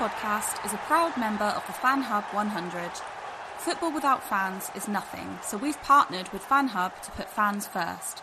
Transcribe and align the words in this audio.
podcast 0.00 0.64
is 0.64 0.72
a 0.72 0.78
proud 0.88 1.14
member 1.18 1.44
of 1.44 1.66
the 1.66 1.74
Fan 1.74 2.00
Hub 2.00 2.24
100. 2.32 2.90
Football 3.58 3.92
without 3.92 4.26
fans 4.26 4.70
is 4.74 4.88
nothing, 4.88 5.38
so 5.42 5.58
we've 5.58 5.78
partnered 5.82 6.32
with 6.32 6.42
Fan 6.42 6.68
Hub 6.68 7.02
to 7.02 7.10
put 7.10 7.28
fans 7.28 7.66
first. 7.66 8.22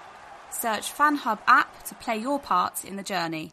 Search 0.49 0.89
Fan 0.89 1.17
Hub 1.17 1.39
app 1.45 1.83
to 1.83 1.93
play 1.93 2.17
your 2.17 2.39
part 2.39 2.83
in 2.83 2.95
the 2.95 3.03
journey. 3.03 3.51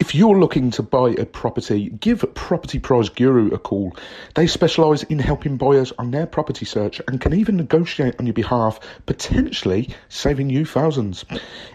If 0.00 0.14
you're 0.14 0.38
looking 0.38 0.70
to 0.72 0.82
buy 0.82 1.14
a 1.18 1.24
property, 1.26 1.90
give 1.90 2.24
Property 2.34 2.78
Price 2.78 3.08
Guru 3.08 3.52
a 3.52 3.58
call. 3.58 3.96
They 4.36 4.46
specialise 4.46 5.02
in 5.02 5.18
helping 5.18 5.56
buyers 5.56 5.92
on 5.98 6.12
their 6.12 6.26
property 6.26 6.64
search 6.64 7.02
and 7.08 7.20
can 7.20 7.34
even 7.34 7.56
negotiate 7.56 8.14
on 8.20 8.26
your 8.26 8.32
behalf, 8.32 8.78
potentially 9.06 9.92
saving 10.08 10.50
you 10.50 10.64
thousands. 10.64 11.24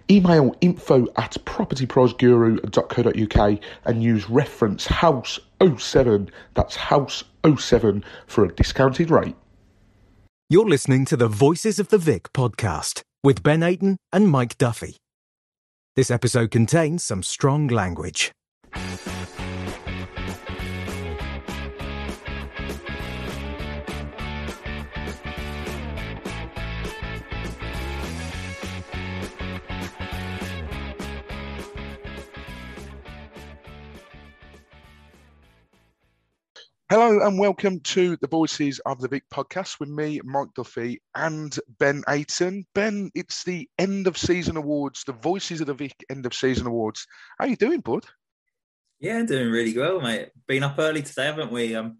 Email 0.09 0.55
info 0.61 1.05
at 1.17 1.33
propertypriceguru.co.uk 1.45 3.59
and 3.85 4.01
use 4.01 4.29
reference 4.29 4.87
house 4.87 5.37
07, 5.77 6.29
that's 6.53 6.77
house 6.77 7.25
07 7.45 8.05
for 8.27 8.45
a 8.45 8.53
discounted 8.53 9.11
rate. 9.11 9.35
You're 10.49 10.69
listening 10.69 11.03
to 11.05 11.17
the 11.17 11.27
Voices 11.27 11.77
of 11.77 11.89
the 11.89 11.97
Vic 11.97 12.31
podcast 12.31 13.01
with 13.21 13.43
Ben 13.43 13.59
Aiton 13.61 13.97
and 14.13 14.29
Mike 14.29 14.57
Duffy. 14.57 14.95
This 15.95 16.09
episode 16.09 16.49
contains 16.49 17.03
some 17.03 17.21
strong 17.21 17.67
language. 17.67 18.31
Hello 36.89 37.25
and 37.25 37.39
welcome 37.39 37.79
to 37.79 38.17
the 38.17 38.27
Voices 38.27 38.79
of 38.85 38.99
the 38.99 39.07
Vic 39.07 39.23
podcast 39.33 39.79
with 39.79 39.87
me, 39.87 40.19
Mike 40.25 40.49
Duffy, 40.53 41.01
and 41.15 41.57
Ben 41.79 42.03
Aiton. 42.09 42.65
Ben, 42.75 43.09
it's 43.15 43.45
the 43.45 43.69
end 43.79 44.05
of 44.05 44.17
season 44.17 44.57
awards, 44.57 45.05
the 45.05 45.13
Voices 45.13 45.61
of 45.61 45.67
the 45.67 45.73
Vic 45.73 45.95
end 46.09 46.25
of 46.25 46.33
season 46.33 46.67
awards. 46.67 47.07
How 47.39 47.45
are 47.45 47.47
you 47.47 47.55
doing, 47.55 47.79
bud? 47.79 48.03
Yeah, 48.99 49.23
doing 49.23 49.49
really 49.49 49.75
well, 49.75 50.01
mate. 50.01 50.29
Been 50.45 50.63
up 50.63 50.75
early 50.77 51.01
today, 51.01 51.25
haven't 51.25 51.53
we? 51.53 51.73
Um, 51.73 51.99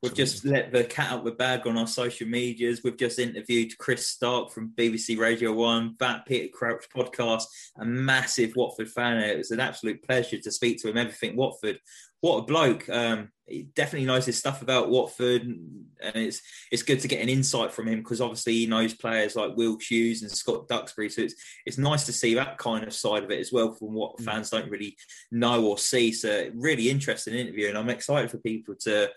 we've 0.00 0.14
just 0.14 0.44
let 0.44 0.72
the 0.72 0.84
cat 0.84 1.10
out 1.10 1.24
the 1.24 1.32
bag 1.32 1.66
on 1.66 1.76
our 1.76 1.88
social 1.88 2.28
medias. 2.28 2.82
We've 2.84 2.96
just 2.96 3.18
interviewed 3.18 3.76
Chris 3.78 4.06
Stark 4.06 4.52
from 4.52 4.72
BBC 4.76 5.18
Radio 5.18 5.52
One, 5.52 5.96
that 5.98 6.24
Peter 6.24 6.48
Crouch 6.52 6.86
podcast, 6.94 7.44
a 7.78 7.84
massive 7.84 8.52
Watford 8.54 8.90
fan. 8.90 9.18
It 9.18 9.38
was 9.38 9.50
an 9.50 9.60
absolute 9.60 10.02
pleasure 10.04 10.38
to 10.38 10.52
speak 10.52 10.80
to 10.80 10.88
him. 10.88 10.96
Everything 10.96 11.36
Watford. 11.36 11.80
What 12.20 12.38
a 12.38 12.42
bloke! 12.42 12.88
Um, 12.88 13.30
he 13.46 13.64
definitely 13.74 14.06
knows 14.06 14.26
his 14.26 14.38
stuff 14.38 14.62
about 14.62 14.90
Watford, 14.90 15.42
and 15.42 16.16
it's 16.16 16.40
it's 16.70 16.82
good 16.82 17.00
to 17.00 17.08
get 17.08 17.22
an 17.22 17.28
insight 17.28 17.72
from 17.72 17.88
him 17.88 18.00
because 18.00 18.20
obviously 18.20 18.52
he 18.54 18.66
knows 18.66 18.94
players 18.94 19.36
like 19.36 19.56
Will 19.56 19.78
Hughes 19.80 20.22
and 20.22 20.30
Scott 20.30 20.68
Duxbury. 20.68 21.08
So 21.08 21.22
it's 21.22 21.34
it's 21.66 21.78
nice 21.78 22.04
to 22.06 22.12
see 22.12 22.34
that 22.34 22.58
kind 22.58 22.84
of 22.84 22.92
side 22.92 23.24
of 23.24 23.30
it 23.30 23.40
as 23.40 23.52
well 23.52 23.72
from 23.72 23.94
what 23.94 24.20
fans 24.20 24.50
don't 24.50 24.70
really 24.70 24.96
know 25.32 25.64
or 25.64 25.78
see. 25.78 26.12
So 26.12 26.50
really 26.54 26.90
interesting 26.90 27.34
interview, 27.34 27.68
and 27.68 27.78
I'm 27.78 27.90
excited 27.90 28.30
for 28.30 28.38
people 28.38 28.74
to 28.80 29.10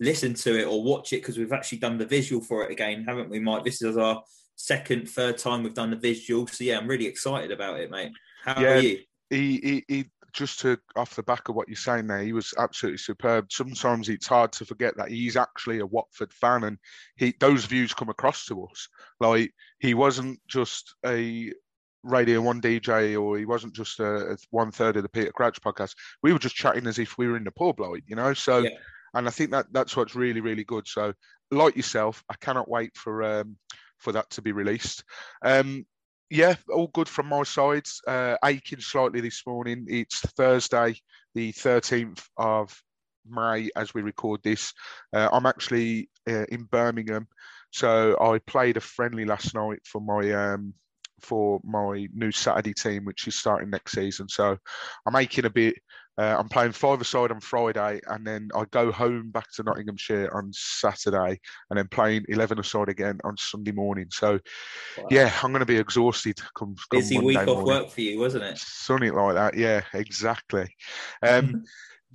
listen 0.00 0.34
to 0.34 0.58
it 0.58 0.64
or 0.66 0.82
watch 0.82 1.12
it 1.12 1.18
because 1.22 1.38
we've 1.38 1.52
actually 1.52 1.78
done 1.78 1.98
the 1.98 2.06
visual 2.06 2.42
for 2.42 2.64
it 2.64 2.72
again, 2.72 3.04
haven't 3.06 3.30
we, 3.30 3.38
Mike? 3.38 3.64
This 3.64 3.82
is 3.82 3.96
our 3.96 4.22
second, 4.56 5.08
third 5.08 5.38
time 5.38 5.62
we've 5.62 5.74
done 5.74 5.90
the 5.90 5.96
visual. 5.96 6.46
So 6.46 6.64
yeah, 6.64 6.78
I'm 6.78 6.88
really 6.88 7.06
excited 7.06 7.50
about 7.50 7.80
it, 7.80 7.90
mate. 7.90 8.12
How 8.42 8.60
Yeah. 8.60 8.74
are 8.74 8.78
you? 8.78 8.98
He, 9.30 9.60
he, 9.62 9.84
he 9.86 10.04
just 10.32 10.60
to 10.60 10.78
off 10.96 11.14
the 11.14 11.22
back 11.22 11.48
of 11.48 11.54
what 11.54 11.68
you're 11.68 11.76
saying 11.76 12.06
there, 12.06 12.22
he 12.22 12.32
was 12.32 12.54
absolutely 12.58 12.98
superb. 12.98 13.50
Sometimes 13.50 14.08
it's 14.08 14.26
hard 14.26 14.52
to 14.52 14.64
forget 14.64 14.96
that 14.96 15.10
he's 15.10 15.36
actually 15.36 15.80
a 15.80 15.86
Watford 15.86 16.32
fan, 16.32 16.64
and 16.64 16.78
he 17.16 17.34
those 17.40 17.64
views 17.64 17.94
come 17.94 18.08
across 18.08 18.46
to 18.46 18.64
us. 18.66 18.88
Like 19.18 19.52
he 19.78 19.94
wasn't 19.94 20.40
just 20.48 20.94
a 21.04 21.52
Radio 22.02 22.40
One 22.40 22.60
DJ, 22.60 23.20
or 23.20 23.38
he 23.38 23.44
wasn't 23.44 23.74
just 23.74 24.00
a, 24.00 24.32
a 24.32 24.36
one 24.50 24.70
third 24.70 24.96
of 24.96 25.02
the 25.02 25.08
Peter 25.08 25.32
Crouch 25.32 25.60
podcast. 25.60 25.94
We 26.22 26.32
were 26.32 26.38
just 26.38 26.56
chatting 26.56 26.86
as 26.86 26.98
if 26.98 27.18
we 27.18 27.28
were 27.28 27.36
in 27.36 27.44
the 27.44 27.50
pub, 27.50 27.80
like 27.80 28.04
you 28.06 28.16
know. 28.16 28.34
So, 28.34 28.58
Yeah. 28.58 28.70
and 29.14 29.26
I 29.26 29.30
think 29.30 29.50
that 29.50 29.66
that's 29.72 29.96
what's 29.96 30.14
really 30.14 30.40
really 30.40 30.64
good. 30.64 30.86
So, 30.86 31.12
like 31.50 31.76
yourself, 31.76 32.22
I 32.28 32.34
cannot 32.40 32.68
wait 32.70 32.96
for 32.96 33.22
um 33.22 33.56
for 33.98 34.12
that 34.12 34.30
to 34.30 34.42
be 34.42 34.52
released. 34.52 35.04
Um, 35.44 35.84
yeah, 36.30 36.54
all 36.72 36.86
good 36.86 37.08
from 37.08 37.26
my 37.26 37.42
side. 37.42 37.86
Uh, 38.06 38.36
aching 38.44 38.80
slightly 38.80 39.20
this 39.20 39.42
morning. 39.46 39.86
It's 39.88 40.20
Thursday, 40.20 40.94
the 41.34 41.52
13th 41.52 42.22
of 42.36 42.80
May, 43.28 43.68
as 43.74 43.92
we 43.92 44.02
record 44.02 44.40
this. 44.44 44.72
Uh, 45.12 45.28
I'm 45.32 45.46
actually 45.46 46.08
uh, 46.28 46.44
in 46.44 46.64
Birmingham, 46.64 47.26
so 47.72 48.16
I 48.20 48.38
played 48.38 48.76
a 48.76 48.80
friendly 48.80 49.24
last 49.24 49.54
night 49.54 49.80
for 49.84 50.00
my 50.00 50.30
um, 50.32 50.74
for 51.20 51.60
my 51.64 52.06
new 52.14 52.30
Saturday 52.30 52.74
team, 52.74 53.04
which 53.04 53.26
is 53.26 53.34
starting 53.34 53.70
next 53.70 53.92
season. 53.92 54.28
So 54.28 54.56
I'm 55.06 55.16
aching 55.16 55.44
a 55.44 55.50
bit. 55.50 55.74
Uh, 56.18 56.36
I'm 56.38 56.48
playing 56.48 56.72
five-a-side 56.72 57.30
on 57.30 57.40
Friday, 57.40 58.00
and 58.08 58.26
then 58.26 58.48
I 58.54 58.64
go 58.70 58.92
home 58.92 59.30
back 59.30 59.50
to 59.52 59.62
Nottinghamshire 59.62 60.30
on 60.34 60.50
Saturday, 60.52 61.40
and 61.70 61.78
then 61.78 61.88
playing 61.88 62.24
eleven-a-side 62.28 62.88
again 62.88 63.18
on 63.24 63.36
Sunday 63.36 63.72
morning. 63.72 64.06
So 64.10 64.38
yeah, 65.10 65.32
I'm 65.42 65.50
going 65.50 65.60
to 65.60 65.66
be 65.66 65.78
exhausted. 65.78 66.38
Come, 66.58 66.74
come 66.90 67.00
Busy 67.00 67.16
Monday 67.16 67.38
week 67.38 67.48
off 67.48 67.64
work 67.64 67.90
for 67.90 68.00
you, 68.00 68.18
wasn't 68.18 68.44
it? 68.44 68.58
Something 68.58 69.14
like 69.14 69.34
that. 69.34 69.56
Yeah, 69.56 69.82
exactly. 69.94 70.74
Um, 71.22 71.64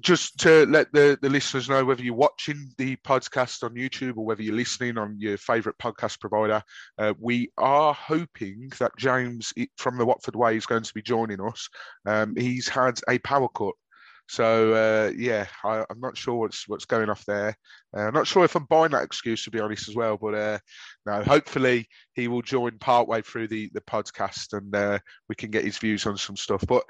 just 0.01 0.37
to 0.39 0.65
let 0.65 0.91
the, 0.91 1.17
the 1.21 1.29
listeners 1.29 1.69
know 1.69 1.85
whether 1.85 2.03
you're 2.03 2.13
watching 2.13 2.69
the 2.77 2.95
podcast 2.97 3.63
on 3.63 3.75
YouTube 3.75 4.17
or 4.17 4.25
whether 4.25 4.41
you're 4.41 4.55
listening 4.55 4.97
on 4.97 5.15
your 5.19 5.37
favourite 5.37 5.77
podcast 5.77 6.19
provider, 6.19 6.61
uh, 6.97 7.13
we 7.19 7.49
are 7.57 7.93
hoping 7.93 8.69
that 8.79 8.91
James 8.97 9.53
from 9.77 9.97
the 9.97 10.05
Watford 10.05 10.35
Way 10.35 10.57
is 10.57 10.65
going 10.65 10.83
to 10.83 10.93
be 10.93 11.01
joining 11.01 11.41
us. 11.41 11.69
Um, 12.05 12.35
he's 12.35 12.67
had 12.67 12.99
a 13.09 13.19
power 13.19 13.47
cut. 13.47 13.73
So 14.27 14.73
uh, 14.73 15.11
yeah, 15.15 15.47
I, 15.63 15.85
I'm 15.89 15.99
not 15.99 16.17
sure 16.17 16.35
what's 16.35 16.67
what's 16.67 16.85
going 16.85 17.09
off 17.09 17.25
there. 17.25 17.55
Uh, 17.95 18.01
I'm 18.01 18.13
not 18.13 18.27
sure 18.27 18.43
if 18.43 18.55
I'm 18.55 18.65
buying 18.65 18.91
that 18.91 19.03
excuse 19.03 19.43
to 19.43 19.51
be 19.51 19.59
honest 19.59 19.87
as 19.89 19.95
well. 19.95 20.17
But 20.17 20.35
uh, 20.35 20.59
no, 21.05 21.23
hopefully 21.23 21.87
he 22.13 22.27
will 22.27 22.41
join 22.41 22.77
partway 22.79 23.21
through 23.21 23.47
the 23.47 23.69
the 23.73 23.81
podcast 23.81 24.53
and 24.53 24.75
uh, 24.75 24.99
we 25.29 25.35
can 25.35 25.51
get 25.51 25.65
his 25.65 25.77
views 25.77 26.05
on 26.05 26.17
some 26.17 26.35
stuff. 26.35 26.63
But 26.67 26.83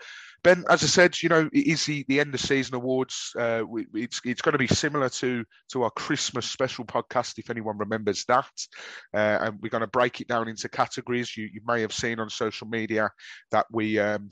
Ben, 0.45 0.63
as 0.69 0.83
I 0.83 0.85
said, 0.85 1.21
you 1.23 1.29
know, 1.29 1.49
it 1.51 1.65
is 1.67 1.87
the, 1.87 2.05
the 2.07 2.19
end 2.19 2.31
of 2.35 2.39
season 2.39 2.75
awards. 2.75 3.31
Uh, 3.35 3.63
we, 3.67 3.87
it's 3.95 4.21
it's 4.23 4.43
going 4.43 4.53
to 4.53 4.59
be 4.59 4.67
similar 4.67 5.09
to 5.09 5.43
to 5.71 5.81
our 5.81 5.89
Christmas 5.89 6.45
special 6.45 6.85
podcast, 6.85 7.39
if 7.39 7.49
anyone 7.49 7.79
remembers 7.79 8.25
that. 8.25 8.51
Uh, 9.11 9.39
and 9.41 9.59
we're 9.59 9.69
going 9.69 9.81
to 9.81 9.87
break 9.87 10.21
it 10.21 10.27
down 10.27 10.47
into 10.47 10.69
categories. 10.69 11.35
You 11.35 11.49
you 11.51 11.61
may 11.65 11.81
have 11.81 11.93
seen 11.93 12.19
on 12.19 12.29
social 12.29 12.67
media 12.67 13.09
that 13.51 13.65
we. 13.71 13.97
Um, 13.97 14.29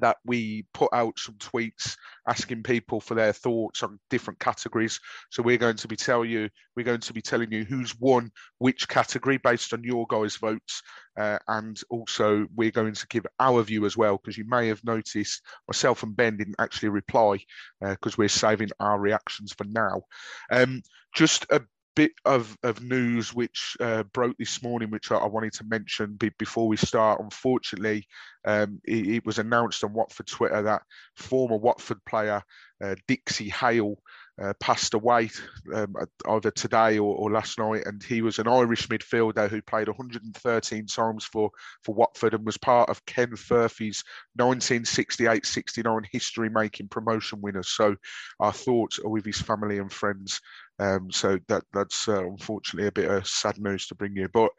that 0.00 0.18
we 0.24 0.64
put 0.74 0.90
out 0.92 1.18
some 1.18 1.34
tweets 1.36 1.96
asking 2.28 2.62
people 2.62 3.00
for 3.00 3.14
their 3.14 3.32
thoughts 3.32 3.82
on 3.82 3.98
different 4.10 4.38
categories. 4.38 5.00
So 5.30 5.42
we're 5.42 5.58
going 5.58 5.76
to 5.76 5.88
be 5.88 5.96
tell 5.96 6.24
you, 6.24 6.48
we're 6.76 6.84
going 6.84 7.00
to 7.00 7.12
be 7.12 7.22
telling 7.22 7.52
you 7.52 7.64
who's 7.64 7.98
won 7.98 8.30
which 8.58 8.88
category 8.88 9.38
based 9.38 9.72
on 9.72 9.84
your 9.84 10.06
guys' 10.08 10.36
votes, 10.36 10.82
uh, 11.18 11.38
and 11.48 11.80
also 11.90 12.46
we're 12.54 12.70
going 12.70 12.94
to 12.94 13.06
give 13.08 13.26
our 13.40 13.62
view 13.62 13.86
as 13.86 13.96
well 13.96 14.16
because 14.16 14.38
you 14.38 14.44
may 14.48 14.68
have 14.68 14.84
noticed 14.84 15.42
myself 15.66 16.02
and 16.02 16.16
Ben 16.16 16.36
didn't 16.36 16.56
actually 16.58 16.90
reply 16.90 17.38
because 17.80 18.18
we're 18.18 18.28
saving 18.28 18.70
our 18.80 18.98
reactions 18.98 19.52
for 19.52 19.64
now. 19.64 20.02
Um, 20.50 20.82
just 21.14 21.46
a 21.50 21.62
bit 21.98 22.12
of, 22.24 22.56
of 22.62 22.80
news 22.80 23.34
which 23.34 23.76
uh, 23.80 24.04
broke 24.04 24.38
this 24.38 24.62
morning, 24.62 24.88
which 24.88 25.10
I, 25.10 25.16
I 25.16 25.26
wanted 25.26 25.52
to 25.54 25.64
mention 25.64 26.14
be, 26.14 26.30
before 26.38 26.68
we 26.68 26.76
start. 26.76 27.20
Unfortunately, 27.20 28.06
um, 28.44 28.80
it, 28.84 29.08
it 29.08 29.26
was 29.26 29.40
announced 29.40 29.82
on 29.82 29.94
Watford 29.94 30.28
Twitter 30.28 30.62
that 30.62 30.82
former 31.16 31.56
Watford 31.56 31.98
player 32.04 32.40
uh, 32.80 32.94
Dixie 33.08 33.48
Hale 33.48 33.96
uh, 34.40 34.52
passed 34.60 34.94
away 34.94 35.30
um, 35.74 35.94
either 36.28 36.50
today 36.50 36.98
or, 36.98 37.14
or, 37.16 37.30
last 37.30 37.58
night, 37.58 37.82
and 37.86 38.02
he 38.02 38.22
was 38.22 38.38
an 38.38 38.46
Irish 38.48 38.88
midfielder 38.88 39.48
who 39.48 39.60
played 39.62 39.88
113 39.88 40.86
times 40.86 41.24
for 41.24 41.50
for 41.82 41.94
Watford 41.94 42.34
and 42.34 42.46
was 42.46 42.56
part 42.56 42.88
of 42.88 43.04
Ken 43.06 43.30
Furphy's 43.30 44.04
1968-69 44.38 46.04
history-making 46.10 46.88
promotion 46.88 47.40
winners. 47.40 47.68
So 47.68 47.96
our 48.40 48.52
thoughts 48.52 48.98
are 48.98 49.08
with 49.08 49.24
his 49.24 49.40
family 49.40 49.78
and 49.78 49.92
friends. 49.92 50.40
Um, 50.80 51.10
so 51.10 51.38
that 51.48 51.64
that's 51.72 52.08
uh, 52.08 52.24
unfortunately 52.24 52.86
a 52.86 52.92
bit 52.92 53.10
of 53.10 53.26
sad 53.26 53.58
news 53.58 53.88
to 53.88 53.96
bring 53.96 54.14
you. 54.14 54.28
But 54.32 54.50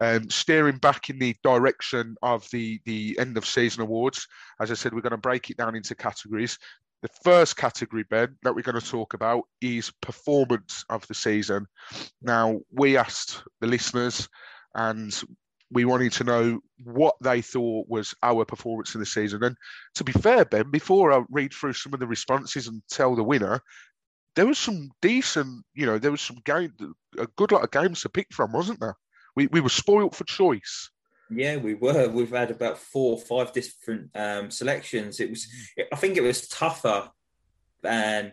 um, 0.00 0.28
steering 0.28 0.78
back 0.78 1.08
in 1.08 1.18
the 1.18 1.34
direction 1.42 2.16
of 2.22 2.46
the 2.50 2.80
the 2.84 3.16
end 3.18 3.36
of 3.36 3.46
season 3.46 3.82
awards, 3.82 4.26
as 4.60 4.70
I 4.70 4.74
said, 4.74 4.92
we're 4.92 5.00
going 5.00 5.12
to 5.12 5.16
break 5.16 5.48
it 5.48 5.56
down 5.56 5.74
into 5.74 5.94
categories. 5.94 6.58
The 7.02 7.10
first 7.24 7.56
category, 7.56 8.04
Ben, 8.08 8.36
that 8.42 8.54
we're 8.54 8.62
going 8.62 8.80
to 8.80 8.86
talk 8.86 9.14
about 9.14 9.42
is 9.60 9.92
performance 10.00 10.84
of 10.88 11.06
the 11.08 11.14
season. 11.14 11.66
Now, 12.22 12.60
we 12.70 12.96
asked 12.96 13.42
the 13.60 13.66
listeners 13.66 14.28
and 14.74 15.12
we 15.72 15.84
wanted 15.84 16.12
to 16.12 16.24
know 16.24 16.60
what 16.84 17.16
they 17.22 17.40
thought 17.40 17.88
was 17.88 18.14
our 18.22 18.44
performance 18.44 18.94
in 18.94 19.00
the 19.00 19.06
season. 19.06 19.42
And 19.42 19.56
to 19.96 20.04
be 20.04 20.12
fair, 20.12 20.44
Ben, 20.44 20.70
before 20.70 21.12
I 21.12 21.22
read 21.30 21.52
through 21.52 21.72
some 21.72 21.94
of 21.94 22.00
the 22.00 22.06
responses 22.06 22.68
and 22.68 22.82
tell 22.88 23.16
the 23.16 23.24
winner, 23.24 23.60
there 24.36 24.46
was 24.46 24.58
some 24.58 24.90
decent, 25.00 25.64
you 25.74 25.86
know, 25.86 25.98
there 25.98 26.10
was 26.10 26.20
some 26.20 26.38
game, 26.44 26.72
a 27.18 27.26
good 27.36 27.52
lot 27.52 27.64
of 27.64 27.70
games 27.70 28.02
to 28.02 28.08
pick 28.08 28.28
from, 28.32 28.52
wasn't 28.52 28.80
there? 28.80 28.96
We 29.34 29.46
we 29.48 29.60
were 29.60 29.70
spoilt 29.70 30.14
for 30.14 30.24
choice. 30.24 30.90
Yeah, 31.34 31.56
we 31.56 31.74
were. 31.74 32.08
We've 32.08 32.30
had 32.30 32.50
about 32.50 32.78
four 32.78 33.14
or 33.14 33.20
five 33.20 33.52
different 33.52 34.10
um, 34.14 34.50
selections. 34.50 35.20
It 35.20 35.30
was, 35.30 35.46
I 35.92 35.96
think, 35.96 36.16
it 36.16 36.22
was 36.22 36.48
tougher 36.48 37.10
than 37.82 38.32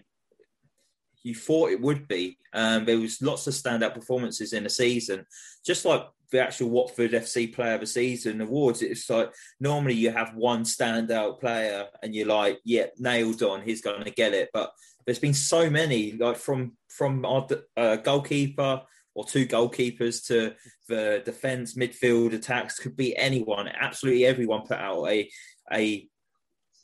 you 1.24 1.36
thought 1.36 1.72
it 1.72 1.82
would 1.82 2.08
be. 2.08 2.38
Um, 2.54 2.86
there 2.86 3.00
was 3.00 3.22
lots 3.22 3.48
of 3.48 3.54
standout 3.54 3.94
performances 3.94 4.54
in 4.54 4.64
the 4.64 4.70
season, 4.70 5.26
just 5.66 5.86
like 5.86 6.08
the 6.32 6.42
actual 6.42 6.70
Watford 6.70 7.12
FC 7.12 7.54
Player 7.54 7.76
of 7.76 7.82
the 7.82 7.88
Season 7.88 8.42
awards. 8.42 8.82
It's 8.82 9.10
like 9.10 9.34
normally 9.60 9.96
you 9.96 10.12
have 10.12 10.36
one 10.36 10.64
standout 10.64 11.40
player, 11.40 11.88
and 12.02 12.14
you're 12.14 12.28
like, 12.28 12.60
"Yeah, 12.64 12.88
nailed 12.98 13.44
on. 13.44 13.62
He's 13.62 13.82
going 13.82 14.04
to 14.04 14.12
get 14.12 14.34
it." 14.34 14.50
But 14.54 14.72
there's 15.06 15.20
been 15.20 15.34
so 15.34 15.70
many, 15.70 16.14
like 16.14 16.38
from 16.38 16.74
from 16.88 17.26
our 17.26 17.48
uh, 17.78 17.98
goalkeeper 17.98 18.82
or 19.16 19.26
two 19.26 19.46
goalkeepers 19.46 20.26
to 20.28 20.54
the 20.88 21.22
defense, 21.26 21.76
midfield, 21.76 22.34
attacks. 22.34 22.80
Could 22.80 22.96
be 22.96 23.18
anyone. 23.18 23.68
Absolutely 23.68 24.26
everyone 24.26 24.62
put 24.62 24.78
out 24.78 25.06
a 25.06 25.30
a 25.72 26.08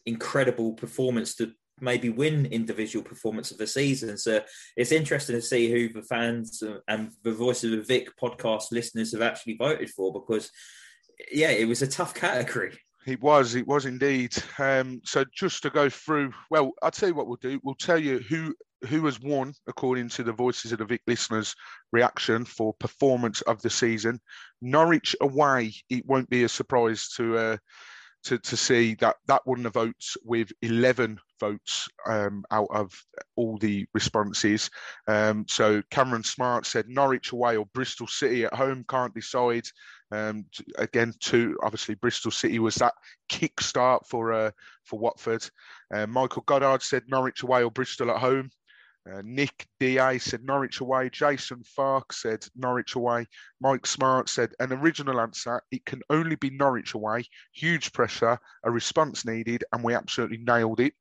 incredible 0.06 0.74
performance 0.74 1.36
to 1.36 1.51
maybe 1.81 2.10
win 2.10 2.45
individual 2.45 3.04
performance 3.04 3.51
of 3.51 3.57
the 3.57 3.68
season. 3.68 4.18
So 4.18 4.42
it's 4.77 4.92
interesting 4.92 5.36
to 5.36 5.42
see 5.42 5.69
who 5.69 5.89
the 5.89 6.04
fans 6.04 6.63
and 6.88 7.12
the 7.24 7.33
Voices 7.33 7.72
of 7.74 7.80
the 7.80 7.86
Vic 7.86 8.10
podcast 8.22 8.72
listeners 8.72 9.12
have 9.12 9.22
actually 9.22 9.57
voted 9.57 9.89
for 9.89 10.13
because, 10.13 10.51
yeah, 11.31 11.50
it 11.50 11.68
was 11.68 11.81
a 11.81 11.88
tough 11.88 12.13
category. 12.13 12.77
It 13.06 13.22
was, 13.22 13.56
it 13.56 13.68
was 13.68 13.86
indeed. 13.86 14.36
Um, 14.57 15.01
so 15.04 15.25
just 15.33 15.63
to 15.63 15.69
go 15.69 15.89
through, 15.89 16.33
well, 16.50 16.72
I'll 16.81 16.92
tell 16.92 17.10
you 17.10 17.16
what 17.16 17.27
we'll 17.27 17.38
do. 17.42 17.60
We'll 17.62 17.75
tell 17.75 18.00
you 18.00 18.19
who 18.19 18.56
who 18.86 19.06
has 19.06 19.20
won 19.20 19.54
according 19.68 20.10
to 20.10 20.24
the 20.24 20.34
Voices 20.34 20.72
of 20.72 20.80
the 20.80 20.86
Vic 20.86 21.02
listeners' 21.08 21.56
reaction 21.92 22.46
for 22.46 22.74
performance 22.74 23.42
of 23.42 23.62
the 23.62 23.70
season. 23.70 24.20
Norwich 24.62 25.16
away, 25.22 25.74
it 25.90 26.06
won't 26.06 26.30
be 26.30 26.44
a 26.44 26.50
surprise 26.50 27.10
to 27.18 27.38
uh, 27.38 27.58
to, 28.26 28.40
to 28.40 28.58
see 28.58 28.96
that 28.96 29.18
that 29.28 29.46
won 29.46 29.64
the 29.64 29.70
votes 29.70 30.18
with 30.24 30.52
11 30.62 31.20
votes 31.40 31.88
um, 32.08 32.44
out 32.52 32.68
of 32.72 32.92
all 33.36 33.58
the 33.58 33.86
responses. 33.94 34.70
Um, 35.08 35.46
so 35.48 35.82
Cameron 35.92 36.24
Smart 36.24 36.66
said 36.66 36.90
Norwich 36.90 37.32
away 37.32 37.56
or 37.56 37.68
Bristol 37.68 38.08
City 38.08 38.46
at 38.46 38.54
home, 38.54 38.84
can't 38.90 39.14
decide. 39.14 39.66
Um, 40.12 40.46
again, 40.78 41.14
two 41.20 41.58
obviously 41.64 41.96
Bristol 41.96 42.32
City 42.32 42.60
was 42.60 42.76
that 42.76 42.94
kick 43.30 43.62
start 43.62 44.08
for 44.08 44.34
uh, 44.34 44.52
for 44.86 45.00
Watford. 45.00 45.48
Uh, 45.94 46.08
Michael 46.08 46.44
Goddard 46.44 46.82
said 46.82 47.04
Norwich 47.08 47.44
away 47.44 47.64
or 47.64 47.72
Bristol 47.72 48.12
at 48.12 48.18
home. 48.18 48.50
Uh, 49.07 49.22
Nick 49.24 49.68
DA 49.80 50.18
said 50.18 50.44
Norwich 50.44 50.80
away. 50.80 51.10
Jason 51.10 51.63
Fark 51.63 52.12
said 52.12 52.46
Norwich 52.56 52.96
away. 52.96 53.28
Mike 53.62 53.86
Smart 53.86 54.30
said 54.30 54.54
an 54.60 54.74
original 54.74 55.22
answer. 55.22 55.62
It 55.72 55.86
can 55.86 56.02
only 56.10 56.36
be 56.36 56.50
Norwich 56.50 56.96
away. 56.96 57.25
Huge 57.54 57.94
pressure, 57.94 58.40
a 58.63 58.72
response 58.72 59.24
needed, 59.25 59.63
and 59.72 59.84
we 59.84 59.94
absolutely 59.94 60.38
nailed 60.38 60.80
it. 60.80 60.94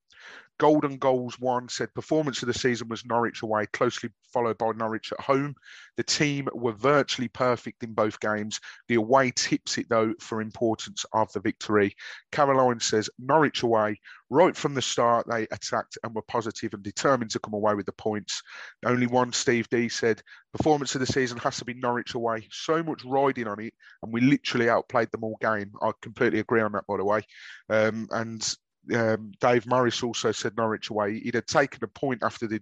Golden 0.59 0.99
Goals 0.99 1.39
one 1.41 1.69
said 1.69 1.93
performance 1.95 2.41
of 2.43 2.47
the 2.47 2.55
season 2.55 2.89
was 2.89 3.05
Norwich 3.05 3.43
away, 3.43 3.67
closely 3.67 4.11
followed 4.33 4.57
by 4.57 4.71
Norwich 4.71 5.13
at 5.13 5.21
home. 5.21 5.57
The 5.97 6.05
team 6.05 6.49
were 6.53 6.73
virtually 6.73 7.27
perfect 7.27 7.83
in 7.83 7.93
both 7.93 8.21
games. 8.21 8.61
The 8.87 8.95
away 8.95 9.33
tips 9.35 9.79
it 9.79 9.89
though 9.89 10.15
for 10.21 10.41
importance 10.41 11.05
of 11.13 11.33
the 11.33 11.41
victory. 11.41 11.97
Caroline 12.31 12.79
says 12.79 13.11
Norwich 13.19 13.65
away, 13.65 13.99
right 14.31 14.57
from 14.57 14.75
the 14.75 14.83
start 14.83 15.27
they 15.29 15.43
attacked 15.51 15.99
and 16.05 16.15
were 16.15 16.23
positive 16.23 16.73
and 16.73 16.85
determined 16.85 17.33
to 17.33 17.41
come 17.41 17.55
away 17.55 17.75
with 17.75 17.87
the 17.87 17.93
points. 17.93 18.41
Only 18.87 19.09
one, 19.09 19.33
Steve 19.33 19.69
D 19.71 19.89
said, 19.89 20.23
performance 20.53 20.95
of 20.95 21.01
the 21.01 21.07
season 21.07 21.39
has 21.39 21.59
to 21.59 21.65
be 21.65 21.75
Norwich 21.75 22.15
away. 22.15 22.47
So 22.53 22.81
much 22.81 23.05
riding 23.05 23.49
on 23.49 23.61
it, 23.61 23.75
and 24.03 24.13
we 24.13 24.21
literally 24.21 24.71
outplayed 24.71 25.11
them 25.11 25.25
all 25.25 25.37
game. 25.41 25.73
I 25.83 25.91
completely 26.01 26.39
agree 26.39 26.61
on 26.61 26.73
that, 26.73 26.87
by 26.87 26.97
the 26.97 27.05
way. 27.05 27.23
Um, 27.69 28.07
and 28.13 28.57
um, 28.93 29.33
Dave 29.41 29.67
Morris 29.67 30.03
also 30.03 30.33
said 30.33 30.57
Norwich 30.57 30.91
away. 30.91 31.21
He'd 31.21 31.35
had 31.35 31.47
taken 31.47 31.83
a 31.83 31.89
point 31.89 32.23
after 32.23 32.47
the, 32.47 32.61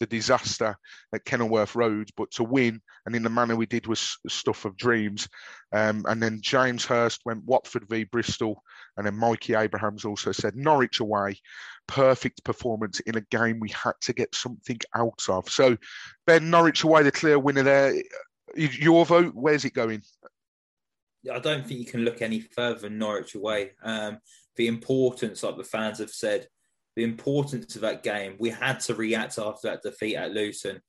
the 0.00 0.06
disaster 0.06 0.76
at 1.14 1.24
Kenilworth 1.24 1.74
Road, 1.74 2.10
but 2.16 2.30
to 2.32 2.44
win 2.44 2.80
and 3.06 3.14
in 3.14 3.22
the 3.22 3.30
manner 3.30 3.56
we 3.56 3.66
did 3.66 3.86
was 3.86 4.18
stuff 4.28 4.64
of 4.64 4.76
dreams. 4.76 5.28
Um, 5.72 6.04
and 6.08 6.22
then 6.22 6.40
James 6.42 6.84
Hurst 6.84 7.22
went 7.24 7.44
Watford 7.44 7.88
v 7.88 8.04
Bristol, 8.04 8.62
and 8.96 9.06
then 9.06 9.16
Mikey 9.16 9.54
Abrahams 9.54 10.04
also 10.04 10.32
said 10.32 10.56
Norwich 10.56 11.00
away. 11.00 11.38
Perfect 11.86 12.44
performance 12.44 13.00
in 13.00 13.16
a 13.16 13.20
game 13.22 13.60
we 13.60 13.70
had 13.70 13.94
to 14.02 14.12
get 14.12 14.34
something 14.34 14.78
out 14.94 15.22
of. 15.28 15.48
So, 15.48 15.76
Ben 16.26 16.50
Norwich 16.50 16.82
away, 16.84 17.02
the 17.02 17.12
clear 17.12 17.38
winner 17.38 17.62
there. 17.62 17.94
Your 18.54 19.04
vote, 19.04 19.34
where's 19.34 19.64
it 19.64 19.74
going? 19.74 20.02
I 21.32 21.38
don't 21.38 21.66
think 21.66 21.80
you 21.80 21.86
can 21.86 22.04
look 22.04 22.22
any 22.22 22.40
further 22.40 22.80
than 22.80 22.98
Norwich 22.98 23.34
away. 23.34 23.72
Um, 23.82 24.18
the 24.56 24.66
importance, 24.66 25.42
like 25.42 25.56
the 25.56 25.64
fans 25.64 25.98
have 25.98 26.10
said, 26.10 26.48
the 26.96 27.04
importance 27.04 27.76
of 27.76 27.82
that 27.82 28.02
game. 28.02 28.36
We 28.38 28.50
had 28.50 28.80
to 28.80 28.94
react 28.94 29.38
after 29.38 29.68
that 29.68 29.82
defeat 29.82 30.16
at 30.16 30.32
Luton, 30.32 30.80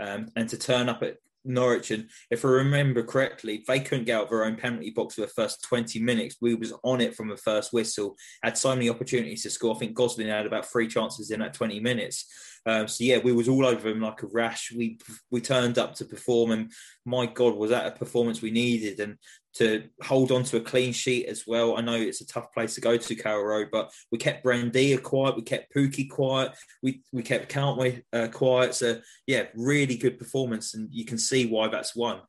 um, 0.00 0.28
and 0.36 0.48
to 0.50 0.58
turn 0.58 0.88
up 0.88 1.02
at 1.02 1.16
Norwich. 1.44 1.90
And 1.90 2.08
if 2.30 2.44
I 2.44 2.48
remember 2.48 3.02
correctly, 3.02 3.64
they 3.66 3.80
couldn't 3.80 4.04
get 4.04 4.16
out 4.16 4.24
of 4.24 4.30
their 4.30 4.44
own 4.44 4.56
penalty 4.56 4.90
box 4.90 5.14
for 5.14 5.22
the 5.22 5.26
first 5.28 5.62
20 5.64 6.00
minutes. 6.00 6.36
We 6.40 6.54
was 6.54 6.72
on 6.82 7.00
it 7.00 7.14
from 7.14 7.28
the 7.28 7.36
first 7.36 7.72
whistle. 7.72 8.16
Had 8.42 8.58
so 8.58 8.74
many 8.74 8.88
opportunities 8.88 9.42
to 9.42 9.50
score. 9.50 9.74
I 9.74 9.78
think 9.78 9.94
Gosling 9.94 10.28
had 10.28 10.46
about 10.46 10.66
three 10.66 10.88
chances 10.88 11.30
in 11.30 11.40
that 11.40 11.54
20 11.54 11.80
minutes. 11.80 12.26
Um, 12.66 12.88
so 12.88 13.04
yeah, 13.04 13.18
we 13.18 13.32
was 13.32 13.48
all 13.48 13.66
over 13.66 13.88
him 13.88 14.00
like 14.00 14.22
a 14.22 14.26
rash. 14.28 14.72
We 14.74 14.98
we 15.30 15.42
turned 15.42 15.76
up 15.76 15.94
to 15.96 16.06
perform, 16.06 16.50
and 16.52 16.72
my 17.04 17.26
God, 17.26 17.56
was 17.56 17.70
that 17.70 17.86
a 17.86 17.90
performance 17.90 18.40
we 18.40 18.50
needed? 18.50 19.00
And 19.00 19.18
to 19.54 19.84
hold 20.02 20.32
on 20.32 20.42
to 20.44 20.56
a 20.56 20.60
clean 20.60 20.92
sheet 20.92 21.26
as 21.26 21.44
well. 21.46 21.76
I 21.76 21.80
know 21.80 21.94
it's 21.94 22.20
a 22.20 22.26
tough 22.26 22.52
place 22.52 22.74
to 22.74 22.80
go 22.80 22.96
to 22.96 23.14
Carrow 23.14 23.42
Road, 23.42 23.68
but 23.70 23.90
we 24.10 24.18
kept 24.18 24.44
Buendia 24.44 25.02
quiet, 25.02 25.36
we 25.36 25.42
kept 25.42 25.74
Pukki 25.74 26.08
quiet, 26.08 26.52
we 26.82 27.02
we 27.12 27.22
kept 27.22 27.48
Cantwell 27.48 27.92
uh, 28.12 28.28
quiet. 28.28 28.74
So 28.74 29.00
yeah, 29.26 29.44
really 29.54 29.96
good 29.96 30.18
performance, 30.18 30.74
and 30.74 30.88
you 30.92 31.04
can 31.04 31.18
see 31.18 31.46
why 31.46 31.68
that's 31.68 31.94
won. 31.94 32.20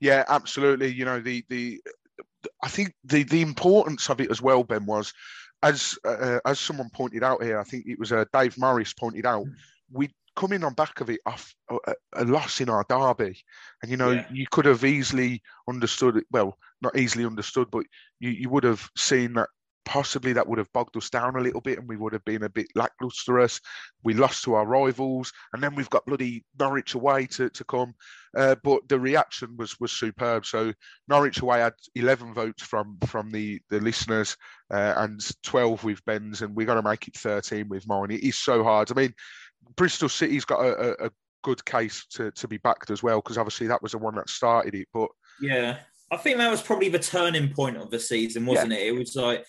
Yeah, 0.00 0.24
absolutely. 0.28 0.92
You 0.92 1.04
know 1.04 1.20
the 1.20 1.44
the 1.48 1.80
I 2.62 2.68
think 2.68 2.92
the 3.04 3.22
the 3.24 3.42
importance 3.42 4.10
of 4.10 4.20
it 4.20 4.30
as 4.30 4.42
well, 4.42 4.62
Ben, 4.62 4.86
was 4.86 5.12
as 5.62 5.98
uh, 6.04 6.38
as 6.44 6.60
someone 6.60 6.90
pointed 6.90 7.24
out 7.24 7.42
here. 7.42 7.58
I 7.58 7.64
think 7.64 7.86
it 7.86 7.98
was 7.98 8.12
uh, 8.12 8.24
Dave 8.32 8.58
Morris 8.58 8.92
pointed 8.92 9.26
out. 9.26 9.46
We 9.90 10.10
coming 10.38 10.62
on 10.62 10.72
back 10.72 11.00
of 11.00 11.10
it 11.10 11.18
off 11.26 11.52
a, 11.68 11.94
a, 12.14 12.24
loss 12.24 12.60
in 12.60 12.68
our 12.68 12.86
derby, 12.88 13.42
and 13.82 13.90
you 13.90 13.96
know 13.96 14.12
yeah. 14.12 14.26
you 14.30 14.46
could 14.52 14.66
have 14.66 14.84
easily 14.84 15.42
understood 15.68 16.16
it. 16.16 16.24
Well, 16.30 16.56
not 16.80 16.96
easily 16.96 17.24
understood, 17.24 17.68
but 17.72 17.84
you, 18.20 18.30
you 18.30 18.48
would 18.48 18.62
have 18.62 18.88
seen 18.96 19.32
that 19.32 19.48
possibly 19.84 20.34
that 20.34 20.46
would 20.46 20.58
have 20.58 20.72
bogged 20.72 20.96
us 20.96 21.10
down 21.10 21.34
a 21.34 21.40
little 21.40 21.60
bit, 21.60 21.78
and 21.78 21.88
we 21.88 21.96
would 21.96 22.12
have 22.12 22.24
been 22.24 22.44
a 22.44 22.48
bit 22.48 22.68
lacklustrous. 22.76 23.60
We 24.04 24.14
lost 24.14 24.44
to 24.44 24.54
our 24.54 24.64
rivals, 24.64 25.32
and 25.52 25.60
then 25.60 25.74
we've 25.74 25.90
got 25.90 26.06
bloody 26.06 26.44
Norwich 26.56 26.94
away 26.94 27.26
to, 27.26 27.50
to 27.50 27.64
come. 27.64 27.94
Uh, 28.36 28.54
but 28.62 28.86
the 28.88 29.00
reaction 29.00 29.56
was 29.56 29.74
was 29.80 29.90
superb. 29.90 30.46
So 30.46 30.72
Norwich 31.08 31.40
away 31.40 31.58
had 31.58 31.74
11 31.96 32.32
votes 32.32 32.62
from 32.62 32.96
from 33.08 33.32
the 33.32 33.60
the 33.70 33.80
listeners 33.80 34.36
uh, 34.70 34.94
and 34.98 35.20
12 35.42 35.82
with 35.82 36.04
Ben's, 36.04 36.42
and 36.42 36.54
we're 36.54 36.66
going 36.66 36.80
to 36.80 36.88
make 36.88 37.08
it 37.08 37.16
13 37.16 37.68
with 37.68 37.88
mine. 37.88 38.12
It 38.12 38.22
is 38.22 38.38
so 38.38 38.62
hard. 38.62 38.92
I 38.92 38.94
mean 38.94 39.14
Bristol 39.76 40.08
City's 40.08 40.44
got 40.44 40.60
a, 40.60 41.06
a, 41.06 41.10
good 41.44 41.64
case 41.64 42.04
to, 42.10 42.32
to 42.32 42.48
be 42.48 42.58
backed 42.58 42.90
as 42.90 43.00
well 43.00 43.18
because 43.20 43.38
obviously 43.38 43.68
that 43.68 43.80
was 43.80 43.92
the 43.92 43.98
one 43.98 44.16
that 44.16 44.28
started 44.28 44.74
it. 44.74 44.88
But 44.92 45.08
yeah, 45.40 45.78
I 46.10 46.16
think 46.16 46.38
that 46.38 46.50
was 46.50 46.60
probably 46.60 46.88
the 46.88 46.98
turning 46.98 47.54
point 47.54 47.76
of 47.76 47.90
the 47.90 48.00
season, 48.00 48.44
wasn't 48.44 48.72
yeah. 48.72 48.78
it? 48.78 48.86
It 48.88 48.98
was 48.98 49.14
like 49.14 49.46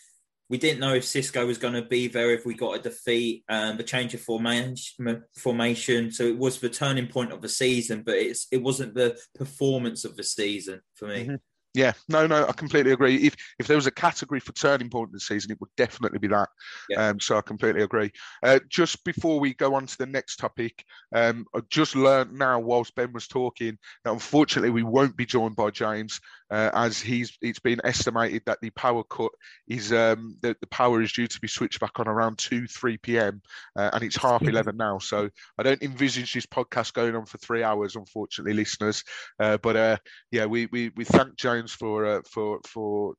we 0.50 0.58
didn't 0.58 0.80
know 0.80 0.96
if 0.96 1.06
Cisco 1.06 1.46
was 1.46 1.58
going 1.58 1.76
to 1.76 1.84
be 1.84 2.08
there 2.08 2.32
if 2.32 2.46
we 2.46 2.56
got 2.56 2.78
a 2.78 2.82
defeat, 2.82 3.44
um, 3.50 3.78
the 3.78 3.84
change 3.84 4.16
of 4.16 4.22
formation, 4.22 5.24
formation. 5.38 6.12
So 6.12 6.24
it 6.24 6.38
was 6.38 6.60
the 6.60 6.70
turning 6.70 7.08
point 7.08 7.32
of 7.32 7.42
the 7.42 7.50
season, 7.50 8.04
but 8.04 8.16
it's 8.16 8.48
it 8.52 8.62
wasn't 8.62 8.96
the 8.96 9.18
performance 9.36 10.06
of 10.06 10.18
the 10.18 10.24
season 10.24 10.82
for 10.96 11.08
me. 11.08 11.26
Mm-hmm. 11.26 11.36
Yeah, 11.76 11.94
no, 12.08 12.26
no, 12.26 12.48
I 12.48 12.52
completely 12.54 12.92
agree. 12.94 13.16
If 13.18 13.36
if 13.60 13.68
there 13.68 13.78
was 13.78 13.86
a 13.86 13.92
category 13.92 14.40
for 14.40 14.54
turning 14.54 14.90
point 14.90 15.10
in 15.10 15.14
the 15.14 15.20
season, 15.20 15.52
it 15.52 15.62
would 15.62 15.70
definitely 15.78 16.18
be 16.18 16.28
that. 16.30 16.50
Yeah. 16.90 17.10
Um, 17.10 17.20
so 17.20 17.38
I 17.38 17.42
completely 17.42 17.84
agree. 17.84 18.12
Uh, 18.42 18.60
just 18.70 19.04
before 19.04 19.40
we 19.40 19.54
go 19.54 19.76
on 19.76 19.86
to 19.86 19.98
the 20.00 20.08
next 20.08 20.38
topic, 20.38 20.84
um, 21.14 21.46
I 21.56 21.60
just 21.70 21.96
learned 21.96 22.34
now 22.34 22.60
whilst 22.60 22.96
Ben 22.96 23.14
was 23.14 23.28
talking 23.28 23.78
that 24.04 24.12
unfortunately 24.12 24.72
we 24.72 24.82
won't 24.82 25.16
be 25.16 25.28
joined 25.28 25.56
by 25.56 25.70
James 25.70 26.20
uh, 26.52 26.70
as 26.74 27.00
he's 27.00 27.38
it's 27.42 27.60
been 27.60 27.80
estimated 27.84 28.42
that 28.46 28.60
the 28.62 28.70
power 28.72 29.04
cut 29.04 29.32
is 29.68 29.92
um, 29.92 30.36
the, 30.42 30.56
the 30.62 30.68
power 30.68 31.02
is 31.02 31.12
due 31.12 31.28
to 31.28 31.40
be 31.40 31.48
switched 31.48 31.80
back 31.80 32.00
on 32.00 32.08
around 32.08 32.38
2 32.38 32.68
3 32.68 32.98
p.m 32.98 33.42
uh, 33.76 33.90
and 33.94 34.04
it's 34.04 34.18
half 34.18 34.42
11 34.44 34.78
now. 34.78 34.98
So 35.00 35.30
i 35.58 35.64
don't 35.64 35.84
envisage 35.84 36.34
this 36.34 36.46
podcast 36.46 36.94
going 36.94 37.16
on 37.16 37.26
for 37.26 37.38
three 37.38 37.64
hours 37.64 37.96
unfortunately 37.96 38.54
listeners. 38.54 39.04
Uh, 39.40 39.58
but 39.58 39.76
uh, 39.76 39.98
yeah 40.32 40.46
we, 40.46 40.68
we 40.72 40.92
we 40.96 41.06
thank 41.06 41.36
james 41.36 41.72
for 41.72 42.06
uh, 42.06 42.22
for 42.30 42.60
for 42.66 43.14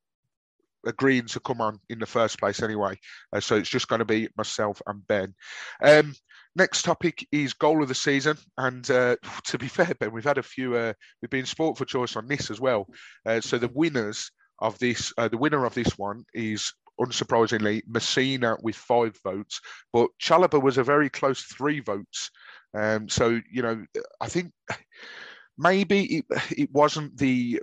agreeing 0.87 1.27
to 1.27 1.41
come 1.41 1.61
on 1.61 1.79
in 1.89 1.99
the 1.99 2.07
first 2.07 2.39
place 2.39 2.63
anyway. 2.63 2.99
Uh, 3.33 3.41
so 3.41 3.57
it's 3.57 3.69
just 3.69 3.89
going 3.89 3.99
to 3.99 4.05
be 4.05 4.29
myself 4.37 4.81
and 4.87 5.07
ben. 5.07 5.35
Um, 5.83 6.15
Next 6.57 6.83
topic 6.83 7.27
is 7.31 7.53
goal 7.53 7.83
of 7.83 7.89
the 7.89 7.95
season, 7.95 8.37
and 8.59 8.89
uh, 8.91 9.17
to 9.47 9.59
be 9.59 9.69
fair, 9.69 9.95
Ben, 9.99 10.13
we've 10.13 10.25
had 10.25 10.39
a 10.39 10.43
few. 10.43 10.77
Uh, 10.77 10.93
we've 11.21 11.31
been 11.31 11.47
sport 11.47 11.79
for 11.79 11.85
choice 11.85 12.17
on 12.17 12.27
this 12.27 12.51
as 12.51 12.61
well. 12.61 12.87
Uh, 13.25 13.41
so 13.41 13.59
the 13.59 13.71
winners 13.75 14.31
of 14.61 14.79
this, 14.79 15.13
uh, 15.17 15.29
the 15.29 15.39
winner 15.39 15.65
of 15.65 15.75
this 15.75 15.97
one 15.97 16.25
is 16.35 16.73
unsurprisingly 17.01 17.83
Masina 17.91 18.57
with 18.63 18.77
five 18.77 19.17
votes, 19.25 19.61
but 19.93 20.11
Chalobah 20.21 20.63
was 20.63 20.77
a 20.77 20.85
very 20.85 21.09
close 21.09 21.43
three 21.43 21.81
votes. 21.81 22.31
Um, 22.75 23.09
so 23.09 23.41
you 23.51 23.63
know, 23.63 23.85
I 24.21 24.29
think 24.29 24.53
maybe 25.57 26.17
it, 26.19 26.25
it 26.57 26.73
wasn't 26.73 27.17
the 27.17 27.61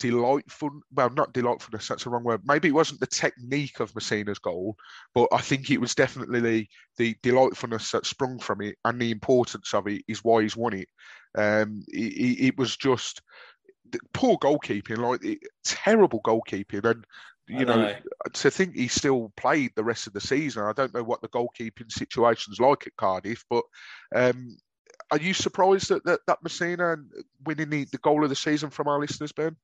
delightful. 0.00 0.70
Well, 0.92 1.10
not 1.10 1.32
delightfulness. 1.32 1.86
That's 1.86 2.04
the 2.04 2.10
wrong 2.10 2.24
word. 2.24 2.40
Maybe 2.44 2.68
it 2.68 2.74
wasn't 2.74 3.00
the 3.00 3.06
technique 3.06 3.78
of 3.78 3.92
Masina's 3.92 4.40
goal, 4.40 4.76
but 5.14 5.28
I 5.32 5.40
think 5.40 5.70
it 5.70 5.80
was 5.80 5.94
definitely 5.94 6.40
the, 6.40 6.66
the 6.96 7.16
delightfulness 7.22 7.92
that 7.92 8.06
sprung 8.06 8.40
from 8.40 8.62
it 8.62 8.76
and 8.84 9.00
the 9.00 9.12
importance 9.12 9.72
of 9.74 9.86
it 9.86 10.02
is 10.08 10.24
why 10.24 10.42
he's 10.42 10.56
won 10.56 10.72
it. 10.72 10.88
Um, 11.36 11.84
it, 11.88 12.46
it 12.46 12.58
was 12.58 12.76
just 12.76 13.22
poor 14.12 14.36
goalkeeping, 14.38 14.98
like 14.98 15.24
it, 15.24 15.38
terrible 15.64 16.20
goalkeeping, 16.22 16.84
and 16.84 17.04
you 17.46 17.64
know, 17.64 17.76
know, 17.76 17.96
to 18.32 18.50
think 18.50 18.76
he 18.76 18.88
still 18.88 19.32
played 19.36 19.72
the 19.74 19.84
rest 19.84 20.06
of 20.06 20.12
the 20.12 20.20
season. 20.20 20.62
I 20.62 20.72
don't 20.72 20.94
know 20.94 21.02
what 21.02 21.20
the 21.20 21.28
goalkeeping 21.28 21.90
situation's 21.90 22.60
like 22.60 22.86
at 22.86 22.96
Cardiff, 22.96 23.44
but 23.50 23.64
um, 24.14 24.56
are 25.10 25.18
you 25.18 25.34
surprised 25.34 25.88
that 25.88 26.04
that, 26.04 26.20
that 26.26 26.42
Masina 26.44 26.96
winning 27.44 27.70
the, 27.70 27.84
the 27.86 27.98
goal 27.98 28.22
of 28.22 28.30
the 28.30 28.36
season 28.36 28.70
from 28.70 28.88
our 28.88 29.00
listeners, 29.00 29.32
Ben? 29.32 29.56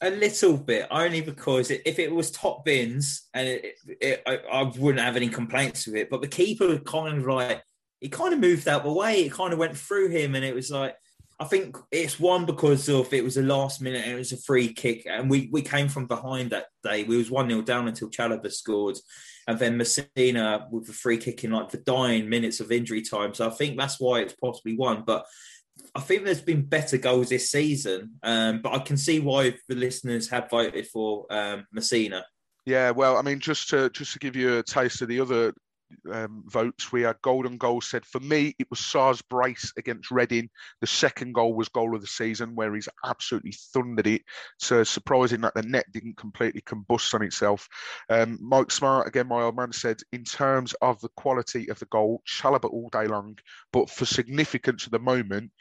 A 0.00 0.10
little 0.10 0.56
bit, 0.56 0.86
only 0.90 1.20
because 1.20 1.70
if 1.70 1.98
it 1.98 2.12
was 2.12 2.30
top 2.30 2.64
bins 2.64 3.28
and 3.34 3.48
it, 3.48 3.74
it, 4.00 4.22
I, 4.26 4.36
I, 4.52 4.62
wouldn't 4.62 5.04
have 5.04 5.16
any 5.16 5.28
complaints 5.28 5.86
with 5.86 5.96
it. 5.96 6.08
But 6.08 6.22
the 6.22 6.28
keeper 6.28 6.78
kind 6.78 7.18
of 7.18 7.26
like 7.26 7.64
he 8.00 8.08
kind 8.08 8.32
of 8.32 8.38
moved 8.38 8.68
out 8.68 8.84
the 8.84 8.92
way. 8.92 9.22
It 9.22 9.32
kind 9.32 9.52
of 9.52 9.58
went 9.58 9.76
through 9.76 10.10
him, 10.10 10.36
and 10.36 10.44
it 10.44 10.54
was 10.54 10.70
like 10.70 10.94
I 11.40 11.44
think 11.44 11.76
it's 11.92 12.18
one 12.18 12.46
because 12.46 12.88
of 12.88 13.12
it 13.12 13.22
was 13.22 13.36
a 13.36 13.42
last 13.42 13.80
minute 13.80 14.02
and 14.04 14.12
it 14.12 14.18
was 14.18 14.32
a 14.32 14.38
free 14.38 14.72
kick, 14.72 15.06
and 15.06 15.30
we 15.30 15.48
we 15.52 15.62
came 15.62 15.88
from 15.88 16.06
behind 16.06 16.50
that 16.50 16.66
day. 16.82 17.04
We 17.04 17.16
was 17.16 17.30
one 17.30 17.48
0 17.48 17.62
down 17.62 17.86
until 17.86 18.10
Chalobah 18.10 18.52
scored, 18.52 18.98
and 19.46 19.58
then 19.58 19.78
Masina 19.78 20.68
with 20.70 20.86
the 20.86 20.92
free 20.92 21.16
kick 21.16 21.44
in 21.44 21.52
like 21.52 21.70
the 21.70 21.78
dying 21.78 22.28
minutes 22.28 22.58
of 22.58 22.72
injury 22.72 23.02
time. 23.02 23.34
So 23.34 23.46
I 23.46 23.50
think 23.50 23.78
that's 23.78 24.00
why 24.00 24.20
it's 24.20 24.34
possibly 24.34 24.76
won. 24.76 25.04
But 25.06 25.26
I 25.94 26.00
think 26.00 26.24
there's 26.24 26.40
been 26.40 26.62
better 26.62 26.98
goals 26.98 27.28
this 27.28 27.50
season, 27.50 28.12
um, 28.22 28.62
but 28.62 28.72
I 28.72 28.78
can 28.80 28.96
see 28.96 29.20
why 29.20 29.54
the 29.68 29.74
listeners 29.74 30.28
have 30.30 30.50
voted 30.50 30.86
for 30.88 31.26
um, 31.30 31.66
Masina. 31.74 32.22
Yeah, 32.66 32.90
well, 32.90 33.16
I 33.16 33.22
mean, 33.22 33.40
just 33.40 33.70
to 33.70 33.88
just 33.90 34.12
to 34.12 34.18
give 34.18 34.36
you 34.36 34.58
a 34.58 34.62
taste 34.62 35.00
of 35.02 35.08
the 35.08 35.20
other 35.20 35.54
um, 36.10 36.44
votes, 36.46 36.92
we 36.92 37.02
had 37.02 37.20
golden 37.22 37.56
goal 37.56 37.80
said 37.80 38.04
for 38.04 38.20
me 38.20 38.54
it 38.58 38.68
was 38.70 38.80
Sarr's 38.80 39.22
brace 39.22 39.72
against 39.76 40.10
Reading. 40.10 40.48
The 40.80 40.86
second 40.86 41.34
goal 41.34 41.54
was 41.54 41.68
goal 41.68 41.94
of 41.94 42.00
the 42.00 42.06
season, 42.06 42.54
where 42.54 42.74
he's 42.74 42.88
absolutely 43.04 43.52
thundered 43.72 44.06
it. 44.06 44.22
So 44.58 44.84
surprising 44.84 45.40
that 45.42 45.54
the 45.54 45.62
net 45.62 45.86
didn't 45.92 46.16
completely 46.16 46.60
combust 46.62 47.14
on 47.14 47.22
itself. 47.22 47.68
Um, 48.08 48.38
Mike 48.40 48.70
Smart, 48.70 49.06
again, 49.06 49.28
my 49.28 49.42
old 49.42 49.56
man 49.56 49.72
said, 49.72 50.00
in 50.12 50.24
terms 50.24 50.74
of 50.82 51.00
the 51.00 51.10
quality 51.16 51.68
of 51.68 51.78
the 51.78 51.86
goal, 51.86 52.22
Chalobah 52.26 52.70
all 52.70 52.88
day 52.90 53.06
long, 53.06 53.38
but 53.72 53.90
for 53.90 54.04
significance 54.04 54.86
at 54.86 54.92
the 54.92 54.98
moment, 54.98 55.52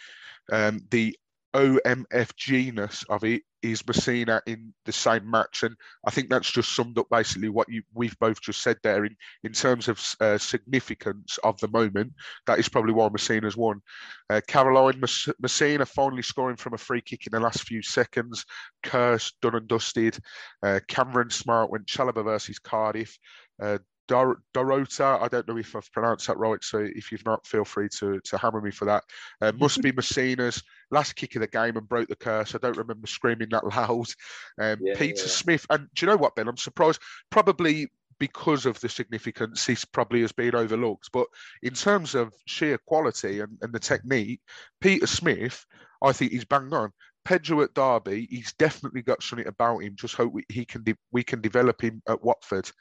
um, 0.52 0.80
the 0.90 1.18
OMFG-ness 1.54 3.04
of 3.10 3.24
it 3.24 3.42
is 3.62 3.84
Masina 3.84 4.42
in 4.46 4.74
the 4.86 4.92
same 4.92 5.30
match, 5.30 5.64
and 5.64 5.76
I 6.06 6.12
think 6.12 6.30
that's 6.30 6.52
just 6.52 6.76
summed 6.76 6.98
up 6.98 7.08
basically 7.10 7.50
what 7.50 7.70
you 7.70 7.84
we've 7.94 8.18
both 8.20 8.42
just 8.42 8.62
said 8.62 8.78
there 8.84 9.06
in 9.06 9.16
in 9.44 9.54
terms 9.54 9.88
of 9.88 10.00
uh, 10.20 10.38
significance 10.38 11.40
of 11.44 11.60
the 11.60 11.68
moment. 11.70 12.14
That 12.46 12.60
is 12.60 12.70
probably 12.70 12.94
why 12.94 13.10
Masina's 13.10 13.58
won. 13.58 13.82
Uh, 14.30 14.42
Caroline 14.48 15.02
Masina 15.02 15.88
finally 15.88 16.22
scoring 16.22 16.58
from 16.58 16.74
a 16.74 16.78
free 16.78 17.02
kick 17.02 17.26
in 17.26 17.32
the 17.32 17.40
last 17.40 17.64
few 17.64 17.82
seconds. 17.82 18.46
Curse 18.84 19.34
done 19.42 19.56
and 19.56 19.68
dusted. 19.68 20.18
Uh, 20.62 20.80
Cameron 20.88 21.30
Smart 21.30 21.72
went 21.72 21.88
Chalobah 21.88 22.26
versus 22.26 22.60
Cardiff. 22.60 23.18
Uh, 23.62 23.80
Dor- 24.08 24.42
Dorota, 24.54 25.22
I 25.22 25.28
don't 25.28 25.48
know 25.48 25.58
if 25.58 25.76
I've 25.76 25.92
pronounced 25.92 26.28
that 26.28 26.38
right, 26.38 26.64
so 26.64 26.80
if 26.80 27.12
you've 27.12 27.26
not, 27.26 27.46
feel 27.46 27.66
free 27.66 27.90
to, 28.00 28.20
to 28.20 28.38
hammer 28.38 28.62
me 28.62 28.72
for 28.72 28.86
that. 28.86 29.04
Uh, 29.42 29.52
must 29.60 29.82
be 29.82 29.92
Masina's 29.92 30.64
last 30.92 31.16
kick 31.16 31.36
of 31.36 31.42
the 31.42 31.48
game 31.48 31.78
and 31.78 31.88
broke 31.88 32.08
the 32.08 32.16
curse. 32.16 32.56
I 32.56 32.60
don't 32.60 32.78
remember 32.78 33.08
screaming 33.08 33.50
that 33.52 33.66
loud. 33.66 34.08
Um, 34.60 34.80
yeah, 34.82 34.96
Peter 34.96 35.22
yeah. 35.22 35.28
Smith, 35.28 35.66
and 35.70 35.88
do 35.94 36.06
you 36.06 36.12
know 36.12 36.18
what, 36.18 36.36
Ben? 36.36 36.48
I'm 36.48 36.58
surprised, 36.58 37.02
probably 37.30 37.90
because 38.20 38.66
of 38.66 38.80
the 38.80 38.90
significance, 38.90 39.66
this 39.66 39.86
probably 39.86 40.22
has 40.22 40.32
been 40.32 40.56
overlooked. 40.56 41.12
But 41.12 41.28
in 41.62 41.74
terms 41.74 42.16
of 42.16 42.34
sheer 42.46 42.78
quality 42.78 43.42
and, 43.42 43.58
and 43.62 43.74
the 43.74 43.80
technique, 43.80 44.42
Peter 44.82 45.08
Smith, 45.08 45.66
I 46.02 46.14
think 46.14 46.32
he's 46.32 46.46
bang 46.46 46.74
on. 46.74 46.92
Pedro 47.28 47.62
at 47.62 47.74
Derby, 47.74 48.26
he's 48.30 48.54
definitely 48.54 49.02
got 49.02 49.22
something 49.22 49.48
about 49.48 49.80
him. 49.80 49.98
Just 49.98 50.16
hope 50.16 50.32
we, 50.32 50.46
he 50.48 50.64
can 50.64 50.84
de- 50.84 50.96
we 51.12 51.24
can 51.24 51.42
develop 51.42 51.82
him 51.82 52.02
at 52.08 52.24
Watford. 52.24 52.72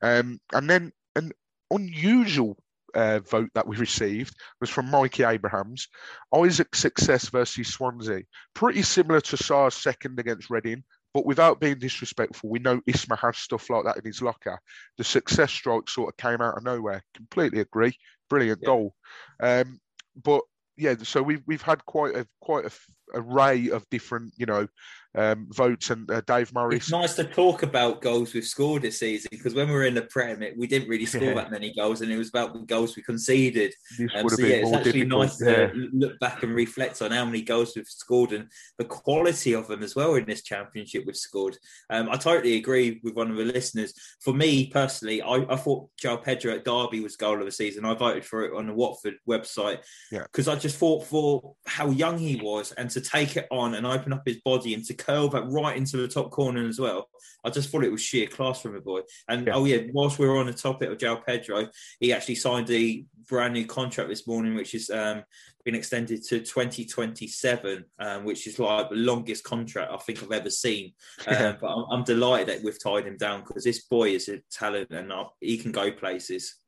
Um, 0.00 0.38
and 0.52 0.70
then 0.70 0.92
an 1.16 1.32
unusual 1.72 2.56
uh, 2.94 3.18
vote 3.18 3.50
that 3.54 3.66
we 3.66 3.76
received 3.76 4.32
was 4.60 4.70
from 4.70 4.92
Mikey 4.92 5.24
Abrahams. 5.24 5.88
Isaac 6.32 6.76
Success 6.76 7.30
versus 7.30 7.66
Swansea, 7.66 8.22
pretty 8.54 8.82
similar 8.82 9.20
to 9.22 9.36
Sarr's 9.36 9.74
second 9.74 10.20
against 10.20 10.50
Reading, 10.50 10.84
but 11.12 11.26
without 11.26 11.58
being 11.58 11.80
disrespectful, 11.80 12.48
we 12.48 12.60
know 12.60 12.80
Isma 12.82 13.18
has 13.18 13.38
stuff 13.38 13.68
like 13.70 13.86
that 13.86 13.96
in 13.96 14.04
his 14.04 14.22
locker. 14.22 14.60
The 14.98 15.04
Success 15.04 15.50
strike 15.50 15.90
sort 15.90 16.10
of 16.10 16.16
came 16.16 16.40
out 16.40 16.56
of 16.56 16.62
nowhere. 16.62 17.02
Completely 17.12 17.58
agree. 17.58 17.98
Brilliant 18.30 18.60
yeah. 18.62 18.66
goal. 18.66 18.94
Um, 19.40 19.80
but 20.22 20.42
yeah, 20.76 20.94
so 21.02 21.22
we've 21.22 21.42
we've 21.46 21.62
had 21.62 21.84
quite 21.86 22.14
a 22.14 22.26
quite 22.40 22.66
a 22.66 22.70
array 23.14 23.70
of 23.70 23.88
different, 23.90 24.32
you 24.36 24.46
know, 24.46 24.68
um, 25.16 25.46
votes. 25.50 25.90
And 25.90 26.10
uh, 26.10 26.22
Dave 26.26 26.52
Murray. 26.52 26.76
It's 26.76 26.90
nice 26.90 27.14
to 27.14 27.24
talk 27.24 27.62
about 27.62 28.00
goals 28.00 28.34
we've 28.34 28.44
scored 28.44 28.82
this 28.82 28.98
season 28.98 29.28
because 29.30 29.54
when 29.54 29.68
we 29.68 29.74
were 29.74 29.84
in 29.84 29.94
the 29.94 30.02
Prem, 30.02 30.42
it, 30.42 30.56
we 30.56 30.66
didn't 30.66 30.88
really 30.88 31.06
score 31.06 31.22
yeah. 31.22 31.34
that 31.34 31.50
many 31.50 31.72
goals, 31.74 32.00
and 32.00 32.10
it 32.10 32.18
was 32.18 32.28
about 32.28 32.52
the 32.52 32.60
goals 32.60 32.96
we 32.96 33.02
conceded. 33.02 33.74
Um, 34.14 34.28
so 34.28 34.42
yeah, 34.42 34.56
it's 34.56 34.72
actually 34.72 34.92
difficult. 34.92 35.22
nice 35.22 35.40
yeah. 35.40 35.66
to 35.68 35.90
look 35.92 36.18
back 36.20 36.42
and 36.42 36.54
reflect 36.54 37.02
on 37.02 37.10
how 37.10 37.24
many 37.24 37.42
goals 37.42 37.74
we've 37.76 37.86
scored 37.86 38.32
and 38.32 38.50
the 38.78 38.84
quality 38.84 39.54
of 39.54 39.68
them 39.68 39.82
as 39.82 39.94
well 39.94 40.14
in 40.14 40.26
this 40.26 40.42
championship 40.42 41.04
we've 41.06 41.16
scored. 41.16 41.56
Um, 41.90 42.08
I 42.10 42.16
totally 42.16 42.56
agree 42.56 43.00
with 43.02 43.14
one 43.14 43.30
of 43.30 43.36
the 43.36 43.44
listeners. 43.44 43.94
For 44.20 44.34
me 44.34 44.66
personally, 44.68 45.22
I, 45.22 45.46
I 45.48 45.56
thought 45.56 45.88
João 46.02 46.22
Pedro 46.22 46.54
at 46.54 46.64
Derby 46.64 47.00
was 47.00 47.16
goal 47.16 47.38
of 47.38 47.44
the 47.44 47.52
season. 47.52 47.84
I 47.84 47.94
voted 47.94 48.24
for 48.24 48.44
it 48.44 48.56
on 48.56 48.66
the 48.66 48.74
Watford 48.74 49.14
website 49.28 49.78
because. 50.10 50.46
I 50.46 50.56
just 50.56 50.78
thought 50.78 51.04
for 51.04 51.54
how 51.66 51.90
young 51.90 52.18
he 52.18 52.36
was 52.36 52.72
and 52.72 52.88
to 52.90 53.00
take 53.00 53.36
it 53.36 53.46
on 53.50 53.74
and 53.74 53.86
open 53.86 54.12
up 54.12 54.22
his 54.24 54.40
body 54.40 54.74
and 54.74 54.84
to 54.84 54.94
curl 55.06 55.28
back 55.28 55.44
right 55.46 55.76
into 55.76 55.96
the 55.96 56.08
top 56.08 56.30
corner 56.30 56.66
as 56.66 56.80
well. 56.80 57.08
I 57.44 57.50
just 57.50 57.70
thought 57.70 57.84
it 57.84 57.92
was 57.92 58.02
sheer 58.02 58.26
class 58.26 58.60
from 58.60 58.74
a 58.74 58.80
boy. 58.80 59.02
And 59.28 59.46
yeah. 59.46 59.54
oh 59.54 59.64
yeah, 59.64 59.82
whilst 59.92 60.18
we 60.18 60.26
were 60.26 60.38
on 60.38 60.46
the 60.46 60.52
topic 60.52 60.90
of 60.90 60.98
João 60.98 61.24
Pedro, 61.24 61.68
he 62.00 62.12
actually 62.12 62.34
signed 62.34 62.66
the 62.66 63.04
brand 63.28 63.54
new 63.54 63.66
contract 63.66 64.10
this 64.10 64.26
morning, 64.26 64.54
which 64.54 64.74
is 64.74 64.90
um, 64.90 65.22
been 65.66 65.74
extended 65.74 66.22
to 66.22 66.38
2027, 66.38 67.84
um, 67.98 68.24
which 68.24 68.46
is 68.46 68.60
like 68.60 68.88
the 68.88 68.94
longest 68.94 69.42
contract 69.42 69.92
I 69.92 69.96
think 69.96 70.22
I've 70.22 70.32
ever 70.32 70.50
seen. 70.50 70.94
Um, 71.26 71.56
but 71.60 71.66
I'm, 71.66 71.84
I'm, 71.90 72.04
delighted 72.04 72.48
that 72.48 72.62
we've 72.62 72.80
tied 72.80 73.04
him 73.04 73.16
down 73.16 73.40
because 73.40 73.64
this 73.64 73.84
boy 73.86 74.10
is 74.10 74.28
a 74.28 74.38
talent 74.50 74.90
and 74.90 75.12
he 75.40 75.58
can 75.58 75.72
go 75.72 75.90
places. 75.90 76.60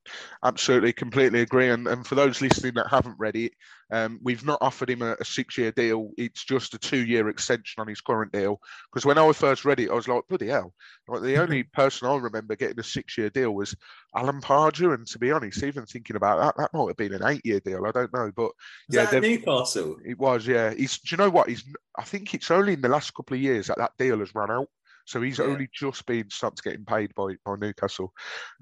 Absolutely, 0.45 0.93
completely 0.93 1.43
agree. 1.43 1.69
And, 1.69 1.87
and 1.87 2.07
for 2.07 2.17
those 2.17 2.41
listening 2.41 2.75
that 2.75 2.89
haven't 2.91 3.19
read 3.19 3.37
it, 3.37 3.53
um, 3.93 4.19
we've 4.23 4.45
not 4.45 4.59
offered 4.61 4.91
him 4.91 5.03
a, 5.03 5.17
a 5.21 5.25
six-year 5.25 5.73
deal. 5.73 6.11
It's 6.19 6.45
just 6.45 6.75
a 6.75 6.79
two-year 6.79 7.29
extension 7.29 7.81
on 7.81 7.89
his 7.89 8.01
current 8.01 8.33
deal. 8.33 8.61
Because 8.93 9.07
when 9.07 9.19
I 9.19 9.33
first 9.33 9.65
read 9.65 9.81
it, 9.81 9.91
I 9.91 9.95
was 9.95 10.09
like, 10.09 10.23
bloody 10.29 10.49
hell! 10.49 10.75
Like 11.07 11.23
the 11.23 11.37
only 11.43 11.63
person 11.63 12.09
I 12.09 12.17
remember 12.17 12.57
getting 12.57 12.81
a 12.81 12.85
six-year 12.85 13.31
deal 13.31 13.53
was 13.53 13.75
Alan 14.15 14.41
Pardew. 14.41 14.95
And 14.95 15.07
to 15.09 15.19
be 15.19 15.31
honest, 15.31 15.63
even 15.63 15.87
thinking 15.87 16.17
about 16.17 16.39
that, 16.41 16.57
that 16.57 16.77
might 16.77 16.89
have 16.89 16.97
been 16.97 17.15
an 17.15 17.27
eight-year 17.27 17.61
deal. 17.61 17.87
I 17.87 17.93
don't 17.93 18.13
know, 18.13 18.31
but 18.35 18.53
yeah, 18.89 19.11
Newcastle. 19.11 19.97
It 20.05 20.19
was, 20.19 20.47
yeah. 20.47 20.73
He's. 20.75 20.99
Do 20.99 21.15
you 21.15 21.17
know 21.19 21.31
what? 21.31 21.49
He's. 21.49 21.65
I 21.97 22.05
think 22.05 22.35
it's 22.35 22.51
only 22.51 22.75
in 22.75 22.81
the 22.81 22.89
last 22.89 23.15
couple 23.15 23.37
of 23.37 23.43
years 23.43 23.67
that 23.67 23.79
that 23.79 23.93
deal 23.99 24.19
has 24.21 24.35
run 24.35 24.51
out. 24.51 24.69
So 25.09 25.23
he's 25.23 25.39
yeah. 25.39 25.47
only 25.47 25.69
just 25.73 26.05
been 26.05 26.29
stopped 26.29 26.63
getting 26.63 26.85
paid 26.85 27.15
by, 27.15 27.37
by 27.45 27.57
Newcastle. 27.57 28.13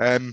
Um, 0.00 0.32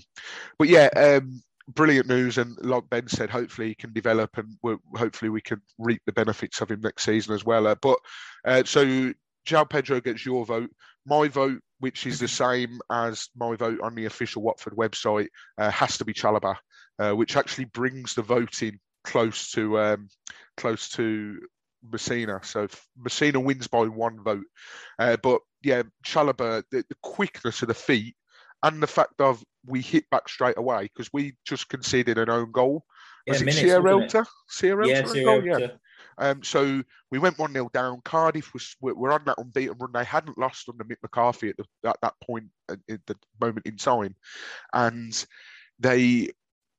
but 0.59 0.69
yeah, 0.69 0.87
um, 0.95 1.41
brilliant 1.69 2.07
news. 2.07 2.37
And 2.37 2.55
like 2.61 2.87
Ben 2.89 3.07
said, 3.07 3.31
hopefully 3.31 3.69
he 3.69 3.75
can 3.75 3.93
develop 3.93 4.37
and 4.37 4.55
hopefully 4.95 5.29
we 5.29 5.41
can 5.41 5.59
reap 5.79 6.01
the 6.05 6.13
benefits 6.13 6.61
of 6.61 6.69
him 6.69 6.81
next 6.81 7.03
season 7.03 7.33
as 7.33 7.43
well. 7.43 7.65
Uh, 7.65 7.75
but 7.81 7.97
uh, 8.45 8.63
so 8.63 9.11
João 9.47 9.69
Pedro 9.69 10.01
gets 10.01 10.23
your 10.23 10.45
vote. 10.45 10.69
My 11.05 11.27
vote, 11.27 11.61
which 11.83 12.07
is 12.07 12.17
the 12.17 12.29
same 12.29 12.79
as 12.89 13.27
my 13.35 13.57
vote 13.57 13.81
on 13.81 13.93
the 13.93 14.05
official 14.05 14.41
Watford 14.41 14.71
website, 14.71 15.27
uh, 15.57 15.69
has 15.69 15.97
to 15.97 16.05
be 16.05 16.13
Chalobah, 16.13 16.55
uh, 16.97 17.11
which 17.11 17.35
actually 17.35 17.65
brings 17.65 18.13
the 18.13 18.21
voting 18.21 18.79
close 19.03 19.51
to 19.51 19.77
um, 19.77 20.07
close 20.55 20.87
to 20.91 21.41
Masina. 21.85 22.43
So 22.45 22.69
Masina 22.97 23.43
wins 23.43 23.67
by 23.67 23.83
one 23.87 24.23
vote. 24.23 24.45
Uh, 24.97 25.17
but 25.21 25.41
yeah, 25.61 25.83
Chalobah, 26.05 26.63
the, 26.71 26.85
the, 26.87 26.95
quickness 27.03 27.61
of 27.61 27.67
the 27.67 27.73
feet 27.73 28.15
and 28.63 28.81
the 28.81 28.87
fact 28.87 29.19
of 29.19 29.43
we 29.65 29.81
hit 29.81 30.09
back 30.09 30.29
straight 30.29 30.57
away 30.57 30.83
because 30.83 31.11
we 31.11 31.35
just 31.45 31.67
conceded 31.67 32.17
an 32.17 32.29
own 32.29 32.53
goal. 32.53 32.85
Was 33.27 33.41
yeah, 33.41 33.49
it 33.49 33.55
Sierralta? 33.55 34.25
Sierralta? 34.49 34.87
Yeah, 34.87 35.01
Sierralta. 35.01 35.59
Yeah. 35.59 35.67
Um, 36.17 36.43
so 36.43 36.83
we 37.11 37.19
went 37.19 37.39
1 37.39 37.53
0 37.53 37.69
down. 37.73 38.01
Cardiff 38.03 38.53
was 38.53 38.75
we're 38.81 39.11
on 39.11 39.25
that 39.25 39.37
unbeaten 39.37 39.77
run. 39.79 39.91
They 39.93 40.03
hadn't 40.03 40.37
lost 40.37 40.69
under 40.69 40.83
Mick 40.83 40.97
McCarthy 41.01 41.49
at, 41.49 41.57
the, 41.57 41.89
at 41.89 42.01
that 42.01 42.13
point, 42.21 42.45
at, 42.69 42.79
at 42.89 43.05
the 43.05 43.15
moment 43.39 43.65
in 43.65 43.77
time. 43.77 44.15
And 44.73 45.25
they 45.79 46.29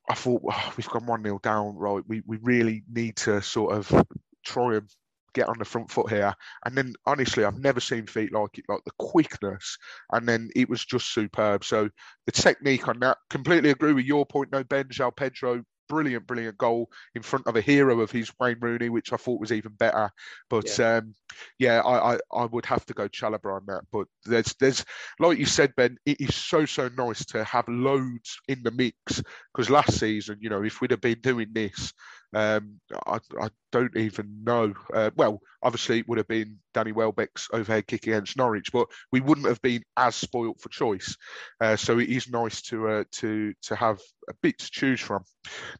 I 0.08 0.14
thought 0.14 0.42
oh, 0.50 0.72
we've 0.76 0.88
gone 0.88 1.06
one 1.06 1.24
0 1.24 1.40
down. 1.42 1.76
Right, 1.76 2.02
we 2.06 2.22
we 2.26 2.38
really 2.42 2.84
need 2.90 3.16
to 3.16 3.40
sort 3.42 3.72
of 3.72 4.06
try 4.44 4.76
and 4.76 4.88
get 5.34 5.48
on 5.48 5.58
the 5.58 5.64
front 5.64 5.90
foot 5.90 6.08
here. 6.08 6.32
And 6.64 6.76
then 6.76 6.94
honestly, 7.04 7.44
I've 7.44 7.58
never 7.58 7.80
seen 7.80 8.06
feet 8.06 8.32
like 8.32 8.58
it, 8.58 8.64
like 8.68 8.84
the 8.84 8.92
quickness, 8.98 9.76
and 10.12 10.26
then 10.26 10.50
it 10.56 10.68
was 10.68 10.84
just 10.84 11.12
superb. 11.12 11.64
So 11.64 11.90
the 12.26 12.32
technique 12.32 12.88
on 12.88 13.00
that, 13.00 13.18
completely 13.28 13.70
agree 13.70 13.92
with 13.92 14.06
your 14.06 14.24
point. 14.24 14.52
No, 14.52 14.64
Ben 14.64 14.84
João 14.84 15.14
Pedro 15.14 15.62
brilliant, 15.88 16.26
brilliant 16.26 16.58
goal 16.58 16.90
in 17.14 17.22
front 17.22 17.46
of 17.46 17.56
a 17.56 17.60
hero 17.60 18.00
of 18.00 18.10
his, 18.10 18.32
Wayne 18.38 18.58
Rooney, 18.60 18.88
which 18.88 19.12
I 19.12 19.16
thought 19.16 19.40
was 19.40 19.52
even 19.52 19.72
better. 19.72 20.10
But 20.48 20.78
yeah, 20.78 20.96
um, 20.96 21.14
yeah 21.58 21.80
I, 21.80 22.14
I, 22.14 22.18
I, 22.32 22.44
would 22.46 22.66
have 22.66 22.84
to 22.86 22.94
go 22.94 23.08
Chalobah 23.08 23.56
on 23.56 23.64
that. 23.66 23.82
But 23.92 24.06
there's 24.24 24.54
there's 24.60 24.84
like 25.18 25.38
you 25.38 25.46
said, 25.46 25.74
Ben, 25.76 25.96
it 26.06 26.20
is 26.20 26.34
so 26.34 26.64
so 26.64 26.88
nice 26.96 27.24
to 27.26 27.44
have 27.44 27.68
loads 27.68 28.38
in 28.48 28.62
the 28.62 28.70
mix 28.70 29.22
because 29.52 29.70
last 29.70 29.98
season, 29.98 30.38
you 30.40 30.50
know, 30.50 30.62
if 30.62 30.80
we'd 30.80 30.90
have 30.90 31.00
been 31.00 31.20
doing 31.20 31.48
this, 31.52 31.92
um, 32.34 32.80
I, 33.06 33.18
I, 33.40 33.48
don't 33.70 33.96
even 33.96 34.44
know. 34.44 34.74
Uh, 34.92 35.10
well, 35.16 35.40
obviously, 35.62 35.98
it 35.98 36.08
would 36.08 36.18
have 36.18 36.28
been 36.28 36.58
Danny 36.72 36.92
Welbeck's 36.92 37.48
overhead 37.52 37.86
kick 37.86 38.06
against 38.06 38.36
Norwich, 38.36 38.70
but 38.72 38.88
we 39.12 39.20
wouldn't 39.20 39.46
have 39.46 39.62
been 39.62 39.82
as 39.96 40.14
spoilt 40.14 40.60
for 40.60 40.68
choice. 40.68 41.16
Uh, 41.60 41.76
so 41.76 41.98
it 41.98 42.08
is 42.08 42.28
nice 42.28 42.62
to 42.62 42.88
uh, 42.88 43.04
to 43.12 43.54
to 43.62 43.76
have 43.76 44.00
a 44.28 44.34
bit 44.42 44.58
to 44.58 44.70
choose 44.70 45.00
from. 45.00 45.24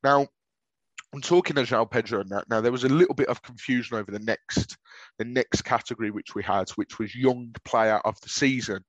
Now, 0.03 0.29
I'm 1.15 1.21
talking 1.21 1.55
to 1.55 1.63
João 1.63 1.89
Pedro 1.89 2.21
and 2.21 2.31
that. 2.31 2.51
Now 2.51 2.61
there 2.61 2.73
was 2.73 2.83
a 2.83 2.89
little 2.89 3.15
bit 3.15 3.29
of 3.29 3.41
confusion 3.41 3.97
over 3.97 4.11
the 4.11 4.19
next 4.19 4.77
the 5.19 5.25
next 5.25 5.63
category 5.63 6.11
which 6.11 6.35
we 6.35 6.43
had, 6.43 6.69
which 6.71 6.99
was 6.99 7.15
young 7.15 7.55
player 7.65 7.99
of 8.05 8.21
the 8.21 8.29
season. 8.29 8.85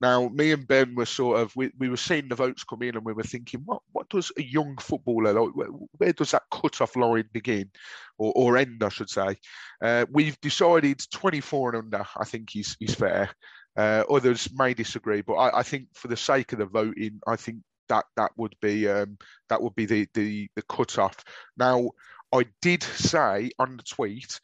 Now 0.00 0.28
me 0.28 0.50
and 0.50 0.66
Ben 0.66 0.96
were 0.96 1.06
sort 1.06 1.38
of 1.38 1.54
we, 1.54 1.70
we 1.78 1.88
were 1.88 1.96
seeing 1.96 2.28
the 2.28 2.34
votes 2.34 2.64
come 2.64 2.82
in 2.82 2.96
and 2.96 3.04
we 3.04 3.12
were 3.12 3.22
thinking, 3.22 3.62
what 3.66 3.82
what 3.92 4.08
does 4.08 4.32
a 4.36 4.42
young 4.42 4.76
footballer 4.78 5.32
like 5.32 5.54
where, 5.54 5.68
where 5.68 6.12
does 6.12 6.32
that 6.32 6.42
cut 6.50 6.80
off 6.80 6.96
line 6.96 7.28
begin 7.32 7.70
or, 8.18 8.32
or 8.34 8.56
end, 8.56 8.82
I 8.82 8.88
should 8.88 9.10
say. 9.10 9.36
Uh, 9.80 10.06
we've 10.10 10.40
decided 10.40 11.00
24 11.12 11.76
and 11.76 11.84
under, 11.84 12.04
I 12.18 12.24
think 12.24 12.56
is 12.56 12.76
is 12.80 12.96
fair. 12.96 13.30
Uh, 13.76 14.02
others 14.10 14.48
may 14.52 14.74
disagree, 14.74 15.20
but 15.20 15.34
I, 15.34 15.60
I, 15.60 15.62
think 15.62 15.86
for 15.94 16.08
the 16.08 16.16
sake 16.16 16.52
of 16.52 16.58
the 16.58 16.66
voting, 16.66 17.20
I 17.28 17.36
think 17.36 17.58
that 17.90 18.06
that 18.16 18.32
would 18.38 18.56
be 18.62 18.88
um, 18.88 19.18
that 19.50 19.60
would 19.60 19.74
be 19.74 19.84
the 19.84 20.08
the 20.14 20.48
the 20.56 20.62
cutoff. 20.62 21.22
Now, 21.58 21.90
I 22.32 22.46
did 22.62 22.82
say 22.82 23.50
on 23.58 23.76
the 23.76 23.82
tweet. 23.82 24.40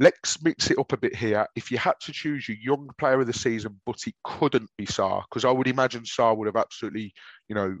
Let's 0.00 0.40
mix 0.44 0.70
it 0.70 0.78
up 0.78 0.92
a 0.92 0.96
bit 0.96 1.16
here. 1.16 1.44
If 1.56 1.72
you 1.72 1.78
had 1.78 1.98
to 2.02 2.12
choose 2.12 2.48
your 2.48 2.56
young 2.58 2.88
player 2.98 3.20
of 3.20 3.26
the 3.26 3.32
season, 3.32 3.80
but 3.84 4.06
it 4.06 4.14
couldn't 4.22 4.70
be 4.78 4.86
Sarr, 4.86 5.24
because 5.24 5.44
I 5.44 5.50
would 5.50 5.66
imagine 5.66 6.04
Sarr 6.04 6.36
would 6.36 6.46
have 6.46 6.54
absolutely, 6.54 7.12
you 7.48 7.56
know, 7.56 7.76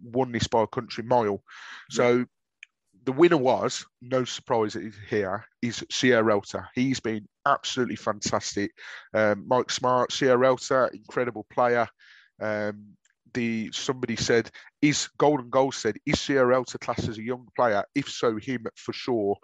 won 0.00 0.30
this 0.30 0.46
by 0.46 0.62
a 0.62 0.68
country 0.68 1.02
mile. 1.02 1.42
So 1.90 2.26
the 3.02 3.10
winner 3.10 3.38
was, 3.38 3.84
no 4.00 4.24
surprise 4.24 4.76
here, 5.10 5.44
is 5.60 5.84
Sierralta. 5.92 6.68
He's 6.76 7.00
been 7.00 7.26
absolutely 7.44 7.96
fantastic. 7.96 8.70
Um, 9.12 9.44
Mike 9.48 9.72
Smart, 9.72 10.10
Sierralta, 10.10 10.94
incredible 10.94 11.44
player. 11.52 11.88
Um, 12.40 12.96
the 13.34 13.70
somebody 13.72 14.16
said 14.16 14.50
is 14.82 15.08
Golden 15.18 15.50
Goal 15.50 15.72
said 15.72 15.96
is 16.06 16.16
Sierralta 16.16 16.78
class 16.80 17.08
as 17.08 17.18
a 17.18 17.22
young 17.22 17.46
player? 17.56 17.84
If 17.94 18.08
so, 18.08 18.36
him 18.36 18.66
for 18.76 18.92
sure. 18.92 19.36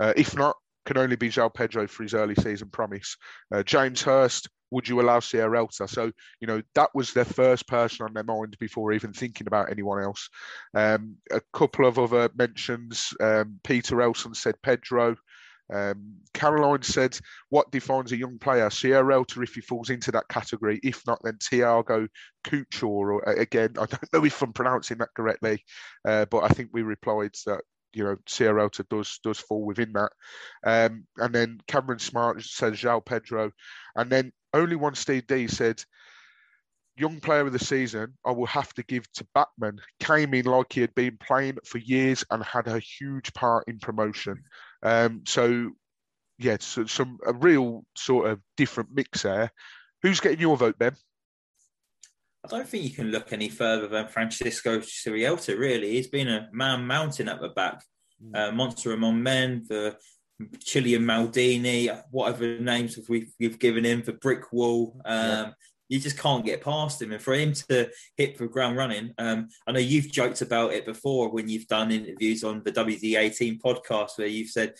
Uh, 0.00 0.12
if 0.16 0.36
not, 0.36 0.56
can 0.86 0.96
only 0.96 1.16
be 1.16 1.28
João 1.28 1.52
Pedro 1.52 1.86
for 1.86 2.02
his 2.02 2.14
early 2.14 2.34
season 2.34 2.68
promise. 2.70 3.16
Uh, 3.54 3.62
James 3.62 4.02
Hurst, 4.02 4.48
would 4.70 4.88
you 4.88 5.00
allow 5.00 5.20
Sierralta? 5.20 5.88
So, 5.88 6.10
you 6.40 6.46
know, 6.46 6.62
that 6.74 6.90
was 6.94 7.12
their 7.12 7.24
first 7.24 7.66
person 7.66 8.06
on 8.06 8.14
their 8.14 8.24
mind 8.24 8.56
before 8.58 8.92
even 8.92 9.12
thinking 9.12 9.46
about 9.46 9.70
anyone 9.70 10.02
else. 10.02 10.28
Um, 10.74 11.16
a 11.30 11.40
couple 11.52 11.86
of 11.86 11.98
other 11.98 12.30
mentions. 12.36 13.12
Um, 13.20 13.60
Peter 13.64 14.00
Elson 14.00 14.34
said 14.34 14.54
Pedro. 14.62 15.16
Um, 15.72 16.16
Caroline 16.34 16.82
said, 16.82 17.18
"What 17.48 17.70
defines 17.70 18.12
a 18.12 18.16
young 18.16 18.38
player? 18.38 18.68
Sierralta 18.70 19.42
if 19.42 19.54
he 19.54 19.60
falls 19.60 19.90
into 19.90 20.10
that 20.12 20.28
category. 20.28 20.80
If 20.82 21.06
not, 21.06 21.20
then 21.22 21.38
Tiago 21.40 22.08
Couture. 22.44 23.12
Or 23.12 23.22
again, 23.22 23.70
I 23.78 23.86
don't 23.86 24.12
know 24.12 24.24
if 24.24 24.42
I'm 24.42 24.52
pronouncing 24.52 24.98
that 24.98 25.14
correctly, 25.14 25.64
uh, 26.04 26.26
but 26.26 26.44
I 26.44 26.48
think 26.48 26.70
we 26.72 26.82
replied 26.82 27.34
that 27.46 27.62
you 27.92 28.04
know 28.04 28.16
Sierralta 28.26 28.88
does 28.88 29.18
does 29.22 29.38
fall 29.38 29.64
within 29.64 29.92
that. 29.92 30.12
Um, 30.64 31.06
and 31.16 31.34
then 31.34 31.60
Cameron 31.66 31.98
Smart 31.98 32.42
says 32.42 32.74
João 32.74 33.04
Pedro, 33.04 33.52
and 33.96 34.10
then 34.10 34.32
only 34.52 34.76
one 34.76 34.94
Steve 34.94 35.26
D 35.26 35.46
said." 35.46 35.82
Young 36.96 37.20
player 37.20 37.46
of 37.46 37.52
the 37.52 37.58
season, 37.58 38.12
I 38.26 38.32
will 38.32 38.46
have 38.46 38.74
to 38.74 38.82
give 38.82 39.10
to 39.12 39.26
Bachmann. 39.32 39.80
Came 40.00 40.34
in 40.34 40.44
like 40.44 40.74
he 40.74 40.82
had 40.82 40.94
been 40.94 41.16
playing 41.16 41.56
for 41.64 41.78
years 41.78 42.24
and 42.30 42.44
had 42.44 42.66
a 42.66 42.78
huge 42.78 43.32
part 43.32 43.64
in 43.68 43.78
promotion. 43.78 44.42
Um, 44.82 45.22
so, 45.26 45.72
yeah, 46.38 46.56
so 46.60 46.86
some 46.86 47.18
a 47.26 47.32
real 47.32 47.84
sort 47.96 48.30
of 48.30 48.40
different 48.56 48.90
mix 48.92 49.22
there. 49.22 49.50
Who's 50.02 50.20
getting 50.20 50.40
your 50.40 50.56
vote, 50.56 50.78
Ben? 50.78 50.96
I 52.44 52.48
don't 52.48 52.66
think 52.66 52.84
you 52.84 52.90
can 52.90 53.10
look 53.10 53.32
any 53.32 53.50
further 53.50 53.86
than 53.86 54.08
Francisco 54.08 54.78
Sierralta, 54.80 55.58
really. 55.58 55.90
He's 55.90 56.08
been 56.08 56.28
a 56.28 56.48
man 56.52 56.86
mountain 56.86 57.28
at 57.28 57.40
the 57.40 57.50
back. 57.50 57.84
Mm. 58.24 58.36
Uh, 58.36 58.52
Monster 58.52 58.92
among 58.92 59.22
men, 59.22 59.66
the 59.68 59.96
Chilean 60.64 61.02
Maldini, 61.02 62.02
whatever 62.10 62.58
names 62.58 62.98
we've, 63.08 63.30
we've 63.38 63.58
given 63.58 63.84
him 63.84 64.02
for 64.02 64.12
Brick 64.12 64.52
Wall. 64.52 64.98
Um, 65.04 65.18
yeah 65.18 65.50
you 65.90 65.98
just 65.98 66.16
can't 66.16 66.44
get 66.46 66.62
past 66.62 67.02
him. 67.02 67.10
And 67.12 67.20
for 67.20 67.34
him 67.34 67.52
to 67.68 67.90
hit 68.16 68.38
the 68.38 68.46
ground 68.46 68.76
running, 68.76 69.12
um, 69.18 69.48
I 69.66 69.72
know 69.72 69.80
you've 69.80 70.10
joked 70.10 70.40
about 70.40 70.72
it 70.72 70.86
before 70.86 71.30
when 71.30 71.48
you've 71.48 71.66
done 71.66 71.90
interviews 71.90 72.44
on 72.44 72.62
the 72.62 72.70
WD18 72.70 73.60
podcast 73.60 74.16
where 74.16 74.28
you've 74.28 74.50
said 74.50 74.74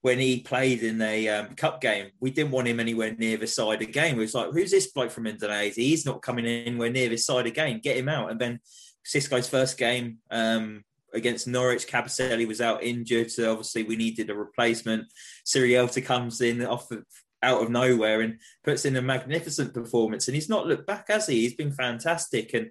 when 0.00 0.18
he 0.18 0.40
played 0.40 0.82
in 0.82 1.02
a 1.02 1.28
um, 1.28 1.54
cup 1.56 1.82
game, 1.82 2.10
we 2.20 2.30
didn't 2.30 2.52
want 2.52 2.68
him 2.68 2.80
anywhere 2.80 3.14
near 3.18 3.36
the 3.36 3.46
side 3.46 3.82
again. 3.82 4.14
It 4.14 4.18
was 4.18 4.34
like, 4.34 4.50
who's 4.52 4.70
this 4.70 4.86
bloke 4.86 5.10
from 5.10 5.26
Indonesia? 5.26 5.80
He's 5.80 6.06
not 6.06 6.22
coming 6.22 6.46
anywhere 6.46 6.90
near 6.90 7.10
this 7.10 7.26
side 7.26 7.46
again. 7.46 7.80
Get 7.82 7.98
him 7.98 8.08
out. 8.08 8.30
And 8.30 8.40
then 8.40 8.60
Cisco's 9.04 9.48
first 9.48 9.76
game 9.76 10.18
um, 10.30 10.84
against 11.12 11.46
Norwich, 11.46 11.86
Kabasele 11.86 12.48
was 12.48 12.62
out 12.62 12.82
injured, 12.82 13.30
so 13.30 13.50
obviously 13.50 13.82
we 13.82 13.96
needed 13.96 14.30
a 14.30 14.34
replacement. 14.34 15.06
Sierralta 15.44 16.02
comes 16.02 16.40
in 16.40 16.64
off 16.64 16.88
the 16.88 17.04
out 17.46 17.62
of 17.62 17.70
nowhere 17.70 18.20
and 18.20 18.38
puts 18.64 18.84
in 18.84 18.96
a 18.96 19.02
magnificent 19.02 19.72
performance. 19.72 20.26
And 20.26 20.34
he's 20.34 20.48
not 20.48 20.66
looked 20.66 20.86
back, 20.86 21.08
has 21.08 21.28
he? 21.28 21.42
He's 21.42 21.54
been 21.54 21.72
fantastic. 21.72 22.52
And 22.54 22.70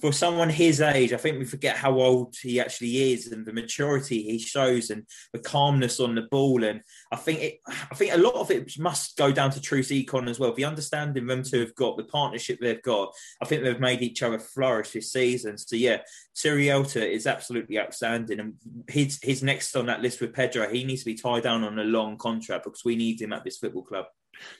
for 0.00 0.12
someone 0.12 0.50
his 0.50 0.80
age, 0.80 1.12
I 1.12 1.16
think 1.16 1.38
we 1.38 1.44
forget 1.44 1.76
how 1.76 2.00
old 2.00 2.34
he 2.40 2.60
actually 2.60 3.12
is 3.12 3.28
and 3.28 3.46
the 3.46 3.52
maturity 3.52 4.22
he 4.22 4.38
shows 4.38 4.90
and 4.90 5.06
the 5.32 5.38
calmness 5.38 6.00
on 6.00 6.14
the 6.14 6.22
ball. 6.22 6.64
And 6.64 6.80
I 7.12 7.16
think 7.16 7.40
it, 7.40 7.58
I 7.68 7.94
think 7.94 8.12
a 8.12 8.18
lot 8.18 8.34
of 8.34 8.50
it 8.50 8.72
must 8.78 9.16
go 9.16 9.30
down 9.30 9.50
to 9.52 9.60
Troost-Ekong 9.60 10.28
as 10.28 10.38
well. 10.38 10.52
The 10.52 10.64
understanding 10.64 11.26
them 11.26 11.42
two 11.42 11.60
have 11.60 11.74
got, 11.76 11.96
the 11.96 12.04
partnership 12.04 12.58
they've 12.60 12.82
got, 12.82 13.12
I 13.40 13.46
think 13.46 13.62
they've 13.62 13.78
made 13.78 14.02
each 14.02 14.22
other 14.22 14.38
flourish 14.38 14.90
this 14.90 15.12
season. 15.12 15.56
So 15.58 15.76
yeah, 15.76 15.98
Sierralta 16.34 17.08
is 17.08 17.26
absolutely 17.26 17.78
outstanding, 17.78 18.40
and 18.40 18.54
his 18.88 19.20
his 19.22 19.42
next 19.42 19.76
on 19.76 19.86
that 19.86 20.02
list 20.02 20.20
with 20.20 20.34
Pedro. 20.34 20.68
He 20.68 20.82
needs 20.84 21.02
to 21.02 21.06
be 21.06 21.14
tied 21.14 21.44
down 21.44 21.62
on 21.62 21.78
a 21.78 21.84
long 21.84 22.18
contract 22.18 22.64
because 22.64 22.84
we 22.84 22.96
need 22.96 23.20
him 23.20 23.32
at 23.32 23.44
this 23.44 23.58
football 23.58 23.84
club. 23.84 24.06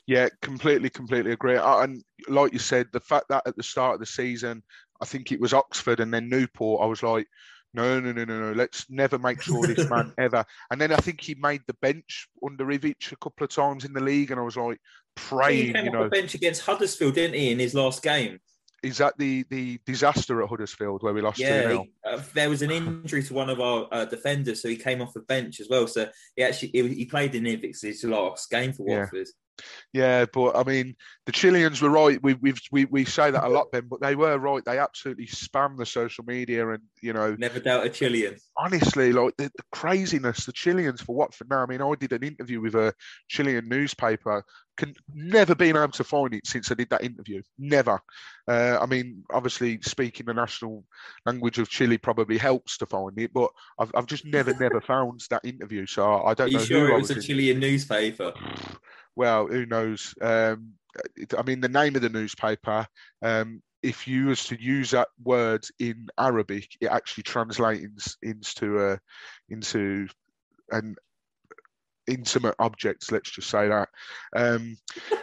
Yeah, 0.07 0.29
completely, 0.40 0.90
completely 0.90 1.33
agree. 1.33 1.57
And 1.57 2.05
like 2.29 2.53
you 2.53 2.59
said, 2.59 2.87
the 2.92 3.01
fact 3.01 3.27
that 3.29 3.42
at 3.47 3.57
the 3.57 3.62
start 3.62 3.94
of 3.94 4.01
the 4.01 4.07
season, 4.07 4.62
I 5.00 5.04
think 5.04 5.33
it 5.33 5.40
was 5.40 5.52
Oxford 5.52 6.00
and 6.00 6.12
then 6.12 6.28
Newport, 6.28 6.83
I 6.83 6.87
was 6.87 7.02
like, 7.02 7.26
no, 7.72 7.98
no, 7.98 8.12
no, 8.12 8.24
no, 8.24 8.40
no. 8.40 8.52
Let's 8.52 8.88
never 8.88 9.18
make 9.18 9.42
sure 9.42 9.66
this 9.66 9.85
man 9.90 10.12
ever. 10.18 10.44
And 10.70 10.80
then 10.80 10.92
I 10.92 10.96
think 10.96 11.20
he 11.20 11.35
made 11.35 11.62
the 11.66 11.74
bench 11.74 12.28
under 12.44 12.64
Ivic 12.66 13.12
a 13.12 13.16
couple 13.16 13.44
of 13.44 13.50
times 13.50 13.85
in 13.85 13.92
the 13.92 14.00
league, 14.00 14.30
and 14.30 14.38
I 14.38 14.44
was 14.44 14.57
like 14.57 14.80
praying. 15.16 15.66
He 15.66 15.72
came 15.72 15.85
you 15.87 15.90
off 15.96 16.04
the 16.04 16.11
bench 16.11 16.35
against 16.35 16.62
Huddersfield, 16.62 17.14
didn't 17.14 17.35
he, 17.35 17.50
in 17.50 17.59
his 17.59 17.74
last 17.74 18.02
game? 18.02 18.38
is 18.85 18.98
that 18.98 19.16
the 19.16 19.44
the 19.48 19.80
disaster 19.87 20.42
at 20.42 20.48
Huddersfield 20.48 21.02
where 21.02 21.14
we 21.14 21.22
lost 21.22 21.38
Yeah, 21.38 21.72
he- 21.72 21.90
uh, 22.04 22.22
there 22.35 22.50
was 22.50 22.61
an 22.62 22.70
injury 22.70 23.22
to 23.22 23.35
one 23.35 23.48
of 23.48 23.59
our 23.61 23.88
uh, 23.90 24.04
defenders, 24.04 24.61
so 24.61 24.68
he 24.68 24.76
came 24.76 25.00
off 25.00 25.14
the 25.14 25.20
bench 25.20 25.59
as 25.59 25.68
well. 25.68 25.87
So 25.87 26.09
he 26.37 26.42
actually 26.42 26.68
he, 26.68 26.94
he 26.94 27.07
played 27.07 27.35
in 27.35 27.44
Ivic's 27.44 28.04
last 28.04 28.50
game 28.50 28.72
for. 28.72 28.85
Watford. 28.85 29.26
Yeah, 29.26 29.33
but 29.92 30.56
I 30.56 30.64
mean, 30.64 30.96
the 31.26 31.32
Chileans 31.32 31.80
were 31.80 31.90
right. 31.90 32.22
We 32.22 32.34
we've, 32.34 32.60
we 32.72 32.84
we 32.86 33.04
say 33.04 33.30
that 33.30 33.44
a 33.44 33.48
lot, 33.48 33.70
Ben, 33.72 33.86
but 33.88 34.00
they 34.00 34.14
were 34.16 34.38
right. 34.38 34.64
They 34.64 34.78
absolutely 34.78 35.26
spam 35.26 35.76
the 35.76 35.86
social 35.86 36.24
media, 36.24 36.68
and 36.70 36.82
you 37.02 37.12
know, 37.12 37.34
Never 37.38 37.60
doubt 37.60 37.86
a 37.86 37.88
Chilean. 37.90 38.36
honestly, 38.56 39.12
like 39.12 39.36
the, 39.36 39.44
the 39.56 39.62
craziness, 39.72 40.46
the 40.46 40.52
Chileans 40.52 41.00
for 41.00 41.14
Watford 41.14 41.48
now. 41.50 41.62
I 41.62 41.66
mean, 41.66 41.82
I 41.82 41.94
did 41.94 42.12
an 42.12 42.22
interview 42.22 42.60
with 42.60 42.74
a 42.74 42.92
Chilean 43.28 43.68
newspaper. 43.68 44.44
Can 44.76 44.92
never 45.14 45.54
been 45.54 45.76
able 45.76 45.92
to 45.92 46.02
find 46.02 46.34
it 46.34 46.44
since 46.48 46.68
I 46.72 46.74
did 46.74 46.90
that 46.90 47.04
interview. 47.04 47.42
Never. 47.56 48.00
Uh, 48.48 48.76
I 48.82 48.86
mean, 48.86 49.22
obviously, 49.32 49.78
speaking 49.82 50.26
the 50.26 50.34
national 50.34 50.84
language 51.24 51.60
of 51.60 51.68
Chile 51.68 51.96
probably 51.96 52.38
helps 52.38 52.78
to 52.78 52.86
find 52.86 53.16
it, 53.20 53.32
but 53.32 53.50
I've, 53.78 53.92
I've 53.94 54.06
just 54.06 54.24
never, 54.26 54.52
never 54.58 54.80
found 54.86 55.20
that 55.30 55.44
interview. 55.44 55.86
So 55.86 56.04
I 56.04 56.32
Are 56.32 56.34
don't 56.34 56.50
you 56.50 56.58
know 56.58 56.64
sure 56.64 56.86
who 56.88 56.94
I 56.94 56.96
it 56.96 57.00
was 57.02 57.10
a 57.12 57.14
in- 57.14 57.20
Chilean 57.22 57.60
newspaper? 57.60 58.32
well, 59.16 59.46
who 59.46 59.66
knows? 59.66 60.14
Um, 60.20 60.74
I 61.37 61.42
mean, 61.42 61.61
the 61.61 61.68
name 61.68 61.96
of 61.96 62.03
the 62.03 62.09
newspaper. 62.09 62.87
Um, 63.22 63.62
if 63.83 64.09
you 64.09 64.27
was 64.27 64.44
to 64.46 64.61
use 64.61 64.92
that 64.92 65.09
word 65.22 65.64
in 65.79 66.09
Arabic, 66.18 66.68
it 66.81 66.87
actually 66.87 67.24
translates 67.24 68.16
into 68.22 68.83
a 68.83 68.98
into 69.50 70.09
an 70.70 70.96
intimate 72.07 72.55
objects. 72.59 73.11
Let's 73.11 73.31
just 73.31 73.48
say 73.48 73.68
that. 73.68 73.88
Um, 74.35 74.77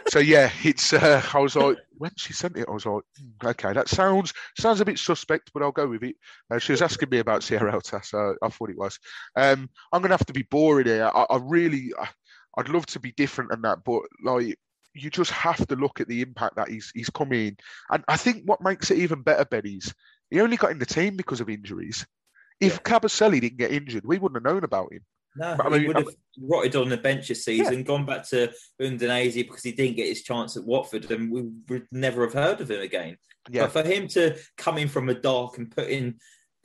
so 0.08 0.18
yeah, 0.18 0.50
it's. 0.64 0.92
Uh, 0.92 1.22
I 1.32 1.38
was 1.38 1.56
like, 1.56 1.76
when 1.98 2.10
she 2.16 2.32
sent 2.32 2.56
it, 2.56 2.68
I 2.68 2.72
was 2.72 2.86
like, 2.86 3.02
"Hmm, 3.18 3.48
okay, 3.48 3.72
that 3.72 3.88
sounds 3.88 4.32
sounds 4.58 4.80
a 4.80 4.84
bit 4.84 4.98
suspect, 4.98 5.50
but 5.52 5.62
I'll 5.62 5.72
go 5.72 5.88
with 5.88 6.02
it. 6.02 6.16
Uh, 6.50 6.58
she 6.58 6.72
was 6.72 6.82
asking 6.82 7.10
me 7.10 7.18
about 7.18 7.42
Sierralta, 7.42 8.04
so 8.04 8.36
I 8.42 8.48
thought 8.48 8.70
it 8.70 8.78
was. 8.78 8.98
Um, 9.36 9.68
I'm 9.92 10.02
gonna 10.02 10.14
have 10.14 10.26
to 10.26 10.32
be 10.32 10.46
boring 10.50 10.86
here. 10.86 11.10
I, 11.12 11.26
I 11.30 11.38
really. 11.42 11.92
I'd 12.56 12.68
love 12.68 12.86
to 12.86 13.00
be 13.00 13.12
different 13.12 13.50
than 13.50 13.62
that, 13.62 13.84
but 13.84 14.02
like 14.22 14.58
you 14.94 15.10
just 15.10 15.30
have 15.30 15.66
to 15.68 15.76
look 15.76 16.00
at 16.00 16.08
the 16.08 16.20
impact 16.20 16.56
that 16.56 16.68
he's 16.68 16.90
he's 16.94 17.10
come 17.10 17.32
in. 17.32 17.56
And 17.90 18.04
I 18.08 18.16
think 18.16 18.42
what 18.44 18.60
makes 18.60 18.90
it 18.90 18.98
even 18.98 19.22
better, 19.22 19.44
Ben, 19.44 19.62
is 19.64 19.94
he 20.30 20.40
only 20.40 20.56
got 20.56 20.70
in 20.70 20.78
the 20.78 20.86
team 20.86 21.16
because 21.16 21.40
of 21.40 21.48
injuries. 21.48 22.06
If 22.60 22.74
Yeah. 22.74 22.98
Kabasele 22.98 23.40
didn't 23.40 23.58
get 23.58 23.72
injured, 23.72 24.04
we 24.04 24.18
wouldn't 24.18 24.44
have 24.44 24.52
known 24.52 24.64
about 24.64 24.92
him. 24.92 25.04
No, 25.34 25.54
But 25.56 25.72
I 25.72 25.78
he 25.78 25.86
would 25.86 25.96
have 25.96 26.08
rotted 26.40 26.76
on 26.76 26.90
the 26.90 26.98
bench 26.98 27.28
this 27.28 27.44
season, 27.44 27.84
gone 27.84 28.04
back 28.04 28.28
to 28.28 28.52
Udinese 28.80 29.34
because 29.34 29.62
he 29.62 29.72
didn't 29.72 29.96
get 29.96 30.08
his 30.08 30.22
chance 30.22 30.56
at 30.58 30.64
Watford, 30.64 31.10
and 31.10 31.32
we 31.32 31.42
would 31.68 31.86
never 31.90 32.24
have 32.24 32.34
heard 32.34 32.60
of 32.60 32.70
him 32.70 32.82
again. 32.82 33.16
Yeah, 33.50 33.62
But 33.62 33.72
for 33.72 33.82
him 33.82 34.08
to 34.08 34.36
come 34.58 34.76
in 34.76 34.88
from 34.88 35.06
the 35.06 35.14
dark 35.14 35.56
and 35.56 35.70
put 35.74 35.88
in 35.88 36.18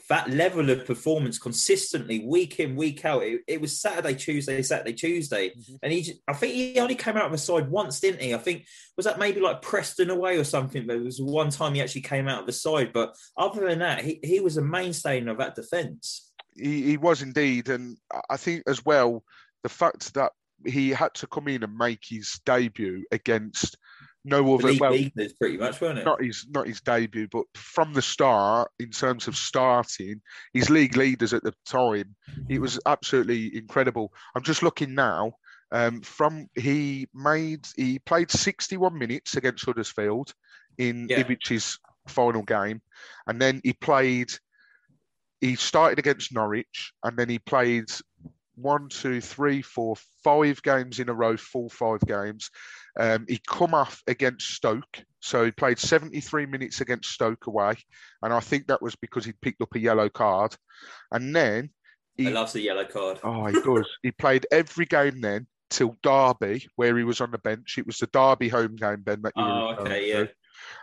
that 0.09 0.29
level 0.29 0.69
of 0.69 0.85
performance 0.85 1.37
consistently, 1.37 2.25
week 2.25 2.59
in, 2.59 2.75
week 2.75 3.03
out, 3.05 3.23
it, 3.23 3.41
it 3.47 3.59
was 3.61 3.79
Saturday, 3.79 4.15
Tuesday, 4.15 4.61
Saturday, 4.61 4.93
Tuesday, 4.93 5.49
Mhm. 5.49 5.79
and 5.83 5.91
he, 5.93 6.01
just, 6.01 6.19
I 6.27 6.33
think 6.33 6.53
he 6.53 6.79
only 6.79 6.95
came 6.95 7.17
out 7.17 7.25
of 7.25 7.31
the 7.31 7.37
side 7.37 7.69
once, 7.69 7.99
didn't 7.99 8.21
he? 8.21 8.33
I 8.33 8.37
think 8.37 8.65
was 8.95 9.05
that 9.05 9.19
maybe 9.19 9.41
like 9.41 9.61
Preston 9.61 10.09
away 10.09 10.37
or 10.37 10.43
something. 10.43 10.87
There 10.87 10.99
was 10.99 11.21
one 11.21 11.49
time 11.49 11.73
he 11.73 11.81
actually 11.81 12.01
came 12.01 12.27
out 12.27 12.41
of 12.41 12.45
the 12.45 12.53
side, 12.53 12.93
but 12.93 13.15
other 13.37 13.67
than 13.67 13.79
that, 13.79 14.03
he, 14.03 14.19
he 14.23 14.39
was 14.39 14.57
a 14.57 14.61
mainstay 14.61 15.25
of 15.25 15.37
that 15.39 15.55
defence. 15.55 16.31
he, 16.55 16.81
he 16.83 16.97
was 16.97 17.21
indeed, 17.21 17.69
and 17.69 17.97
I- 18.11 18.21
I 18.31 18.37
think 18.37 18.63
as 18.67 18.83
well 18.85 19.23
the 19.63 19.69
fact 19.69 20.13
that 20.13 20.31
he 20.65 20.89
had 20.89 21.13
to 21.15 21.27
come 21.27 21.47
in 21.47 21.63
and 21.63 21.77
make 21.77 21.99
his 22.03 22.39
debut 22.45 23.03
against 23.11 23.77
no 24.25 24.57
The 24.57 24.67
other 24.69 24.77
well, 24.79 24.91
leaders, 24.91 25.33
pretty 25.33 25.57
much, 25.57 25.79
weren't 25.79 25.99
it? 25.99 26.05
not 26.05 26.21
his 26.21 26.45
not 26.49 26.67
his 26.67 26.81
debut, 26.81 27.27
but 27.31 27.45
from 27.55 27.93
the 27.93 28.01
start, 28.01 28.69
in 28.79 28.89
terms 28.89 29.27
of 29.27 29.35
starting, 29.35 30.21
his 30.53 30.69
league 30.69 30.97
leaders 30.97 31.33
at 31.33 31.43
the 31.43 31.53
time, 31.65 32.15
it 32.49 32.59
was 32.59 32.79
absolutely 32.85 33.55
incredible. 33.55 34.11
I'm 34.35 34.43
just 34.43 34.63
looking 34.63 34.93
now. 34.95 35.33
Um, 35.71 36.01
from 36.01 36.47
he 36.55 37.07
made 37.13 37.67
he 37.75 37.99
played 37.99 38.31
61 38.31 38.97
minutes 38.97 39.35
against 39.35 39.65
Huddersfield 39.65 40.33
in 40.77 41.07
Yeah. 41.09 41.23
Ivic's 41.23 41.77
final 42.07 42.41
game, 42.43 42.81
and 43.27 43.41
then 43.41 43.61
he 43.63 43.73
played. 43.73 44.31
He 45.41 45.55
started 45.55 45.99
against 45.99 46.33
Norwich, 46.33 46.93
and 47.03 47.17
then 47.17 47.29
he 47.29 47.37
played 47.39 47.85
one, 48.57 48.89
two, 48.89 49.21
three, 49.21 49.61
four, 49.61 49.95
five 50.23 50.61
games 50.63 50.99
in 50.99 51.09
a 51.09 51.13
row, 51.13 51.37
full 51.37 51.69
five 51.69 52.01
games. 52.01 52.49
Um, 52.99 53.25
he 53.27 53.39
come 53.47 53.73
off 53.73 54.01
against 54.07 54.49
Stoke, 54.55 55.03
so 55.21 55.45
he 55.45 55.51
played 55.51 55.77
73 55.79 56.47
minutes 56.47 56.81
against 56.81 57.11
Stoke 57.11 57.47
away, 57.47 57.75
and 58.23 58.33
I 58.33 58.39
think 58.39 58.67
that 58.67 58.81
was 58.81 58.95
because 58.95 59.25
he'd 59.25 59.39
picked 59.41 59.61
up 59.61 59.75
a 59.75 59.79
yellow 59.79 60.09
card. 60.09 60.55
And 61.11 61.35
then 61.35 61.69
I 62.19 62.23
he, 62.23 62.29
love 62.29 62.51
the 62.51 62.61
yellow 62.61 62.85
card. 62.85 63.19
oh, 63.23 63.45
he 63.45 63.53
does. 63.61 63.87
he 64.03 64.11
played 64.11 64.47
every 64.51 64.85
game 64.85 65.21
then 65.21 65.45
till 65.69 65.95
Derby, 66.01 66.67
where 66.75 66.97
he 66.97 67.03
was 67.03 67.21
on 67.21 67.31
the 67.31 67.37
bench. 67.37 67.77
It 67.77 67.85
was 67.85 67.97
the 67.99 68.07
Derby 68.07 68.49
home 68.49 68.75
game, 68.75 69.01
Ben, 69.01 69.21
that 69.21 69.33
you 69.35 69.43
Oh, 69.43 69.75
okay, 69.79 69.99
to. 69.99 70.07
yeah. 70.07 70.25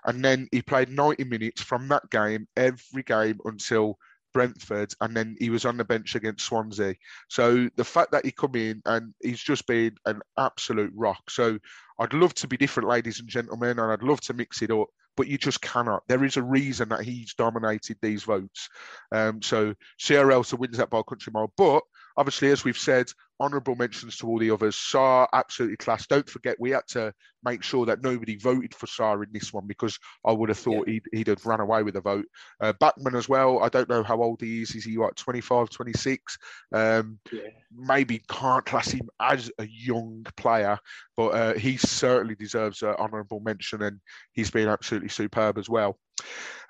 And 0.05 0.25
then 0.25 0.47
he 0.53 0.63
played 0.63 0.89
90 0.91 1.25
minutes 1.25 1.61
from 1.63 1.89
that 1.89 2.09
game, 2.11 2.47
every 2.57 3.03
game 3.03 3.41
until 3.45 3.99
Brentford, 4.35 4.93
and 5.01 5.17
then 5.17 5.37
he 5.39 5.49
was 5.49 5.65
on 5.65 5.79
the 5.79 5.85
bench 5.85 6.15
against 6.15 6.45
Swansea. 6.45 6.97
So 7.29 7.71
the 7.77 7.85
fact 7.85 8.13
that 8.13 8.27
he 8.27 8.33
come 8.33 8.55
in 8.57 8.83
and 8.85 9.15
he's 9.23 9.41
just 9.41 9.67
been 9.67 9.97
an 10.05 10.21
absolute 10.37 10.93
rock. 10.95 11.31
So 11.31 11.59
I'd 11.99 12.13
love 12.13 12.35
to 12.35 12.49
be 12.49 12.59
different, 12.59 12.91
ladies 12.91 13.21
and 13.21 13.29
gentlemen, 13.29 13.79
and 13.79 13.91
I'd 13.91 14.03
love 14.03 14.21
to 14.23 14.35
mix 14.35 14.61
it 14.61 14.71
up, 14.71 14.89
but 15.17 15.29
you 15.29 15.39
just 15.39 15.63
cannot. 15.63 16.03
There 16.09 16.25
is 16.25 16.37
a 16.37 16.43
reason 16.43 16.91
that 16.91 17.03
he's 17.03 17.33
dominated 17.35 17.97
these 18.03 18.25
votes. 18.25 18.69
Um, 19.13 19.41
so 19.41 19.75
Sierralta 19.99 20.59
wins 20.59 20.77
that 20.77 20.91
by 20.91 21.01
country 21.09 21.33
mile. 21.33 21.53
But 21.57 21.85
obviously, 22.17 22.51
as 22.51 22.65
we've 22.65 22.79
said, 22.79 23.07
honourable 23.41 23.75
mentions 23.75 24.17
to 24.17 24.29
all 24.29 24.39
the 24.39 24.51
others. 24.51 24.77
Sarr, 24.77 25.27
absolutely 25.33 25.77
class. 25.77 26.07
Don't 26.07 26.29
forget, 26.29 26.57
we 26.61 26.71
had 26.71 26.87
to 26.89 27.13
make 27.43 27.63
sure 27.63 27.87
that 27.87 28.03
nobody 28.03 28.37
voted 28.37 28.75
for 28.75 28.87
Sarr 28.87 29.25
in 29.25 29.33
this 29.33 29.53
one 29.53 29.67
because 29.67 29.99
I 30.25 30.33
would 30.33 30.49
have 30.49 30.59
thought 30.59 30.89
he'd, 30.89 31.05
he'd 31.13 31.27
have 31.27 31.45
run 31.45 31.61
away 31.61 31.83
with 31.83 31.97
a 31.97 32.01
vote. 32.01 32.27
Uh, 32.61 32.73
Bachmann 32.79 33.17
as 33.17 33.29
well. 33.29 33.63
I 33.63 33.69
don't 33.69 33.89
know 33.89 34.03
how 34.03 34.23
old 34.23 34.41
he 34.41 34.63
is. 34.63 34.75
Is 34.75 34.85
he 34.85 34.97
like 34.97 35.15
25, 35.17 35.71
26? 35.71 36.39
Um, 36.73 37.19
Yeah. 37.33 37.41
maybe 37.77 38.23
can't 38.29 38.65
class 38.65 38.91
him 38.91 39.09
as 39.21 39.51
a 39.59 39.67
young 39.67 40.25
player, 40.37 40.79
but 41.17 41.29
uh, 41.29 41.55
he 41.55 41.77
certainly 41.77 42.37
deserves 42.37 42.83
an 42.83 42.95
honourable 42.99 43.41
mention 43.41 43.83
and 43.83 44.01
he's 44.33 44.51
been 44.51 44.69
absolutely 44.69 45.09
superb 45.09 45.59
as 45.59 45.69
well. 45.69 45.99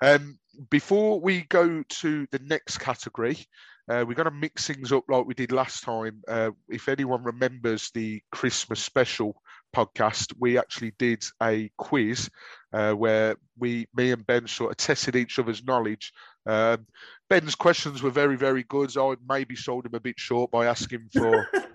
Um, 0.01 0.39
before 0.69 1.19
we 1.19 1.41
go 1.41 1.83
to 1.83 2.27
the 2.31 2.39
next 2.39 2.77
category, 2.77 3.45
uh, 3.87 4.03
we're 4.07 4.15
going 4.15 4.25
to 4.25 4.31
mix 4.31 4.67
things 4.67 4.91
up 4.91 5.03
like 5.07 5.25
we 5.25 5.33
did 5.33 5.51
last 5.51 5.83
time. 5.83 6.21
Uh, 6.27 6.51
if 6.69 6.89
anyone 6.89 7.23
remembers 7.23 7.91
the 7.93 8.21
Christmas 8.31 8.79
special 8.79 9.35
podcast, 9.75 10.33
we 10.39 10.57
actually 10.57 10.93
did 10.97 11.23
a 11.41 11.69
quiz 11.77 12.29
uh, 12.73 12.93
where 12.93 13.35
we, 13.57 13.87
me 13.95 14.11
and 14.11 14.25
Ben, 14.25 14.47
sort 14.47 14.71
of 14.71 14.77
tested 14.77 15.15
each 15.15 15.37
other's 15.37 15.63
knowledge. 15.63 16.13
Um, 16.45 16.87
Ben's 17.29 17.55
questions 17.55 18.01
were 18.01 18.11
very, 18.11 18.37
very 18.37 18.63
good. 18.63 18.95
I 18.97 19.15
maybe 19.27 19.55
sold 19.55 19.85
him 19.85 19.95
a 19.95 19.99
bit 19.99 20.19
short 20.19 20.51
by 20.51 20.65
asking 20.65 21.09
for 21.13 21.47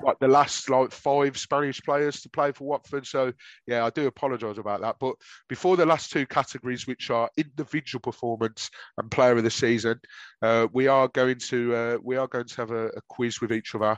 like 0.04 0.18
the 0.18 0.28
last 0.28 0.68
like 0.70 0.92
five 0.92 1.36
Spanish 1.36 1.80
players 1.82 2.20
to 2.22 2.28
play 2.28 2.52
for 2.52 2.64
Watford. 2.64 3.06
So 3.06 3.32
yeah, 3.66 3.84
I 3.84 3.90
do 3.90 4.06
apologise 4.06 4.58
about 4.58 4.80
that. 4.82 4.96
But 5.00 5.14
before 5.48 5.76
the 5.76 5.86
last 5.86 6.10
two 6.10 6.26
categories, 6.26 6.86
which 6.86 7.10
are 7.10 7.30
individual 7.36 8.00
performance 8.00 8.70
and 8.98 9.10
player 9.10 9.36
of 9.36 9.44
the 9.44 9.50
season, 9.50 10.00
uh, 10.42 10.66
we 10.72 10.86
are 10.88 11.08
going 11.08 11.38
to 11.38 11.74
uh, 11.74 11.98
we 12.02 12.16
are 12.16 12.28
going 12.28 12.46
to 12.46 12.56
have 12.56 12.70
a, 12.70 12.86
a 12.88 13.00
quiz 13.08 13.40
with 13.40 13.52
each 13.52 13.74
other. 13.74 13.96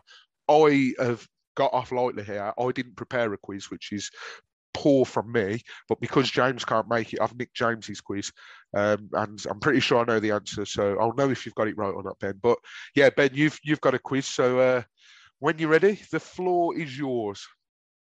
I 0.49 0.93
have 0.99 1.27
got 1.55 1.73
off 1.73 1.93
lightly 1.93 2.25
here. 2.25 2.53
I 2.59 2.73
didn't 2.73 2.97
prepare 2.97 3.33
a 3.33 3.39
quiz, 3.39 3.71
which 3.71 3.93
is 3.93 4.11
poor 4.75 5.05
from 5.05 5.31
me, 5.31 5.61
but 5.89 6.01
because 6.01 6.31
James 6.31 6.65
can't 6.65 6.89
make 6.89 7.13
it, 7.13 7.21
I've 7.21 7.37
nicked 7.37 7.55
James's 7.55 8.01
quiz, 8.01 8.33
um, 8.75 9.11
and 9.13 9.45
I'm 9.49 9.61
pretty 9.61 9.81
sure 9.81 10.01
I 10.01 10.05
know 10.05 10.21
the 10.21 10.33
answer. 10.33 10.65
So 10.65 10.97
I'll 10.99 11.15
know 11.15 11.31
if 11.31 11.45
you've 11.45 11.55
got 11.55 11.69
it 11.69 11.77
right 11.77 11.95
or 11.95 12.03
not, 12.03 12.19
Ben. 12.19 12.39
But 12.43 12.59
yeah, 12.95 13.11
Ben, 13.11 13.31
you've 13.33 13.59
you've 13.63 13.81
got 13.81 13.95
a 13.95 13.99
quiz. 13.99 14.27
So 14.27 14.59
uh, 14.59 14.83
when 15.43 15.59
you're 15.59 15.71
ready, 15.71 15.99
the 16.13 16.21
floor 16.21 16.79
is 16.79 16.97
yours. 16.97 17.45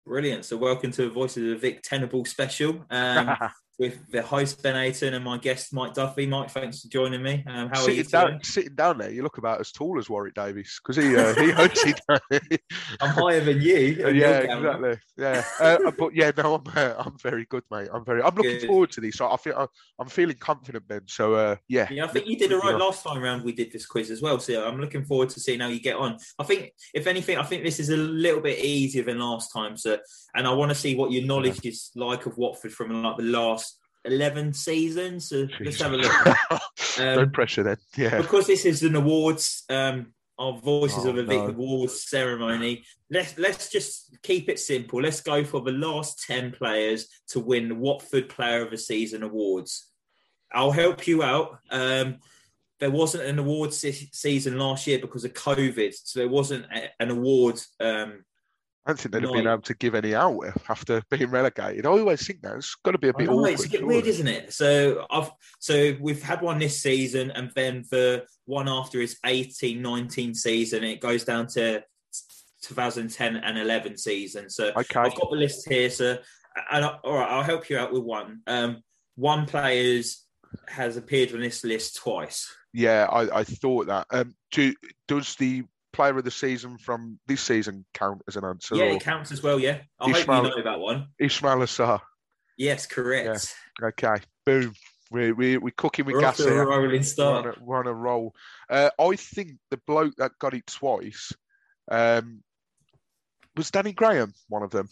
Brilliant. 0.06 0.44
So 0.44 0.56
welcome 0.56 0.92
to 0.92 1.10
Voices 1.10 1.42
of 1.42 1.48
the 1.48 1.56
Vic 1.56 1.82
Tenable 1.82 2.24
special. 2.24 2.86
Um, 2.90 3.36
with 3.78 4.10
the 4.10 4.22
host 4.22 4.62
Ben 4.62 4.74
Aiton 4.74 5.14
and 5.14 5.24
my 5.24 5.38
guest 5.38 5.72
Mike 5.72 5.94
Duffy. 5.94 6.26
Mike, 6.26 6.50
thanks 6.50 6.82
for 6.82 6.88
joining 6.88 7.22
me. 7.22 7.44
Um, 7.46 7.68
how 7.68 7.80
sitting 7.80 7.94
are 7.94 7.96
you 7.96 8.04
down, 8.04 8.28
doing? 8.28 8.42
Sitting 8.44 8.74
down 8.74 8.98
there, 8.98 9.10
you 9.10 9.22
look 9.22 9.38
about 9.38 9.60
as 9.60 9.72
tall 9.72 9.98
as 9.98 10.08
Warwick 10.08 10.34
Davis 10.34 10.80
because 10.80 11.02
he 11.02 11.16
uh, 11.16 11.34
he 11.34 11.52
hosted. 11.52 11.98
I'm 13.00 13.10
higher 13.10 13.40
than 13.40 13.60
you. 13.60 14.10
Yeah, 14.14 14.38
exactly. 14.38 14.98
Yeah, 15.16 15.44
uh, 15.60 15.90
but 15.98 16.14
yeah, 16.14 16.30
no, 16.36 16.54
I'm 16.54 16.72
uh, 16.76 16.94
I'm 16.98 17.18
very 17.18 17.46
good, 17.46 17.64
mate. 17.70 17.88
I'm 17.92 18.04
very. 18.04 18.22
I'm 18.22 18.34
looking 18.34 18.60
good. 18.60 18.66
forward 18.66 18.90
to 18.92 19.00
this. 19.00 19.16
So 19.16 19.30
I 19.30 19.36
feel 19.36 19.68
I'm 19.98 20.08
feeling 20.08 20.36
confident, 20.36 20.86
Ben. 20.86 21.02
So 21.06 21.34
uh, 21.34 21.56
yeah. 21.68 21.88
Yeah, 21.90 22.04
I 22.04 22.08
think 22.08 22.26
you 22.26 22.36
did 22.36 22.52
all 22.52 22.60
right 22.60 22.76
last 22.76 23.04
time 23.04 23.22
around. 23.22 23.44
We 23.44 23.52
did 23.52 23.72
this 23.72 23.86
quiz 23.86 24.10
as 24.10 24.22
well, 24.22 24.38
so 24.38 24.66
I'm 24.66 24.80
looking 24.80 25.04
forward 25.04 25.30
to 25.30 25.40
seeing 25.40 25.60
how 25.60 25.68
you 25.68 25.80
get 25.80 25.96
on. 25.96 26.18
I 26.38 26.44
think, 26.44 26.72
if 26.92 27.06
anything, 27.06 27.38
I 27.38 27.42
think 27.42 27.64
this 27.64 27.80
is 27.80 27.90
a 27.90 27.96
little 27.96 28.40
bit 28.40 28.58
easier 28.58 29.02
than 29.02 29.18
last 29.18 29.52
time. 29.52 29.76
So, 29.76 29.98
and 30.34 30.46
I 30.46 30.52
want 30.52 30.70
to 30.70 30.74
see 30.74 30.94
what 30.94 31.12
your 31.12 31.24
knowledge 31.24 31.60
yeah. 31.62 31.70
is 31.70 31.90
like 31.94 32.26
of 32.26 32.36
Watford 32.38 32.72
from 32.72 33.02
like 33.02 33.16
the 33.16 33.24
last 33.24 33.73
11 34.04 34.52
seasons. 34.52 35.28
So 35.28 35.46
Jeez. 35.46 35.64
let's 35.64 35.80
have 35.80 35.92
a 35.92 35.96
look. 35.96 36.60
Um, 36.96 37.16
no 37.16 37.26
pressure 37.26 37.64
then. 37.64 37.76
Yeah. 37.96 38.20
Because 38.20 38.46
this 38.46 38.64
is 38.64 38.84
an 38.84 38.94
awards, 38.94 39.64
um, 39.68 40.12
our 40.38 40.56
Voices 40.58 41.06
oh, 41.06 41.10
of 41.10 41.18
a 41.18 41.24
Vic 41.24 41.38
no. 41.38 41.48
Awards 41.48 42.08
ceremony. 42.08 42.84
Let's 43.10 43.36
let's 43.36 43.68
just 43.68 44.16
keep 44.22 44.48
it 44.48 44.60
simple. 44.60 45.02
Let's 45.02 45.20
go 45.20 45.42
for 45.42 45.60
the 45.60 45.72
last 45.72 46.24
10 46.24 46.52
players 46.52 47.08
to 47.28 47.40
win 47.40 47.68
the 47.68 47.74
Watford 47.74 48.28
Player 48.28 48.62
of 48.62 48.70
the 48.70 48.78
Season 48.78 49.24
awards. 49.24 49.90
I'll 50.52 50.70
help 50.70 51.08
you 51.08 51.24
out. 51.24 51.58
Um, 51.70 52.18
there 52.80 52.90
wasn't 52.90 53.24
an 53.24 53.38
awards 53.38 53.84
season 54.12 54.58
last 54.58 54.86
year 54.86 54.98
because 54.98 55.24
of 55.24 55.32
COVID, 55.34 55.94
so 55.94 56.20
there 56.20 56.28
wasn't 56.28 56.66
a, 56.66 56.90
an 57.00 57.10
award 57.10 57.60
um, 57.80 58.24
I 58.86 58.90
don't 58.90 59.00
think 59.00 59.12
they'd 59.14 59.22
have 59.22 59.32
been 59.32 59.46
able 59.46 59.62
to 59.62 59.74
give 59.74 59.94
any 59.94 60.14
out 60.14 60.44
after 60.68 61.02
being 61.10 61.30
relegated. 61.30 61.86
I 61.86 61.88
always 61.88 62.26
think 62.26 62.42
that 62.42 62.56
it's 62.56 62.74
got 62.84 62.92
to 62.92 62.98
be 62.98 63.08
a 63.08 63.14
bit 63.14 63.28
know, 63.28 63.38
awkward. 63.38 63.52
It's 63.52 63.64
a 63.64 63.70
bit 63.70 63.86
weird, 63.86 64.06
isn't 64.06 64.26
it? 64.26 64.52
So 64.52 65.06
I've 65.10 65.30
so 65.58 65.96
we've 66.00 66.22
had 66.22 66.42
one 66.42 66.58
this 66.58 66.82
season, 66.82 67.30
and 67.30 67.50
then 67.54 67.84
the 67.90 68.26
one 68.44 68.68
after 68.68 69.00
is 69.00 69.16
18, 69.24 69.80
19 69.80 70.34
season. 70.34 70.84
It 70.84 71.00
goes 71.00 71.24
down 71.24 71.46
to 71.48 71.82
2010 72.62 73.36
and 73.36 73.58
11 73.58 73.96
season. 73.96 74.50
So 74.50 74.72
okay. 74.76 75.00
I've 75.00 75.14
got 75.14 75.30
the 75.30 75.36
list 75.36 75.66
here. 75.66 75.88
So 75.88 76.18
and 76.70 76.84
I, 76.84 76.98
all 77.04 77.14
right, 77.14 77.30
I'll 77.30 77.42
help 77.42 77.70
you 77.70 77.78
out 77.78 77.92
with 77.92 78.02
one. 78.02 78.40
Um, 78.46 78.82
one 79.16 79.46
player's 79.46 80.24
has 80.68 80.96
appeared 80.96 81.32
on 81.32 81.40
this 81.40 81.64
list 81.64 81.96
twice. 81.96 82.52
Yeah, 82.72 83.06
I, 83.10 83.40
I 83.40 83.44
thought 83.44 83.86
that. 83.86 84.06
Um, 84.10 84.34
do, 84.50 84.74
does 85.08 85.34
the 85.36 85.64
player 85.94 86.16
of 86.18 86.24
the 86.24 86.30
season 86.30 86.78
from 86.78 87.18
this 87.26 87.40
season 87.40 87.84
count 87.94 88.22
as 88.28 88.36
an 88.36 88.44
answer? 88.44 88.76
Yeah, 88.76 88.84
it 88.84 89.02
counts 89.02 89.32
as 89.32 89.42
well. 89.42 89.58
Yeah, 89.58 89.78
I 90.00 90.10
Ismail, 90.10 90.44
hope 90.44 90.44
you 90.44 90.56
know 90.56 90.70
that 90.70 90.80
one. 90.80 91.08
Ismaila 91.20 91.66
Sarr. 91.66 92.00
Yes, 92.56 92.86
correct. 92.86 93.56
Yeah. 93.80 93.88
Okay, 93.88 94.16
boom. 94.44 94.74
We 95.10 95.32
we 95.32 95.56
we 95.58 95.70
cooking 95.70 96.06
with 96.06 96.14
we're 96.14 96.20
gas 96.20 96.38
here. 96.38 96.66
Rolling 96.66 97.02
start. 97.02 97.44
We're 97.44 97.50
on 97.50 97.56
a, 97.56 97.64
we're 97.64 97.78
on 97.78 97.86
a 97.86 97.94
roll. 97.94 98.34
Uh, 98.68 98.90
I 98.98 99.16
think 99.16 99.52
the 99.70 99.78
bloke 99.86 100.14
that 100.16 100.32
got 100.38 100.54
it 100.54 100.66
twice 100.66 101.32
um, 101.90 102.42
was 103.56 103.70
Danny 103.70 103.92
Graham. 103.92 104.32
One 104.48 104.62
of 104.62 104.70
them. 104.70 104.88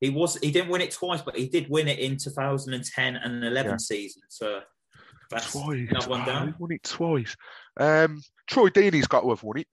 He 0.00 0.10
was. 0.10 0.36
He 0.36 0.50
didn't 0.50 0.70
win 0.70 0.80
it 0.80 0.92
twice, 0.92 1.22
but 1.22 1.36
he 1.36 1.48
did 1.48 1.68
win 1.68 1.88
it 1.88 1.98
in 1.98 2.16
2010 2.16 3.16
and 3.16 3.44
11 3.44 3.70
yeah. 3.70 3.76
season. 3.76 4.22
So 4.28 4.60
that's 5.30 5.52
twice. 5.52 5.88
another 5.90 6.08
one 6.08 6.24
down. 6.24 6.46
he 6.48 6.54
won 6.58 6.72
it 6.72 6.82
twice. 6.82 7.36
Um, 7.76 8.22
Troy 8.48 8.68
Deeney's 8.68 9.06
got 9.06 9.20
to 9.20 9.28
have 9.28 9.42
won 9.42 9.58
it. 9.58 9.68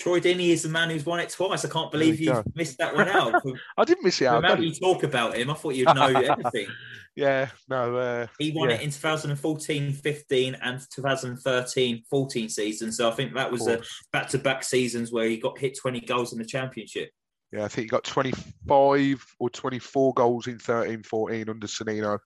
Troy 0.00 0.18
Deeney 0.18 0.48
is 0.48 0.62
the 0.62 0.70
man 0.70 0.88
who's 0.88 1.04
won 1.04 1.20
it 1.20 1.28
twice. 1.28 1.62
I 1.62 1.68
can't 1.68 1.92
believe 1.92 2.18
you, 2.20 2.42
missed 2.54 2.78
that 2.78 2.94
one 2.94 3.06
out. 3.06 3.42
I 3.76 3.84
didn't 3.84 4.02
miss 4.02 4.22
it 4.22 4.26
out. 4.26 4.42
Remember 4.42 4.64
you 4.64 4.72
talk 4.72 5.02
about 5.02 5.36
him, 5.36 5.50
I 5.50 5.54
thought 5.54 5.74
you'd 5.74 5.94
know 5.94 6.06
everything. 6.06 6.68
Yeah, 7.14 7.50
no. 7.68 7.96
Uh, 7.96 8.26
he 8.38 8.50
won 8.52 8.70
yeah. 8.70 8.76
it 8.76 8.80
in 8.80 8.90
2014 8.90 9.92
15 9.92 10.54
and 10.54 10.80
2013 10.90 12.02
14 12.08 12.48
season. 12.48 12.92
So 12.92 13.10
I 13.10 13.12
think 13.12 13.34
that 13.34 13.52
was 13.52 13.68
a 13.68 13.82
back 14.10 14.28
to 14.30 14.38
back 14.38 14.64
seasons 14.64 15.12
where 15.12 15.28
he 15.28 15.36
got 15.36 15.58
hit 15.58 15.76
20 15.78 16.00
goals 16.00 16.32
in 16.32 16.38
the 16.38 16.46
championship. 16.46 17.10
Yeah, 17.52 17.64
I 17.64 17.68
think 17.68 17.84
he 17.84 17.88
got 17.88 18.04
25 18.04 19.26
or 19.38 19.50
24 19.50 20.14
goals 20.14 20.46
in 20.46 20.58
13 20.58 21.02
14 21.02 21.48
under 21.50 21.66
Sannino. 21.66 22.18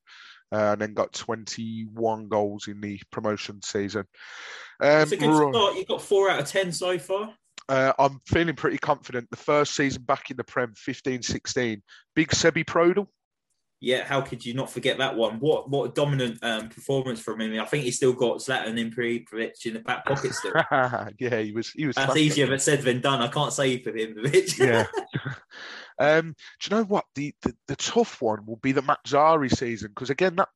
Uh, 0.53 0.73
and 0.73 0.81
then 0.81 0.95
got 0.95 1.13
21 1.13 2.29
goals 2.29 2.69
in 2.69 2.81
the 2.81 3.01
promotion 3.11 3.61
season. 3.63 4.05
Um, 4.81 5.01
it's 5.01 5.11
a 5.11 5.17
good 5.17 5.35
start. 5.35 5.75
You've 5.75 5.89
got 5.89 6.03
four 6.03 6.31
out 6.31 6.39
of 6.39 6.47
10 6.47 6.71
so 6.71 6.97
far. 6.99 7.35
Uh, 7.69 7.93
I'm 7.99 8.21
feeling 8.27 8.55
pretty 8.55 8.79
confident. 8.79 9.31
The 9.31 9.37
first 9.37 9.75
season 9.75 10.03
back 10.03 10.31
in 10.31 10.37
the 10.37 10.45
Prem, 10.45 10.75
15 10.75 11.23
16. 11.23 11.83
Big 12.15 12.29
Sebi 12.29 12.65
Prödl. 12.65 13.07
Yeah, 13.81 14.05
how 14.05 14.23
could 14.23 14.45
you 14.45 14.55
not 14.55 14.71
forget 14.71 14.97
that 14.99 15.15
one? 15.15 15.41
What 15.41 15.69
what 15.69 15.91
a 15.91 15.93
dominant 15.93 16.39
um, 16.43 16.71
performance 16.71 17.21
from 17.21 17.43
him. 17.43 17.61
I 17.61 17.67
think 17.67 17.85
he's 17.85 17.97
still 17.97 18.15
got 18.15 18.39
Zlatan 18.39 18.79
Ibrahimovic 18.91 19.67
in 19.67 19.75
the 19.75 19.81
back 19.81 20.07
pocket 20.07 20.33
still. 20.33 20.53
yeah, 21.19 21.41
he 21.41 21.53
was. 21.53 21.69
He 21.71 21.87
was. 21.87 21.97
That's 21.97 22.17
easier 22.17 22.57
said 22.59 22.81
than 22.81 23.03
done. 23.03 23.21
I 23.21 23.29
can't 23.29 23.53
say 23.53 23.83
for 23.83 23.95
him, 23.95 24.17
yeah. 24.59 24.87
Um, 25.99 26.35
do 26.61 26.69
you 26.69 26.77
know 26.77 26.85
what 26.85 27.05
the, 27.15 27.35
the, 27.43 27.55
the 27.69 27.77
tough 27.77 28.21
one 28.21 28.45
will 28.47 28.57
be 28.57 28.73
the 28.73 28.83
Mazzarri 28.83 29.55
season 29.57 29.91
because 29.91 30.11
again 30.11 30.35
that 30.37 30.49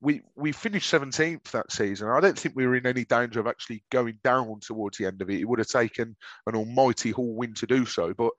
we 0.00 0.22
we 0.36 0.52
finished 0.52 0.92
17th 0.92 1.50
that 1.50 1.72
season. 1.72 2.08
I 2.08 2.20
don't 2.20 2.38
think 2.38 2.54
we 2.54 2.66
were 2.66 2.76
in 2.76 2.86
any 2.86 3.04
danger 3.04 3.40
of 3.40 3.46
actually 3.46 3.82
going 3.90 4.18
down 4.22 4.60
towards 4.60 4.98
the 4.98 5.06
end 5.06 5.20
of 5.22 5.30
it. 5.30 5.40
It 5.40 5.44
would 5.44 5.58
have 5.58 5.68
taken 5.68 6.16
an 6.46 6.54
almighty 6.54 7.10
Hall 7.10 7.34
win 7.34 7.54
to 7.54 7.66
do 7.66 7.84
so, 7.84 8.14
but 8.14 8.30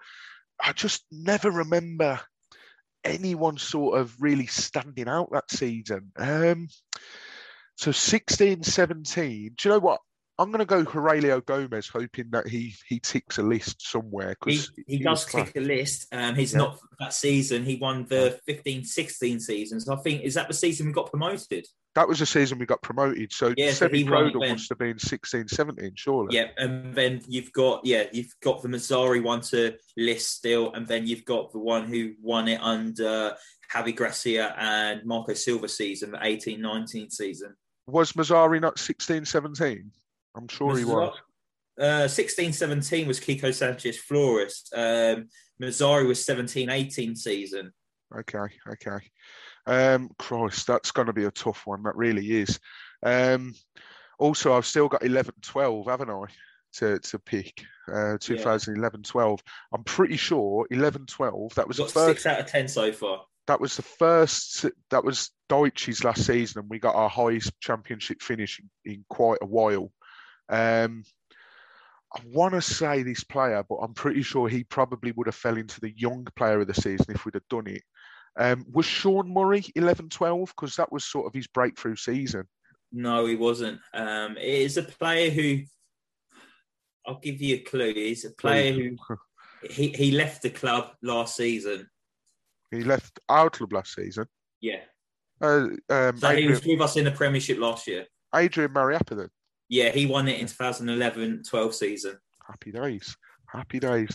I 0.63 0.72
just 0.74 1.04
never 1.12 1.52
remember 1.52 2.19
anyone 3.04 3.58
sort 3.58 4.00
of 4.00 4.15
really 4.22 4.48
standing 4.48 5.08
out 5.08 5.32
that 5.32 5.50
season. 5.52 6.12
Um, 6.17 6.67
so 7.76 7.91
16, 7.91 8.63
17. 8.63 9.56
Do 9.58 9.69
you 9.69 9.74
know 9.74 9.80
what? 9.80 10.02
I'm 10.39 10.52
going 10.52 10.60
to 10.60 10.65
go 10.65 10.86
Heurelho 10.86 11.45
Gomes, 11.45 11.89
hoping 11.89 12.30
that 12.32 12.47
he 12.47 12.73
he 12.88 13.02
ticks 13.02 13.39
a 13.39 13.43
list 13.43 13.86
somewhere. 13.86 14.38
He, 14.45 14.56
he, 14.56 14.84
he 14.88 14.99
does 14.99 15.25
tick 15.25 15.52
a 15.58 15.60
list. 15.60 16.08
Um, 16.13 16.34
he's 16.34 16.54
yeah. 16.54 16.60
not 16.60 16.80
that 16.99 17.13
season. 17.13 17.65
He 17.65 17.75
won 17.75 18.06
the 18.08 18.39
15 18.45 18.86
16 18.86 19.41
season. 19.41 19.82
So 19.82 19.93
I 19.93 19.97
think, 19.97 20.23
is 20.23 20.36
that 20.36 20.47
the 20.47 20.54
season 20.54 20.88
we 20.88 20.93
got 20.93 21.10
promoted? 21.10 21.67
That 21.95 22.08
was 22.08 22.19
the 22.19 22.25
season 22.25 22.58
we 22.58 22.65
got 22.65 22.82
promoted. 22.82 23.34
So 23.34 23.54
yeah, 23.58 23.71
Sebi 23.71 24.06
Prödl 24.06 24.49
must 24.49 24.69
have 24.69 24.78
been 24.78 24.97
16 24.97 25.49
17, 25.49 25.91
surely. 25.95 26.38
Yeah. 26.38 26.47
And 26.56 26.95
then 26.95 27.21
you've 27.28 27.52
got, 27.52 27.86
yeah, 27.86 28.06
you've 28.13 28.34
got 28.41 28.62
the 28.62 28.69
Mazzarri 28.69 29.21
one 29.21 29.41
to 29.41 29.75
list 29.97 30.38
still. 30.38 30.71
And 30.71 30.88
then 30.88 31.06
you've 31.06 31.25
got 31.25 31.52
the 31.52 31.60
one 31.60 31.86
who 31.86 32.13
won 32.21 32.47
it 32.47 32.62
under 32.62 33.36
Javi 33.73 33.93
Gracia 33.93 34.56
and 34.58 35.06
Marco 35.06 35.34
Silva 35.34 35.67
season, 35.67 36.12
the 36.12 36.19
18 36.21 36.62
19 36.62 37.10
season. 37.10 37.56
Was 37.88 38.13
Mazzarri 38.13 38.62
not 38.62 38.80
16 38.80 39.25
17? 39.25 39.91
I'm 40.35 40.47
sure 40.47 40.77
he 40.77 40.85
was. 40.85 41.15
Uh, 41.79 42.07
16 42.07 42.51
17 42.53 43.07
was 43.07 43.19
Quique 43.19 43.53
Sanchez 43.53 43.97
Flores. 43.97 44.69
Um, 44.75 45.29
Mazzarri 45.61 46.07
was 46.07 46.23
17 46.25 46.69
18 46.69 47.15
season. 47.15 47.71
Okay, 48.17 48.47
okay. 48.71 49.05
Um, 49.65 50.09
Christ, 50.17 50.67
that's 50.67 50.91
going 50.91 51.07
to 51.07 51.13
be 51.13 51.25
a 51.25 51.31
tough 51.31 51.65
one. 51.65 51.83
That 51.83 51.95
really 51.95 52.41
is. 52.41 52.59
Um, 53.03 53.53
also, 54.17 54.53
I've 54.53 54.65
still 54.65 54.87
got 54.87 55.05
11 55.05 55.35
12, 55.41 55.85
haven't 55.85 56.09
I, 56.09 56.23
to, 56.73 56.99
to 56.99 57.19
pick? 57.19 57.63
Uh, 57.91 58.17
2011 58.19 59.01
yeah. 59.03 59.11
12. 59.11 59.43
I'm 59.73 59.83
pretty 59.83 60.17
sure 60.17 60.67
11 60.71 61.05
12, 61.05 61.55
that 61.55 61.67
was 61.67 61.77
the 61.77 61.85
first. 61.85 62.23
Six 62.23 62.25
out 62.25 62.39
of 62.39 62.45
10 62.47 62.67
so 62.67 62.91
far. 62.91 63.21
That 63.47 63.61
was 63.61 63.75
the 63.75 63.83
first, 63.83 64.65
that 64.91 65.03
was 65.03 65.31
Dyche's 65.49 66.03
last 66.03 66.25
season, 66.25 66.61
and 66.61 66.69
we 66.69 66.77
got 66.77 66.95
our 66.95 67.09
highest 67.09 67.51
championship 67.61 68.21
finish 68.21 68.59
in, 68.59 68.91
in 68.91 69.05
quite 69.09 69.39
a 69.41 69.47
while. 69.47 69.91
Um, 70.49 71.03
I 72.15 72.21
want 72.25 72.55
to 72.55 72.62
say 72.62 73.03
this 73.03 73.23
player, 73.23 73.63
but 73.67 73.75
I'm 73.75 73.93
pretty 73.93 74.23
sure 74.23 74.49
he 74.49 74.63
probably 74.63 75.12
would 75.12 75.27
have 75.27 75.35
fell 75.35 75.57
into 75.57 75.79
the 75.79 75.93
young 75.95 76.27
player 76.35 76.59
of 76.59 76.67
the 76.67 76.73
season 76.73 77.05
if 77.09 77.25
we'd 77.25 77.35
have 77.35 77.47
done 77.49 77.67
it. 77.67 77.83
Um, 78.35 78.65
was 78.71 78.85
Sean 78.85 79.31
Murray 79.31 79.63
11 79.75 80.09
12? 80.09 80.49
Because 80.49 80.75
that 80.77 80.91
was 80.91 81.05
sort 81.05 81.27
of 81.27 81.33
his 81.33 81.47
breakthrough 81.47 81.95
season. 81.95 82.47
No, 82.91 83.25
he 83.25 83.35
wasn't. 83.35 83.79
Um, 83.93 84.38
it 84.38 84.43
is 84.43 84.77
a 84.77 84.83
player 84.83 85.29
who, 85.29 85.62
I'll 87.05 87.19
give 87.19 87.41
you 87.41 87.57
a 87.57 87.59
clue, 87.59 87.93
he's 87.93 88.25
a 88.25 88.31
player 88.31 88.73
who 88.73 88.97
he, 89.69 89.89
he 89.89 90.12
left 90.12 90.41
the 90.41 90.49
club 90.49 90.91
last 91.03 91.35
season. 91.35 91.88
He 92.71 92.83
left 92.83 93.19
our 93.29 93.49
club 93.49 93.73
last 93.73 93.93
season? 93.93 94.25
Yeah. 94.62 94.81
Uh, 95.41 95.67
um, 95.89 96.17
so 96.17 96.29
Adrian, 96.29 96.38
he 96.38 96.47
was 96.47 96.65
with 96.65 96.81
us 96.81 96.97
in 96.97 97.05
the 97.05 97.12
Premiership 97.12 97.59
last 97.59 97.88
year. 97.88 98.05
Adrian 98.35 98.71
Mariappa 98.71 99.15
then? 99.15 99.29
Yeah, 99.69 99.89
he 99.91 100.08
won 100.08 100.27
it 100.27 100.39
in 100.39 100.47
2011 100.47 101.43
12 101.47 101.75
season. 101.75 102.17
Happy 102.45 102.71
days. 102.71 103.15
Happy 103.47 103.79
days. 103.79 104.10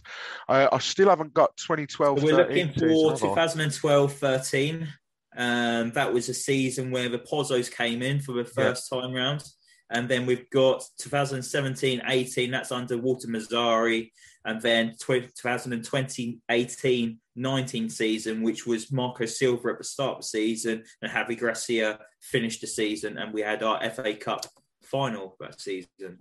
Uh, 0.48 0.68
I 0.70 0.78
still 0.78 1.08
haven't 1.08 1.34
got 1.34 1.56
2012. 1.56 2.18
So 2.18 2.24
we're 2.24 2.36
looking 2.36 2.72
for 2.72 2.80
season, 2.80 3.10
have 3.10 3.24
I? 3.24 3.46
2012 3.46 4.12
13. 4.12 4.88
Um, 5.36 5.90
that 5.92 6.12
was 6.12 6.28
a 6.28 6.34
season 6.34 6.90
where 6.90 7.08
the 7.08 7.18
Pozzos 7.18 7.70
came 7.70 8.02
in 8.02 8.20
for 8.20 8.32
the 8.32 8.44
first 8.44 8.88
time 8.90 9.12
round. 9.12 9.44
And 9.90 10.08
then 10.08 10.26
we've 10.26 10.48
got 10.50 10.84
2017 10.98 12.02
18, 12.06 12.50
that's 12.50 12.72
under 12.72 12.96
Walter 12.98 13.28
Mazzarri. 13.28 14.10
And 14.44 14.60
then 14.60 14.94
2020 15.00 16.40
18 16.50 17.20
19 17.36 17.88
season, 17.88 18.42
which 18.42 18.66
was 18.66 18.92
Marco 18.92 19.26
Silva 19.26 19.70
at 19.70 19.78
the 19.78 19.84
start 19.84 20.18
of 20.18 20.18
the 20.18 20.26
season, 20.26 20.84
and 21.02 21.10
Javi 21.10 21.38
Gracia 21.38 21.98
finished 22.20 22.60
the 22.60 22.66
season. 22.66 23.18
And 23.18 23.32
we 23.32 23.40
had 23.40 23.62
our 23.62 23.90
FA 23.90 24.14
Cup 24.14 24.46
final 24.94 25.36
that 25.40 25.60
season. 25.60 26.18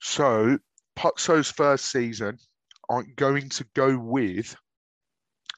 So, 0.00 0.58
Pozzo's 0.98 1.50
first 1.50 1.86
season, 1.92 2.38
I'm 2.90 3.12
going 3.16 3.48
to 3.50 3.64
go 3.74 3.96
with, 3.98 4.56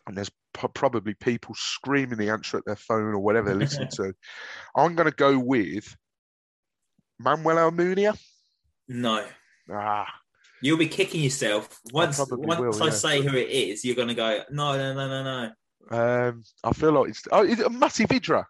and 0.07 0.17
there's 0.17 0.31
p- 0.55 0.69
probably 0.75 1.15
people 1.15 1.55
screaming 1.57 2.19
the 2.19 2.29
answer 2.31 2.59
at 2.59 2.65
their 2.67 2.77
phone 2.77 3.15
or 3.15 3.19
whatever 3.21 3.49
they're 3.49 3.57
listening 3.59 3.89
to. 3.93 4.13
I'm 4.77 4.95
going 4.95 5.09
to 5.09 5.17
go 5.17 5.39
with 5.39 5.97
Manuel 7.19 7.71
Almunia. 7.71 8.19
No, 8.89 9.25
Ah, 9.73 10.07
you'll 10.61 10.77
be 10.77 10.89
kicking 10.89 11.23
yourself 11.23 11.81
once. 11.93 12.17
probably 12.17 12.47
Once 12.47 12.61
will, 12.61 12.83
I 12.83 12.87
yeah. 12.87 12.93
say 12.93 13.23
who 13.23 13.37
it 13.37 13.49
is, 13.49 13.85
you're 13.85 13.95
going 13.97 14.09
to 14.09 14.15
go, 14.15 14.43
no, 14.51 14.77
no, 14.77 14.93
no, 14.93 15.09
no, 15.23 15.51
no. 15.91 16.29
um, 16.29 16.43
I 16.65 16.73
feel 16.73 16.93
like 16.93 17.11
it's 17.11 17.23
oh, 17.33 17.45
is 17.45 17.61
it 17.61 17.73
Matty 17.73 18.05
Vydra? 18.05 18.45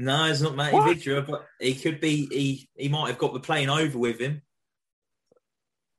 No, 0.00 0.24
it's 0.24 0.40
not 0.40 0.56
Matty 0.56 0.76
What? 0.78 0.96
Vydra, 0.96 1.20
but 1.20 1.46
he 1.60 1.74
could 1.74 2.00
be. 2.00 2.26
He 2.30 2.68
he 2.74 2.88
might 2.88 3.08
have 3.08 3.18
got 3.18 3.34
the 3.34 3.40
plane 3.40 3.68
over 3.68 3.98
with 3.98 4.18
him. 4.18 4.40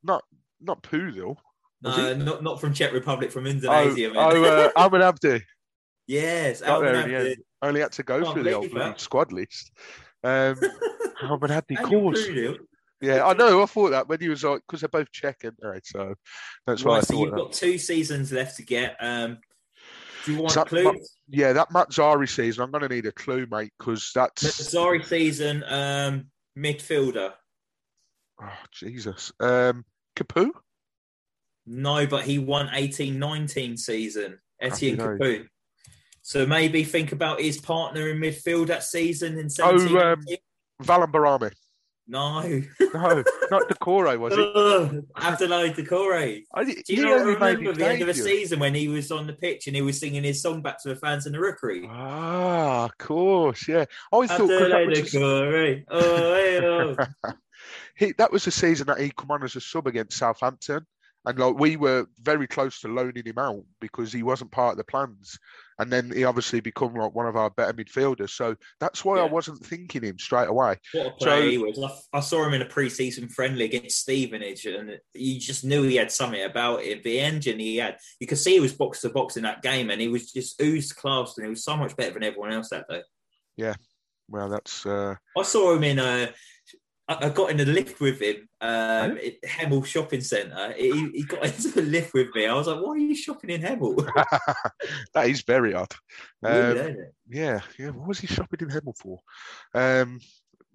Not 0.01 0.23
not. 0.59 0.81
Was 0.91 1.35
No, 1.83 2.15
not 2.15 2.43
not 2.43 2.59
from 2.59 2.73
Czech 2.73 2.93
Republic, 2.93 3.31
from 3.31 3.45
Oh, 3.45 3.49
Indonesia. 3.51 4.09
man. 4.09 4.17
oh 4.17 4.43
uh, 4.43 4.71
Abdi. 5.03 5.43
yes, 6.07 6.61
Got 6.61 6.81
there 6.81 6.95
Almen 6.95 7.13
Abdi. 7.13 7.29
end. 7.29 7.35
Only 7.61 7.81
had 7.81 7.91
to 7.91 8.03
go 8.03 8.23
Can't 8.23 8.33
through 8.33 8.43
the 8.43 8.53
old 8.53 8.71
that. 8.71 8.99
squad 8.99 9.31
list. 9.31 9.71
Um, 10.23 10.55
Ahmed 11.21 11.51
Abdi, 11.51 11.75
course. 11.75 12.27
Yeah, 13.01 13.23
I 13.25 13.33
know. 13.33 13.61
I 13.61 13.65
thought 13.67 13.91
that 13.91 14.07
when 14.09 14.19
he 14.19 14.29
was 14.29 14.43
like, 14.43 14.61
because 14.67 14.81
they're 14.81 14.89
both 14.89 15.11
Czech, 15.11 15.41
aren't 15.43 15.57
they? 15.61 15.79
So 15.83 16.15
that's 16.65 16.83
why 16.83 16.93
I 16.93 16.95
Right, 16.97 17.05
so 17.05 17.19
you've 17.19 17.31
that. 17.31 17.37
got 17.37 17.53
two 17.53 17.77
seasons 17.77 18.31
left 18.31 18.57
to 18.57 18.63
get. 18.63 18.95
Um, 18.99 19.37
do 20.25 20.33
you 20.33 20.39
want 20.39 20.53
So- 20.53 20.65
clues? 20.65 21.15
Yeah, 21.29 21.53
that 21.53 21.69
Mazzarri 21.69 22.27
season, 22.29 22.63
I'm 22.63 22.71
going 22.71 22.87
to 22.87 22.93
need 22.93 23.05
a 23.05 23.11
clue, 23.11 23.47
mate, 23.49 23.71
because 23.79 24.11
that's. 24.13 24.43
Mazzarri 24.43 25.05
season 25.05 25.63
um, 25.67 26.27
midfielder. 26.57 27.33
Oh, 28.41 28.49
Jesus. 28.71 29.31
Um, 29.39 29.85
Capoue? 30.15 30.51
No, 31.65 32.05
but 32.07 32.23
he 32.23 32.39
won 32.39 32.67
18-19 32.67 33.77
season. 33.77 34.39
Etienne 34.59 34.97
Capoue. 34.97 35.47
So 36.23 36.45
maybe 36.45 36.83
think 36.83 37.11
about 37.11 37.39
his 37.41 37.59
partner 37.59 38.09
in 38.09 38.17
midfield 38.17 38.67
that 38.67 38.83
season 38.83 39.37
in 39.37 39.45
Oh, 39.61 39.77
17. 39.77 39.97
um, 39.97 40.25
Valon 40.83 41.11
Behrami. 41.11 41.51
No. 42.07 42.41
No, 42.41 43.23
not 43.51 43.69
Doucouré, 43.69 44.19
was 44.19 44.33
it? 44.33 45.05
Abdoulaye 45.15 45.73
Doucouré. 45.73 46.43
I, 46.53 46.63
Do 46.63 46.83
you 46.89 47.05
not 47.05 47.25
remember 47.25 47.73
the 47.73 47.87
end 47.87 48.01
of 48.01 48.07
the 48.07 48.13
season 48.13 48.59
when 48.59 48.73
he 48.75 48.87
was 48.87 49.11
on 49.11 49.27
the 49.27 49.33
pitch 49.33 49.67
and 49.67 49.75
he 49.75 49.81
was 49.81 49.99
singing 49.99 50.23
his 50.23 50.41
song 50.41 50.61
back 50.61 50.81
to 50.83 50.89
the 50.89 50.95
fans 50.95 51.25
in 51.25 51.33
the 51.33 51.39
rookery? 51.39 51.87
Ah, 51.89 52.85
of 52.85 52.97
course, 52.97 53.67
yeah. 53.67 53.85
I 54.11 54.27
thought 54.27 54.49
Abdoulaye 54.49 54.87
was, 54.87 55.11
the, 55.11 55.19
Doucouré. 55.19 55.83
Oh, 55.89 56.33
hey, 56.33 56.59
oh. 56.65 57.33
he, 57.95 58.13
that 58.17 58.31
was 58.31 58.45
the 58.45 58.51
season 58.51 58.87
that 58.87 58.99
he 58.99 59.11
come 59.11 59.31
on 59.31 59.43
as 59.43 59.55
a 59.55 59.61
sub 59.61 59.87
against 59.87 60.17
Southampton. 60.17 60.85
And 61.25 61.37
like 61.37 61.55
we 61.55 61.77
were 61.77 62.07
very 62.19 62.47
close 62.47 62.81
to 62.81 62.87
loaning 62.87 63.25
him 63.25 63.37
out 63.37 63.63
because 63.79 64.11
he 64.11 64.23
wasn't 64.23 64.51
part 64.51 64.71
of 64.71 64.77
the 64.77 64.83
plans. 64.83 65.37
And 65.81 65.91
then 65.91 66.11
he 66.11 66.25
obviously 66.25 66.59
become 66.59 66.93
like 66.93 67.15
one 67.15 67.25
of 67.25 67.35
our 67.35 67.49
better 67.49 67.73
midfielders. 67.73 68.29
So 68.29 68.55
that's 68.79 69.03
why 69.03 69.19
I 69.19 69.23
wasn't 69.25 69.65
thinking 69.65 70.03
him 70.03 70.19
straight 70.19 70.47
away. 70.47 70.77
What 70.93 71.07
a 71.07 71.11
player 71.11 71.41
So- 71.41 71.49
he 71.49 71.57
was. 71.57 72.07
I, 72.13 72.17
I 72.17 72.21
saw 72.21 72.45
him 72.45 72.53
in 72.53 72.61
a 72.61 72.65
pre-season 72.65 73.27
friendly 73.29 73.65
against 73.65 73.97
Stevenage, 73.97 74.67
and 74.67 74.99
you 75.15 75.39
just 75.39 75.65
knew 75.65 75.81
he 75.81 75.95
had 75.95 76.11
something 76.11 76.43
about 76.43 76.83
it. 76.83 77.01
The 77.01 77.19
engine 77.19 77.57
he 77.57 77.77
had, 77.77 77.97
you 78.19 78.27
could 78.27 78.37
see 78.37 78.53
he 78.53 78.59
was 78.59 78.73
box 78.73 79.01
to 79.01 79.09
box 79.09 79.37
in 79.37 79.43
that 79.43 79.63
game, 79.63 79.89
and 79.89 79.99
he 79.99 80.07
was 80.07 80.31
just 80.31 80.61
oozed 80.61 80.95
class, 80.95 81.33
and 81.37 81.45
he 81.45 81.49
was 81.49 81.63
so 81.63 81.75
much 81.75 81.95
better 81.97 82.13
than 82.13 82.23
everyone 82.23 82.53
else 82.53 82.69
that 82.69 82.87
day. 82.87 83.01
Yeah, 83.57 83.73
well, 84.29 84.49
that's 84.49 84.85
uh, 84.85 85.15
I 85.35 85.43
saw 85.43 85.75
him 85.75 85.83
in 85.83 85.97
a. 85.97 86.31
I 87.19 87.29
got 87.29 87.51
in 87.51 87.59
a 87.59 87.65
lift 87.65 87.99
with 87.99 88.21
him 88.21 88.47
um, 88.61 89.17
at 89.17 89.41
Hemel 89.43 89.85
Shopping 89.85 90.21
Centre. 90.21 90.73
He, 90.73 91.09
he 91.13 91.23
got 91.23 91.45
into 91.45 91.69
the 91.69 91.81
lift 91.81 92.13
with 92.13 92.27
me. 92.33 92.47
I 92.47 92.53
was 92.53 92.67
like, 92.67 92.81
"Why 92.81 92.93
are 92.93 92.97
you 92.97 93.15
shopping 93.15 93.49
in 93.49 93.61
Hemel?" 93.61 94.07
that 95.13 95.27
is 95.27 95.41
very 95.41 95.73
odd. 95.73 95.93
Um? 96.43 96.97
Yeah, 97.29 97.61
yeah. 97.77 97.89
What 97.89 98.07
was 98.07 98.19
he 98.19 98.27
shopping 98.27 98.59
in 98.61 98.69
Hemel 98.69 98.97
for? 98.97 99.19
Um, 99.73 100.19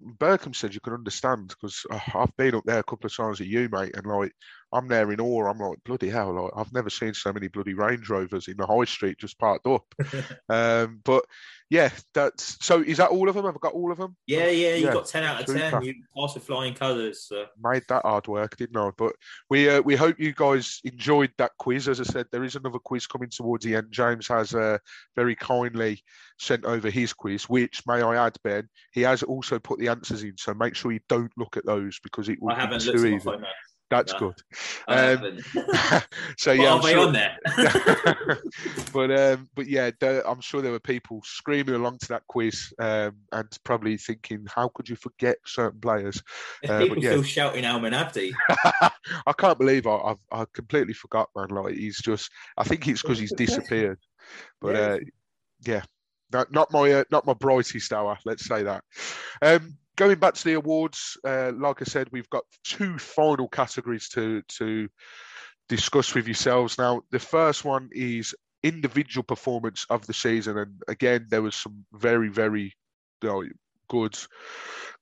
Berkhamsted 0.01 0.73
you 0.73 0.79
can 0.79 0.93
understand 0.93 1.47
because 1.49 1.85
I've 2.13 2.35
been 2.37 2.55
up 2.55 2.63
there 2.65 2.79
a 2.79 2.83
couple 2.83 3.07
of 3.07 3.15
times 3.15 3.39
with 3.39 3.49
you, 3.49 3.67
mate, 3.71 3.95
and 3.95 4.05
like 4.05 4.31
I'm 4.73 4.87
there 4.87 5.11
in 5.11 5.21
awe. 5.21 5.47
I'm 5.47 5.59
like 5.59 5.79
bloody 5.85 6.09
hell! 6.09 6.33
Like 6.33 6.51
I've 6.55 6.73
never 6.73 6.89
seen 6.89 7.13
so 7.13 7.31
many 7.31 7.47
bloody 7.47 7.73
Range 7.73 8.07
Rovers 8.09 8.47
in 8.47 8.57
the 8.57 8.65
high 8.65 8.85
street 8.85 9.17
just 9.17 9.39
parked 9.39 9.65
up. 9.65 9.85
um, 10.49 10.99
but 11.03 11.23
yeah, 11.69 11.89
that's 12.13 12.57
so. 12.65 12.81
Is 12.81 12.97
that 12.97 13.09
all 13.09 13.27
of 13.27 13.35
them? 13.35 13.45
Have 13.45 13.55
I 13.55 13.59
got 13.61 13.73
all 13.73 13.91
of 13.91 13.97
them? 13.97 14.15
yeah, 14.25 14.47
yeah. 14.47 14.75
You 14.75 14.85
Yeah, 14.85 14.93
got 14.93 15.07
ten 15.07 15.23
out 15.23 15.41
of 15.41 15.47
super. 15.47 15.59
ten. 15.59 15.81
You 15.81 15.95
passed 16.15 16.35
with 16.35 16.43
flying 16.45 16.73
colours. 16.73 17.23
So. 17.23 17.45
made 17.61 17.83
that 17.89 18.03
hard 18.03 18.27
work, 18.27 18.55
didn't 18.57 18.77
I? 18.77 18.89
But 18.97 19.13
we 19.49 19.69
uh, 19.69 19.81
we 19.81 19.95
hope 19.95 20.19
you 20.19 20.33
guys 20.33 20.79
enjoyed 20.83 21.31
that 21.37 21.51
quiz. 21.59 21.87
As 21.87 21.99
I 21.99 22.03
said, 22.03 22.27
there 22.31 22.43
is 22.43 22.55
another 22.55 22.79
quiz 22.79 23.07
coming 23.07 23.29
towards 23.29 23.65
the 23.65 23.75
end. 23.75 23.87
James 23.91 24.27
has 24.27 24.53
uh, 24.53 24.77
very 25.15 25.35
kindly 25.35 26.01
sent 26.39 26.65
over 26.65 26.89
his 26.89 27.13
quiz, 27.13 27.49
which 27.49 27.85
may 27.87 28.01
I 28.01 28.25
add, 28.27 28.37
Ben, 28.43 28.69
he 28.93 29.01
has 29.01 29.23
also 29.23 29.59
put 29.59 29.79
the 29.79 29.87
answers 29.89 30.23
in. 30.23 30.37
So 30.37 30.53
make 30.53 30.75
sure 30.75 30.91
you 30.91 30.99
don't 31.09 31.31
look 31.37 31.57
at 31.57 31.65
those 31.65 31.99
because 31.99 32.29
it 32.29 32.41
will 32.41 32.51
I 32.51 32.59
haven't 32.59 32.85
looked 32.85 32.99
at 33.03 33.11
my 33.11 33.19
phone. 33.19 33.45
No, 33.89 33.97
That's 33.97 34.13
No. 34.13 34.19
good. 34.19 34.35
Um, 34.89 35.39
so 36.37 36.51
yeah, 36.51 36.71
are 36.71 36.75
I'm 36.77 36.81
they 36.81 36.91
sure- 36.91 37.07
on 37.07 37.13
there? 37.13 37.37
but 38.93 39.11
um, 39.11 39.49
but 39.55 39.67
yeah, 39.67 39.91
there, 39.99 40.27
I'm 40.27 40.41
sure 40.41 40.61
there 40.61 40.71
were 40.71 40.79
people 40.79 41.21
screaming 41.23 41.75
along 41.75 41.99
to 41.99 42.07
that 42.09 42.23
quiz 42.27 42.73
um, 42.79 43.15
and 43.31 43.47
probably 43.63 43.97
thinking, 43.97 44.45
how 44.53 44.69
could 44.73 44.89
you 44.89 44.95
forget 44.95 45.37
certain 45.45 45.79
players? 45.79 46.21
Uh, 46.67 46.79
people 46.79 46.97
yeah. 46.97 47.11
still 47.11 47.23
shouting 47.23 47.63
Almen 47.63 47.93
Abdi. 47.93 48.33
I 49.25 49.33
can't 49.37 49.57
believe 49.57 49.87
I, 49.87 49.95
I've 49.95 50.17
I 50.31 50.45
completely 50.53 50.93
forgot, 50.93 51.29
man. 51.35 51.49
Like 51.49 51.75
he's 51.75 52.01
just, 52.01 52.29
I 52.57 52.63
think 52.63 52.87
it's 52.87 53.01
because 53.01 53.19
he's 53.19 53.31
disappeared. 53.33 53.99
But 54.59 54.75
Yeah. 54.75 54.81
uh, 54.81 54.97
yeah, 55.65 55.81
not, 56.33 56.51
not 56.51 56.71
my 56.71 56.91
uh, 56.91 57.03
not 57.11 57.25
my 57.25 57.33
brightest 57.33 57.93
hour. 57.93 58.17
Let's 58.25 58.45
say 58.45 58.63
that. 58.63 58.83
Um, 59.41 59.77
going 59.97 60.19
back 60.19 60.35
to 60.35 60.43
the 60.45 60.53
awards, 60.53 61.17
uh, 61.25 61.51
like 61.57 61.81
I 61.81 61.85
said, 61.85 62.07
we've 62.11 62.29
got 62.29 62.43
two 62.63 62.97
final 62.97 63.49
categories 63.49 64.07
to 64.09 64.41
to 64.59 64.87
discuss 65.67 66.15
with 66.15 66.27
yourselves. 66.27 66.77
Now, 66.77 67.01
the 67.11 67.19
first 67.19 67.65
one 67.65 67.89
is 67.91 68.33
individual 68.63 69.23
performance 69.23 69.85
of 69.89 70.07
the 70.07 70.13
season, 70.13 70.57
and 70.57 70.81
again, 70.87 71.27
there 71.29 71.41
was 71.41 71.55
some 71.55 71.85
very 71.91 72.29
very 72.29 72.73
you 73.21 73.29
know, 73.29 73.43
good 73.89 74.17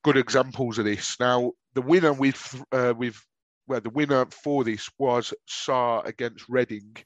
good 0.02 0.16
examples 0.16 0.78
of 0.78 0.84
this. 0.84 1.20
Now, 1.20 1.52
the 1.74 1.82
winner 1.82 2.12
with 2.12 2.64
uh, 2.72 2.94
with 2.96 3.20
well, 3.68 3.80
the 3.80 3.90
winner 3.90 4.26
for 4.26 4.64
this 4.64 4.88
was 4.98 5.32
Sarr 5.48 6.04
against 6.06 6.48
Reading. 6.48 6.96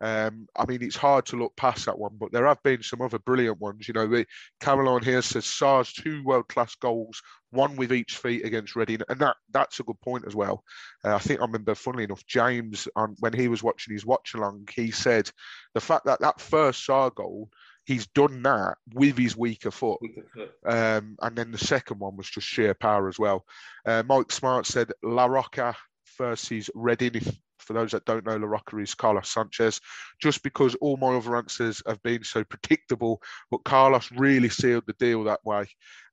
Um, 0.00 0.46
I 0.56 0.64
mean, 0.66 0.82
it's 0.82 0.96
hard 0.96 1.26
to 1.26 1.36
look 1.36 1.56
past 1.56 1.86
that 1.86 1.98
one, 1.98 2.16
but 2.18 2.30
there 2.32 2.46
have 2.46 2.62
been 2.62 2.82
some 2.82 3.00
other 3.02 3.18
brilliant 3.18 3.60
ones. 3.60 3.88
You 3.88 3.94
know, 3.94 4.06
the, 4.06 4.26
Caroline 4.60 5.02
here 5.02 5.22
says 5.22 5.44
Sarr's 5.44 5.92
two 5.92 6.22
world-class 6.24 6.76
goals, 6.76 7.20
one 7.50 7.74
with 7.76 7.92
each 7.92 8.16
feet 8.16 8.44
against 8.44 8.76
Reading, 8.76 9.00
and 9.08 9.18
that 9.20 9.36
that's 9.50 9.80
a 9.80 9.84
good 9.84 10.00
point 10.00 10.24
as 10.26 10.34
well. 10.36 10.62
Uh, 11.04 11.14
I 11.14 11.18
think 11.18 11.40
I 11.40 11.44
remember, 11.44 11.74
funnily 11.74 12.04
enough, 12.04 12.24
James 12.26 12.86
on 12.94 13.16
when 13.20 13.32
he 13.32 13.48
was 13.48 13.62
watching 13.62 13.92
his 13.92 14.06
watch 14.06 14.34
along, 14.34 14.68
he 14.74 14.90
said 14.90 15.30
the 15.74 15.80
fact 15.80 16.04
that 16.06 16.20
that 16.20 16.40
first 16.40 16.86
Sarr 16.86 17.12
goal, 17.14 17.48
he's 17.84 18.06
done 18.08 18.42
that 18.42 18.76
with 18.92 19.18
his 19.18 19.36
weaker 19.36 19.70
foot. 19.72 19.98
We 20.00 20.10
could 20.10 20.30
put- 20.30 20.54
Um, 20.64 21.16
and 21.22 21.34
then 21.34 21.50
the 21.50 21.58
second 21.58 21.98
one 21.98 22.16
was 22.16 22.28
just 22.28 22.46
sheer 22.46 22.74
power 22.74 23.08
as 23.08 23.18
well. 23.18 23.44
Uh, 23.84 24.02
Mike 24.06 24.30
Smart 24.30 24.66
said 24.66 24.92
La 25.02 25.24
Roca 25.24 25.74
versus 26.18 26.68
Reading. 26.74 27.12
If, 27.14 27.34
for 27.58 27.72
those 27.72 27.92
that 27.92 28.04
don't 28.04 28.26
know, 28.26 28.36
La 28.36 28.46
Roca 28.46 28.76
is 28.78 28.94
Carlos 28.94 29.30
Sanchez. 29.30 29.80
Just 30.20 30.42
because 30.42 30.74
all 30.76 30.96
my 30.96 31.16
other 31.16 31.36
answers 31.36 31.82
have 31.86 32.02
been 32.02 32.24
so 32.24 32.44
predictable, 32.44 33.22
but 33.50 33.64
Carlos 33.64 34.10
really 34.12 34.48
sealed 34.48 34.84
the 34.86 34.92
deal 34.94 35.24
that 35.24 35.44
way. 35.44 35.66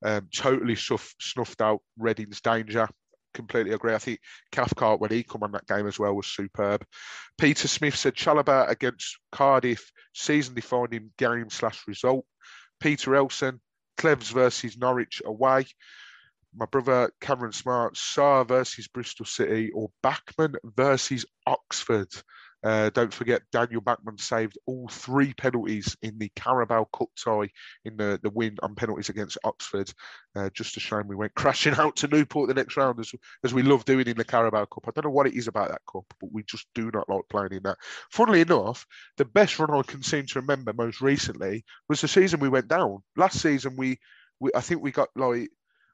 Um, 0.04 0.28
totally 0.34 0.76
snuff, 0.76 1.14
snuffed 1.20 1.62
out 1.62 1.82
Reading's 1.98 2.42
danger. 2.42 2.88
Completely 3.34 3.74
agree. 3.74 3.94
I 3.94 3.98
think 3.98 4.20
Cathcart, 4.52 5.02
when 5.02 5.12
he 5.12 5.24
come 5.24 5.44
on 5.44 5.52
that 5.52 5.68
game 5.68 5.88
as 5.88 6.00
well, 6.00 6.14
was 6.14 6.28
superb. 6.28 6.86
Peter 7.38 7.68
Smith 7.68 7.96
said 7.98 8.16
Chalobah 8.16 8.70
against 8.70 9.18
Cardiff, 9.32 9.92
season-defining 10.14 11.12
game 11.18 11.50
slash 11.50 11.84
result. 11.86 12.26
Peter 12.80 13.14
Elson, 13.16 13.60
Cleves 13.98 14.30
versus 14.30 14.78
Norwich 14.78 15.22
away. 15.26 15.66
My 16.56 16.66
brother 16.66 17.12
Cameron 17.22 17.52
Smart, 17.52 17.96
Sarr 17.96 18.48
versus 18.48 18.88
Bristol 18.88 19.26
City, 19.26 19.72
or 19.72 19.90
Bachmann 20.02 20.56
versus 20.64 21.26
Oxford. 21.46 22.10
Uh, 22.66 22.90
don't 22.90 23.14
forget, 23.14 23.44
Daniel 23.52 23.80
Bachmann 23.80 24.18
saved 24.18 24.58
all 24.66 24.88
three 24.88 25.36
penalties 25.36 25.96
in 26.02 26.18
the 26.18 26.32
Carabao 26.36 26.86
Cup 26.86 27.10
tie 27.16 27.50
in 27.84 27.96
the, 27.96 28.20
the 28.24 28.32
win 28.32 28.58
on 28.64 28.74
penalties 28.74 29.10
against 29.10 29.38
Oxford. 29.44 29.94
Uh, 30.36 30.50
just 30.50 30.76
a 30.76 30.80
shame 30.80 31.08
we 31.08 31.16
went 31.16 31.36
crashing 31.36 31.76
out 31.76 31.96
to 31.98 32.08
Newport 32.08 32.48
the 32.48 32.56
next 32.56 32.76
round, 32.76 33.00
as, 33.00 33.12
as 33.44 33.54
we 33.54 33.62
love 33.62 33.86
doing 33.86 34.08
in 34.08 34.18
the 34.18 34.24
Carabao 34.24 34.66
Cup. 34.66 34.86
I 34.88 34.92
don't 34.96 35.06
know 35.06 35.16
what 35.16 35.28
it 35.28 35.36
is 35.36 35.48
about 35.48 35.70
that 35.70 35.82
cup, 35.92 36.06
but 36.20 36.32
we 36.32 36.42
just 36.42 36.66
do 36.74 36.90
not 36.92 37.08
like 37.08 37.30
playing 37.30 37.54
in 37.54 37.64
that. 37.64 37.78
Funnily 38.10 38.42
enough, 38.42 38.88
the 39.18 39.26
best 39.26 39.60
run 39.60 39.70
I 39.70 39.84
can 39.84 40.02
seem 40.02 40.26
to 40.26 40.42
remember 40.42 40.74
most 40.74 41.02
recently 41.02 41.66
was 41.88 42.02
the 42.02 42.08
season 42.08 42.40
we 42.40 42.50
went 42.50 42.68
down. 42.68 43.04
Last 43.16 43.42
season, 43.42 43.76
we, 43.78 44.00
we 44.40 44.50
I 44.56 44.62
think 44.62 44.82
we 44.82 44.90
got 44.90 45.10
like 45.16 45.52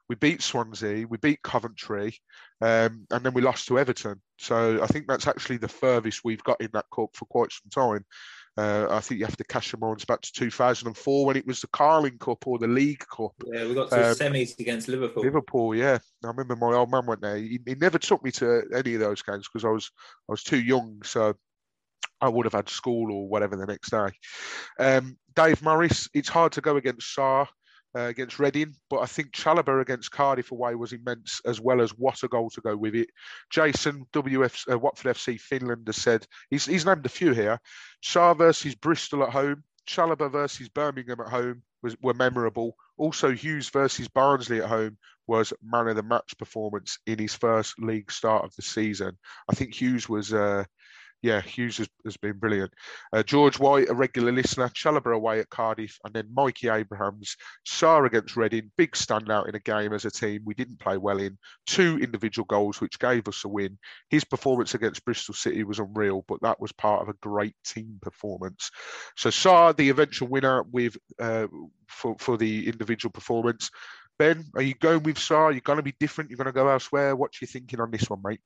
we 0.08 0.16
beat 0.16 0.42
Swansea, 0.42 1.06
we 1.06 1.18
beat 1.18 1.42
Coventry, 1.42 2.18
um, 2.60 3.06
and 3.10 3.24
then 3.24 3.32
we 3.32 3.42
lost 3.42 3.68
to 3.68 3.78
Everton. 3.78 4.20
So 4.38 4.82
I 4.82 4.86
think 4.86 5.06
that's 5.06 5.26
actually 5.26 5.58
the 5.58 5.68
furthest 5.68 6.22
we've 6.24 6.42
got 6.44 6.60
in 6.60 6.70
that 6.72 6.86
cup 6.94 7.10
for 7.14 7.24
quite 7.26 7.50
some 7.52 7.70
time. 7.70 8.04
Uh, 8.58 8.86
I 8.90 9.00
think 9.00 9.18
you 9.18 9.24
have 9.24 9.36
to 9.38 9.44
cash 9.44 9.72
your 9.72 9.80
minds 9.80 10.04
back 10.04 10.20
to 10.20 10.32
2004 10.32 11.24
when 11.24 11.36
it 11.36 11.46
was 11.46 11.60
the 11.60 11.68
Carling 11.68 12.18
Cup 12.18 12.46
or 12.46 12.58
the 12.58 12.66
League 12.66 13.02
Cup. 13.14 13.32
Yeah, 13.46 13.66
we 13.66 13.74
got 13.74 13.88
to 13.90 14.10
um, 14.10 14.14
semis 14.14 14.58
against 14.58 14.88
Liverpool. 14.88 15.22
Liverpool, 15.22 15.74
yeah. 15.74 15.98
I 16.22 16.26
remember 16.26 16.56
my 16.56 16.74
old 16.74 16.90
man 16.90 17.06
went 17.06 17.22
there. 17.22 17.36
He, 17.36 17.60
he 17.64 17.74
never 17.76 17.98
took 17.98 18.22
me 18.22 18.30
to 18.32 18.64
any 18.74 18.94
of 18.94 19.00
those 19.00 19.22
games 19.22 19.48
because 19.50 19.64
I 19.64 19.70
was 19.70 19.90
I 20.28 20.32
was 20.32 20.42
too 20.42 20.60
young. 20.60 21.00
So 21.02 21.34
I 22.20 22.28
would 22.28 22.44
have 22.44 22.52
had 22.52 22.68
school 22.68 23.10
or 23.10 23.26
whatever 23.26 23.56
the 23.56 23.66
next 23.66 23.90
day. 23.90 24.08
Um, 24.78 25.16
Dave 25.34 25.62
Morris, 25.62 26.08
it's 26.12 26.28
hard 26.28 26.52
to 26.52 26.60
go 26.60 26.76
against 26.76 27.16
Sarr 27.16 27.46
uh, 27.96 28.02
against 28.02 28.38
Reading, 28.38 28.74
but 28.88 29.00
I 29.00 29.06
think 29.06 29.32
Chalobah 29.32 29.80
against 29.80 30.10
Cardiff 30.10 30.52
away 30.52 30.74
was 30.74 30.92
immense, 30.92 31.40
as 31.46 31.60
well 31.60 31.80
as 31.80 31.90
what 31.90 32.22
a 32.22 32.28
goal 32.28 32.50
to 32.50 32.60
go 32.60 32.76
with 32.76 32.94
it. 32.94 33.10
Jason, 33.50 34.06
WF, 34.12 34.72
uh, 34.72 34.78
Watford 34.78 35.16
FC 35.16 35.38
Finland 35.40 35.86
has 35.86 35.96
said, 35.96 36.26
he's, 36.50 36.66
he's 36.66 36.86
named 36.86 37.06
a 37.06 37.10
few 37.10 37.32
here. 37.32 37.60
Sarr 38.02 38.36
versus 38.36 38.74
Bristol 38.74 39.22
at 39.22 39.30
home, 39.30 39.64
Chalobah 39.86 40.30
versus 40.30 40.68
Birmingham 40.68 41.20
at 41.20 41.28
home 41.28 41.62
was, 41.82 41.96
were 42.02 42.14
memorable. 42.14 42.76
Also, 42.96 43.32
Hughes 43.32 43.68
versus 43.68 44.08
Barnsley 44.08 44.62
at 44.62 44.68
home 44.68 44.96
was 45.26 45.52
man 45.62 45.88
of 45.88 45.96
the 45.96 46.02
match 46.02 46.36
performance 46.38 46.98
in 47.06 47.18
his 47.18 47.34
first 47.34 47.78
league 47.78 48.10
start 48.10 48.44
of 48.44 48.54
the 48.56 48.62
season. 48.62 49.18
I 49.50 49.54
think 49.54 49.74
Hughes 49.74 50.08
was. 50.08 50.32
Uh, 50.32 50.64
yeah, 51.22 51.40
Hughes 51.40 51.78
has, 51.78 51.88
has 52.04 52.16
been 52.16 52.38
brilliant. 52.38 52.72
Uh, 53.12 53.22
George 53.22 53.58
White, 53.58 53.88
a 53.88 53.94
regular 53.94 54.32
listener, 54.32 54.68
Chalobah 54.68 55.14
away 55.14 55.38
at 55.38 55.48
Cardiff, 55.50 55.96
and 56.04 56.12
then 56.12 56.28
Mikey 56.34 56.68
Abrahams, 56.68 57.36
Sarr 57.66 58.06
against 58.06 58.36
Reading, 58.36 58.72
big 58.76 58.92
standout 58.92 59.48
in 59.48 59.54
a 59.54 59.60
game 59.60 59.92
as 59.92 60.04
a 60.04 60.10
team 60.10 60.42
we 60.44 60.54
didn't 60.54 60.80
play 60.80 60.96
well 60.96 61.18
in. 61.18 61.38
Two 61.66 61.98
individual 61.98 62.44
goals, 62.46 62.80
which 62.80 62.98
gave 62.98 63.28
us 63.28 63.44
a 63.44 63.48
win. 63.48 63.78
His 64.10 64.24
performance 64.24 64.74
against 64.74 65.04
Bristol 65.04 65.34
City 65.34 65.62
was 65.62 65.78
unreal, 65.78 66.24
but 66.26 66.42
that 66.42 66.60
was 66.60 66.72
part 66.72 67.02
of 67.02 67.08
a 67.08 67.18
great 67.22 67.54
team 67.64 67.98
performance. 68.02 68.70
So 69.16 69.30
Sarr, 69.30 69.76
the 69.76 69.90
eventual 69.90 70.28
winner 70.28 70.64
with 70.64 70.96
uh, 71.20 71.46
for 71.88 72.16
for 72.18 72.36
the 72.36 72.66
individual 72.66 73.12
performance. 73.12 73.70
Ben, 74.18 74.44
are 74.54 74.62
you 74.62 74.74
going 74.74 75.02
with 75.04 75.16
Sarr? 75.16 75.52
You're 75.52 75.62
going 75.62 75.78
to 75.78 75.82
be 75.82 75.94
different. 75.98 76.30
You're 76.30 76.36
going 76.36 76.46
to 76.46 76.52
go 76.52 76.68
elsewhere. 76.68 77.16
What 77.16 77.40
you 77.40 77.46
thinking 77.46 77.80
on 77.80 77.90
this 77.90 78.10
one, 78.10 78.20
mate? 78.22 78.40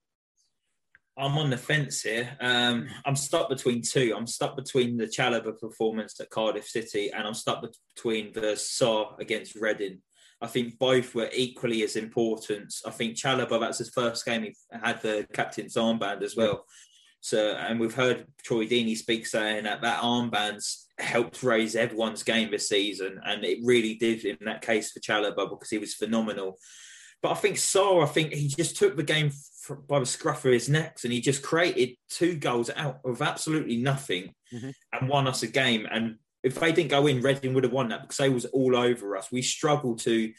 I'm 1.19 1.39
on 1.39 1.51
the 1.51 1.57
fence 1.57 2.03
here. 2.03 2.37
Um, 2.41 2.89
I'm 3.07 3.17
stuck 3.17 3.49
between 3.49 3.81
two. 3.81 4.15
I'm 4.17 4.27
stuck 4.27 4.55
between 4.55 4.99
the 4.99 5.07
Chalobah 5.07 5.59
performance 5.59 6.21
at 6.21 6.31
Cardiff 6.31 6.67
City 6.67 7.11
and 7.11 7.27
I'm 7.27 7.35
stuck 7.35 7.65
between 7.95 8.33
the 8.33 8.53
Sarr 8.53 9.19
against 9.19 9.57
Reading. 9.57 10.03
I 10.43 10.47
think 10.47 10.79
both 10.79 11.15
were 11.15 11.31
equally 11.33 11.83
as 11.83 11.97
important. 11.97 12.75
I 12.85 12.91
think 12.91 13.17
Chalobah, 13.17 13.61
that's 13.61 13.79
his 13.79 13.89
first 13.89 14.27
game, 14.27 14.43
he 14.43 14.55
had 14.71 15.01
the 15.01 15.27
captain's 15.33 15.77
armband 15.77 16.23
as 16.23 16.37
well. 16.37 16.67
So, 17.23 17.53
and 17.53 17.81
we've 17.81 17.95
heard 17.95 18.27
Troy 18.45 18.67
Deeney 18.67 18.97
speak 18.97 19.27
saying 19.27 19.65
that 19.65 19.81
that 19.81 20.03
armband's 20.03 20.89
helped 20.99 21.43
raise 21.43 21.75
everyone's 21.75 22.23
game 22.23 22.51
this 22.51 22.69
season. 22.69 23.21
And 23.25 23.43
it 23.43 23.59
really 23.65 23.95
did 23.95 24.25
in 24.27 24.37
that 24.45 24.61
case 24.61 24.93
for 24.93 25.01
Chalobah 25.01 25.49
because 25.49 25.71
he 25.71 25.79
was 25.79 25.95
phenomenal. 25.95 26.59
But 27.23 27.33
I 27.33 27.35
think 27.35 27.57
Sarr, 27.57 28.03
I 28.03 28.07
think 28.07 28.33
he 28.33 28.49
just 28.49 28.77
took 28.77 28.97
the 28.97 29.03
game 29.03 29.33
by 29.89 29.99
the 29.99 30.07
scruff 30.07 30.45
of 30.45 30.53
his 30.53 30.69
necks 30.69 31.05
and 31.05 31.13
he 31.13 31.21
just 31.21 31.43
created 31.43 31.97
two 32.09 32.37
goals 32.37 32.71
out 32.77 33.01
of 33.05 33.23
absolutely 33.23 33.79
nothing 33.79 34.33
mm-hmm. 34.53 34.71
and 34.93 35.09
won 35.09 35.27
us 35.27 35.43
a 35.43 35.49
game. 35.49 35.87
And 35.91 36.17
if 36.43 36.61
they 36.61 36.73
didn't 36.73 36.91
go 36.91 37.07
in, 37.07 37.23
Reading 37.23 37.55
would 37.55 37.65
have 37.65 37.73
won 37.73 37.89
that 37.89 38.03
because 38.03 38.19
they 38.19 38.29
was 38.29 38.45
all 38.47 38.77
over 38.77 39.17
us. 39.17 39.33
We 39.33 39.43
struggled 39.43 39.99
to. 40.01 40.33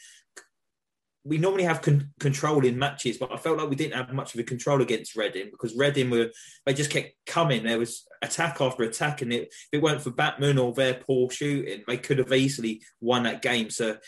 We 1.24 1.36
normally 1.36 1.64
have 1.64 1.82
con- 1.82 2.10
control 2.20 2.64
in 2.64 2.78
matches, 2.78 3.18
but 3.18 3.30
I 3.30 3.36
felt 3.36 3.58
like 3.58 3.68
we 3.68 3.76
didn't 3.76 3.98
have 3.98 4.14
much 4.14 4.32
of 4.32 4.40
a 4.40 4.44
control 4.44 4.80
against 4.80 5.16
Reading 5.16 5.48
because 5.50 5.76
Reading 5.76 6.08
were 6.08 6.30
they 6.64 6.72
just 6.72 6.90
kept 6.90 7.10
coming. 7.26 7.64
There 7.64 7.78
was 7.78 8.06
attack 8.22 8.62
after 8.62 8.84
attack, 8.84 9.20
and 9.20 9.32
it, 9.32 9.42
if 9.42 9.68
it 9.72 9.82
weren't 9.82 10.00
for 10.00 10.10
Bachmann 10.10 10.58
or 10.58 10.72
their 10.72 10.94
poor 10.94 11.28
shooting, 11.28 11.82
they 11.86 11.98
could 11.98 12.18
have 12.18 12.32
easily 12.32 12.80
won 13.02 13.24
that 13.24 13.42
game. 13.42 13.68
So 13.68 13.98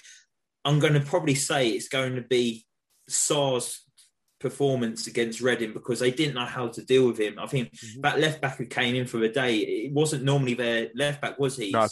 I'm 0.64 0.78
going 0.78 0.94
to 0.94 1.00
probably 1.00 1.34
say 1.34 1.68
it's 1.68 1.88
going 1.88 2.16
to 2.16 2.22
be 2.22 2.66
Sarr's 3.08 3.84
performance 4.40 5.06
against 5.06 5.40
Reading 5.40 5.72
because 5.72 6.00
they 6.00 6.10
didn't 6.10 6.34
know 6.34 6.46
how 6.46 6.68
to 6.68 6.84
deal 6.84 7.06
with 7.06 7.18
him. 7.18 7.38
I 7.38 7.46
think 7.46 7.72
mm-hmm. 7.72 8.00
that 8.02 8.18
left 8.18 8.40
back 8.40 8.56
who 8.56 8.66
came 8.66 8.94
in 8.94 9.06
for 9.06 9.18
the 9.18 9.28
day, 9.28 9.56
it 9.56 9.92
wasn't 9.92 10.24
normally 10.24 10.54
their 10.54 10.88
left 10.94 11.20
back, 11.20 11.38
was 11.38 11.56
he? 11.56 11.70
No. 11.70 11.86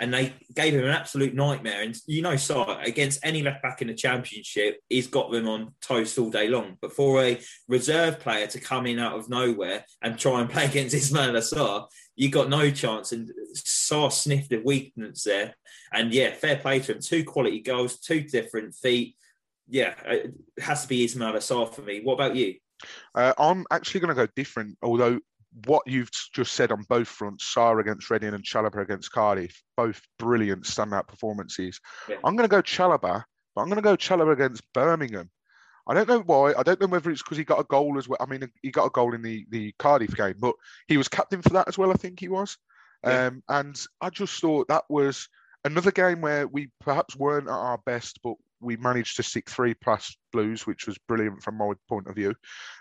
And 0.00 0.14
they 0.14 0.32
gave 0.54 0.74
him 0.74 0.84
an 0.84 0.90
absolute 0.90 1.34
nightmare. 1.34 1.82
And 1.82 1.96
you 2.06 2.22
know, 2.22 2.34
Sarr 2.34 2.86
against 2.86 3.24
any 3.24 3.42
left 3.42 3.62
back 3.62 3.82
in 3.82 3.88
the 3.88 3.94
championship, 3.94 4.78
he's 4.88 5.06
got 5.06 5.30
them 5.30 5.48
on 5.48 5.74
toast 5.80 6.18
all 6.18 6.30
day 6.30 6.48
long. 6.48 6.76
But 6.80 6.92
for 6.92 7.22
a 7.22 7.40
reserve 7.66 8.20
player 8.20 8.46
to 8.48 8.60
come 8.60 8.86
in 8.86 8.98
out 8.98 9.18
of 9.18 9.28
nowhere 9.28 9.84
and 10.02 10.18
try 10.18 10.40
and 10.40 10.50
play 10.50 10.64
against 10.66 10.94
Ismaila 10.94 11.38
Sarr, 11.38 11.86
you 12.16 12.30
got 12.30 12.48
no 12.48 12.70
chance. 12.70 13.12
And 13.12 13.30
Sarr 13.56 14.12
sniffed 14.12 14.52
a 14.52 14.60
weakness 14.60 15.24
there. 15.24 15.54
And 15.92 16.12
yeah, 16.12 16.32
fair 16.32 16.56
play 16.56 16.80
to 16.80 16.92
him. 16.92 17.00
Two 17.00 17.24
quality 17.24 17.60
goals, 17.60 17.98
two 17.98 18.20
different 18.20 18.74
feet 18.74 19.16
yeah, 19.68 19.94
it 20.06 20.34
has 20.58 20.82
to 20.82 20.88
be 20.88 21.06
Ismaila 21.06 21.36
Sarr 21.36 21.72
for 21.72 21.82
me. 21.82 22.00
What 22.02 22.14
about 22.14 22.34
you? 22.34 22.54
Uh, 23.14 23.32
I'm 23.38 23.66
actually 23.70 24.00
going 24.00 24.14
to 24.16 24.26
go 24.26 24.30
different, 24.34 24.78
although 24.82 25.20
what 25.66 25.82
you've 25.86 26.10
just 26.32 26.52
said 26.52 26.72
on 26.72 26.84
both 26.88 27.08
fronts, 27.08 27.52
Sarr 27.54 27.80
against 27.80 28.10
Reading 28.10 28.34
and 28.34 28.44
Chalobah 28.44 28.82
against 28.82 29.12
Cardiff, 29.12 29.62
both 29.76 30.00
brilliant 30.18 30.64
standout 30.64 31.08
performances. 31.08 31.80
Yeah. 32.08 32.16
I'm 32.24 32.36
going 32.36 32.48
to 32.48 32.54
go 32.54 32.62
Chalobah, 32.62 33.24
but 33.54 33.60
I'm 33.60 33.68
going 33.68 33.76
to 33.76 33.82
go 33.82 33.96
Chalobah 33.96 34.32
against 34.32 34.62
Birmingham. 34.72 35.30
I 35.86 35.94
don't 35.94 36.08
know 36.08 36.20
why. 36.20 36.52
I 36.56 36.62
don't 36.62 36.80
know 36.80 36.86
whether 36.86 37.10
it's 37.10 37.22
because 37.22 37.38
he 37.38 37.44
got 37.44 37.60
a 37.60 37.64
goal 37.64 37.96
as 37.96 38.06
well. 38.08 38.18
I 38.20 38.26
mean, 38.26 38.46
he 38.62 38.70
got 38.70 38.84
a 38.84 38.90
goal 38.90 39.14
in 39.14 39.22
the, 39.22 39.46
the 39.48 39.74
Cardiff 39.78 40.14
game, 40.14 40.34
but 40.38 40.54
he 40.86 40.98
was 40.98 41.08
captain 41.08 41.40
for 41.40 41.50
that 41.50 41.68
as 41.68 41.78
well, 41.78 41.90
I 41.90 41.94
think 41.94 42.20
he 42.20 42.28
was. 42.28 42.58
Yeah. 43.04 43.26
Um, 43.26 43.42
and 43.48 43.80
I 44.00 44.10
just 44.10 44.38
thought 44.40 44.68
that 44.68 44.84
was 44.90 45.28
another 45.64 45.90
game 45.90 46.20
where 46.20 46.46
we 46.46 46.70
perhaps 46.80 47.16
weren't 47.16 47.48
at 47.48 47.52
our 47.52 47.78
best, 47.78 48.20
but 48.22 48.34
we 48.60 48.76
managed 48.76 49.16
to 49.16 49.22
stick 49.22 49.48
three 49.48 49.74
plus 49.74 50.16
blues, 50.32 50.66
which 50.66 50.86
was 50.86 50.98
brilliant 51.06 51.42
from 51.42 51.56
my 51.56 51.72
point 51.88 52.06
of 52.06 52.14
view. 52.14 52.34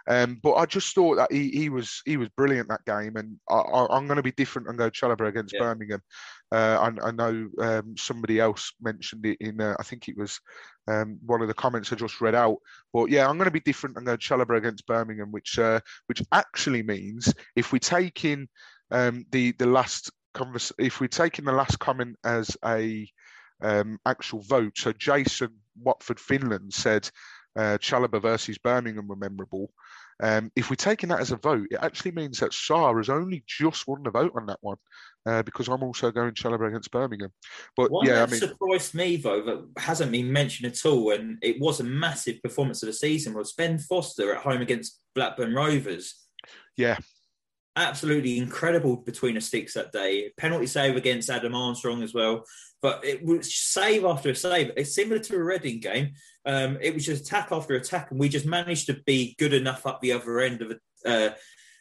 Um, 0.07 0.39
but 0.41 0.55
I 0.55 0.65
just 0.65 0.93
thought 0.95 1.15
that 1.15 1.31
he, 1.31 1.49
he 1.49 1.69
was 1.69 2.01
he 2.05 2.17
was 2.17 2.29
brilliant 2.29 2.69
that 2.69 2.85
game, 2.85 3.15
and 3.15 3.37
I, 3.49 3.87
am 3.91 4.07
going 4.07 4.17
to 4.17 4.23
be 4.23 4.31
different 4.31 4.67
and 4.67 4.77
go 4.77 4.89
Chalobah 4.89 5.27
against 5.27 5.53
yeah. 5.53 5.61
Birmingham. 5.61 6.01
Uh, 6.51 6.91
I, 7.03 7.07
I, 7.07 7.11
know 7.11 7.49
um, 7.59 7.95
somebody 7.97 8.39
else 8.39 8.71
mentioned 8.81 9.25
it 9.25 9.37
in 9.41 9.59
uh, 9.59 9.75
I 9.79 9.83
think 9.83 10.07
it 10.07 10.17
was 10.17 10.39
um, 10.87 11.19
one 11.25 11.41
of 11.41 11.47
the 11.47 11.53
comments 11.53 11.91
I 11.91 11.95
just 11.95 12.21
read 12.21 12.35
out. 12.35 12.57
But 12.93 13.09
yeah, 13.09 13.27
I'm 13.27 13.37
going 13.37 13.45
to 13.45 13.51
be 13.51 13.59
different 13.59 13.97
and 13.97 14.05
go 14.05 14.17
Chalobah 14.17 14.57
against 14.57 14.87
Birmingham, 14.87 15.31
which 15.31 15.59
uh, 15.59 15.79
which 16.07 16.23
actually 16.31 16.83
means 16.83 17.33
if 17.55 17.71
we 17.71 17.79
take 17.79 18.25
in 18.25 18.47
um, 18.91 19.25
the 19.31 19.51
the 19.53 19.67
last 19.67 20.11
convers- 20.33 20.71
if 20.77 20.99
we 20.99 21.07
take 21.07 21.39
in 21.39 21.45
the 21.45 21.51
last 21.51 21.79
comment 21.79 22.15
as 22.23 22.55
a 22.65 23.07
um, 23.61 23.99
actual 24.05 24.41
vote. 24.41 24.77
So 24.77 24.93
Jason 24.93 25.55
Watford 25.81 26.19
Finland 26.19 26.73
said 26.73 27.09
uh, 27.57 27.77
Chalobah 27.79 28.21
versus 28.21 28.57
Birmingham 28.57 29.07
were 29.07 29.15
memorable. 29.15 29.71
Um, 30.21 30.51
if 30.55 30.69
we're 30.69 30.75
taking 30.75 31.09
that 31.09 31.19
as 31.19 31.31
a 31.31 31.35
vote, 31.35 31.67
it 31.69 31.79
actually 31.81 32.11
means 32.11 32.39
that 32.39 32.51
Sarr 32.51 32.97
has 32.97 33.09
only 33.09 33.43
just 33.45 33.87
won 33.87 34.01
the 34.03 34.09
vote 34.09 34.31
on 34.35 34.47
that 34.47 34.57
one 34.61 34.77
uh, 35.27 35.43
because 35.43 35.67
I'm 35.67 35.83
also 35.83 36.11
going 36.11 36.33
Chalobah 36.33 36.69
against 36.69 36.91
Birmingham. 36.91 37.31
But 37.75 37.91
one 37.91 38.07
yeah, 38.07 38.15
that 38.15 38.29
I 38.29 38.31
mean, 38.31 38.39
surprised 38.39 38.95
me 38.95 39.17
though 39.17 39.43
that 39.43 39.67
hasn't 39.77 40.11
been 40.11 40.31
mentioned 40.31 40.71
at 40.71 40.85
all, 40.85 41.11
and 41.11 41.37
it 41.43 41.59
was 41.59 41.79
a 41.79 41.83
massive 41.83 42.41
performance 42.41 42.81
of 42.81 42.87
the 42.87 42.93
season 42.93 43.33
was 43.33 43.53
Ben 43.53 43.77
Foster 43.77 44.33
at 44.33 44.41
home 44.41 44.61
against 44.61 44.99
Blackburn 45.13 45.53
Rovers. 45.53 46.15
Yeah, 46.77 46.97
absolutely 47.77 48.37
incredible 48.37 48.97
between 48.97 49.35
the 49.35 49.41
sticks 49.41 49.75
that 49.75 49.91
day. 49.91 50.31
Penalty 50.35 50.67
save 50.67 50.95
against 50.95 51.29
Adam 51.29 51.55
Armstrong 51.55 52.03
as 52.03 52.13
well. 52.13 52.43
But 52.81 53.05
it 53.05 53.23
was 53.23 53.53
save 53.53 54.03
after 54.03 54.29
a 54.29 54.35
save. 54.35 54.71
It's 54.75 54.93
similar 54.93 55.19
to 55.19 55.35
a 55.35 55.43
Reading 55.43 55.79
game. 55.79 56.13
Um, 56.45 56.77
it 56.81 56.93
was 56.93 57.05
just 57.05 57.25
attack 57.25 57.49
after 57.51 57.75
attack, 57.75 58.11
and 58.11 58.19
we 58.19 58.29
just 58.29 58.45
managed 58.45 58.87
to 58.87 59.01
be 59.05 59.35
good 59.39 59.53
enough 59.53 59.85
up 59.85 60.01
the 60.01 60.11
other 60.11 60.39
end 60.41 60.61
of 60.61 60.71
it. 60.71 60.79
Uh, 61.05 61.29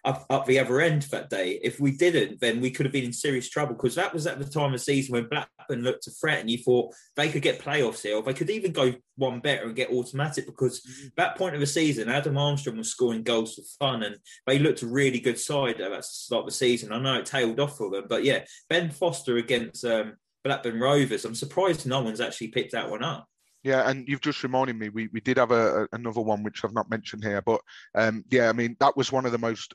up, 0.06 0.24
up 0.30 0.46
the 0.46 0.58
other 0.60 0.80
end 0.80 1.02
that 1.02 1.28
day. 1.28 1.58
If 1.62 1.80
we 1.80 1.90
didn't, 1.90 2.40
then 2.40 2.60
we 2.60 2.70
could 2.70 2.86
have 2.86 2.92
been 2.92 3.04
in 3.04 3.12
serious 3.12 3.50
trouble 3.50 3.74
because 3.74 3.96
that 3.96 4.14
was 4.14 4.26
at 4.26 4.38
the 4.38 4.44
time 4.44 4.72
of 4.72 4.80
season 4.80 5.12
when 5.12 5.28
Blackburn 5.28 5.82
looked 5.82 6.04
to 6.04 6.12
threaten. 6.12 6.48
You 6.48 6.58
thought 6.58 6.94
they 7.16 7.28
could 7.28 7.42
get 7.42 7.60
playoffs 7.60 8.02
here, 8.02 8.16
or 8.16 8.22
they 8.22 8.32
could 8.32 8.48
even 8.48 8.72
go 8.72 8.94
one 9.16 9.40
better 9.40 9.66
and 9.66 9.74
get 9.74 9.90
automatic 9.90 10.46
because 10.46 10.80
mm-hmm. 10.80 11.08
that 11.16 11.36
point 11.36 11.54
of 11.54 11.60
the 11.60 11.66
season, 11.66 12.08
Adam 12.08 12.38
Armstrong 12.38 12.76
was 12.76 12.88
scoring 12.88 13.24
goals 13.24 13.56
for 13.56 13.62
fun 13.78 14.04
and 14.04 14.16
they 14.46 14.58
looked 14.60 14.82
a 14.82 14.86
really 14.86 15.18
good 15.18 15.38
side 15.38 15.80
at 15.80 15.90
the 15.90 16.02
start 16.02 16.44
of 16.44 16.46
the 16.46 16.52
season. 16.52 16.92
I 16.92 17.00
know 17.00 17.18
it 17.18 17.26
tailed 17.26 17.58
off 17.58 17.76
for 17.76 17.90
them, 17.90 18.04
but 18.08 18.22
yeah, 18.22 18.44
Ben 18.70 18.90
Foster 18.90 19.38
against 19.38 19.84
um, 19.84 20.14
Blackburn 20.44 20.78
Rovers. 20.78 21.24
I'm 21.24 21.34
surprised 21.34 21.86
no 21.86 22.02
one's 22.02 22.20
actually 22.20 22.48
picked 22.48 22.72
that 22.72 22.88
one 22.88 23.02
up. 23.02 23.26
Yeah, 23.64 23.90
and 23.90 24.06
you've 24.06 24.20
just 24.20 24.44
reminded 24.44 24.78
me, 24.78 24.90
we, 24.90 25.08
we 25.12 25.20
did 25.20 25.38
have 25.38 25.50
a 25.50 25.88
another 25.92 26.20
one 26.20 26.44
which 26.44 26.64
I've 26.64 26.72
not 26.72 26.88
mentioned 26.88 27.24
here, 27.24 27.42
but 27.42 27.60
um, 27.96 28.24
yeah, 28.30 28.48
I 28.48 28.52
mean 28.52 28.76
that 28.78 28.96
was 28.96 29.10
one 29.10 29.26
of 29.26 29.32
the 29.32 29.38
most 29.38 29.74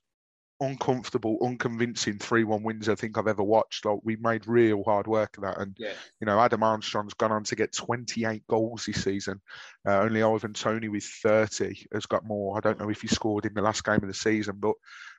uncomfortable, 0.61 1.37
unconvincing 1.41 2.19
three-one 2.19 2.63
wins 2.63 2.87
I 2.87 2.95
think 2.95 3.17
I've 3.17 3.27
ever 3.27 3.43
watched. 3.43 3.83
Like 3.83 3.99
we 4.03 4.15
made 4.17 4.47
real 4.47 4.83
hard 4.83 5.07
work 5.07 5.35
of 5.37 5.43
that, 5.43 5.59
and 5.59 5.75
yeah. 5.77 5.93
you 6.19 6.25
know 6.25 6.39
Adam 6.39 6.63
Armstrong's 6.63 7.15
gone 7.15 7.31
on 7.31 7.43
to 7.45 7.55
get 7.55 7.73
28 7.73 8.47
goals 8.47 8.85
this 8.85 9.03
season. 9.03 9.41
Uh, 9.85 9.99
only 9.99 10.23
Ivan 10.23 10.53
Toney 10.53 10.87
with 10.87 11.03
30 11.03 11.87
has 11.93 12.05
got 12.05 12.25
more. 12.25 12.57
I 12.57 12.61
don't 12.61 12.79
know 12.79 12.89
if 12.89 13.01
he 13.01 13.07
scored 13.07 13.45
in 13.45 13.53
the 13.53 13.61
last 13.61 13.83
game 13.83 13.95
of 13.95 14.07
the 14.07 14.13
season, 14.13 14.55
but 14.59 14.75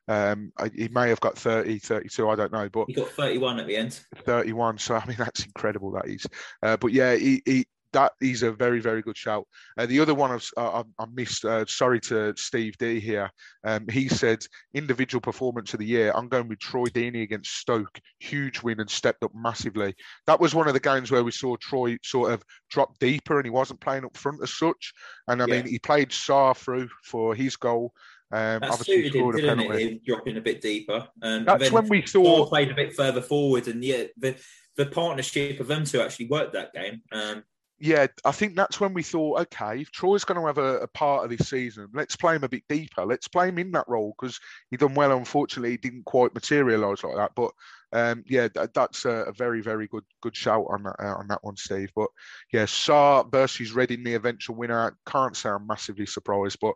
um, 0.08 0.52
he 0.74 0.88
may 0.88 1.08
have 1.08 1.20
got 1.20 1.38
30, 1.38 1.78
32, 1.78 2.28
I 2.28 2.36
don't 2.36 2.52
know. 2.52 2.68
But 2.68 2.86
he 2.88 2.94
got 2.94 3.08
31 3.08 3.60
at 3.60 3.66
the 3.66 3.76
end. 3.76 4.00
31. 4.16 4.78
So 4.78 4.94
I 4.94 5.04
mean 5.06 5.16
that's 5.18 5.44
incredible. 5.44 5.92
That 5.92 6.06
is. 6.06 6.26
Uh, 6.62 6.76
but 6.76 6.92
yeah, 6.92 7.14
he, 7.14 7.42
he 7.44 7.66
that 7.92 8.12
is 8.20 8.42
a 8.42 8.52
very, 8.52 8.80
very 8.80 9.02
good 9.02 9.16
shout. 9.16 9.46
Uh, 9.78 9.86
the 9.86 10.00
other 10.00 10.14
one 10.14 10.30
I've, 10.30 10.48
uh, 10.56 10.82
I, 10.98 11.04
missed, 11.12 11.44
uh, 11.44 11.64
sorry 11.66 12.00
to 12.00 12.34
Steve 12.36 12.76
D 12.78 13.00
here. 13.00 13.30
Um, 13.64 13.86
he 13.88 14.08
said, 14.08 14.44
individual 14.74 15.20
performance 15.20 15.72
of 15.72 15.80
the 15.80 15.86
year, 15.86 16.12
I'm 16.14 16.28
going 16.28 16.48
with 16.48 16.58
Troy 16.58 16.86
Deeney 16.86 17.22
against 17.22 17.56
Stoke. 17.56 18.00
Huge 18.18 18.62
win 18.62 18.80
and 18.80 18.90
stepped 18.90 19.22
up 19.22 19.32
massively. 19.34 19.94
That 20.26 20.40
was 20.40 20.54
one 20.54 20.68
of 20.68 20.74
the 20.74 20.80
games 20.80 21.10
where 21.10 21.24
we 21.24 21.32
saw 21.32 21.56
Troy 21.56 21.98
sort 22.02 22.32
of 22.32 22.42
drop 22.70 22.98
deeper 22.98 23.38
and 23.38 23.46
he 23.46 23.50
wasn't 23.50 23.80
playing 23.80 24.04
up 24.04 24.16
front 24.16 24.42
as 24.42 24.56
such. 24.56 24.92
And 25.28 25.42
I 25.42 25.46
yeah. 25.46 25.54
mean, 25.54 25.66
he 25.66 25.78
played 25.78 26.10
Sarr 26.10 26.56
through 26.56 26.88
for 27.04 27.34
his 27.34 27.56
goal. 27.56 27.92
Um, 28.32 28.60
that 28.60 28.78
suited 28.78 29.14
him, 29.14 29.30
didn't 29.32 29.60
it? 29.60 30.06
Dropping 30.06 30.38
a 30.38 30.40
bit 30.40 30.62
deeper. 30.62 31.06
And 31.20 31.46
That's 31.46 31.70
when 31.70 31.86
we 31.88 32.06
saw 32.06 32.46
played 32.46 32.70
a 32.70 32.74
bit 32.74 32.94
further 32.94 33.20
forward, 33.20 33.68
and 33.68 33.84
yeah, 33.84 34.04
the 34.16 34.34
the 34.76 34.86
partnership 34.86 35.60
of 35.60 35.66
them 35.66 35.84
two 35.84 36.00
actually 36.00 36.28
worked 36.28 36.54
that 36.54 36.72
game. 36.72 37.02
Um, 37.12 37.42
yeah, 37.82 38.06
I 38.24 38.30
think 38.30 38.54
that's 38.54 38.78
when 38.78 38.94
we 38.94 39.02
thought, 39.02 39.40
okay, 39.40 39.80
if 39.80 39.90
Troy's 39.90 40.22
going 40.22 40.40
to 40.40 40.46
have 40.46 40.58
a, 40.58 40.82
a, 40.82 40.86
part 40.86 41.24
of 41.24 41.36
this 41.36 41.50
season, 41.50 41.88
let's 41.92 42.14
play 42.14 42.36
him 42.36 42.44
a 42.44 42.48
bit 42.48 42.62
deeper. 42.68 43.04
Let's 43.04 43.26
play 43.26 43.48
him 43.48 43.58
in 43.58 43.72
that 43.72 43.88
role 43.88 44.14
because 44.16 44.38
he 44.70 44.76
done 44.76 44.94
well. 44.94 45.10
Unfortunately, 45.10 45.72
he 45.72 45.76
didn't 45.78 46.04
quite 46.04 46.32
materialise 46.32 47.02
like 47.02 47.16
that. 47.16 47.32
But 47.34 47.50
um, 47.92 48.22
yeah, 48.28 48.46
that, 48.54 48.72
that's 48.72 49.04
a, 49.04 49.24
a, 49.24 49.32
very, 49.32 49.62
very 49.62 49.88
good 49.88 50.04
good 50.20 50.36
shout 50.36 50.64
on 50.70 50.84
that 50.84 50.94
uh, 51.00 51.16
on 51.16 51.26
that 51.26 51.42
one, 51.42 51.56
Steve. 51.56 51.90
But 51.96 52.08
yeah, 52.52 52.66
Sarr 52.66 53.28
versus 53.32 53.72
Reading, 53.72 54.04
the 54.04 54.14
eventual 54.14 54.54
winner. 54.54 54.96
Can't 55.04 55.36
say 55.36 55.48
I'm 55.48 55.66
massively 55.66 56.06
surprised, 56.06 56.58
but 56.60 56.74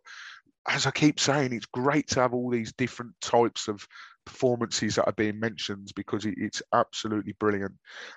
as 0.68 0.86
I 0.86 0.90
keep 0.90 1.20
saying, 1.20 1.52
it's 1.52 1.66
great 1.66 2.08
to 2.08 2.20
have 2.20 2.34
all 2.34 2.50
these 2.50 2.72
different 2.72 3.12
types 3.20 3.68
of 3.68 3.86
performances 4.26 4.96
that 4.96 5.06
are 5.06 5.12
being 5.12 5.40
mentioned 5.40 5.92
because 5.96 6.26
it, 6.26 6.34
it's 6.36 6.62
absolutely 6.74 7.32
brilliant, 7.38 7.72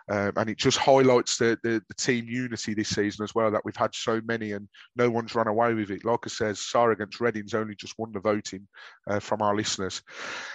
um, 0.10 0.34
and 0.36 0.49
it 0.49 0.57
just 0.57 0.78
highlights 0.78 1.38
the, 1.38 1.57
the, 1.64 1.82
the 1.88 1.93
team 1.93 2.26
unity 2.28 2.74
this 2.74 2.89
season 2.89 3.24
as 3.24 3.34
well. 3.34 3.49
That 3.51 3.64
we've 3.64 3.76
had 3.76 3.95
so 3.95 4.20
many 4.26 4.51
and 4.51 4.68
no 4.95 5.10
one's 5.10 5.36
run 5.36 5.47
away 5.47 5.74
with 5.74 5.91
it. 5.91 6.03
Like 6.03 6.20
I 6.26 6.30
says, 6.30 6.60
Sarr 6.60 6.91
against 6.91 7.22
Reading's 7.22 7.53
only 7.53 7.76
just 7.76 7.97
won 7.97 8.12
the 8.12 8.20
voting 8.20 8.68
uh, 9.10 9.20
from 9.20 9.41
our 9.41 9.55
listeners, 9.55 10.01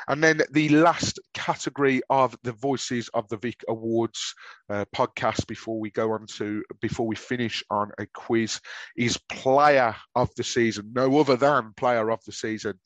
and 0.09 0.23
then 0.23 0.43
the 0.53 0.69
last 0.69 1.19
category 1.33 2.03
of 2.11 2.37
the 2.43 2.53
Voices 2.53 3.09
of 3.15 3.29
the 3.29 3.37
Vic 3.39 3.65
Awards 3.69 4.35
uh, 4.69 4.85
podcast 4.95 5.47
before 5.47 5.79
we 5.79 5.91
go 5.91 6.13
on 6.13 6.27
to 6.27 6.63
before 6.81 7.07
we 7.07 7.17
finish 7.17 7.63
on 7.71 7.91
a 7.99 8.07
quiz 8.07 8.61
is 8.97 9.19
Player 9.31 9.95
of 10.15 10.31
the 10.37 10.45
Season. 10.45 10.91
No 10.95 11.19
other 11.19 11.37
than 11.37 11.73
Player 11.77 12.11
of 12.11 12.23
the 12.25 12.33
Season. 12.33 12.79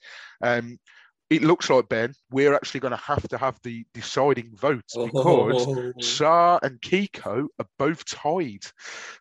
Um, 0.42 0.78
it 1.30 1.42
looks 1.42 1.68
like 1.68 1.88
Ben, 1.88 2.14
we're 2.30 2.54
actually 2.54 2.80
going 2.80 2.92
to 2.92 2.96
have 2.96 3.26
to 3.28 3.36
have 3.36 3.58
the 3.62 3.84
deciding 3.92 4.50
votes 4.54 4.96
because 4.96 5.66
oh. 5.66 5.92
Sarr 6.00 6.58
and 6.62 6.80
Kiko 6.80 7.48
are 7.58 7.66
both 7.78 8.04
tied. 8.06 8.64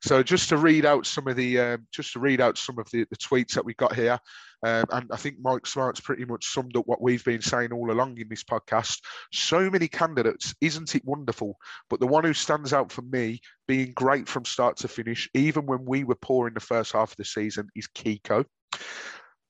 So 0.01 0.23
just 0.23 0.49
to 0.49 0.57
read 0.57 0.85
out 0.85 1.05
some 1.05 1.27
of 1.27 1.35
the 1.35 1.59
um, 1.59 1.87
just 1.91 2.13
to 2.13 2.19
read 2.19 2.39
out 2.39 2.57
some 2.57 2.79
of 2.79 2.89
the, 2.91 3.05
the 3.09 3.17
tweets 3.17 3.53
that 3.55 3.65
we 3.65 3.73
got 3.73 3.93
here, 3.93 4.19
um, 4.63 4.85
and 4.91 5.09
I 5.11 5.17
think 5.17 5.37
Mike 5.41 5.67
Smart's 5.67 5.99
pretty 5.99 6.23
much 6.23 6.45
summed 6.45 6.77
up 6.77 6.87
what 6.87 7.01
we've 7.01 7.25
been 7.25 7.41
saying 7.41 7.73
all 7.73 7.91
along 7.91 8.17
in 8.19 8.29
this 8.29 8.43
podcast. 8.43 8.99
So 9.33 9.69
many 9.69 9.89
candidates, 9.89 10.55
isn't 10.61 10.95
it 10.95 11.05
wonderful? 11.05 11.57
But 11.89 11.99
the 11.99 12.07
one 12.07 12.23
who 12.23 12.33
stands 12.33 12.71
out 12.71 12.91
for 12.91 13.01
me, 13.01 13.41
being 13.67 13.91
great 13.91 14.29
from 14.29 14.45
start 14.45 14.77
to 14.77 14.87
finish, 14.87 15.29
even 15.33 15.65
when 15.65 15.83
we 15.85 16.05
were 16.05 16.15
poor 16.15 16.47
in 16.47 16.53
the 16.53 16.59
first 16.61 16.93
half 16.93 17.11
of 17.11 17.17
the 17.17 17.25
season, 17.25 17.67
is 17.75 17.87
Kiko. 17.87 18.45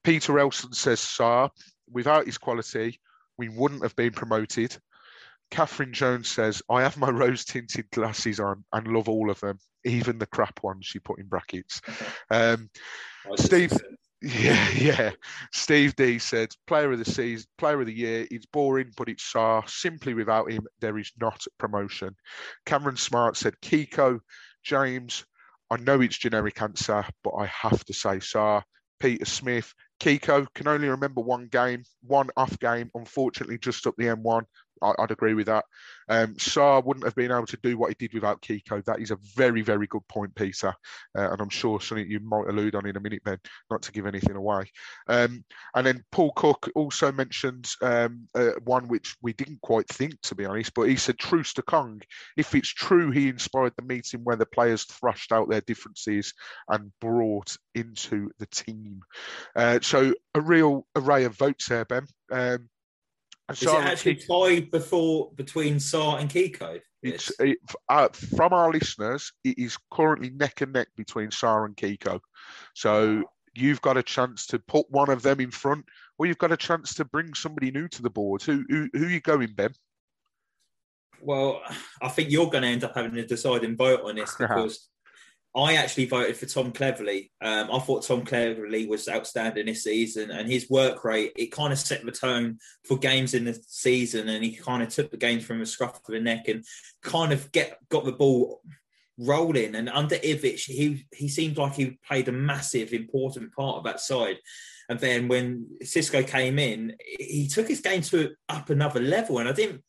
Peter 0.04 0.40
Elson 0.40 0.72
says 0.74 1.00
Sarr 1.00 1.50
without 1.92 2.26
his 2.26 2.38
quality, 2.38 3.00
we 3.38 3.50
wouldn't 3.50 3.84
have 3.84 3.96
been 3.96 4.12
promoted. 4.12 4.76
Catherine 5.50 5.94
Jones 5.94 6.28
says, 6.28 6.62
I 6.70 6.82
have 6.82 6.98
my 6.98 7.10
rose 7.12 7.46
tinted 7.46 7.90
glasses 7.92 8.40
on 8.40 8.64
and 8.74 8.88
love 8.88 9.08
all 9.10 9.30
of 9.30 9.40
them, 9.40 9.60
even 9.86 10.18
the 10.18 10.26
crap 10.26 10.62
ones 10.64 10.86
she 10.86 11.00
put 11.00 11.20
in 11.20 11.28
brackets. 11.28 11.82
Um, 12.30 12.70
Steve, 13.36 13.72
yeah, 14.22 14.70
yeah. 14.76 15.12
Steve 15.54 15.96
D 15.96 16.20
said, 16.20 16.50
player 16.66 16.92
of 16.92 17.00
the 17.00 17.06
season, 17.06 17.48
player 17.58 17.80
of 17.80 17.88
the 17.88 17.94
year. 17.94 18.28
It's 18.30 18.46
boring, 18.46 18.92
but 18.98 19.10
it's 19.10 19.32
Sarr. 19.32 19.68
Simply 19.70 20.14
without 20.14 20.52
him, 20.52 20.68
there 20.80 20.98
is 20.98 21.12
not 21.20 21.46
promotion. 21.58 22.16
Cameron 22.66 22.98
Smart 22.98 23.38
said, 23.38 23.56
Kiko, 23.62 24.20
James, 24.64 25.26
I 25.70 25.78
know 25.78 26.02
it's 26.02 26.18
generic 26.18 26.62
answer, 26.62 27.06
but 27.24 27.34
I 27.36 27.46
have 27.48 27.84
to 27.86 27.94
say 27.94 28.18
Sarr. 28.18 28.64
Peter 29.00 29.26
Smith, 29.26 29.74
Kiko 30.00 30.46
can 30.54 30.68
only 30.68 30.88
remember 30.90 31.22
one 31.22 31.48
game, 31.48 31.84
one 32.02 32.30
off 32.38 32.58
game, 32.60 32.92
unfortunately, 32.94 33.58
just 33.58 33.88
up 33.88 33.96
the 33.98 34.06
M1. 34.06 34.44
I, 34.82 34.94
would 35.00 35.12
agree 35.12 35.34
with 35.34 35.48
that. 35.48 35.66
Um, 36.10 36.36
Sarr 36.36 36.84
wouldn't 36.84 37.06
have 37.06 37.16
been 37.16 37.32
able 37.32 37.48
to 37.48 37.60
do 37.62 37.78
what 37.78 37.90
he 37.90 37.96
did 37.96 38.14
without 38.14 38.42
Kiko. 38.42 38.84
That 38.86 39.00
is 39.00 39.12
a 39.12 39.18
very, 39.36 39.62
very 39.62 39.88
good 39.88 40.08
point, 40.08 40.36
Peter. 40.36 40.74
Uh, 41.18 41.32
and 41.32 41.42
I'm 41.42 41.50
sure 41.50 41.82
something 41.82 42.10
you 42.10 42.20
might 42.20 42.48
allude 42.48 42.76
on 42.76 42.86
in 42.86 42.96
a 42.96 43.00
minute, 43.00 43.24
Ben, 43.24 43.40
not 43.70 43.82
to 43.84 43.92
give 43.92 44.06
anything 44.06 44.36
away. 44.36 44.72
Um, 45.08 45.44
and 45.76 45.86
then 45.86 46.04
Paul 46.12 46.32
Cook 46.34 46.70
also 46.76 47.12
mentioned 47.12 47.70
um, 47.82 48.28
uh, 48.36 48.52
one 48.64 48.88
which 48.88 49.16
we 49.22 49.34
didn't 49.34 49.62
quite 49.62 49.88
think, 49.88 50.22
to 50.24 50.36
be 50.36 50.46
honest, 50.46 50.74
but 50.74 50.84
he 50.84 50.96
said 50.96 51.18
Troost-Ekong. 51.18 52.02
If 52.38 52.56
it's 52.56 52.70
true 52.70 53.12
he 53.12 53.30
inspired 53.30 53.74
the 53.78 53.86
meeting 53.86 54.22
where 54.24 54.36
the 54.36 54.46
players 54.46 54.84
thrashed 54.84 55.32
out 55.32 55.50
their 55.50 55.62
differences 55.62 56.34
and 56.70 56.92
brought 57.02 57.56
into 57.76 58.32
the 58.40 58.48
team. 58.48 59.02
Uh, 59.56 59.80
so 59.82 60.14
a 60.34 60.42
real 60.42 60.86
array 60.96 61.26
of 61.26 61.38
votes 61.38 61.68
there, 61.68 61.86
Ben. 61.86 62.06
Um, 62.32 62.70
is 63.52 63.64
it 63.64 63.70
actually 63.70 64.16
tied 64.16 64.72
before 64.72 65.32
between 65.36 65.76
Sarr 65.76 66.20
and 66.20 66.30
Kiko? 66.30 66.80
It's 67.02 67.32
it, 67.40 67.58
uh, 67.90 68.10
from 68.10 68.54
our 68.54 68.72
listeners. 68.72 69.32
It 69.44 69.58
is 69.58 69.78
currently 69.92 70.32
neck 70.32 70.62
and 70.62 70.74
neck 70.74 70.90
between 70.98 71.30
Sarr 71.30 71.66
and 71.66 71.76
Kiko. 71.76 72.20
So 72.74 73.24
you've 73.56 73.82
got 73.82 73.98
a 73.98 74.04
chance 74.04 74.46
to 74.48 74.60
put 74.60 74.90
one 74.90 75.10
of 75.10 75.22
them 75.22 75.40
in 75.40 75.52
front, 75.52 75.86
or 76.18 76.26
you've 76.26 76.38
got 76.38 76.52
a 76.52 76.58
chance 76.58 76.94
to 76.96 77.06
bring 77.06 77.34
somebody 77.34 77.72
new 77.72 77.88
to 77.90 78.02
the 78.02 78.10
board. 78.10 78.42
Who 78.44 78.64
who, 78.70 78.90
who 78.94 79.06
are 79.06 79.10
you 79.10 79.22
going, 79.22 79.54
Ben? 79.54 79.72
Well, 81.22 81.62
I 82.02 82.10
think 82.10 82.32
you're 82.32 82.50
going 82.50 82.64
to 82.64 82.70
end 82.70 82.84
up 82.84 82.96
having 82.96 83.18
a 83.18 83.26
deciding 83.26 83.78
vote 83.78 84.02
on 84.04 84.16
this 84.16 84.36
because 84.40 84.90
I 85.58 85.74
actually 85.74 86.06
voted 86.06 86.38
for 86.38 86.46
Tom 86.46 86.72
Cleverley. 86.72 87.32
Um, 87.42 87.70
I 87.74 87.80
thought 87.80 88.06
Tom 88.06 88.24
Cleverley 88.24 88.88
was 88.88 89.10
outstanding 89.10 89.66
this 89.66 89.84
season, 89.84 90.30
and 90.30 90.48
his 90.48 90.70
work 90.70 91.04
rate 91.04 91.34
it 91.36 91.48
kind 91.48 91.74
of 91.74 91.80
set 91.80 92.06
the 92.06 92.12
tone 92.12 92.60
for 92.86 92.98
games 92.98 93.34
in 93.34 93.44
the 93.44 93.60
season, 93.66 94.30
and 94.30 94.44
he 94.44 94.56
kind 94.56 94.84
of 94.84 94.90
took 94.90 95.10
the 95.10 95.18
games 95.18 95.44
from 95.44 95.58
the 95.60 95.66
scruff 95.66 95.96
of 95.96 96.02
the 96.08 96.20
neck 96.20 96.48
and 96.48 96.64
kind 97.02 97.34
of 97.34 97.52
get 97.52 97.80
got 97.90 98.06
the 98.06 98.12
ball 98.12 98.62
rolling. 99.18 99.74
And 99.74 99.90
under 99.90 100.18
Ivic, 100.18 100.60
he 100.60 101.06
he 101.12 101.28
seemed 101.28 101.58
like 101.58 101.74
he 101.74 101.98
played 102.08 102.28
a 102.28 102.32
massive, 102.34 102.94
important 102.94 103.52
part 103.54 103.78
of 103.78 103.84
that 103.86 104.00
side. 104.00 104.38
And 104.90 105.00
then 105.00 105.28
when 105.28 105.66
Xisco 105.84 106.26
came 106.26 106.60
in, 106.60 106.96
he 107.20 107.48
took 107.48 107.68
his 107.68 107.82
game 107.82 108.02
to 108.04 108.36
up 108.48 108.70
another 108.70 109.02
level, 109.02 109.40
and 109.40 109.50
I 109.50 109.54
didn't 109.54 109.84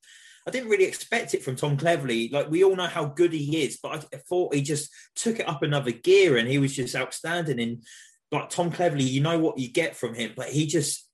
I 0.48 0.50
didn't 0.50 0.70
really 0.70 0.86
expect 0.86 1.34
it 1.34 1.42
from 1.42 1.56
Tom 1.56 1.76
Cleverley. 1.76 2.32
Like 2.32 2.48
we 2.48 2.64
all 2.64 2.74
know 2.74 2.86
how 2.86 3.04
good 3.04 3.34
he 3.34 3.64
is, 3.64 3.78
but 3.82 4.08
I 4.14 4.16
thought 4.16 4.54
he 4.54 4.62
just 4.62 4.90
took 5.14 5.38
it 5.38 5.48
up 5.48 5.62
another 5.62 5.90
gear 5.90 6.38
and 6.38 6.48
he 6.48 6.56
was 6.56 6.74
just 6.74 6.96
outstanding. 6.96 7.60
And 7.60 7.84
like 8.32 8.48
Tom 8.48 8.72
Cleverley, 8.72 9.06
you 9.06 9.20
know 9.20 9.38
what 9.38 9.58
you 9.58 9.70
get 9.70 9.94
from 9.94 10.14
him, 10.14 10.32
but 10.34 10.48
he 10.48 10.66
just 10.66 11.06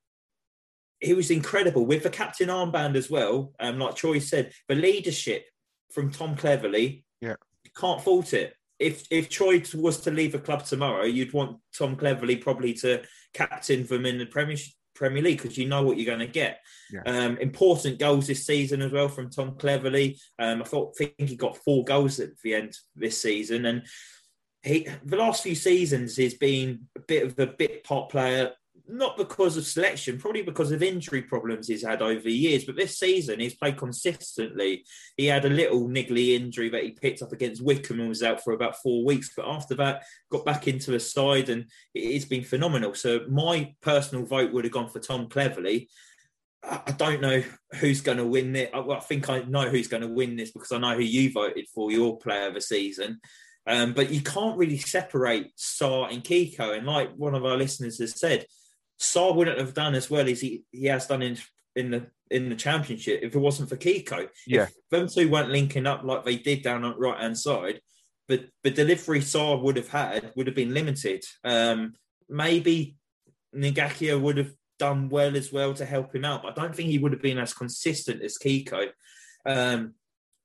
he 1.00 1.14
was 1.14 1.32
incredible 1.32 1.84
with 1.84 2.04
the 2.04 2.10
captain 2.10 2.48
armband 2.48 2.94
as 2.94 3.10
well. 3.10 3.52
Um, 3.58 3.80
like 3.80 3.96
Troy 3.96 4.20
said, 4.20 4.52
the 4.68 4.76
leadership 4.76 5.44
from 5.90 6.12
Tom 6.12 6.36
Cleverley, 6.36 7.02
yeah, 7.20 7.34
can't 7.76 8.00
fault 8.00 8.34
it. 8.34 8.54
If 8.78 9.04
if 9.10 9.28
Troy 9.28 9.60
was 9.74 10.00
to 10.02 10.12
leave 10.12 10.36
a 10.36 10.38
club 10.38 10.64
tomorrow, 10.64 11.04
you'd 11.04 11.32
want 11.32 11.58
Tom 11.76 11.96
Cleverley 11.96 12.40
probably 12.40 12.72
to 12.74 13.02
captain 13.32 13.84
them 13.84 14.06
in 14.06 14.18
the 14.18 14.26
Premiership 14.26 14.74
Premier 14.94 15.22
League 15.22 15.42
because 15.42 15.58
you 15.58 15.68
know 15.68 15.82
what 15.82 15.96
you're 15.96 16.14
going 16.14 16.26
to 16.26 16.32
get. 16.32 16.60
Yeah. 16.90 17.02
Um, 17.06 17.38
important 17.38 17.98
goals 17.98 18.26
this 18.26 18.46
season 18.46 18.82
as 18.82 18.92
well 18.92 19.08
from 19.08 19.30
Tom 19.30 19.52
Cleverley. 19.52 20.20
Um, 20.38 20.62
I 20.62 20.64
thought 20.64 20.96
think 20.96 21.14
he 21.18 21.36
got 21.36 21.56
four 21.58 21.84
goals 21.84 22.20
at 22.20 22.30
the 22.42 22.54
end 22.54 22.76
this 22.94 23.20
season, 23.20 23.66
and 23.66 23.82
he 24.62 24.88
the 25.04 25.16
last 25.16 25.42
few 25.42 25.54
seasons 25.54 26.16
he's 26.16 26.34
been 26.34 26.86
a 26.96 27.00
bit 27.00 27.26
of 27.26 27.38
a 27.38 27.46
bit 27.46 27.84
part 27.84 28.10
player 28.10 28.52
not 28.86 29.16
because 29.16 29.56
of 29.56 29.66
selection, 29.66 30.18
probably 30.18 30.42
because 30.42 30.70
of 30.70 30.82
injury 30.82 31.22
problems 31.22 31.68
he's 31.68 31.84
had 31.84 32.02
over 32.02 32.20
the 32.20 32.32
years. 32.32 32.64
But 32.64 32.76
this 32.76 32.98
season, 32.98 33.40
he's 33.40 33.54
played 33.54 33.78
consistently. 33.78 34.84
He 35.16 35.26
had 35.26 35.44
a 35.44 35.50
little 35.50 35.88
niggly 35.88 36.34
injury 36.34 36.68
that 36.68 36.82
he 36.82 36.90
picked 36.90 37.22
up 37.22 37.32
against 37.32 37.62
Wycombe 37.62 38.00
and 38.00 38.08
was 38.08 38.22
out 38.22 38.44
for 38.44 38.52
about 38.52 38.76
four 38.82 39.04
weeks. 39.04 39.30
But 39.34 39.48
after 39.48 39.74
that, 39.76 40.04
got 40.30 40.44
back 40.44 40.68
into 40.68 40.90
the 40.90 41.00
side 41.00 41.48
and 41.48 41.66
it's 41.94 42.26
been 42.26 42.44
phenomenal. 42.44 42.94
So 42.94 43.20
my 43.28 43.74
personal 43.80 44.26
vote 44.26 44.52
would 44.52 44.64
have 44.64 44.72
gone 44.72 44.88
for 44.88 45.00
Tom 45.00 45.28
Cleverley. 45.28 45.88
I 46.62 46.92
don't 46.96 47.20
know 47.20 47.42
who's 47.74 48.00
going 48.00 48.18
to 48.18 48.26
win 48.26 48.54
it. 48.56 48.70
I 48.74 49.00
think 49.00 49.28
I 49.28 49.42
know 49.42 49.68
who's 49.68 49.88
going 49.88 50.02
to 50.02 50.08
win 50.08 50.36
this 50.36 50.50
because 50.50 50.72
I 50.72 50.78
know 50.78 50.94
who 50.94 51.02
you 51.02 51.30
voted 51.32 51.66
for 51.74 51.90
your 51.90 52.18
player 52.18 52.48
of 52.48 52.54
the 52.54 52.60
season. 52.60 53.20
Um, 53.66 53.94
but 53.94 54.10
you 54.10 54.20
can't 54.20 54.58
really 54.58 54.78
separate 54.78 55.56
Sarr 55.56 56.12
and 56.12 56.22
Kiko. 56.22 56.76
And 56.76 56.86
like 56.86 57.14
one 57.16 57.34
of 57.34 57.44
our 57.44 57.56
listeners 57.56 57.98
has 57.98 58.18
said, 58.18 58.46
Sarr 59.04 59.34
wouldn't 59.34 59.58
have 59.58 59.74
done 59.74 59.94
as 59.94 60.08
well 60.10 60.28
as 60.28 60.40
he, 60.40 60.64
he 60.70 60.86
has 60.86 61.06
done 61.06 61.22
in 61.22 61.38
in 61.76 61.90
the 61.90 62.06
in 62.30 62.48
the 62.48 62.56
championship 62.56 63.20
if 63.22 63.34
it 63.34 63.38
wasn't 63.38 63.68
for 63.68 63.76
Kiko. 63.76 64.28
Yeah. 64.46 64.64
If 64.64 64.72
them 64.90 65.08
two 65.08 65.28
weren't 65.30 65.50
linking 65.50 65.86
up 65.86 66.04
like 66.04 66.24
they 66.24 66.36
did 66.36 66.62
down 66.62 66.84
on 66.84 66.98
right 66.98 67.20
hand 67.20 67.38
side, 67.38 67.80
but 68.28 68.46
the 68.62 68.70
delivery 68.70 69.20
Sarr 69.20 69.60
would 69.62 69.76
have 69.76 69.88
had 69.88 70.32
would 70.36 70.46
have 70.46 70.56
been 70.56 70.74
limited. 70.74 71.24
Um, 71.44 71.94
maybe 72.28 72.96
Ngakia 73.54 74.20
would 74.20 74.38
have 74.38 74.52
done 74.78 75.08
well 75.08 75.36
as 75.36 75.52
well 75.52 75.74
to 75.74 75.84
help 75.84 76.14
him 76.14 76.24
out, 76.24 76.42
but 76.42 76.58
I 76.58 76.62
don't 76.62 76.74
think 76.74 76.88
he 76.88 76.98
would 76.98 77.12
have 77.12 77.22
been 77.22 77.38
as 77.38 77.54
consistent 77.54 78.22
as 78.22 78.38
Kiko. 78.38 78.88
Um, 79.46 79.94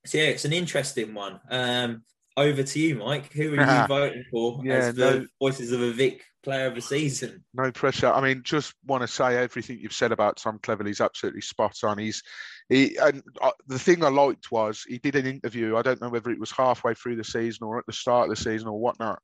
so 0.06 0.18
yeah, 0.18 0.26
it's 0.26 0.46
an 0.46 0.54
interesting 0.54 1.14
one. 1.14 1.40
Um, 1.50 2.04
over 2.38 2.64
to 2.64 2.80
you, 2.80 2.96
Mike. 2.96 3.34
Who 3.34 3.54
are 3.56 3.82
you 3.82 3.88
voting 3.88 4.24
for 4.32 4.62
Yeah, 4.64 4.74
as 4.76 4.96
the 4.96 5.12
no- 5.20 5.26
voices 5.42 5.72
of 5.72 5.82
a 5.82 5.92
Vic 5.92 6.24
player 6.44 6.68
of 6.68 6.76
the 6.76 6.82
season? 6.82 7.44
No 7.54 7.72
pressure. 7.72 8.12
I 8.12 8.22
mean, 8.22 8.42
just 8.44 8.74
want 8.86 9.02
to 9.02 9.08
say 9.08 9.38
everything 9.38 9.80
you've 9.80 9.94
said 9.94 10.12
about 10.12 10.38
Tom 10.38 10.60
Cleverley's 10.60 11.02
absolutely 11.02 11.42
spot 11.42 11.76
on. 11.84 11.98
He's 11.98 12.24
he 12.70 12.98
and 12.98 13.22
uh, 13.42 13.52
the 13.68 13.80
thing 13.80 14.04
I 14.04 14.10
liked 14.10 14.52
was 14.52 14.84
he 14.88 14.98
did 14.98 15.16
an 15.16 15.26
interview. 15.26 15.76
I 15.76 15.82
don't 15.82 16.02
know 16.02 16.10
whether 16.10 16.30
it 16.30 16.40
was 16.40 16.52
halfway 16.52 16.94
through 16.94 17.16
the 17.16 17.24
season 17.24 17.66
or 17.66 17.80
at 17.80 17.86
the 17.86 17.94
start 17.94 18.30
of 18.30 18.36
the 18.36 18.44
season 18.44 18.68
or 18.68 18.80
whatnot. 18.80 19.22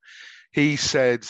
He 0.52 0.76
said, 0.76 1.26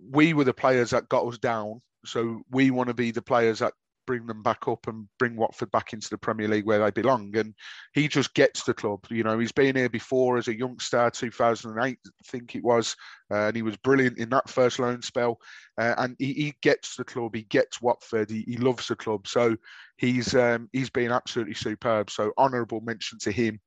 "We 0.00 0.34
were 0.34 0.44
the 0.44 0.54
players 0.54 0.90
that 0.90 1.08
got 1.08 1.26
us 1.26 1.38
down, 1.38 1.82
so 2.04 2.42
we 2.50 2.70
want 2.70 2.88
to 2.88 2.94
be 2.94 3.10
the 3.10 3.22
players 3.22 3.60
that." 3.60 3.74
Bring 4.06 4.26
them 4.26 4.42
back 4.42 4.68
up 4.68 4.86
and 4.86 5.08
bring 5.18 5.36
Watford 5.36 5.70
back 5.70 5.92
into 5.92 6.08
the 6.08 6.18
Premier 6.18 6.48
League 6.48 6.66
where 6.66 6.78
they 6.78 6.90
belong. 6.90 7.36
And 7.36 7.54
he 7.92 8.08
just 8.08 8.34
gets 8.34 8.62
the 8.62 8.74
club. 8.74 9.04
You 9.10 9.24
know, 9.24 9.38
he's 9.38 9.52
been 9.52 9.76
here 9.76 9.88
before 9.88 10.38
as 10.38 10.48
a 10.48 10.56
youngster, 10.56 11.10
2008, 11.10 11.98
I 12.04 12.10
think 12.24 12.54
it 12.54 12.64
was, 12.64 12.96
uh, 13.30 13.48
and 13.48 13.56
he 13.56 13.62
was 13.62 13.76
brilliant 13.78 14.18
in 14.18 14.30
that 14.30 14.48
first 14.48 14.78
loan 14.78 15.02
spell. 15.02 15.38
Uh, 15.78 15.94
and 15.98 16.16
he, 16.18 16.32
he 16.32 16.54
gets 16.62 16.96
the 16.96 17.04
club, 17.04 17.34
he 17.34 17.42
gets 17.42 17.82
Watford, 17.82 18.30
he, 18.30 18.44
he 18.46 18.56
loves 18.56 18.88
the 18.88 18.96
club. 18.96 19.26
So 19.26 19.56
he's 19.98 20.34
um, 20.34 20.68
he's 20.72 20.90
been 20.90 21.12
absolutely 21.12 21.54
superb. 21.54 22.10
So 22.10 22.32
honourable 22.38 22.80
mention 22.80 23.18
to 23.20 23.32
him. 23.32 23.60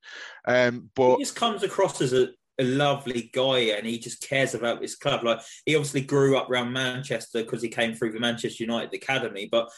Um, 0.48 0.90
but 0.96 1.18
he 1.18 1.24
just 1.24 1.36
comes 1.36 1.64
across 1.64 2.02
as 2.02 2.14
a, 2.14 2.30
a 2.60 2.64
lovely 2.64 3.30
guy 3.34 3.60
and 3.78 3.86
he 3.86 4.00
just 4.00 4.28
cares 4.28 4.54
about 4.54 4.82
his 4.82 4.96
club. 4.96 5.24
Like 5.24 5.40
he 5.66 5.76
obviously 5.76 6.02
grew 6.02 6.38
up 6.38 6.50
around 6.50 6.74
Manchester 6.74 7.44
because 7.44 7.62
he 7.62 7.70
came 7.70 7.96
through 7.96 8.12
the 8.12 8.20
Manchester 8.20 8.64
United 8.64 8.94
Academy, 8.94 9.48
but 9.52 9.70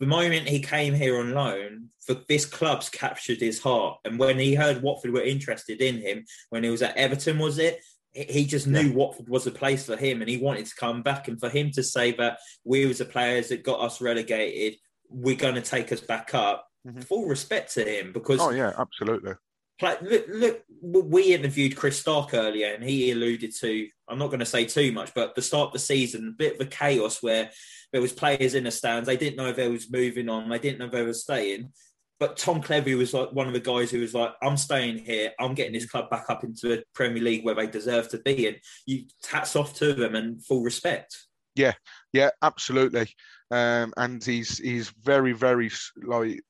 the 0.00 0.06
moment 0.06 0.48
he 0.48 0.60
came 0.60 0.94
here 0.94 1.18
on 1.20 1.32
loan, 1.32 1.90
for 2.00 2.14
this 2.26 2.46
club's 2.46 2.88
captured 2.88 3.38
his 3.38 3.60
heart. 3.60 3.98
And 4.04 4.18
when 4.18 4.38
he 4.38 4.54
heard 4.54 4.82
Watford 4.82 5.12
were 5.12 5.22
interested 5.22 5.80
in 5.82 5.98
him, 5.98 6.24
when 6.48 6.64
he 6.64 6.70
was 6.70 6.82
at 6.82 6.96
Everton, 6.96 7.38
was 7.38 7.58
it? 7.58 7.84
He- 8.12 8.46
just 8.46 8.66
knew 8.66 8.80
Yeah. 8.88 8.94
Watford 8.94 9.28
was 9.28 9.46
a 9.46 9.50
place 9.52 9.84
for 9.84 9.96
him, 9.96 10.20
and 10.22 10.28
he 10.28 10.38
wanted 10.38 10.66
to 10.66 10.74
come 10.74 11.02
back. 11.02 11.28
And 11.28 11.38
for 11.38 11.50
him 11.50 11.70
to 11.72 11.82
say 11.82 12.12
that 12.12 12.38
we 12.64 12.86
was 12.86 12.98
the 12.98 13.04
players 13.04 13.50
that 13.50 13.62
got 13.62 13.80
us 13.80 14.00
relegated, 14.00 14.78
we're 15.08 15.36
going 15.36 15.54
to 15.54 15.60
take 15.62 15.92
us 15.92 16.00
back 16.00 16.34
up. 16.34 16.66
Mhm. 16.88 17.04
Full 17.04 17.26
respect 17.26 17.74
to 17.74 17.84
him 17.84 18.10
because 18.12 18.40
oh 18.40 18.50
yeah, 18.50 18.72
absolutely. 18.78 19.34
Like 19.82 20.00
look, 20.02 20.26
look 20.28 20.62
we 20.82 21.34
interviewed 21.34 21.76
chris 21.76 21.98
stark 21.98 22.34
earlier 22.34 22.74
and 22.74 22.84
he 22.84 23.10
alluded 23.10 23.54
to 23.54 23.88
i'm 24.08 24.18
not 24.18 24.28
going 24.28 24.40
to 24.40 24.46
say 24.46 24.64
too 24.64 24.92
much 24.92 25.12
but 25.14 25.34
the 25.34 25.42
start 25.42 25.68
of 25.68 25.72
the 25.72 25.78
season 25.78 26.28
a 26.28 26.32
bit 26.32 26.54
of 26.54 26.66
a 26.66 26.70
chaos 26.70 27.22
where 27.22 27.50
there 27.92 28.00
was 28.00 28.12
players 28.12 28.54
in 28.54 28.64
the 28.64 28.70
stands. 28.70 29.06
They 29.06 29.16
didn't 29.16 29.36
know 29.36 29.48
if 29.48 29.56
they 29.56 29.68
was 29.68 29.90
moving 29.90 30.28
on. 30.28 30.48
They 30.48 30.58
didn't 30.58 30.78
know 30.78 30.86
if 30.86 30.92
they 30.92 31.02
were 31.02 31.12
staying. 31.12 31.72
But 32.18 32.36
tom 32.36 32.62
clevy 32.62 32.96
was 32.98 33.14
like 33.14 33.32
one 33.32 33.46
of 33.46 33.54
the 33.54 33.60
guys 33.60 33.90
who 33.90 34.00
was 34.00 34.12
like 34.12 34.32
i'm 34.42 34.58
staying 34.58 34.98
here. 34.98 35.32
I'm 35.40 35.54
getting 35.54 35.72
this 35.72 35.90
club 35.90 36.10
back 36.10 36.26
up 36.28 36.44
into 36.44 36.68
the 36.68 36.84
premier 36.94 37.22
league 37.22 37.46
where 37.46 37.54
they 37.54 37.66
deserve 37.66 38.10
to 38.10 38.18
be. 38.18 38.46
And 38.46 38.56
you 38.84 39.04
hats 39.28 39.56
off 39.56 39.74
to 39.76 39.94
them 39.94 40.14
and 40.14 40.44
full 40.44 40.62
respect. 40.62 41.16
Yeah, 41.56 41.72
yeah, 42.12 42.30
absolutely. 42.42 43.08
Um, 43.50 43.94
and 43.96 44.22
he's 44.22 44.58
he's 44.58 44.90
very 45.02 45.32
very 45.32 45.70
like 46.02 46.40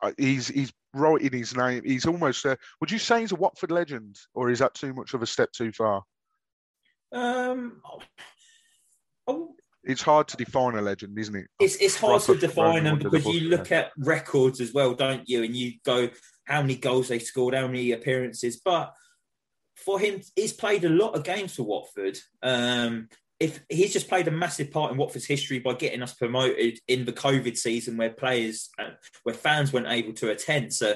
uh, 0.00 0.12
he's 0.16 0.46
he's 0.46 0.72
in 0.94 1.32
his 1.32 1.56
name. 1.56 1.82
He's 1.84 2.06
almost. 2.06 2.44
A, 2.44 2.56
would 2.80 2.90
you 2.90 2.98
say 2.98 3.20
he's 3.20 3.32
a 3.32 3.36
Watford 3.36 3.70
legend, 3.70 4.18
or 4.34 4.50
is 4.50 4.58
that 4.58 4.74
too 4.74 4.92
much 4.92 5.14
of 5.14 5.22
a 5.22 5.26
step 5.26 5.52
too 5.52 5.72
far? 5.72 6.02
um 7.12 7.82
oh, 9.26 9.54
It's 9.82 10.02
hard 10.02 10.28
to 10.28 10.36
define 10.36 10.76
a 10.76 10.80
legend, 10.82 11.18
isn't 11.18 11.34
it? 11.34 11.46
it's 11.58 11.76
it's 11.76 11.96
hard 11.96 12.22
to 12.22 12.36
define 12.36 12.84
them 12.84 12.94
under 12.94 13.10
the 13.10 13.18
because 13.18 13.34
you 13.34 13.48
look 13.48 13.72
at 13.72 13.90
records 13.98 14.60
as 14.60 14.72
well, 14.72 14.94
don't 14.94 15.28
you? 15.28 15.42
And 15.42 15.56
you 15.56 15.72
go 15.84 16.08
how 16.44 16.62
many 16.62 16.76
goals 16.76 17.08
they 17.08 17.18
scored, 17.18 17.54
how 17.54 17.66
many 17.66 17.92
appearances. 17.92 18.60
But 18.64 18.92
for 19.76 19.98
him, 19.98 20.20
he's 20.36 20.52
played 20.52 20.84
a 20.84 20.88
lot 20.88 21.14
of 21.14 21.24
games 21.24 21.54
for 21.54 21.62
Watford. 21.62 22.18
Um, 22.42 23.08
if 23.40 23.60
he's 23.68 23.92
just 23.92 24.08
played 24.08 24.28
a 24.28 24.30
massive 24.30 24.70
part 24.70 24.92
in 24.92 24.98
Watford's 24.98 25.26
history 25.26 25.58
by 25.58 25.74
getting 25.74 26.02
us 26.02 26.14
promoted 26.14 26.78
in 26.86 27.06
the 27.06 27.12
COVID 27.12 27.56
season, 27.56 27.96
where 27.96 28.10
players, 28.10 28.68
uh, 28.78 28.90
where 29.24 29.34
fans 29.34 29.72
weren't 29.72 29.88
able 29.88 30.12
to 30.14 30.30
attend, 30.30 30.72
so. 30.72 30.94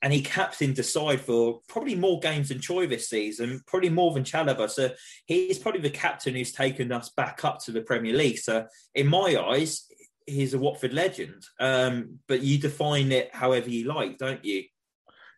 And 0.00 0.12
he 0.12 0.22
captained 0.22 0.76
the 0.76 0.84
side 0.84 1.20
for 1.20 1.58
probably 1.68 1.96
more 1.96 2.20
games 2.20 2.50
than 2.50 2.60
Troy 2.60 2.86
this 2.86 3.08
season, 3.08 3.62
probably 3.66 3.90
more 3.90 4.14
than 4.14 4.22
Chalobah. 4.22 4.70
So 4.70 4.92
he's 5.26 5.58
probably 5.58 5.80
the 5.80 5.90
captain 5.90 6.36
who's 6.36 6.52
taken 6.52 6.92
us 6.92 7.08
back 7.08 7.44
up 7.44 7.58
to 7.64 7.72
the 7.72 7.80
Premier 7.80 8.14
League. 8.14 8.38
So 8.38 8.68
in 8.94 9.08
my 9.08 9.36
eyes, 9.36 9.88
he's 10.24 10.54
a 10.54 10.58
Watford 10.58 10.92
legend. 10.92 11.44
Um, 11.58 12.20
but 12.28 12.42
you 12.42 12.58
define 12.58 13.10
it 13.10 13.34
however 13.34 13.70
you 13.70 13.86
like, 13.86 14.18
don't 14.18 14.44
you? 14.44 14.62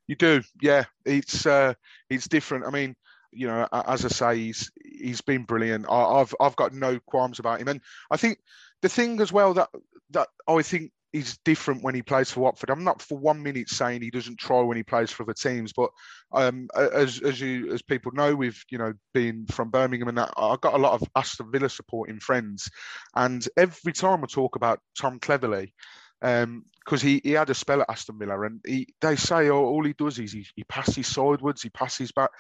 You 0.07 0.17
do, 0.17 0.43
yeah. 0.61 0.85
It's 1.07 1.47
uh, 1.47 1.73
it's 2.11 2.29
different. 2.29 2.67
I 2.67 2.71
mean, 2.71 2.95
you 3.33 3.47
know, 3.47 3.67
as 3.73 4.05
I 4.05 4.09
say, 4.09 4.37
he's 4.39 4.71
he's 4.83 5.21
been 5.21 5.45
brilliant. 5.45 5.87
I, 5.89 6.03
I've 6.03 6.35
I've 6.41 6.57
got 6.57 6.73
no 6.73 6.99
qualms 7.01 7.39
about 7.39 7.61
him, 7.61 7.69
and 7.69 7.81
I 8.11 8.17
think 8.17 8.39
the 8.83 8.89
thing 8.89 9.21
as 9.21 9.33
well 9.33 9.55
that 9.55 9.69
that 10.11 10.29
I 10.49 10.63
think 10.63 10.93
is 11.13 11.39
different 11.45 11.83
when 11.83 11.95
he 11.95 12.03
plays 12.03 12.31
for 12.31 12.41
Watford. 12.41 12.71
I'm 12.71 12.85
not 12.85 13.03
for 13.03 13.19
one 13.19 13.43
minute 13.43 13.69
saying 13.69 14.03
he 14.03 14.11
doesn't 14.11 14.39
try 14.39 14.61
when 14.61 14.77
he 14.77 14.83
plays 14.83 15.11
for 15.11 15.25
other 15.25 15.35
teams, 15.35 15.73
but 15.73 15.91
um, 16.33 16.69
as 16.75 17.21
as 17.21 17.41
you 17.41 17.73
as 17.73 17.83
people 17.83 18.13
know, 18.13 18.35
we've 18.35 18.63
you 18.71 18.79
know 18.79 18.93
been 19.13 19.47
from 19.47 19.71
Birmingham 19.71 20.09
and 20.09 20.19
that 20.19 20.33
I've 20.37 20.61
got 20.61 20.75
a 20.75 20.79
lot 20.79 21.01
of 21.01 21.09
Aston 21.17 21.51
Villa 21.51 21.69
supporting 21.69 22.21
friends, 22.21 22.71
and 23.15 23.47
every 23.57 23.93
time 23.93 24.23
I 24.23 24.27
talk 24.27 24.57
about 24.57 24.81
Tom 24.99 25.19
Cleverley, 25.19 25.73
because 26.21 27.03
he, 27.03 27.21
he 27.25 27.33
had 27.33 27.51
a 27.51 27.55
spell 27.55 27.81
at 27.83 27.91
Aston 27.91 28.19
Villa, 28.19 28.41
and 28.43 28.61
he, 28.65 28.89
they 29.01 29.17
say 29.17 29.49
oh, 29.51 29.65
all 29.65 29.85
he 29.85 29.95
does 29.95 30.19
is 30.19 30.33
he, 30.33 30.47
he 30.55 30.65
passes 30.65 31.07
sideways, 31.07 31.63
he 31.63 31.71
passes 31.71 32.13
back. 32.13 32.31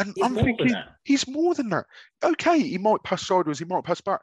And 0.00 0.14
He's 0.16 0.24
I'm 0.24 0.34
thinking 0.34 0.74
he's 1.04 1.28
more 1.28 1.54
than 1.54 1.68
that. 1.70 1.86
Okay, 2.22 2.58
he 2.60 2.78
might 2.78 3.02
pass 3.04 3.26
sideways, 3.26 3.58
he 3.58 3.64
might 3.64 3.84
pass 3.84 4.00
back. 4.00 4.20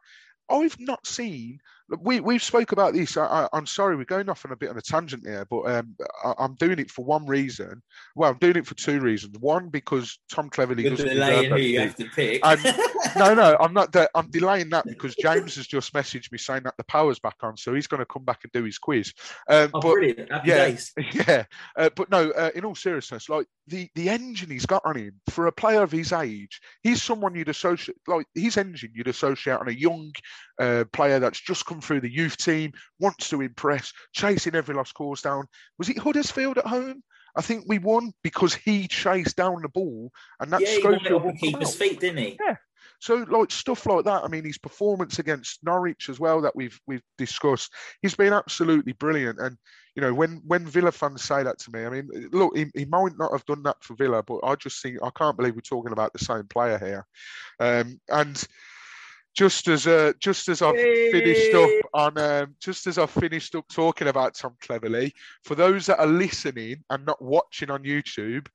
I've 0.49 0.79
not 0.79 1.05
seen. 1.05 1.59
We 2.01 2.19
we've 2.19 2.43
spoke 2.43 2.73
about 2.73 2.93
this. 2.93 3.15
I, 3.15 3.47
I'm 3.53 3.65
sorry, 3.65 3.95
we're 3.95 4.05
going 4.05 4.29
off 4.29 4.45
on 4.45 4.51
a 4.51 4.55
bit 4.55 4.69
on 4.69 4.77
a 4.77 4.81
tangent 4.81 5.25
here, 5.25 5.45
but 5.49 5.61
um, 5.71 5.95
I, 6.23 6.33
I'm 6.39 6.55
doing 6.55 6.79
it 6.79 6.91
for 6.91 7.05
one 7.05 7.25
reason. 7.25 7.81
Well, 8.15 8.31
I'm 8.31 8.37
doing 8.39 8.57
it 8.57 8.67
for 8.67 8.75
two 8.75 8.99
reasons. 8.99 9.37
One 9.39 9.69
because 9.69 10.19
Tom 10.31 10.49
Cleverley 10.49 10.83
With 10.83 10.97
doesn't 10.97 11.07
delaying 11.07 11.51
who 11.51 11.57
you 11.57 11.79
have 11.79 11.95
to 11.95 12.05
pick. 12.05 12.41
No, 13.15 13.33
no, 13.33 13.57
I'm 13.59 13.73
not. 13.73 13.91
De- 13.91 14.09
I'm 14.15 14.29
delaying 14.29 14.69
that 14.69 14.85
because 14.85 15.15
James 15.15 15.55
has 15.55 15.65
just 15.65 15.93
messaged 15.93 16.31
me 16.31 16.37
saying 16.37 16.63
that 16.63 16.75
the 16.77 16.83
power's 16.83 17.19
back 17.19 17.37
on, 17.41 17.57
so 17.57 17.73
he's 17.73 17.87
going 17.87 17.99
to 17.99 18.05
come 18.05 18.23
back 18.23 18.41
and 18.43 18.51
do 18.51 18.63
his 18.63 18.77
quiz. 18.77 19.13
Um, 19.49 19.71
oh, 19.73 19.79
but 19.79 19.93
brilliant. 19.93 20.31
Happy 20.31 20.49
yeah. 20.49 20.57
days. 20.57 20.93
yeah, 21.13 21.45
uh, 21.77 21.89
but 21.95 22.11
no. 22.11 22.29
Uh, 22.31 22.51
in 22.53 22.65
all 22.65 22.75
seriousness, 22.75 23.29
like 23.29 23.47
the 23.67 23.89
the 23.95 24.09
engine 24.09 24.49
he's 24.49 24.65
got 24.65 24.83
on 24.85 24.97
him 24.97 25.13
for 25.29 25.47
a 25.47 25.51
player 25.51 25.83
of 25.83 25.91
his 25.91 26.13
age, 26.13 26.61
he's 26.83 27.01
someone 27.01 27.35
you'd 27.35 27.49
associate 27.49 27.97
like 28.07 28.27
his 28.35 28.57
engine 28.57 28.91
you'd 28.93 29.07
associate 29.07 29.59
on 29.59 29.67
a 29.67 29.71
young 29.71 30.11
uh, 30.59 30.85
player 30.93 31.19
that's 31.19 31.39
just 31.39 31.65
come 31.65 31.81
through 31.81 32.01
the 32.01 32.11
youth 32.11 32.37
team, 32.37 32.71
wants 32.99 33.29
to 33.29 33.41
impress, 33.41 33.91
chasing 34.13 34.55
every 34.55 34.75
lost 34.75 34.93
cause 34.93 35.21
down. 35.21 35.45
Was 35.77 35.89
it 35.89 35.97
Huddersfield 35.97 36.57
at 36.57 36.67
home? 36.67 37.03
I 37.35 37.41
think 37.41 37.65
we 37.67 37.77
won 37.77 38.13
because 38.23 38.55
he 38.55 38.87
chased 38.87 39.35
down 39.35 39.61
the 39.61 39.69
ball 39.69 40.11
and 40.39 40.51
that 40.51 40.61
yeah, 40.61 40.69
he 40.69 40.81
Schofield 40.81 41.23
will 41.23 41.33
keeper's 41.33 41.75
feet, 41.75 41.99
didn't 41.99 42.17
he? 42.17 42.39
Yeah. 42.43 42.55
So 42.99 43.25
like 43.29 43.51
stuff 43.51 43.85
like 43.85 44.05
that. 44.05 44.23
I 44.23 44.27
mean, 44.27 44.43
his 44.43 44.57
performance 44.57 45.19
against 45.19 45.63
Norwich 45.63 46.09
as 46.09 46.19
well 46.19 46.41
that 46.41 46.55
we've 46.55 46.79
we've 46.87 47.03
discussed. 47.17 47.71
He's 48.01 48.15
been 48.15 48.33
absolutely 48.33 48.93
brilliant. 48.93 49.39
And 49.39 49.55
you 49.95 50.01
know, 50.01 50.13
when 50.13 50.41
when 50.47 50.65
Villa 50.65 50.91
fans 50.91 51.23
say 51.23 51.43
that 51.43 51.59
to 51.59 51.71
me, 51.71 51.85
I 51.85 51.89
mean, 51.89 52.09
look, 52.31 52.57
he, 52.57 52.65
he 52.73 52.85
might 52.85 53.17
not 53.17 53.31
have 53.31 53.45
done 53.45 53.61
that 53.63 53.83
for 53.83 53.93
Villa, 53.95 54.23
but 54.23 54.39
I 54.43 54.55
just 54.55 54.81
think 54.81 54.97
I 55.03 55.11
can't 55.15 55.37
believe 55.37 55.55
we're 55.55 55.61
talking 55.61 55.91
about 55.91 56.13
the 56.13 56.19
same 56.19 56.47
player 56.47 56.79
here. 56.79 57.05
Um, 57.59 57.99
and 58.09 58.43
just 59.37 59.67
as 59.67 59.85
uh, 59.85 60.11
just 60.19 60.49
as 60.49 60.63
I've 60.63 60.75
finished 60.75 61.53
up 61.53 61.69
on 61.93 62.17
um, 62.17 62.55
just 62.59 62.87
as 62.87 62.97
I've 62.97 63.11
finished 63.11 63.53
up 63.53 63.65
talking 63.71 64.07
about 64.07 64.33
Tom 64.33 64.55
Cleverley, 64.61 65.11
for 65.43 65.53
those 65.53 65.85
that 65.85 65.99
are 65.99 66.07
listening 66.07 66.83
and 66.89 67.05
not 67.05 67.21
watching 67.21 67.69
on 67.69 67.83
YouTube, 67.83 68.47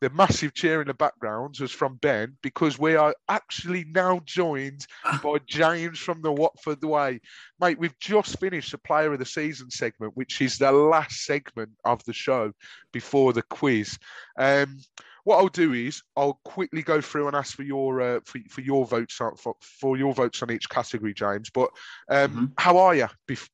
the 0.00 0.10
massive 0.10 0.54
cheer 0.54 0.80
in 0.80 0.88
the 0.88 0.94
background 0.94 1.56
was 1.60 1.72
from 1.72 1.96
Ben 1.96 2.36
because 2.42 2.78
we 2.78 2.96
are 2.96 3.14
actually 3.28 3.84
now 3.84 4.20
joined 4.24 4.86
by 5.22 5.36
James 5.46 5.98
from 5.98 6.22
the 6.22 6.32
Watford 6.32 6.82
Way. 6.82 7.20
Mate, 7.60 7.78
we've 7.78 7.98
just 7.98 8.40
finished 8.40 8.72
the 8.72 8.78
player 8.78 9.12
of 9.12 9.18
the 9.18 9.26
season 9.26 9.70
segment, 9.70 10.16
which 10.16 10.40
is 10.40 10.58
the 10.58 10.72
last 10.72 11.24
segment 11.24 11.70
of 11.84 12.02
the 12.04 12.14
show 12.14 12.52
before 12.92 13.32
the 13.32 13.42
quiz. 13.42 13.98
Um, 14.38 14.78
what 15.24 15.36
I'll 15.36 15.48
do 15.48 15.74
is 15.74 16.02
I'll 16.16 16.40
quickly 16.44 16.82
go 16.82 17.02
through 17.02 17.26
and 17.26 17.36
ask 17.36 17.54
for 17.54 17.62
your 17.62 18.00
uh, 18.00 18.20
for, 18.24 18.40
for 18.48 18.62
your 18.62 18.86
votes 18.86 19.20
on, 19.20 19.36
for, 19.36 19.54
for 19.60 19.98
your 19.98 20.14
votes 20.14 20.42
on 20.42 20.50
each 20.50 20.68
category, 20.70 21.12
James. 21.12 21.50
But 21.50 21.68
um, 22.08 22.30
mm-hmm. 22.30 22.44
how 22.56 22.78
are 22.78 22.94
you 22.94 23.08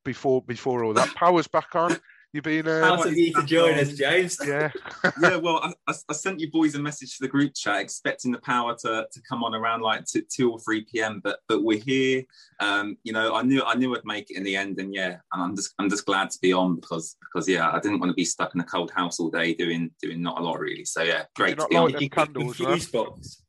before 0.04 0.42
before 0.42 0.84
all 0.84 0.94
that? 0.94 1.14
Power's 1.16 1.48
back 1.48 1.74
on. 1.74 1.98
You've 2.36 2.44
been. 2.44 2.68
Uh, 2.68 2.84
How 2.84 3.02
of 3.02 3.16
you 3.16 3.32
to 3.32 3.42
join 3.44 3.78
us, 3.78 3.94
James? 3.94 4.38
Yeah. 4.46 4.70
yeah. 5.22 5.36
Well, 5.36 5.74
I, 5.88 5.94
I, 6.08 6.12
sent 6.12 6.38
you 6.38 6.50
boys 6.50 6.74
a 6.74 6.78
message 6.78 7.16
to 7.16 7.22
the 7.22 7.28
group 7.28 7.54
chat, 7.54 7.80
expecting 7.80 8.30
the 8.30 8.38
power 8.40 8.76
to, 8.82 9.06
to 9.10 9.22
come 9.26 9.42
on 9.42 9.54
around 9.54 9.80
like 9.80 10.04
two, 10.04 10.20
two 10.30 10.52
or 10.52 10.58
three 10.58 10.82
p.m. 10.82 11.22
But 11.24 11.38
but 11.48 11.64
we're 11.64 11.80
here. 11.80 12.24
Um, 12.60 12.98
you 13.04 13.14
know, 13.14 13.34
I 13.34 13.40
knew 13.40 13.62
I 13.62 13.74
knew 13.74 13.96
I'd 13.96 14.04
make 14.04 14.30
it 14.30 14.36
in 14.36 14.44
the 14.44 14.54
end, 14.54 14.78
and 14.78 14.94
yeah, 14.94 15.16
and 15.32 15.42
I'm 15.42 15.56
just 15.56 15.72
I'm 15.78 15.88
just 15.88 16.04
glad 16.04 16.28
to 16.28 16.38
be 16.42 16.52
on 16.52 16.74
because 16.74 17.16
because 17.20 17.48
yeah, 17.48 17.70
I 17.70 17.80
didn't 17.80 18.00
want 18.00 18.10
to 18.10 18.14
be 18.14 18.26
stuck 18.26 18.54
in 18.54 18.60
a 18.60 18.64
cold 18.64 18.90
house 18.90 19.18
all 19.18 19.30
day 19.30 19.54
doing 19.54 19.90
doing 20.02 20.20
not 20.20 20.38
a 20.38 20.42
lot 20.42 20.60
really. 20.60 20.84
So 20.84 21.02
yeah, 21.02 21.22
great 21.34 21.58
to 21.58 21.66
be 21.68 21.76
on. 21.76 21.98
You 21.98 22.10
candles, 22.10 22.56
fuse 22.56 22.90
box. 22.90 23.44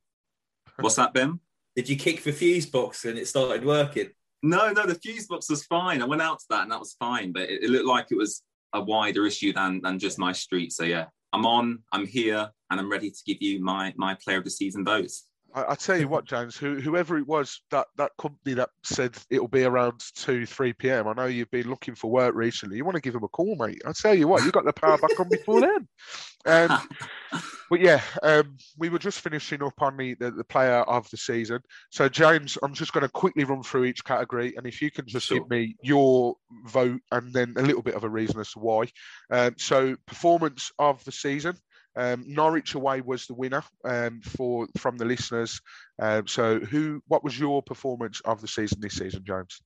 What's 0.79 0.95
that, 0.95 1.13
Ben? 1.13 1.41
Did 1.75 1.89
you 1.89 1.97
kick 1.97 2.23
the 2.23 2.31
fuse 2.31 2.67
box 2.67 3.03
and 3.03 3.19
it 3.19 3.27
started 3.27 3.65
working? 3.65 4.11
No, 4.43 4.71
no, 4.71 4.85
the 4.85 4.95
fuse 4.95 5.27
box 5.27 5.49
was 5.49 5.65
fine. 5.65 6.01
I 6.01 6.05
went 6.05 6.21
out 6.21 6.39
to 6.39 6.45
that 6.51 6.63
and 6.63 6.71
that 6.71 6.79
was 6.79 6.95
fine, 6.97 7.33
but 7.33 7.43
it, 7.43 7.63
it 7.63 7.69
looked 7.69 7.85
like 7.85 8.07
it 8.11 8.17
was 8.17 8.43
a 8.73 8.81
wider 8.81 9.25
issue 9.25 9.53
than 9.53 9.81
than 9.81 9.99
just 9.99 10.19
my 10.19 10.31
street. 10.31 10.71
So 10.73 10.83
yeah, 10.83 11.05
I'm 11.33 11.45
on, 11.45 11.79
I'm 11.91 12.05
here, 12.05 12.49
and 12.69 12.79
I'm 12.79 12.91
ready 12.91 13.09
to 13.09 13.17
give 13.25 13.41
you 13.41 13.63
my 13.63 13.93
my 13.97 14.15
player 14.15 14.37
of 14.37 14.43
the 14.43 14.49
season 14.49 14.83
votes. 14.85 15.25
I, 15.57 15.71
I 15.71 15.75
tell 15.75 15.97
you 15.97 16.07
what, 16.07 16.25
James, 16.25 16.55
who, 16.55 16.75
whoever 16.79 17.17
it 17.17 17.27
was 17.27 17.61
that 17.71 17.87
that 17.97 18.11
company 18.19 18.53
that 18.55 18.69
said 18.83 19.17
it'll 19.29 19.47
be 19.47 19.63
around 19.63 20.03
two, 20.15 20.45
three 20.45 20.73
p.m. 20.73 21.07
I 21.07 21.13
know 21.13 21.25
you've 21.25 21.51
been 21.51 21.69
looking 21.69 21.95
for 21.95 22.11
work 22.11 22.35
recently. 22.35 22.77
You 22.77 22.85
want 22.85 22.95
to 22.95 23.01
give 23.01 23.13
them 23.13 23.23
a 23.23 23.27
call, 23.27 23.55
mate? 23.55 23.81
I 23.85 23.91
tell 23.93 24.13
you 24.13 24.27
what, 24.27 24.43
you 24.43 24.51
got 24.51 24.65
the 24.65 24.73
power 24.73 24.97
back 24.97 25.19
on 25.19 25.29
before 25.29 25.61
then. 25.61 25.87
Um, 26.45 26.87
but 27.69 27.81
yeah, 27.81 28.01
um, 28.21 28.55
we 28.77 28.89
were 28.89 28.99
just 28.99 29.21
finishing 29.21 29.63
up 29.63 29.81
on 29.81 29.97
the, 29.97 30.13
the, 30.15 30.31
the 30.31 30.43
player 30.43 30.81
of 30.81 31.09
the 31.09 31.17
season. 31.17 31.59
So 31.89 32.07
James, 32.07 32.57
I'm 32.61 32.73
just 32.73 32.93
going 32.93 33.05
to 33.05 33.09
quickly 33.09 33.43
run 33.43 33.63
through 33.63 33.85
each 33.85 34.03
category, 34.03 34.55
and 34.55 34.67
if 34.67 34.81
you 34.81 34.91
can 34.91 35.07
just 35.07 35.27
sure. 35.27 35.39
give 35.39 35.49
me 35.49 35.75
your 35.81 36.35
vote 36.67 37.01
and 37.11 37.33
then 37.33 37.55
a 37.57 37.63
little 37.63 37.81
bit 37.81 37.95
of 37.95 38.03
a 38.03 38.09
reason 38.09 38.39
as 38.39 38.51
to 38.51 38.59
why. 38.59 38.85
Um, 39.31 39.55
so 39.57 39.95
performance 40.05 40.71
of 40.77 41.03
the 41.03 41.11
season. 41.11 41.57
Um, 41.97 42.23
Norwich 42.27 42.75
away 42.75 43.01
was 43.01 43.25
the 43.25 43.33
winner 43.33 43.63
um, 43.83 44.21
for 44.21 44.67
from 44.77 44.97
the 44.97 45.05
listeners. 45.05 45.59
Um, 45.99 46.27
so, 46.27 46.59
who? 46.59 47.01
What 47.07 47.23
was 47.23 47.39
your 47.39 47.63
performance 47.63 48.21
of 48.21 48.39
the 48.39 48.47
season 48.47 48.79
this 48.79 48.95
season, 48.95 49.23
James? 49.25 49.59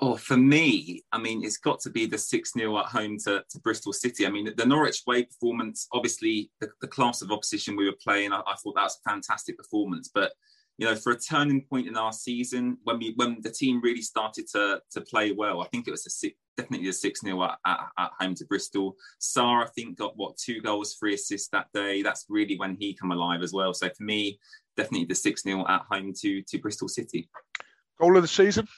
Oh, 0.00 0.16
for 0.16 0.36
me, 0.36 1.02
I 1.10 1.18
mean, 1.18 1.44
it's 1.44 1.56
got 1.56 1.80
to 1.80 1.90
be 1.90 2.06
the 2.06 2.18
6 2.18 2.52
0 2.52 2.78
at 2.78 2.86
home 2.86 3.16
to, 3.24 3.42
to, 3.50 3.60
Bristol 3.60 3.92
City. 3.92 4.26
I 4.26 4.30
mean, 4.30 4.48
the 4.56 4.66
Norwich 4.66 5.02
way 5.08 5.24
performance, 5.24 5.88
obviously, 5.92 6.52
the, 6.60 6.68
the 6.80 6.86
class 6.86 7.20
of 7.20 7.32
opposition 7.32 7.76
we 7.76 7.86
were 7.86 7.96
playing, 8.00 8.32
I, 8.32 8.40
I, 8.46 8.54
thought 8.54 8.76
that 8.76 8.84
was 8.84 8.98
a 9.04 9.10
fantastic 9.10 9.56
performance. 9.56 10.08
But, 10.12 10.32
you 10.76 10.86
know, 10.86 10.94
for 10.94 11.10
a 11.10 11.18
turning 11.18 11.62
point 11.62 11.88
in 11.88 11.96
our 11.96 12.12
season, 12.12 12.78
when 12.84 12.98
we 13.00 13.14
when 13.16 13.38
the 13.40 13.50
team 13.50 13.80
really 13.82 14.02
started 14.02 14.46
to, 14.52 14.80
to 14.92 15.00
play 15.00 15.32
well, 15.32 15.60
I 15.60 15.66
think 15.66 15.88
it 15.88 15.92
was 15.92 16.06
a 16.06 16.10
definitely 16.58 16.88
a 16.88 16.92
6 16.92 17.20
0 17.20 17.42
at, 17.42 17.58
at, 17.64 17.78
at, 17.98 18.10
home 18.20 18.34
to 18.34 18.44
Bristol. 18.44 18.96
Sarr, 19.20 19.64
I 19.64 19.68
think, 19.74 19.96
got 19.96 20.16
what, 20.16 20.36
two 20.36 20.60
goals, 20.60 20.94
three 20.94 21.14
assists 21.14 21.48
that 21.50 21.68
day. 21.72 22.02
That's 22.02 22.26
really 22.28 22.58
when 22.58 22.76
he 22.78 22.94
come 22.94 23.12
alive 23.12 23.42
as 23.42 23.52
well. 23.52 23.72
So 23.72 23.88
for 23.88 24.02
me, 24.02 24.38
definitely 24.76 25.06
the 25.06 25.14
6 25.14 25.42
0 25.42 25.64
at 25.68 25.82
home 25.90 26.12
to, 26.20 26.42
to 26.42 26.58
Bristol 26.58 26.88
City. 26.88 27.30
Goal 28.00 28.16
of 28.16 28.22
the 28.22 28.28
season? 28.28 28.68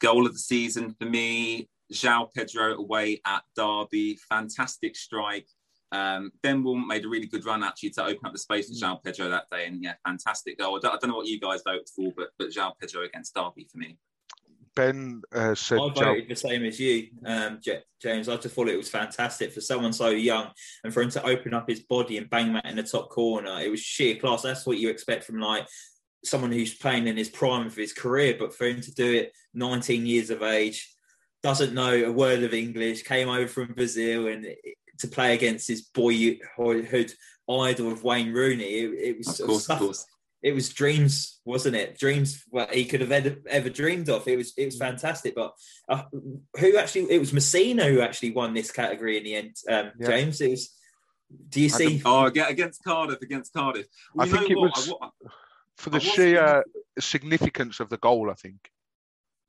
Goal 0.00 0.26
of 0.26 0.32
the 0.32 0.38
season 0.38 0.94
for 0.98 1.06
me, 1.06 1.68
João 1.92 2.28
Pedro 2.32 2.74
away 2.74 3.20
at 3.24 3.42
Derby. 3.56 4.18
Fantastic 4.28 4.94
strike. 4.94 5.48
Um, 5.90 6.32
ben 6.42 6.62
Will 6.62 6.76
made 6.76 7.06
a 7.06 7.08
really 7.08 7.26
good 7.26 7.46
run 7.46 7.64
actually 7.64 7.90
to 7.90 8.04
open 8.04 8.26
up 8.26 8.32
the 8.32 8.38
space 8.38 8.68
for 8.68 8.74
mm. 8.74 8.82
João 8.82 9.02
Pedro 9.02 9.30
that 9.30 9.46
day, 9.50 9.66
and 9.66 9.82
yeah, 9.82 9.94
fantastic 10.06 10.58
goal. 10.58 10.76
I 10.76 10.80
don't, 10.80 10.94
I 10.94 10.98
don't 10.98 11.10
know 11.10 11.16
what 11.16 11.26
you 11.26 11.40
guys 11.40 11.62
voted 11.64 11.88
for, 11.94 12.12
but 12.14 12.28
but 12.38 12.50
João 12.50 12.72
Pedro 12.78 13.04
against 13.04 13.34
Derby 13.34 13.66
for 13.70 13.78
me. 13.78 13.96
Ben 14.74 15.22
uh, 15.34 15.54
said. 15.54 15.78
I 15.78 15.88
voted 15.88 16.28
the 16.28 16.36
same 16.36 16.64
as 16.64 16.78
you, 16.78 17.08
um, 17.24 17.60
James. 18.00 18.28
I 18.28 18.36
just 18.36 18.54
thought 18.54 18.68
it 18.68 18.76
was 18.76 18.88
fantastic 18.88 19.52
for 19.52 19.60
someone 19.60 19.92
so 19.92 20.08
young 20.08 20.50
and 20.84 20.92
for 20.92 21.02
him 21.02 21.10
to 21.10 21.24
open 21.24 21.54
up 21.54 21.68
his 21.68 21.80
body 21.80 22.18
and 22.18 22.30
bang 22.30 22.52
that 22.52 22.66
in 22.66 22.76
the 22.76 22.82
top 22.82 23.10
corner. 23.10 23.60
It 23.60 23.70
was 23.70 23.80
sheer 23.80 24.16
class. 24.16 24.42
That's 24.42 24.66
what 24.66 24.78
you 24.78 24.88
expect 24.90 25.24
from 25.24 25.40
like 25.40 25.66
someone 26.24 26.52
who's 26.52 26.74
playing 26.74 27.06
in 27.06 27.16
his 27.16 27.30
prime 27.30 27.66
of 27.66 27.76
his 27.76 27.92
career. 27.92 28.36
But 28.38 28.54
for 28.54 28.66
him 28.66 28.80
to 28.80 28.94
do 28.94 29.12
it 29.14 29.32
19 29.54 30.06
years 30.06 30.30
of 30.30 30.42
age, 30.42 30.94
doesn't 31.42 31.74
know 31.74 31.92
a 31.92 32.12
word 32.12 32.42
of 32.42 32.54
English, 32.54 33.02
came 33.02 33.28
over 33.28 33.46
from 33.46 33.74
Brazil 33.74 34.28
and 34.28 34.46
to 34.98 35.08
play 35.08 35.34
against 35.34 35.68
his 35.68 35.82
boyhood 35.82 37.12
idol 37.48 37.92
of 37.92 38.02
Wayne 38.02 38.32
Rooney. 38.32 38.64
It, 38.64 38.90
it 38.94 39.18
was 39.18 39.40
of 39.40 39.46
course, 39.46 39.68
of 39.68 39.78
course 39.80 40.06
it 40.42 40.52
was 40.52 40.72
dreams, 40.72 41.40
wasn't 41.44 41.76
it? 41.76 41.98
Dreams 41.98 42.44
what 42.50 42.72
he 42.72 42.84
could 42.84 43.00
have 43.00 43.10
ever, 43.12 43.36
ever 43.48 43.68
dreamed 43.68 44.08
of. 44.08 44.26
It 44.28 44.36
was 44.36 44.52
it 44.56 44.66
was 44.66 44.76
mm. 44.76 44.80
fantastic. 44.80 45.34
But 45.34 45.52
uh, 45.88 46.02
who 46.58 46.76
actually? 46.76 47.10
It 47.10 47.18
was 47.18 47.32
Masina 47.32 47.90
who 47.90 48.00
actually 48.00 48.30
won 48.30 48.54
this 48.54 48.70
category 48.70 49.18
in 49.18 49.24
the 49.24 49.34
end. 49.34 49.56
Um, 49.68 49.92
yeah. 49.98 50.06
James, 50.06 50.40
it 50.40 50.50
was. 50.50 50.74
Do 51.50 51.60
you 51.60 51.68
see? 51.68 52.00
Oh, 52.04 52.24
against 52.24 52.82
Cardiff, 52.84 53.20
against 53.20 53.52
Cardiff. 53.52 53.86
Well, 54.14 54.26
I 54.26 54.30
think 54.30 54.50
it 54.50 54.56
what? 54.56 54.76
was 54.76 54.92
I, 55.02 55.08
for 55.76 55.90
the 55.90 56.00
sheer 56.00 56.64
significance 56.98 57.80
of 57.80 57.90
the 57.90 57.98
goal. 57.98 58.30
I 58.30 58.34
think. 58.34 58.70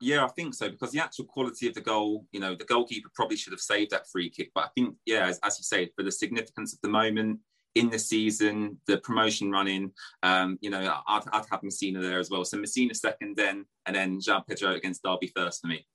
Yeah, 0.01 0.23
I 0.23 0.29
think 0.29 0.53
so 0.53 0.69
because 0.69 0.91
the 0.91 1.01
actual 1.01 1.25
quality 1.25 1.67
of 1.67 1.73
the 1.73 1.81
goal, 1.81 2.25
you 2.31 2.39
know, 2.39 2.55
the 2.55 2.63
goalkeeper 2.63 3.09
probably 3.13 3.35
should 3.35 3.51
have 3.53 3.59
saved 3.59 3.91
that 3.91 4.09
free 4.09 4.29
kick. 4.29 4.51
But 4.55 4.65
I 4.65 4.67
think, 4.73 4.95
yeah, 5.05 5.27
as, 5.27 5.39
as 5.43 5.59
you 5.59 5.63
say, 5.63 5.91
for 5.95 6.03
the 6.03 6.11
significance 6.11 6.73
of 6.73 6.79
the 6.81 6.89
moment, 6.89 7.39
in 7.75 7.89
the 7.89 7.99
season, 7.99 8.77
the 8.87 8.97
promotion 8.97 9.51
running, 9.51 9.91
um, 10.23 10.57
you 10.61 10.69
know, 10.69 11.01
I'd, 11.07 11.21
I'd 11.31 11.45
have 11.51 11.61
Masina 11.61 12.01
there 12.01 12.19
as 12.19 12.29
well. 12.29 12.43
So 12.43 12.57
Masina 12.57 12.95
second, 12.95 13.35
then, 13.37 13.65
and 13.85 13.95
then 13.95 14.19
João 14.19 14.45
Pedro 14.45 14.73
against 14.73 15.03
Derby 15.03 15.31
first 15.35 15.61
for 15.61 15.67
me. 15.67 15.85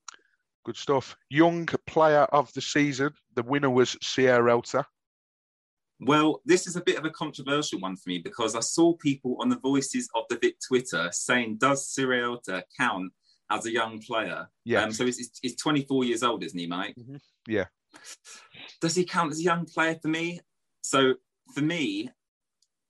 Good 0.64 0.76
stuff. 0.76 1.16
Young 1.28 1.66
player 1.86 2.22
of 2.32 2.52
the 2.54 2.60
season. 2.60 3.12
The 3.34 3.42
winner 3.42 3.70
was 3.70 3.96
Sierralta. 3.96 4.84
Well, 6.00 6.40
this 6.44 6.66
is 6.66 6.76
a 6.76 6.80
bit 6.80 6.98
of 6.98 7.04
a 7.04 7.10
controversial 7.10 7.80
one 7.80 7.96
for 7.96 8.08
me 8.08 8.18
because 8.18 8.56
I 8.56 8.60
saw 8.60 8.94
people 8.94 9.36
on 9.40 9.48
the 9.48 9.58
Voices 9.58 10.08
of 10.14 10.24
the 10.28 10.38
Vic 10.40 10.56
Twitter 10.66 11.08
saying, 11.12 11.58
does 11.58 11.94
Sierralta 11.94 12.62
count 12.78 13.12
as 13.50 13.66
a 13.66 13.72
young 13.72 14.00
player? 14.00 14.48
Yeah. 14.64 14.82
Um, 14.82 14.92
so 14.92 15.04
he's, 15.04 15.30
he's 15.40 15.56
24 15.56 16.04
years 16.04 16.22
old, 16.22 16.42
isn't 16.42 16.58
he, 16.58 16.66
Mike? 16.66 16.94
Mm-hmm. 16.98 17.16
Yeah. 17.46 17.66
Does 18.80 18.94
he 18.94 19.04
count 19.04 19.32
as 19.32 19.38
a 19.38 19.44
young 19.44 19.66
player 19.66 19.96
for 20.00 20.08
me? 20.08 20.40
So 20.82 21.14
for 21.52 21.60
me, 21.60 22.10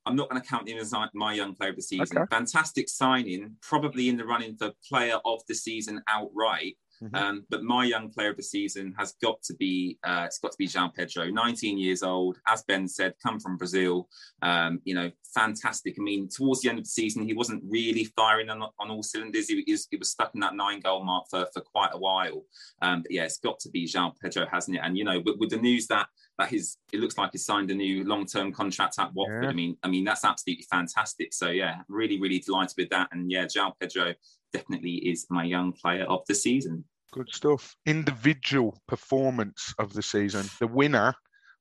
I'm 0.07 0.17
not 0.17 0.29
going 0.29 0.41
to 0.41 0.47
count 0.47 0.69
him 0.69 0.79
as 0.79 0.93
my 1.15 1.33
young 1.33 1.55
player 1.55 1.71
of 1.71 1.77
the 1.77 1.83
season. 1.83 2.19
Okay. 2.19 2.27
Fantastic 2.31 2.89
signing, 2.89 3.57
probably 3.63 4.09
in 4.09 4.17
the 4.17 4.25
running 4.25 4.55
for 4.57 4.73
player 4.87 5.19
of 5.25 5.41
the 5.49 5.55
season 5.55 6.03
outright. 6.09 6.77
Mm-hmm. 7.03 7.17
Um, 7.17 7.47
but 7.51 7.63
my 7.63 7.85
young 7.85 8.11
player 8.11 8.31
of 8.31 8.37
the 8.37 8.43
season 8.43 8.95
has 8.99 9.15
got 9.21 9.43
to 9.43 9.55
be 9.55 9.99
uh, 10.05 10.25
it's 10.27 10.39
got 10.39 10.53
to 10.53 10.59
be 10.59 10.69
João 10.69 10.95
Pedro, 10.95 11.29
19 11.29 11.77
years 11.77 12.03
old, 12.03 12.39
as 12.47 12.63
Ben 12.63 12.87
said, 12.87 13.15
come 13.23 13.41
from 13.41 13.57
Brazil. 13.57 14.09
Um, 14.43 14.81
you 14.85 14.95
know, 14.95 15.11
fantastic. 15.35 15.97
I 15.99 16.03
mean, 16.03 16.29
towards 16.29 16.61
the 16.61 16.69
end 16.69 16.79
of 16.79 16.85
the 16.85 16.91
season, 16.91 17.25
he 17.25 17.35
wasn't 17.35 17.65
really 17.69 18.05
firing 18.17 18.49
on, 18.49 18.63
on 18.79 18.91
all 18.91 19.03
cylinders. 19.03 19.49
He, 19.49 19.63
he, 19.67 19.73
was, 19.73 19.89
he 19.91 19.97
was 19.97 20.11
stuck 20.11 20.35
in 20.35 20.41
that 20.41 20.55
nine 20.55 20.81
goal 20.81 21.05
mark 21.05 21.27
for, 21.29 21.47
for 21.53 21.63
quite 21.63 21.91
a 21.93 21.99
while. 21.99 22.45
Um, 22.81 23.03
but 23.03 23.11
yeah, 23.11 23.25
it's 23.25 23.39
got 23.39 23.59
to 23.61 23.71
be 23.71 23.87
João 23.87 24.13
Pedro, 24.23 24.47
hasn't 24.51 24.77
it? 24.77 24.81
And 24.85 24.97
you 24.97 25.05
know, 25.05 25.21
with, 25.25 25.39
with 25.39 25.51
the 25.51 25.57
news 25.57 25.87
that 25.89 26.07
that 26.39 26.49
his 26.49 26.77
it 26.93 27.01
looks 27.01 27.17
like 27.17 27.31
he's 27.33 27.47
signed 27.47 27.71
a 27.71 27.75
new 27.75 28.05
long 28.05 28.27
term 28.27 28.53
contract 28.53 28.97
at 28.99 29.13
Watford. 29.15 29.45
Yeah. 29.45 29.51
I 29.51 29.53
mean, 29.53 29.77
I 29.83 29.89
mean 29.89 30.05
that's 30.05 30.25
absolutely 30.25 30.67
fantastic. 30.71 31.33
So 31.33 31.51
yeah, 31.51 31.83
really, 31.89 32.21
really 32.21 32.41
delighted 32.41 32.75
with 32.77 32.91
that. 32.91 33.09
And 33.13 33.31
yeah, 33.31 33.45
João 33.45 33.73
Pedro 33.79 34.15
definitely 34.53 34.95
is 34.95 35.27
my 35.31 35.45
young 35.45 35.73
player 35.73 36.05
of 36.05 36.23
the 36.29 36.35
season. 36.35 36.85
Good 37.13 37.29
stuff. 37.33 37.77
Individual 37.87 38.81
performance 38.89 39.73
of 39.79 39.93
the 39.93 40.03
season. 40.03 40.47
The 40.59 40.67
winner 40.67 41.15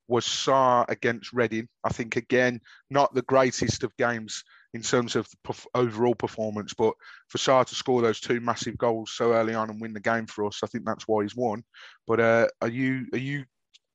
was 0.08 0.26
Sarr 0.26 0.90
against 0.90 1.34
Reading. 1.34 1.68
I 1.84 1.90
think 1.90 2.16
again, 2.16 2.60
not 2.90 3.14
the 3.14 3.22
greatest 3.22 3.84
of 3.84 3.96
games 3.98 4.44
in 4.74 4.82
terms 4.82 5.16
of 5.16 5.28
overall 5.76 6.16
performance. 6.16 6.74
But 6.74 6.94
for 7.30 7.38
Sarr 7.38 7.66
to 7.66 7.76
score 7.76 8.02
those 8.02 8.20
two 8.20 8.40
massive 8.40 8.78
goals 8.78 9.12
so 9.14 9.34
early 9.34 9.54
on 9.54 9.70
and 9.70 9.80
win 9.80 9.94
the 9.94 10.00
game 10.00 10.26
for 10.26 10.46
us, 10.46 10.62
I 10.64 10.68
think 10.68 10.86
that's 10.86 11.08
why 11.08 11.24
he's 11.24 11.36
won. 11.36 11.64
But 12.08 12.20
uh, 12.20 12.48
are 12.62 12.68
you 12.68 13.06
are 13.14 13.20
you 13.20 13.46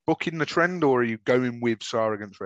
booking 0.09 0.39
the 0.39 0.45
trend 0.45 0.83
or 0.83 1.01
are 1.01 1.03
you 1.03 1.19
going 1.19 1.61
with 1.61 1.77
Sarr 1.81 2.15
against? 2.15 2.41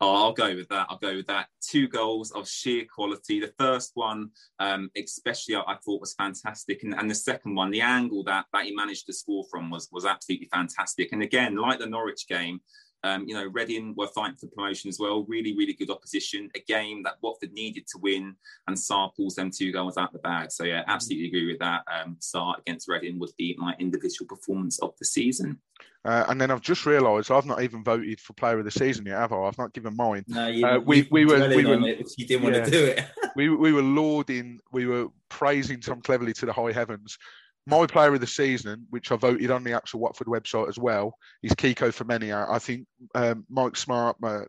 Oh, 0.00 0.14
I'll 0.14 0.32
go 0.32 0.56
with 0.56 0.70
that. 0.70 0.86
I'll 0.88 0.96
go 0.96 1.16
with 1.16 1.26
that. 1.26 1.48
Two 1.60 1.86
goals 1.86 2.30
of 2.30 2.48
sheer 2.48 2.86
quality. 2.86 3.40
The 3.40 3.52
first 3.58 3.90
one, 3.92 4.30
um, 4.58 4.90
especially, 4.96 5.54
I, 5.54 5.60
I, 5.60 5.76
thought 5.84 6.00
was 6.00 6.14
fantastic, 6.14 6.82
and, 6.82 6.94
and, 6.94 7.10
the 7.10 7.14
second 7.14 7.56
one, 7.56 7.70
the 7.70 7.82
angle 7.82 8.24
that 8.24 8.46
that 8.54 8.64
he 8.64 8.74
managed 8.74 9.04
to 9.06 9.12
score 9.12 9.44
from 9.50 9.68
was 9.68 9.90
was 9.92 10.06
absolutely 10.06 10.48
fantastic. 10.50 11.12
And 11.12 11.22
again, 11.22 11.56
like 11.56 11.78
the 11.78 11.84
Norwich 11.86 12.26
game, 12.26 12.62
um, 13.04 13.26
you 13.26 13.34
know, 13.34 13.46
Reading 13.52 13.94
were 13.96 14.08
fighting 14.08 14.36
for 14.36 14.46
promotion 14.48 14.88
as 14.88 14.98
well. 14.98 15.24
Really, 15.28 15.56
really 15.56 15.72
good 15.72 15.90
opposition. 15.90 16.48
A 16.54 16.60
game 16.60 17.02
that 17.02 17.14
Watford 17.20 17.52
needed 17.52 17.86
to 17.88 17.98
win, 17.98 18.36
and 18.68 18.76
Sarr 18.76 19.14
pulls 19.16 19.34
them 19.34 19.50
two 19.50 19.72
goals 19.72 19.96
out 19.96 20.12
the 20.12 20.18
bag. 20.20 20.52
So 20.52 20.64
yeah, 20.64 20.82
absolutely 20.86 21.28
agree 21.28 21.46
with 21.46 21.58
that. 21.58 21.82
Um, 21.92 22.16
Sarr 22.20 22.58
against 22.58 22.88
Reading 22.88 23.18
would 23.18 23.30
be 23.36 23.56
my 23.58 23.74
individual 23.78 24.28
performance 24.28 24.78
of 24.80 24.94
the 24.98 25.04
season. 25.04 25.58
Uh, 26.04 26.24
and 26.28 26.40
then 26.40 26.50
I've 26.50 26.60
just 26.60 26.84
realised 26.84 27.30
I've 27.30 27.46
not 27.46 27.62
even 27.62 27.84
voted 27.84 28.20
for 28.20 28.32
Player 28.32 28.58
of 28.58 28.64
the 28.64 28.70
Season 28.70 29.06
yet, 29.06 29.18
have 29.18 29.32
I? 29.32 29.42
I've 29.42 29.58
not 29.58 29.72
given 29.72 29.96
mine. 29.96 30.24
No, 30.26 30.48
you, 30.48 30.66
uh, 30.66 30.78
we, 30.78 31.06
we 31.10 31.24
were 31.24 31.48
we 31.48 31.64
were 31.64 31.78
you 31.78 32.26
didn't 32.26 32.42
want 32.42 32.56
to 32.56 32.70
do 32.70 32.84
it. 32.84 33.04
we 33.36 33.48
we 33.48 33.72
were 33.72 33.82
lauding, 33.82 34.58
we 34.72 34.86
were 34.86 35.08
praising 35.28 35.80
Tom 35.80 36.02
Cleverley 36.02 36.34
to 36.34 36.46
the 36.46 36.52
high 36.52 36.72
heavens 36.72 37.18
my 37.66 37.86
player 37.86 38.14
of 38.14 38.20
the 38.20 38.26
season, 38.26 38.86
which 38.90 39.12
I 39.12 39.16
voted 39.16 39.50
on 39.50 39.64
the 39.64 39.74
actual 39.74 40.00
Watford 40.00 40.26
website 40.26 40.68
as 40.68 40.78
well, 40.78 41.16
is 41.42 41.52
Kiko 41.52 41.88
Femenia. 41.88 42.46
I 42.50 42.58
think 42.58 42.86
um, 43.14 43.46
Mike 43.48 43.76
Smart 43.76 44.16
uh, 44.22 44.42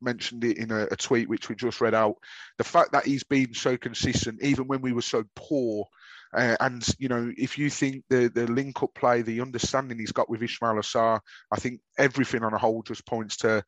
mentioned 0.00 0.44
it 0.44 0.58
in 0.58 0.70
a, 0.70 0.84
a, 0.90 0.96
tweet 0.96 1.28
which 1.28 1.48
we 1.48 1.54
just 1.54 1.80
read 1.80 1.94
out. 1.94 2.16
The 2.58 2.64
fact 2.64 2.92
that 2.92 3.04
he's 3.04 3.24
been 3.24 3.54
so 3.54 3.76
consistent, 3.76 4.42
even 4.42 4.68
when 4.68 4.80
we 4.80 4.92
were 4.92 5.02
so 5.02 5.24
poor, 5.34 5.86
uh, 6.34 6.56
and 6.60 6.86
you 6.98 7.08
know, 7.08 7.32
if 7.36 7.58
you 7.58 7.68
think 7.68 8.04
the 8.08 8.28
the 8.28 8.46
link 8.46 8.82
up 8.82 8.94
play, 8.94 9.22
the 9.22 9.40
understanding 9.40 9.98
he's 9.98 10.12
got 10.12 10.30
with 10.30 10.40
Ismaila 10.40 10.82
Sarr, 10.82 11.20
I 11.50 11.56
think 11.56 11.80
everything 11.98 12.42
on 12.42 12.54
a 12.54 12.58
whole 12.58 12.82
just 12.82 13.04
points 13.06 13.38
to 13.38 13.64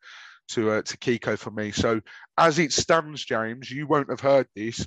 to 0.49 0.71
uh, 0.71 0.83
to 0.83 0.97
Kiko 0.97 1.39
for 1.39 1.51
me. 1.51 1.73
So 1.73 2.01
as 2.39 2.59
it 2.59 2.73
stands, 2.73 3.25
James, 3.25 3.71
you 3.71 3.87
won't 3.87 4.11
have 4.11 4.21
heard 4.21 4.47
this 4.55 4.87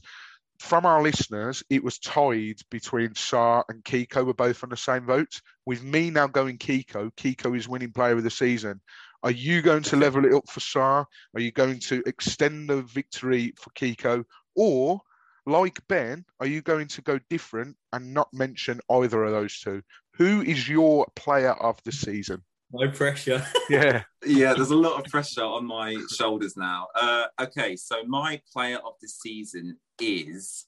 from 0.60 0.86
our 0.86 1.02
listeners, 1.02 1.64
it 1.70 1.84
was 1.84 2.00
tied 2.00 2.60
between 2.72 3.10
Sarr 3.10 3.64
and 3.70 3.84
Kiko 3.84 4.26
were 4.26 4.34
both 4.34 4.64
on 4.64 4.70
the 4.70 4.78
same 4.78 5.06
vote. 5.06 5.42
With 5.66 5.84
me 5.84 6.10
now 6.10 6.28
going 6.28 6.58
Kiko, 6.58 7.12
Kiko 7.16 7.56
is 7.56 7.70
winning 7.70 7.92
player 7.92 8.18
of 8.18 8.24
the 8.24 8.32
season. 8.32 8.82
Are 9.24 9.32
you 9.32 9.62
going 9.62 9.84
to 9.84 9.96
level 9.96 10.26
it 10.26 10.34
up 10.34 10.50
for 10.50 10.60
Sarr? 10.60 11.06
Are 11.36 11.40
you 11.40 11.52
going 11.52 11.80
to 11.82 12.02
extend 12.06 12.70
the 12.70 12.82
victory 12.82 13.54
for 13.58 13.70
Kiko? 13.72 14.24
Or, 14.56 15.02
like 15.46 15.80
Ben, 15.88 16.26
are 16.40 16.48
you 16.48 16.62
going 16.62 16.88
to 16.90 17.02
go 17.02 17.20
different 17.30 17.76
and 17.94 18.14
not 18.14 18.30
mention 18.34 18.80
either 18.90 19.24
of 19.24 19.32
those 19.32 19.60
two? 19.60 19.82
Who 20.16 20.42
is 20.42 20.68
your 20.68 21.08
player 21.16 21.54
of 21.54 21.80
the 21.84 21.92
season? 21.92 22.44
No 22.72 22.90
pressure. 22.90 23.46
yeah. 23.70 24.04
Yeah, 24.26 24.54
there's 24.54 24.72
a 24.72 24.76
lot 24.76 25.00
of 25.00 25.10
pressure 25.10 25.44
on 25.44 25.66
my 25.66 25.96
shoulders 26.16 26.58
now. 26.58 26.88
Uh, 26.96 27.26
okay, 27.40 27.76
so 27.76 28.04
my 28.06 28.42
player 28.52 28.78
of 28.78 28.94
the 29.02 29.08
season 29.08 29.78
is 30.00 30.68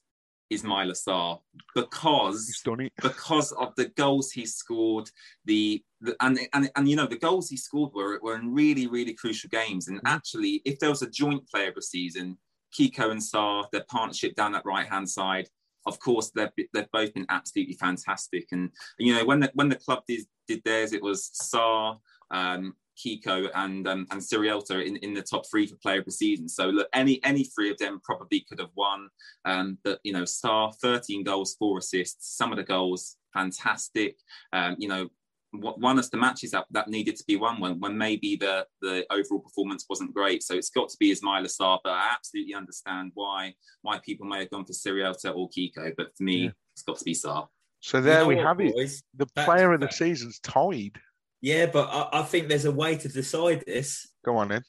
Ismaila 0.52 0.96
Sarr 0.96 1.38
because 1.74 2.62
because 3.02 3.52
of 3.52 3.74
the 3.76 3.86
goals 3.96 4.32
he 4.32 4.44
scored, 4.46 5.08
the, 5.44 5.82
the, 6.00 6.16
and, 6.20 6.38
and 6.52 6.70
and 6.74 6.88
you 6.88 6.96
know 6.96 7.06
the 7.06 7.18
goals 7.18 7.48
he 7.48 7.56
scored 7.56 7.92
were 7.94 8.18
were 8.20 8.36
in 8.36 8.52
really 8.52 8.86
really 8.86 9.14
crucial 9.14 9.48
games. 9.48 9.88
And 9.88 9.98
mm-hmm. 9.98 10.06
actually, 10.06 10.62
if 10.64 10.78
there 10.78 10.90
was 10.90 11.02
a 11.02 11.10
joint 11.10 11.48
player 11.48 11.68
of 11.68 11.76
the 11.76 11.82
season, 11.82 12.36
Kiko 12.76 13.10
and 13.10 13.20
Sarr, 13.20 13.70
their 13.70 13.84
partnership 13.88 14.34
down 14.34 14.52
that 14.52 14.66
right 14.66 14.88
hand 14.88 15.08
side, 15.08 15.48
of 15.86 16.00
course 16.00 16.30
they've 16.30 16.50
they've 16.72 16.90
both 16.92 17.14
been 17.14 17.26
absolutely 17.28 17.74
fantastic. 17.74 18.48
And 18.50 18.70
you 18.98 19.14
know 19.14 19.24
when 19.24 19.40
the 19.40 19.50
when 19.54 19.68
the 19.68 19.76
club 19.76 20.02
did 20.08 20.22
did 20.48 20.62
theirs, 20.64 20.92
it 20.92 21.02
was 21.02 21.30
Sarr, 21.40 21.98
um, 22.32 22.74
Kiko, 23.04 23.50
and 23.54 23.86
um, 23.88 24.06
and 24.10 24.20
Sierralta 24.20 24.84
in, 24.84 24.96
in 24.96 25.14
the 25.14 25.22
top 25.22 25.44
three 25.50 25.66
for 25.66 25.76
player 25.76 26.00
of 26.00 26.04
the 26.04 26.12
season. 26.12 26.48
So 26.48 26.66
look, 26.66 26.88
any 26.92 27.22
any 27.24 27.44
three 27.44 27.70
of 27.70 27.78
them 27.78 28.00
probably 28.04 28.44
could 28.48 28.60
have 28.60 28.70
won. 28.76 29.08
Um, 29.44 29.78
but 29.84 30.00
you 30.04 30.12
know, 30.12 30.22
Sarr 30.22 30.74
13 30.82 31.24
goals, 31.24 31.56
four 31.58 31.78
assists. 31.78 32.36
Some 32.36 32.52
of 32.52 32.58
the 32.58 32.64
goals 32.64 33.16
fantastic. 33.32 34.16
Um, 34.52 34.76
you 34.78 34.88
know, 34.88 35.08
won 35.52 35.98
us 35.98 36.08
the 36.08 36.16
matches 36.16 36.52
that, 36.52 36.66
that 36.70 36.88
needed 36.88 37.16
to 37.16 37.24
be 37.26 37.36
won 37.36 37.60
when, 37.60 37.80
when 37.80 37.96
maybe 37.96 38.36
the, 38.36 38.66
the 38.82 39.04
overall 39.10 39.40
performance 39.40 39.84
wasn't 39.88 40.14
great. 40.14 40.42
So 40.42 40.54
it's 40.54 40.70
got 40.70 40.88
to 40.90 40.96
be 40.98 41.12
Ismaila 41.12 41.46
Sarr, 41.46 41.78
but 41.82 41.92
I 41.92 42.12
absolutely 42.12 42.54
understand 42.54 43.12
why 43.14 43.54
why 43.82 43.98
people 43.98 44.26
may 44.26 44.40
have 44.40 44.50
gone 44.50 44.64
for 44.64 44.72
Sierralta 44.72 45.34
or 45.34 45.48
Kiko. 45.50 45.92
But 45.96 46.16
for 46.16 46.22
me, 46.22 46.44
yeah. 46.44 46.50
it's 46.74 46.82
got 46.82 46.98
to 46.98 47.04
be 47.04 47.14
Sarr. 47.14 47.48
So 47.80 48.00
there 48.00 48.14
you 48.14 48.20
know 48.20 48.28
we 48.28 48.34
what, 48.36 48.46
have 48.46 48.58
boys? 48.58 48.98
it. 48.98 49.02
The 49.16 49.26
player 49.44 49.72
of 49.72 49.80
the 49.80 49.90
season's 49.90 50.38
tied. 50.40 51.00
Yeah, 51.40 51.66
but 51.66 51.88
I, 51.90 52.20
I, 52.20 52.22
think 52.22 52.48
there's 52.48 52.66
a 52.66 52.72
way 52.72 52.96
to 52.96 53.08
decide 53.08 53.64
this. 53.66 54.06
Go 54.24 54.36
on 54.36 54.48
then. 54.48 54.62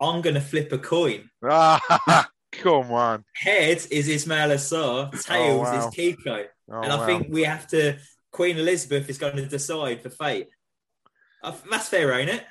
I'm 0.00 0.22
going 0.22 0.34
to 0.34 0.40
flip 0.40 0.72
a 0.72 0.78
coin. 0.78 1.30
come 1.42 2.92
on. 2.92 3.24
Head 3.34 3.86
is 3.90 4.08
Ismaila 4.08 4.56
Sarr, 4.56 5.10
tails 5.22 5.68
oh, 5.68 5.72
wow. 5.72 5.88
is 5.88 5.94
Kiko. 5.94 6.46
Oh, 6.72 6.80
and 6.80 6.92
I 6.92 6.96
wow. 6.96 7.06
think 7.06 7.28
we 7.30 7.44
have 7.44 7.66
to 7.68 7.98
Queen 8.32 8.58
Elizabeth 8.58 9.08
is 9.08 9.18
going 9.18 9.36
to 9.36 9.46
decide 9.46 10.02
for 10.02 10.10
fate. 10.10 10.48
Uh, 11.42 11.52
that's 11.70 11.88
fair, 11.88 12.12
ain't 12.12 12.30
it? 12.30 12.44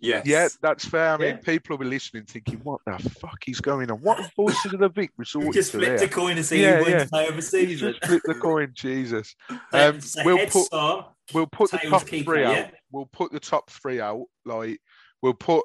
Yes. 0.00 0.26
Yeah, 0.26 0.48
that's 0.62 0.84
fair. 0.86 1.10
I 1.10 1.16
mean, 1.18 1.28
yeah. 1.28 1.36
people 1.36 1.76
will 1.76 1.84
be 1.84 1.90
listening 1.90 2.24
thinking, 2.24 2.60
what 2.62 2.80
the 2.86 2.98
fuck 2.98 3.46
is 3.46 3.60
going 3.60 3.90
on? 3.90 3.98
What 3.98 4.32
voices 4.34 4.72
of 4.72 4.80
the 4.80 4.88
Vic 4.88 5.10
resorted 5.18 5.52
Just 5.52 5.72
flip 5.72 6.00
the 6.00 6.08
coin 6.08 6.36
and 6.36 6.46
see 6.46 6.62
yeah, 6.62 6.78
who 6.78 6.84
wins 6.84 7.10
yeah. 7.12 7.20
over 7.20 7.40
season. 7.42 7.92
Just 7.92 8.06
flip 8.06 8.22
the 8.24 8.34
coin, 8.34 8.72
Jesus. 8.74 9.34
Um, 9.72 10.00
we'll, 10.24 10.38
put, 10.46 10.64
star, 10.64 11.08
we'll 11.32 11.46
put 11.46 11.70
the 11.70 11.78
top 11.78 12.06
keeper, 12.06 12.32
three 12.32 12.44
out. 12.44 12.56
Yeah. 12.56 12.70
We'll 12.90 13.08
put 13.12 13.30
the 13.30 13.38
top 13.38 13.70
three 13.70 14.00
out. 14.00 14.24
Like, 14.44 14.80
we'll 15.22 15.34
put 15.34 15.64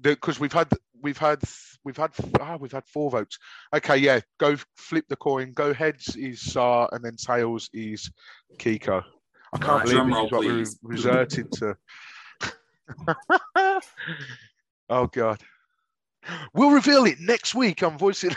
the, 0.00 0.10
because 0.10 0.38
we've 0.38 0.52
had 0.52 0.68
we've 1.02 1.18
had 1.18 1.40
we've 1.84 1.96
had 1.96 2.12
ah, 2.40 2.56
we've 2.60 2.72
had 2.72 2.86
four 2.86 3.10
votes. 3.10 3.38
Okay, 3.74 3.96
yeah, 3.96 4.20
go 4.38 4.56
flip 4.76 5.04
the 5.08 5.16
coin. 5.16 5.52
Go 5.52 5.74
heads 5.74 6.16
is 6.16 6.40
Sarr, 6.40 6.88
and 6.92 7.04
then 7.04 7.16
tails 7.16 7.70
is 7.72 8.10
Kiko. 8.58 9.02
I 9.52 9.58
can't 9.58 9.68
right, 9.68 9.84
believe 9.84 10.06
this 10.06 10.24
is 10.24 10.32
what 10.32 10.40
we 10.44 10.94
resorted 10.94 11.52
to. 11.52 11.76
oh 14.88 15.06
God, 15.06 15.40
we'll 16.54 16.70
reveal 16.70 17.06
it 17.06 17.18
next 17.20 17.54
week 17.54 17.82
on 17.82 17.98
voicing. 17.98 18.30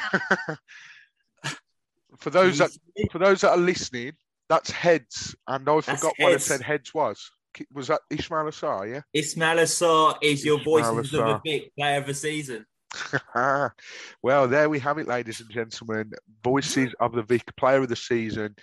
for 2.18 2.30
those 2.30 2.58
that 2.58 2.72
for 3.12 3.20
those 3.20 3.42
that 3.42 3.52
are 3.52 3.58
listening, 3.58 4.14
that's 4.50 4.72
heads, 4.72 5.36
and 5.48 5.68
I 5.68 5.82
forgot 5.82 6.14
what 6.18 6.34
I 6.34 6.38
said 6.38 6.62
heads 6.62 6.94
was 6.94 7.32
was 7.72 7.88
that 7.88 8.02
Ismaila 8.12 8.52
Sarr, 8.52 8.94
yeah? 8.94 9.02
Ismaila 9.16 9.64
Sarr 9.64 10.18
is 10.22 10.44
your 10.44 10.62
voice 10.64 10.86
of 10.86 11.10
the 11.10 11.40
big 11.44 11.72
player 11.78 12.00
of 12.00 12.08
the 12.08 12.14
season. 12.14 12.66
well, 14.24 14.48
there 14.48 14.70
we 14.70 14.80
have 14.80 14.98
it, 14.98 15.08
ladies 15.08 15.42
and 15.42 15.50
gentlemen. 15.50 16.12
Voices 16.44 16.94
of 17.00 17.14
the 17.14 17.24
Vic 17.24 17.56
player 17.56 17.82
of 17.82 17.90
the 17.90 17.96
season, 17.96 18.56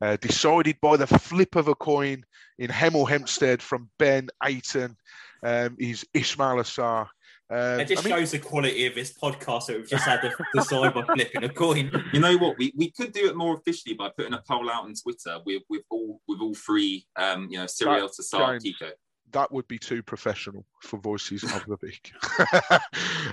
uh, 0.00 0.16
decided 0.16 0.78
by 0.80 0.96
the 0.96 1.06
flip 1.06 1.56
of 1.56 1.68
a 1.68 1.74
coin 1.74 2.24
in 2.58 2.70
Hemel 2.70 3.08
Hempstead 3.08 3.62
from 3.62 3.90
Ben 3.98 4.28
Aiton. 4.42 4.96
Um, 5.42 5.76
is 5.78 6.04
Ismaila 6.14 6.64
Sarr. 6.64 7.08
Um, 7.48 7.80
it 7.80 7.88
just 7.88 8.04
I 8.04 8.08
mean, 8.08 8.18
shows 8.18 8.32
the 8.32 8.40
quality 8.40 8.86
of 8.86 8.94
this 8.94 9.12
podcast 9.12 9.66
that 9.66 9.76
we've 9.76 9.88
just 9.88 10.04
had 10.04 10.20
The 10.52 10.62
side 10.62 10.94
by 10.94 11.02
flipping 11.14 11.44
a 11.44 11.48
coin. 11.48 11.92
You 12.12 12.18
know 12.18 12.36
what? 12.36 12.58
We, 12.58 12.72
we 12.76 12.90
could 12.90 13.12
do 13.12 13.28
it 13.28 13.36
more 13.36 13.54
officially 13.54 13.94
by 13.94 14.10
putting 14.16 14.34
a 14.34 14.42
poll 14.48 14.68
out 14.68 14.84
on 14.84 14.94
Twitter 14.94 15.38
with, 15.46 15.62
with 15.68 15.82
all 15.88 16.20
with 16.26 16.40
all 16.40 16.54
three, 16.54 17.06
um, 17.14 17.48
you 17.50 17.58
know, 17.58 17.66
Sierralta 17.66 18.20
Sarr, 18.20 18.60
Kiko. 18.60 18.90
That 19.32 19.52
would 19.52 19.68
be 19.68 19.78
too 19.78 20.02
professional 20.02 20.64
for 20.82 20.98
Voices 20.98 21.44
of 21.44 21.64
the 21.66 21.76
Vic. 21.76 22.12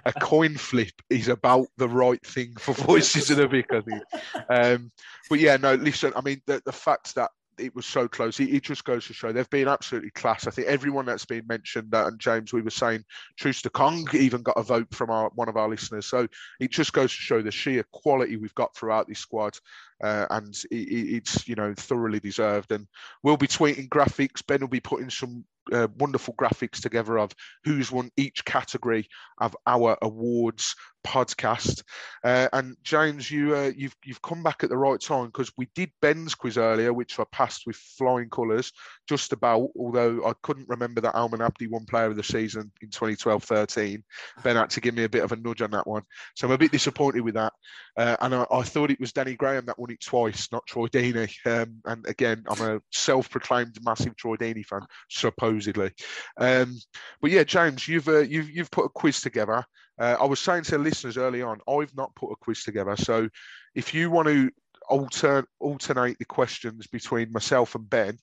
a 0.05 0.13
coin 0.19 0.57
flip 0.57 0.93
is 1.09 1.27
about 1.27 1.67
the 1.77 1.87
right 1.87 2.23
thing 2.25 2.53
for 2.59 2.73
Voices 2.73 3.29
of 3.31 3.37
the 3.37 3.47
Vic, 3.47 3.67
I 3.71 3.81
think. 3.81 4.03
Um, 4.49 4.91
but 5.29 5.39
yeah, 5.39 5.57
no, 5.57 5.75
listen, 5.75 6.11
I 6.15 6.21
mean, 6.21 6.41
the, 6.45 6.61
the 6.65 6.71
fact 6.71 7.15
that 7.15 7.29
it 7.57 7.75
was 7.75 7.85
so 7.85 8.07
close. 8.07 8.39
It, 8.39 8.49
it, 8.49 8.63
just 8.63 8.83
goes 8.83 9.05
to 9.07 9.13
show 9.13 9.31
they've 9.31 9.49
been 9.49 9.67
absolutely 9.67 10.11
class. 10.11 10.47
I 10.47 10.51
think 10.51 10.67
everyone 10.67 11.05
that's 11.05 11.25
been 11.25 11.45
mentioned, 11.47 11.91
that 11.91 12.07
and 12.07 12.19
James, 12.19 12.53
we 12.53 12.61
were 12.61 12.69
saying, 12.69 13.03
Troost-Ekong 13.37 14.13
even 14.15 14.41
got 14.41 14.57
a 14.57 14.63
vote 14.63 14.93
from 14.93 15.09
our 15.09 15.29
one 15.35 15.49
of 15.49 15.57
our 15.57 15.69
listeners. 15.69 16.05
So 16.05 16.27
it 16.59 16.71
just 16.71 16.93
goes 16.93 17.11
to 17.11 17.21
show 17.21 17.41
the 17.41 17.51
sheer 17.51 17.83
quality 17.91 18.37
we've 18.37 18.55
got 18.55 18.75
throughout 18.75 19.07
this 19.07 19.19
squad, 19.19 19.57
uh, 20.03 20.27
and 20.29 20.53
it, 20.71 20.75
it's 20.75 21.47
you 21.47 21.55
know 21.55 21.73
thoroughly 21.75 22.19
deserved. 22.19 22.71
And 22.71 22.87
we'll 23.21 23.37
be 23.37 23.47
tweeting 23.47 23.89
graphics. 23.89 24.45
Ben 24.45 24.61
will 24.61 24.67
be 24.67 24.79
putting 24.79 25.09
some 25.09 25.45
uh, 25.71 25.87
wonderful 25.97 26.33
graphics 26.33 26.81
together 26.81 27.17
of 27.17 27.31
who's 27.63 27.91
won 27.91 28.11
each 28.17 28.43
category 28.45 29.07
of 29.39 29.55
our 29.65 29.97
awards 30.01 30.75
podcast. 31.03 31.83
Uh, 32.23 32.47
and 32.53 32.75
James, 32.83 33.29
you 33.29 33.55
uh, 33.55 33.71
you've 33.75 33.95
you've 34.03 34.21
come 34.21 34.43
back 34.43 34.63
at 34.63 34.69
the 34.69 34.77
right 34.77 34.99
time 34.99 35.27
because 35.27 35.51
we 35.57 35.67
did 35.75 35.91
Ben's 36.01 36.35
quiz 36.35 36.57
earlier, 36.57 36.93
which 36.93 37.19
I 37.19 37.23
passed 37.31 37.63
with 37.65 37.75
flying 37.75 38.29
colours, 38.29 38.71
just 39.07 39.33
about. 39.33 39.69
Although 39.77 40.25
I 40.25 40.33
couldn't 40.41 40.69
remember 40.69 41.01
that 41.01 41.15
Almen 41.15 41.45
Abdi 41.45 41.67
won 41.67 41.85
Player 41.85 42.05
of 42.05 42.15
the 42.15 42.23
Season 42.23 42.71
in 42.81 42.89
2012-13. 42.89 44.03
Ben 44.43 44.55
had 44.55 44.69
to 44.71 44.81
give 44.81 44.95
me 44.95 45.03
a 45.03 45.09
bit 45.09 45.23
of 45.23 45.31
a 45.31 45.35
nudge 45.35 45.61
on 45.61 45.71
that 45.71 45.87
one, 45.87 46.03
so 46.35 46.47
I'm 46.47 46.53
a 46.53 46.57
bit 46.57 46.71
disappointed 46.71 47.21
with 47.21 47.35
that. 47.35 47.53
Uh, 47.95 48.15
and 48.21 48.33
I, 48.33 48.45
I, 48.51 48.63
thought 48.63 48.89
it 48.89 48.99
was 48.99 49.13
Danny 49.13 49.35
Graham 49.35 49.67
that 49.67 49.77
won 49.77 49.91
it 49.91 50.01
twice, 50.01 50.51
not 50.51 50.65
Troy 50.65 50.87
Deeney. 50.87 51.31
Um, 51.45 51.75
and 51.85 52.07
again, 52.07 52.43
I'm 52.49 52.61
a 52.61 52.81
self-proclaimed 52.91 53.77
massive 53.83 54.15
Troy 54.15 54.35
Deeney 54.35 54.65
fan, 54.65 54.81
supposedly. 55.09 55.91
Um, 56.37 56.75
but 57.21 57.31
yeah, 57.31 57.43
James, 57.43 57.87
you've 57.87 58.07
uh, 58.07 58.19
you've 58.19 58.49
you've 58.49 58.71
put 58.71 58.85
a 58.85 58.89
quiz 58.89 59.21
together. 59.21 59.63
Uh, 59.99 60.17
I 60.19 60.25
was 60.25 60.39
saying 60.39 60.63
to 60.63 60.77
listeners 60.77 61.17
early 61.17 61.41
on, 61.41 61.59
I've 61.67 61.95
not 61.95 62.15
put 62.15 62.31
a 62.31 62.35
quiz 62.35 62.63
together. 62.63 62.95
So 62.97 63.29
if 63.75 63.93
you 63.93 64.09
want 64.09 64.27
to 64.27 64.51
alter, 64.89 65.45
alternate 65.59 66.17
the 66.19 66.25
questions 66.25 66.87
between 66.87 67.31
myself 67.31 67.75
and 67.75 67.89
Ben, 67.89 68.17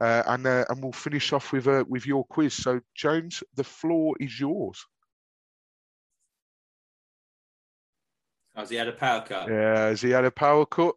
uh, 0.00 0.22
and 0.26 0.46
uh, 0.46 0.64
and 0.68 0.82
we'll 0.82 0.92
finish 0.92 1.32
off 1.32 1.52
with 1.52 1.66
uh, 1.66 1.84
with 1.88 2.06
your 2.06 2.24
quiz. 2.24 2.54
So 2.54 2.80
Jones, 2.94 3.42
the 3.54 3.64
floor 3.64 4.14
is 4.20 4.38
yours. 4.38 4.84
Has 8.54 8.70
he 8.70 8.76
had 8.76 8.88
a 8.88 8.92
power 8.92 9.20
cut? 9.20 9.48
Yeah, 9.48 9.88
has 9.88 10.00
he 10.00 10.10
had 10.10 10.24
a 10.24 10.30
power 10.30 10.64
cut? 10.64 10.94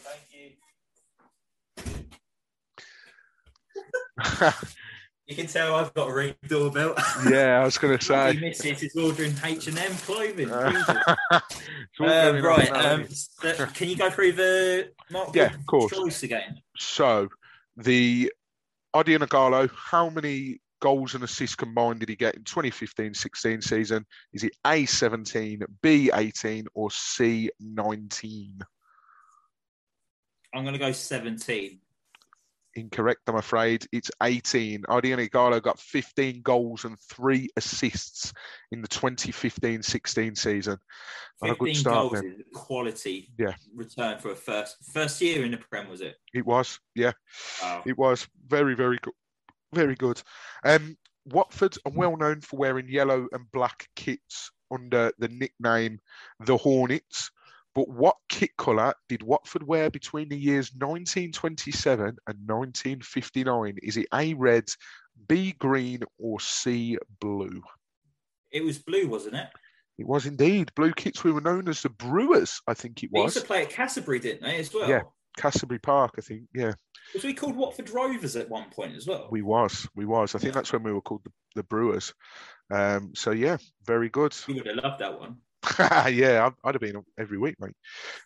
thank 0.00 0.20
you. 0.32 0.50
you 5.26 5.36
can 5.36 5.46
tell 5.46 5.74
I've 5.74 5.92
got 5.94 6.08
a 6.08 6.14
ring 6.14 6.34
doorbell. 6.48 6.94
Yeah, 7.28 7.60
I 7.60 7.64
was 7.64 7.78
going 7.78 7.98
to 7.98 8.04
say. 8.04 8.38
Missus 8.40 8.82
is 8.82 8.96
ordering 8.96 9.34
H 9.44 9.66
and 9.66 9.78
M 9.78 9.92
clothing. 9.92 10.50
uh, 10.54 10.70
right, 12.00 12.70
um, 12.70 13.06
so 13.08 13.66
can 13.66 13.88
you 13.88 13.96
go 13.96 14.10
through 14.10 14.32
the 14.32 14.90
Mark 15.10 15.34
yeah, 15.34 15.54
of 15.54 15.66
course. 15.66 15.92
choice 15.92 16.22
again? 16.22 16.60
So 16.76 17.28
the 17.76 18.32
Odion 18.94 19.26
Ighalo, 19.26 19.68
how 19.74 20.08
many 20.08 20.60
goals 20.80 21.14
and 21.14 21.24
assists 21.24 21.56
combined 21.56 22.00
did 22.00 22.08
he 22.08 22.16
get 22.16 22.36
in 22.36 22.44
2015-16 22.44 23.64
season? 23.64 24.06
Is 24.32 24.44
it 24.44 24.52
A17, 24.64 25.62
B18, 25.82 26.66
or 26.74 26.90
C19? 26.90 28.60
I'm 30.54 30.62
going 30.62 30.74
to 30.74 30.78
go 30.78 30.92
17. 30.92 31.80
Incorrect, 32.76 33.20
I'm 33.28 33.36
afraid. 33.36 33.86
It's 33.92 34.10
18. 34.22 34.82
Odion 34.88 35.28
Ighalo 35.28 35.62
got 35.62 35.78
15 35.78 36.42
goals 36.42 36.84
and 36.84 36.98
three 37.00 37.48
assists 37.56 38.32
in 38.72 38.82
the 38.82 38.88
2015-16 38.88 40.36
season. 40.36 40.78
15 41.42 41.50
a 41.50 41.54
good 41.56 41.76
start 41.76 42.10
goals 42.10 42.22
then. 42.22 42.44
quality 42.52 43.30
yeah. 43.38 43.54
return 43.74 44.18
for 44.18 44.30
a 44.30 44.36
first 44.36 44.76
first 44.92 45.20
year 45.20 45.44
in 45.44 45.52
the 45.52 45.56
Prem, 45.56 45.88
was 45.88 46.00
it? 46.00 46.16
It 46.32 46.44
was, 46.44 46.80
yeah. 46.94 47.12
Wow. 47.62 47.82
It 47.86 47.96
was 47.96 48.26
very, 48.46 48.74
very 48.74 48.98
good. 49.00 49.14
Very 49.72 49.94
good. 49.94 50.22
Um, 50.64 50.96
Watford 51.26 51.76
are 51.84 51.92
well 51.92 52.16
known 52.16 52.40
for 52.40 52.56
wearing 52.56 52.88
yellow 52.88 53.28
and 53.32 53.50
black 53.52 53.88
kits 53.96 54.50
under 54.70 55.12
the 55.18 55.28
nickname 55.28 56.00
the 56.40 56.56
Hornets. 56.56 57.30
But 57.74 57.88
what 57.88 58.16
kit 58.28 58.50
colour 58.56 58.94
did 59.08 59.22
Watford 59.22 59.66
wear 59.66 59.90
between 59.90 60.28
the 60.28 60.38
years 60.38 60.70
1927 60.72 62.00
and 62.00 62.16
1959? 62.26 63.78
Is 63.82 63.96
it 63.96 64.06
A 64.14 64.34
red, 64.34 64.68
B 65.28 65.52
green, 65.58 66.00
or 66.18 66.38
C 66.38 66.96
blue? 67.20 67.62
It 68.52 68.62
was 68.62 68.78
blue, 68.78 69.08
wasn't 69.08 69.34
it? 69.34 69.48
It 69.98 70.06
was 70.06 70.26
indeed. 70.26 70.72
Blue 70.74 70.92
kits, 70.92 71.24
we 71.24 71.32
were 71.32 71.40
known 71.40 71.68
as 71.68 71.82
the 71.82 71.88
Brewers, 71.88 72.60
I 72.66 72.74
think 72.74 73.02
it 73.02 73.10
was. 73.12 73.34
They 73.34 73.38
used 73.38 73.38
to 73.38 73.46
play 73.46 73.62
at 73.62 73.70
Cassiobury, 73.70 74.20
didn't 74.20 74.42
they, 74.42 74.58
as 74.58 74.72
well? 74.72 74.88
Yeah, 74.88 75.02
Cassiobury 75.36 75.80
Park, 75.80 76.14
I 76.18 76.20
think, 76.20 76.42
yeah. 76.54 76.72
Was 77.12 77.24
we 77.24 77.34
called 77.34 77.56
Watford 77.56 77.90
Rovers 77.90 78.36
at 78.36 78.48
one 78.48 78.70
point 78.70 78.96
as 78.96 79.06
well? 79.06 79.28
We 79.30 79.42
was, 79.42 79.86
we 79.94 80.04
was. 80.04 80.34
I 80.34 80.38
think 80.38 80.54
yeah. 80.54 80.60
that's 80.60 80.72
when 80.72 80.82
we 80.82 80.92
were 80.92 81.00
called 81.00 81.22
the, 81.24 81.30
the 81.56 81.62
Brewers. 81.64 82.12
Um, 82.72 83.12
so, 83.14 83.30
yeah, 83.30 83.58
very 83.84 84.08
good. 84.08 84.34
You 84.48 84.54
would 84.56 84.66
have 84.66 84.76
loved 84.76 85.00
that 85.00 85.18
one. 85.18 85.36
yeah, 85.78 86.46
I'd, 86.46 86.52
I'd, 86.64 86.74
have 86.74 86.80
been 86.80 87.02
every 87.18 87.38
week, 87.38 87.56
mate. 87.60 87.74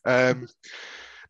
Um, 0.04 0.48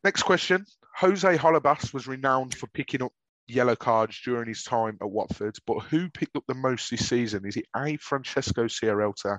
next 0.04 0.22
question. 0.22 0.64
Jose 0.96 1.36
Holebas 1.36 1.92
was 1.94 2.06
renowned 2.06 2.54
for 2.54 2.66
picking 2.68 3.02
up 3.02 3.12
yellow 3.46 3.76
cards 3.76 4.20
during 4.24 4.48
his 4.48 4.62
time 4.62 4.98
at 5.00 5.10
Watford, 5.10 5.56
but 5.66 5.80
who 5.80 6.10
picked 6.10 6.36
up 6.36 6.44
the 6.46 6.54
most 6.54 6.90
this 6.90 7.08
season? 7.08 7.46
Is 7.46 7.56
it 7.56 7.66
A. 7.76 7.96
Francesco 7.96 8.64
Sierralta, 8.64 9.38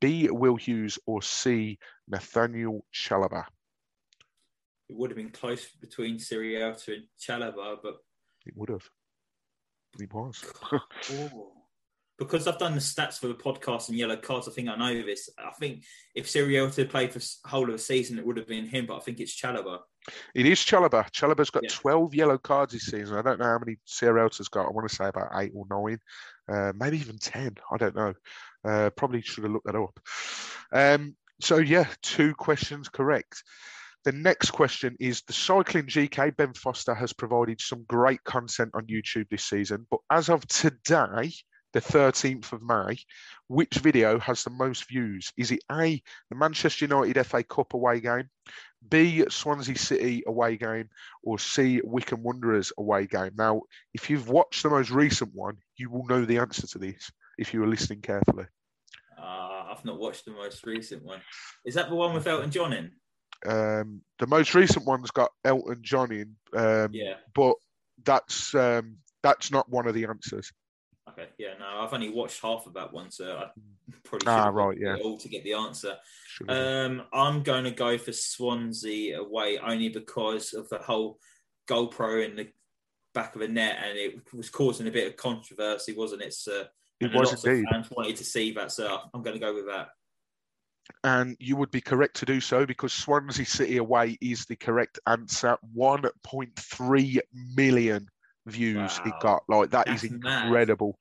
B. 0.00 0.28
Will 0.30 0.56
Hughes, 0.56 0.98
or 1.06 1.22
C. 1.22 1.78
Nathaniel 2.08 2.84
Chalobah? 2.94 3.44
It 4.88 4.96
would 4.96 5.10
have 5.10 5.16
been 5.16 5.30
close 5.30 5.66
between 5.80 6.16
Sierralta 6.16 6.94
and 6.94 7.04
Chalobah, 7.20 7.76
but 7.82 7.98
it 8.46 8.56
would 8.56 8.70
have. 8.70 8.88
It 10.00 10.12
was. 10.12 10.42
oh 10.72 11.52
because 12.20 12.46
I've 12.46 12.58
done 12.58 12.74
the 12.74 12.80
stats 12.80 13.18
for 13.18 13.28
the 13.28 13.34
podcast 13.34 13.88
and 13.88 13.96
yellow 13.96 14.16
cards, 14.16 14.46
I 14.46 14.52
think 14.52 14.68
I 14.68 14.76
know 14.76 15.02
this. 15.02 15.30
I 15.38 15.52
think 15.58 15.84
if 16.14 16.26
Sierralta 16.26 16.88
played 16.88 17.14
for 17.14 17.48
whole 17.48 17.64
of 17.64 17.72
the 17.72 17.78
season, 17.78 18.18
it 18.18 18.26
would 18.26 18.36
have 18.36 18.46
been 18.46 18.66
him, 18.66 18.84
but 18.84 18.98
I 18.98 19.00
think 19.00 19.20
it's 19.20 19.34
Chalobah. 19.34 19.78
It 20.34 20.44
is 20.44 20.58
Chalobah. 20.58 21.10
Chalobah's 21.10 21.48
got 21.48 21.62
yeah. 21.62 21.70
12 21.72 22.14
yellow 22.14 22.36
cards 22.36 22.74
this 22.74 22.84
season. 22.84 23.16
I 23.16 23.22
don't 23.22 23.38
know 23.38 23.46
how 23.46 23.58
many 23.58 23.78
Sierralta's 23.88 24.48
got. 24.48 24.66
I 24.66 24.70
want 24.70 24.86
to 24.86 24.94
say 24.94 25.08
about 25.08 25.30
eight 25.36 25.52
or 25.54 25.64
nine, 25.70 25.98
uh, 26.46 26.74
maybe 26.76 26.98
even 26.98 27.18
10. 27.18 27.56
I 27.72 27.76
don't 27.78 27.96
know. 27.96 28.12
Uh, 28.62 28.90
probably 28.90 29.22
should 29.22 29.44
have 29.44 29.52
looked 29.52 29.66
that 29.66 29.76
up. 29.76 29.98
Um, 30.72 31.16
so, 31.40 31.56
yeah, 31.56 31.86
two 32.02 32.34
questions 32.34 32.90
correct. 32.90 33.42
The 34.04 34.12
next 34.12 34.50
question 34.50 34.94
is 35.00 35.22
the 35.22 35.32
cycling 35.32 35.86
GK. 35.86 36.36
Ben 36.36 36.52
Foster 36.52 36.94
has 36.94 37.14
provided 37.14 37.62
some 37.62 37.84
great 37.88 38.22
content 38.24 38.72
on 38.74 38.86
YouTube 38.86 39.30
this 39.30 39.44
season, 39.44 39.86
but 39.90 40.00
as 40.10 40.28
of 40.28 40.46
today, 40.48 41.32
the 41.72 41.80
13th 41.80 42.52
of 42.52 42.62
May, 42.62 42.98
which 43.48 43.74
video 43.74 44.18
has 44.18 44.42
the 44.44 44.50
most 44.50 44.88
views? 44.88 45.32
Is 45.36 45.50
it 45.50 45.60
A, 45.70 46.02
the 46.30 46.36
Manchester 46.36 46.84
United 46.86 47.24
FA 47.26 47.42
Cup 47.44 47.74
away 47.74 48.00
game, 48.00 48.28
B, 48.88 49.24
Swansea 49.28 49.76
City 49.76 50.22
away 50.26 50.56
game, 50.56 50.88
or 51.22 51.38
C, 51.38 51.80
Wycombe 51.84 52.22
Wanderers 52.22 52.72
away 52.78 53.06
game? 53.06 53.32
Now, 53.36 53.62
if 53.94 54.10
you've 54.10 54.28
watched 54.28 54.62
the 54.62 54.70
most 54.70 54.90
recent 54.90 55.34
one, 55.34 55.58
you 55.76 55.90
will 55.90 56.06
know 56.06 56.24
the 56.24 56.38
answer 56.38 56.66
to 56.66 56.78
this. 56.78 57.10
if 57.38 57.54
you 57.54 57.60
were 57.60 57.68
listening 57.68 58.00
carefully. 58.02 58.44
Uh, 59.18 59.64
I've 59.70 59.84
not 59.84 59.98
watched 59.98 60.24
the 60.26 60.30
most 60.32 60.64
recent 60.66 61.02
one. 61.02 61.20
Is 61.64 61.74
that 61.74 61.88
the 61.88 61.94
one 61.94 62.12
with 62.14 62.26
Elton 62.26 62.50
John 62.50 62.72
in? 62.72 62.90
Um, 63.46 64.02
the 64.18 64.26
most 64.26 64.54
recent 64.54 64.84
one's 64.84 65.10
got 65.10 65.30
Elton 65.44 65.78
John 65.80 66.12
in, 66.12 66.36
um, 66.54 66.90
Yeah. 66.92 67.14
but 67.34 67.54
that's 68.04 68.54
um, 68.54 68.96
that's 69.22 69.50
not 69.50 69.70
one 69.70 69.86
of 69.86 69.94
the 69.94 70.04
answers. 70.04 70.52
Okay. 71.20 71.30
Yeah. 71.38 71.54
No, 71.58 71.66
I've 71.66 71.92
only 71.92 72.10
watched 72.10 72.40
half 72.42 72.66
of 72.66 72.74
that 72.74 72.92
one, 72.92 73.10
so 73.10 73.36
I 73.36 73.50
probably 74.04 74.26
Ah, 74.28 74.48
right, 74.48 74.78
yeah. 74.78 74.96
all 75.02 75.18
to 75.18 75.28
get 75.28 75.44
the 75.44 75.54
answer. 75.54 75.96
Um, 76.48 77.02
I'm 77.12 77.42
going 77.42 77.64
to 77.64 77.70
go 77.70 77.98
for 77.98 78.12
Swansea 78.12 79.20
away 79.20 79.58
only 79.58 79.88
because 79.88 80.52
of 80.54 80.68
the 80.68 80.78
whole 80.78 81.18
GoPro 81.68 82.24
in 82.28 82.36
the 82.36 82.48
back 83.14 83.34
of 83.34 83.40
the 83.40 83.48
net, 83.48 83.78
and 83.84 83.98
it 83.98 84.20
was 84.32 84.50
causing 84.50 84.86
a 84.86 84.90
bit 84.90 85.06
of 85.08 85.16
controversy, 85.16 85.92
wasn't 85.94 86.22
it? 86.22 86.32
So, 86.34 86.64
It 87.00 87.12
was 87.12 87.30
lots 87.32 87.44
indeed. 87.44 87.64
of 87.64 87.70
fans 87.72 87.90
wanted 87.90 88.16
to 88.16 88.24
see 88.24 88.52
that, 88.52 88.72
so 88.72 89.00
I'm 89.12 89.22
going 89.22 89.34
to 89.34 89.40
go 89.44 89.54
with 89.54 89.66
that. 89.66 89.88
and 91.04 91.36
you 91.38 91.56
would 91.56 91.70
be 91.70 91.80
correct 91.80 92.16
to 92.16 92.26
do 92.26 92.40
so 92.40 92.66
because 92.66 92.92
Swansea 92.92 93.44
City 93.46 93.76
away 93.76 94.16
is 94.20 94.44
the 94.46 94.56
correct 94.56 94.98
answer. 95.06 95.56
1.3 95.76 97.20
million 97.54 98.08
views 98.46 99.00
Wow. 99.04 99.12
got. 99.20 99.42
Like 99.48 99.70
that 99.70 99.88
is 99.88 100.02
That's 100.02 100.12
mad. 100.12 100.44
incredible. 100.44 100.98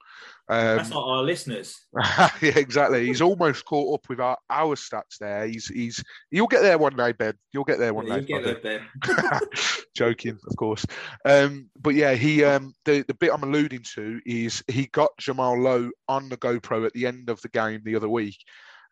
Um, 0.50 0.78
That's 0.78 0.90
not 0.90 1.04
our 1.08 1.24
listeners. 1.24 1.80
yeah, 2.42 2.58
exactly. 2.58 3.06
He's 3.06 3.22
almost 3.22 3.66
caught 3.66 3.94
up 3.94 4.10
with 4.10 4.20
our, 4.20 4.38
our 4.50 4.76
stats 4.76 5.18
there. 5.20 5.46
He's 5.48 5.68
he's 5.68 6.04
you'll 6.32 6.48
get 6.48 6.62
there 6.62 6.78
one 6.78 6.96
day, 6.96 7.12
Ben. 7.12 7.34
You'll 7.54 7.64
get 7.66 7.78
there 7.80 7.94
one 7.94 8.08
Yeah, 8.08 8.20
day. 8.20 8.42
there, 8.42 8.56
Ben. 8.60 8.82
Joking, 9.96 10.38
of 10.50 10.56
course. 10.58 10.86
Um, 11.26 11.70
but 11.80 11.94
yeah, 11.96 12.14
he 12.16 12.44
um, 12.44 12.74
the 12.86 13.04
the 13.08 13.14
bit 13.14 13.32
I'm 13.34 13.44
alluding 13.44 13.84
to 13.96 14.20
is 14.26 14.64
he 14.68 14.88
got 14.88 15.12
Jamal 15.20 15.60
Lowe 15.60 15.90
on 16.08 16.30
the 16.30 16.38
GoPro 16.38 16.86
at 16.86 16.94
the 16.94 17.06
end 17.06 17.30
of 17.30 17.42
the 17.42 17.50
game 17.50 17.82
the 17.84 17.96
other 17.96 18.10
week, 18.10 18.38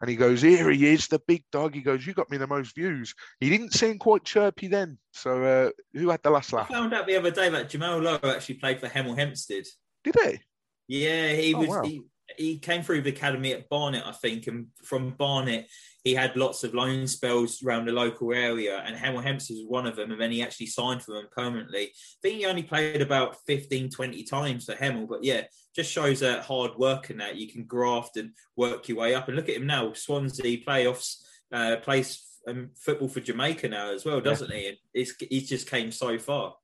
and 0.02 0.10
he 0.10 0.16
goes, 0.16 0.42
"Here 0.42 0.70
he 0.70 0.86
is, 0.94 1.08
the 1.08 1.20
big 1.28 1.44
dog." 1.52 1.74
He 1.74 1.82
goes, 1.82 2.06
"You 2.06 2.14
got 2.14 2.30
me 2.30 2.38
the 2.38 2.48
most 2.48 2.76
views." 2.76 3.14
He 3.40 3.50
didn't 3.50 3.74
seem 3.74 3.98
quite 3.98 4.24
chirpy 4.24 4.68
then. 4.68 4.98
So 5.14 5.44
uh, 5.44 5.70
who 5.98 6.10
had 6.10 6.22
the 6.24 6.30
last 6.32 6.54
laugh? 6.54 6.70
I 6.70 6.74
found 6.74 6.94
out 6.94 7.08
the 7.08 7.16
other 7.18 7.32
day 7.32 7.50
that 7.50 7.70
Jamal 7.70 8.00
Lowe 8.00 8.20
actually 8.24 8.56
played 8.56 8.80
for 8.80 8.88
Hemel 8.88 9.18
Hempstead. 9.18 9.66
Did 10.04 10.16
he? 10.24 10.40
Yeah, 10.88 11.34
he 11.34 11.54
Oh, 11.54 11.60
was. 11.60 11.68
wow. 11.70 11.82
He, 11.84 12.02
he 12.38 12.60
came 12.60 12.84
through 12.84 13.02
the 13.02 13.10
academy 13.10 13.54
at 13.54 13.70
Barnet, 13.70 14.04
I 14.06 14.12
think, 14.12 14.48
and 14.48 14.68
from 14.84 15.12
Barnet 15.12 15.68
he 16.08 16.16
had 16.16 16.38
lots 16.38 16.64
of 16.64 16.74
loan 16.74 17.06
spells 17.06 17.62
around 17.62 17.86
the 17.86 17.92
local 17.92 18.34
area, 18.34 18.82
and 18.86 18.96
Hemel 18.96 19.24
Hempstead 19.24 19.58
was 19.58 19.66
one 19.68 19.86
of 19.86 19.98
them. 19.98 20.12
And 20.12 20.22
then 20.22 20.32
he 20.32 20.42
actually 20.42 20.68
signed 20.68 21.04
for 21.04 21.12
them 21.12 21.28
permanently. 21.36 21.84
I 21.84 22.20
think 22.22 22.36
he 22.38 22.46
only 22.46 22.64
played 22.64 23.02
about 23.02 23.36
15, 23.46 23.90
20 23.90 24.24
times 24.24 24.66
for 24.66 24.74
Hemel, 24.74 25.08
but 25.08 25.24
yeah, 25.24 25.44
just 25.76 25.92
shows 25.92 26.22
that 26.22 26.46
hard 26.46 26.76
work 26.78 27.10
and 27.10 27.20
that 27.20 27.36
you 27.36 27.52
can 27.52 27.66
graft 27.66 28.16
and 28.16 28.32
work 28.56 28.88
your 28.88 28.98
way 28.98 29.16
up. 29.16 29.28
And 29.28 29.36
look 29.36 29.50
at 29.50 29.58
him 29.58 29.68
now, 29.68 29.92
Swansea 29.92 30.64
playoffs, 30.66 31.18
uh, 31.52 31.76
plays 31.78 32.24
um, 32.48 32.70
football 32.78 33.10
for 33.10 33.20
Jamaica 33.20 33.68
now 33.68 33.94
as 33.94 34.06
well, 34.06 34.22
doesn't 34.22 34.52
he? 34.52 34.70
And 34.70 34.78
it's, 34.94 35.14
he's 35.30 35.50
just 35.50 35.70
came 35.70 35.92
so 35.92 36.18
far. 36.18 36.56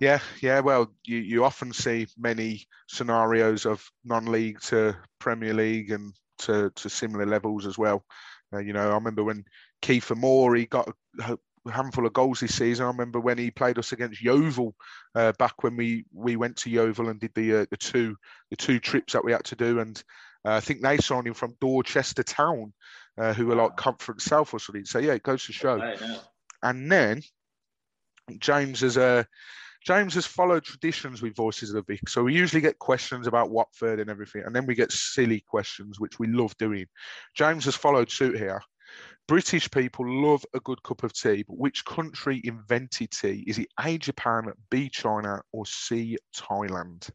Yeah, 0.00 0.18
yeah. 0.42 0.60
Well, 0.60 0.92
you, 1.04 1.18
you 1.18 1.44
often 1.44 1.72
see 1.72 2.08
many 2.18 2.66
scenarios 2.88 3.66
of 3.66 3.86
non-league 4.04 4.60
to 4.62 4.96
Premier 5.20 5.54
League 5.54 5.92
and 5.92 6.12
to, 6.38 6.72
to 6.74 6.90
similar 6.90 7.26
levels 7.26 7.66
as 7.66 7.78
well. 7.78 8.04
Uh, 8.52 8.58
you 8.58 8.72
know, 8.72 8.90
I 8.90 8.94
remember 8.94 9.24
when 9.24 9.44
Kiefer 9.82 10.16
Moore 10.16 10.56
he 10.56 10.66
got 10.66 10.92
a 11.20 11.38
handful 11.70 12.06
of 12.06 12.12
goals 12.12 12.40
this 12.40 12.56
season. 12.56 12.84
I 12.84 12.88
remember 12.88 13.20
when 13.20 13.38
he 13.38 13.50
played 13.50 13.78
us 13.78 13.92
against 13.92 14.22
Yeovil 14.22 14.74
uh, 15.14 15.32
back 15.38 15.62
when 15.62 15.76
we 15.76 16.04
we 16.12 16.36
went 16.36 16.56
to 16.58 16.70
Yeovil 16.70 17.08
and 17.08 17.20
did 17.20 17.32
the 17.34 17.60
uh, 17.60 17.66
the 17.70 17.76
two 17.76 18.16
the 18.50 18.56
two 18.56 18.78
trips 18.78 19.12
that 19.12 19.24
we 19.24 19.32
had 19.32 19.44
to 19.44 19.56
do, 19.56 19.80
and 19.80 20.02
uh, 20.44 20.52
I 20.52 20.60
think 20.60 20.82
they 20.82 20.96
signed 20.96 21.26
him 21.26 21.34
from 21.34 21.56
Dorchester 21.60 22.22
Town, 22.22 22.72
uh, 23.18 23.34
who 23.34 23.46
were 23.46 23.56
like 23.56 23.76
Conference 23.76 24.24
South 24.24 24.52
or 24.54 24.58
something. 24.58 24.84
So 24.84 24.98
yeah, 24.98 25.12
it 25.12 25.22
goes 25.22 25.44
to 25.46 25.52
show. 25.52 25.76
Right 25.76 26.00
now. 26.00 26.20
And 26.62 26.90
then 26.90 27.22
James 28.38 28.80
has 28.80 28.96
uh, 28.96 29.24
James 29.84 30.14
has 30.14 30.26
followed 30.26 30.64
traditions 30.64 31.22
with 31.22 31.34
Voices 31.34 31.70
of 31.70 31.86
the 31.86 31.92
Vic. 31.94 32.08
So 32.08 32.22
we 32.22 32.34
usually 32.34 32.60
get 32.60 32.78
questions 32.78 33.26
about 33.26 33.50
Watford 33.50 33.98
and 33.98 34.10
everything, 34.10 34.42
and 34.44 34.54
then 34.54 34.66
we 34.66 34.74
get 34.74 34.92
silly 34.92 35.40
questions, 35.40 35.98
which 35.98 36.18
we 36.18 36.26
love 36.26 36.56
doing. 36.58 36.86
James 37.34 37.64
has 37.64 37.74
followed 37.74 38.10
suit 38.10 38.36
here. 38.36 38.60
British 39.26 39.70
people 39.70 40.04
love 40.06 40.44
a 40.54 40.60
good 40.60 40.82
cup 40.82 41.02
of 41.02 41.12
tea, 41.12 41.44
but 41.46 41.56
which 41.56 41.84
country 41.84 42.40
invented 42.44 43.10
tea? 43.10 43.44
Is 43.46 43.58
it 43.58 43.68
A, 43.82 43.96
Japan, 43.96 44.52
B, 44.70 44.88
China, 44.88 45.40
or 45.52 45.64
C, 45.64 46.18
Thailand? 46.36 47.08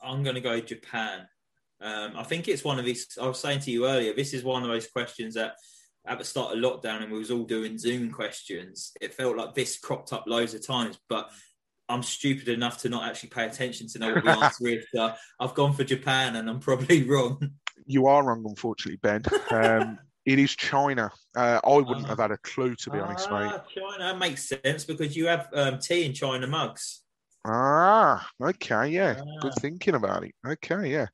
I'm 0.00 0.22
going 0.22 0.36
to 0.36 0.40
go 0.40 0.60
Japan. 0.60 1.26
Um, 1.80 2.12
I 2.16 2.22
think 2.22 2.48
it's 2.48 2.64
one 2.64 2.78
of 2.78 2.84
these. 2.84 3.18
I 3.20 3.26
was 3.26 3.40
saying 3.40 3.60
to 3.60 3.70
you 3.70 3.86
earlier, 3.86 4.14
this 4.14 4.32
is 4.32 4.44
one 4.44 4.62
of 4.62 4.68
those 4.68 4.86
questions 4.86 5.34
that 5.34 5.54
at 6.06 6.18
the 6.18 6.24
start 6.24 6.56
of 6.56 6.62
lockdown, 6.62 7.02
and 7.02 7.12
we 7.12 7.18
was 7.18 7.30
all 7.30 7.44
doing 7.44 7.78
Zoom 7.78 8.10
questions. 8.10 8.92
It 9.00 9.14
felt 9.14 9.36
like 9.36 9.54
this 9.54 9.78
cropped 9.78 10.12
up 10.12 10.24
loads 10.26 10.54
of 10.54 10.66
times, 10.66 10.98
but 11.08 11.30
I'm 11.88 12.02
stupid 12.02 12.48
enough 12.48 12.78
to 12.82 12.88
not 12.88 13.08
actually 13.08 13.30
pay 13.30 13.46
attention 13.46 13.88
to 13.88 13.98
know 13.98 14.14
what 14.14 14.24
the 14.24 14.30
answer 14.30 14.68
is. 14.68 14.84
So 14.94 15.12
I've 15.40 15.54
gone 15.54 15.72
for 15.72 15.84
Japan, 15.84 16.36
and 16.36 16.48
I'm 16.48 16.60
probably 16.60 17.02
wrong. 17.08 17.40
You 17.86 18.06
are 18.06 18.24
wrong, 18.24 18.44
unfortunately, 18.46 18.98
Ben. 19.02 19.22
Um, 19.50 19.98
it 20.26 20.38
is 20.38 20.54
China. 20.54 21.10
Uh, 21.36 21.60
I 21.64 21.76
wouldn't 21.76 22.04
Ah. 22.06 22.08
have 22.10 22.18
had 22.18 22.30
a 22.30 22.38
clue, 22.38 22.74
to 22.74 22.90
be 22.90 22.98
honest, 22.98 23.30
mate. 23.30 23.50
Ah, 23.52 23.64
China 23.74 24.16
makes 24.18 24.48
sense 24.48 24.84
because 24.84 25.16
you 25.16 25.26
have 25.26 25.48
um, 25.54 25.78
tea 25.78 26.04
in 26.04 26.12
China 26.12 26.46
mugs. 26.46 27.00
Ah, 27.50 28.28
okay, 28.42 28.88
yeah. 28.88 29.14
Good 29.40 29.52
Ah. 29.56 29.60
thinking 29.60 29.94
about 29.94 30.24
it. 30.24 30.34
Okay, 30.46 30.90
yeah. 30.92 31.06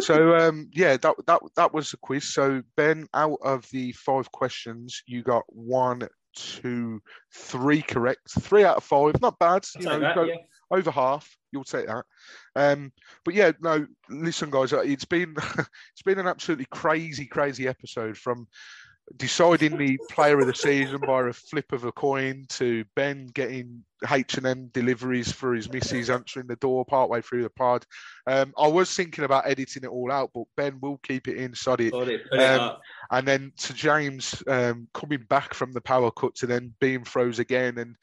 So 0.00 0.36
um 0.36 0.68
yeah, 0.72 0.96
that 0.98 1.14
that 1.26 1.40
that 1.56 1.74
was 1.74 1.90
the 1.90 1.96
quiz. 1.96 2.32
So 2.32 2.62
Ben, 2.76 3.06
out 3.14 3.38
of 3.42 3.66
the 3.72 3.92
five 3.92 4.30
questions, 4.30 5.02
you 5.06 5.22
got 5.22 5.42
one, 5.48 6.06
two, 6.36 7.00
three 7.34 7.82
correct. 7.82 8.20
Three 8.40 8.64
out 8.64 8.76
of 8.76 8.84
five. 8.84 9.20
Not 9.20 9.38
bad. 9.38 9.64
I'll 9.76 9.82
You 9.82 9.88
know, 9.88 10.00
that, 10.00 10.14
go- 10.14 10.24
yeah. 10.24 10.36
over 10.70 10.90
half. 10.90 11.28
You'll 11.52 11.64
take 11.64 11.86
that. 11.86 12.04
Um, 12.54 12.92
but 13.24 13.34
yeah, 13.34 13.50
no. 13.60 13.84
Listen, 14.08 14.50
guys, 14.50 14.72
uh, 14.72 14.80
it's 14.80 15.04
been 15.04 15.34
it's 15.58 16.02
been 16.04 16.20
an 16.20 16.28
absolutely 16.28 16.66
crazy, 16.70 17.26
crazy 17.26 17.66
episode 17.66 18.16
from 18.16 18.46
deciding 19.16 19.76
the 19.76 19.98
player 20.10 20.40
of 20.40 20.46
the 20.46 20.54
season 20.54 21.00
by 21.06 21.28
a 21.28 21.32
flip 21.32 21.72
of 21.72 21.84
a 21.84 21.92
coin 21.92 22.44
to 22.48 22.84
Ben 22.94 23.26
getting 23.26 23.84
H 24.10 24.36
and 24.36 24.46
M 24.46 24.70
deliveries 24.72 25.32
for 25.32 25.54
his 25.54 25.70
missus 25.70 26.08
answering 26.10 26.46
the 26.46 26.56
door 26.56 26.84
partway 26.84 27.20
through 27.20 27.42
the 27.42 27.50
pod. 27.50 27.84
Um, 28.26 28.52
I 28.56 28.68
was 28.68 28.94
thinking 28.94 29.24
about 29.24 29.46
editing 29.46 29.84
it 29.84 29.90
all 29.90 30.10
out, 30.10 30.30
but 30.34 30.44
Ben 30.56 30.78
will 30.80 30.98
keep 30.98 31.28
it 31.28 31.36
in, 31.36 31.54
sod 31.54 31.80
it. 31.80 31.92
Got 31.92 32.08
it, 32.08 32.22
put 32.30 32.40
it 32.40 32.60
Um. 32.60 32.76
And 33.10 33.26
then 33.26 33.52
to 33.58 33.74
James 33.74 34.42
um, 34.46 34.88
coming 34.94 35.26
back 35.28 35.54
from 35.54 35.72
the 35.72 35.80
power 35.80 36.10
cut 36.10 36.34
to 36.36 36.46
then 36.46 36.72
being 36.80 37.04
froze 37.04 37.38
again. 37.38 37.78
And 37.78 37.96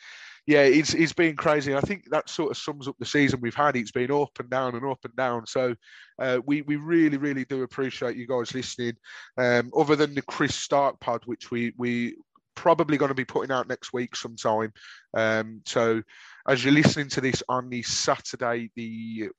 yeah, 0.47 0.61
it's 0.61 0.93
it's 0.93 1.11
been 1.11 1.35
crazy. 1.35 1.75
I 1.75 1.81
think 1.81 2.09
that 2.09 2.29
sort 2.29 2.51
of 2.51 2.57
sums 2.57 2.87
up 2.87 2.95
the 2.97 3.05
season 3.05 3.41
we've 3.41 3.53
had. 3.53 3.75
It's 3.75 3.91
been 3.91 4.11
up 4.11 4.39
and 4.39 4.49
down 4.49 4.75
and 4.75 4.85
up 4.85 5.03
and 5.03 5.15
down. 5.15 5.45
So 5.45 5.75
uh, 6.19 6.39
we 6.45 6.61
we 6.61 6.77
really 6.77 7.17
really 7.17 7.43
do 7.43 7.63
appreciate 7.63 8.15
you 8.15 8.25
guys 8.25 8.55
listening. 8.55 8.95
Um, 9.37 9.71
other 9.77 9.97
than 9.97 10.15
the 10.15 10.21
Chris 10.21 10.55
Stark 10.55 11.01
pod, 11.01 11.23
which 11.25 11.51
we 11.51 11.73
we 11.77 12.15
probably 12.55 12.97
going 12.97 13.09
to 13.09 13.15
be 13.15 13.25
putting 13.25 13.51
out 13.51 13.67
next 13.67 13.91
week 13.91 14.15
sometime. 14.15 14.71
Um, 15.13 15.63
so 15.65 16.01
as 16.47 16.63
you're 16.63 16.73
listening 16.73 17.09
to 17.09 17.21
this 17.21 17.43
on 17.49 17.69
the 17.69 17.83
Saturday, 17.83 18.71
the 18.75 19.29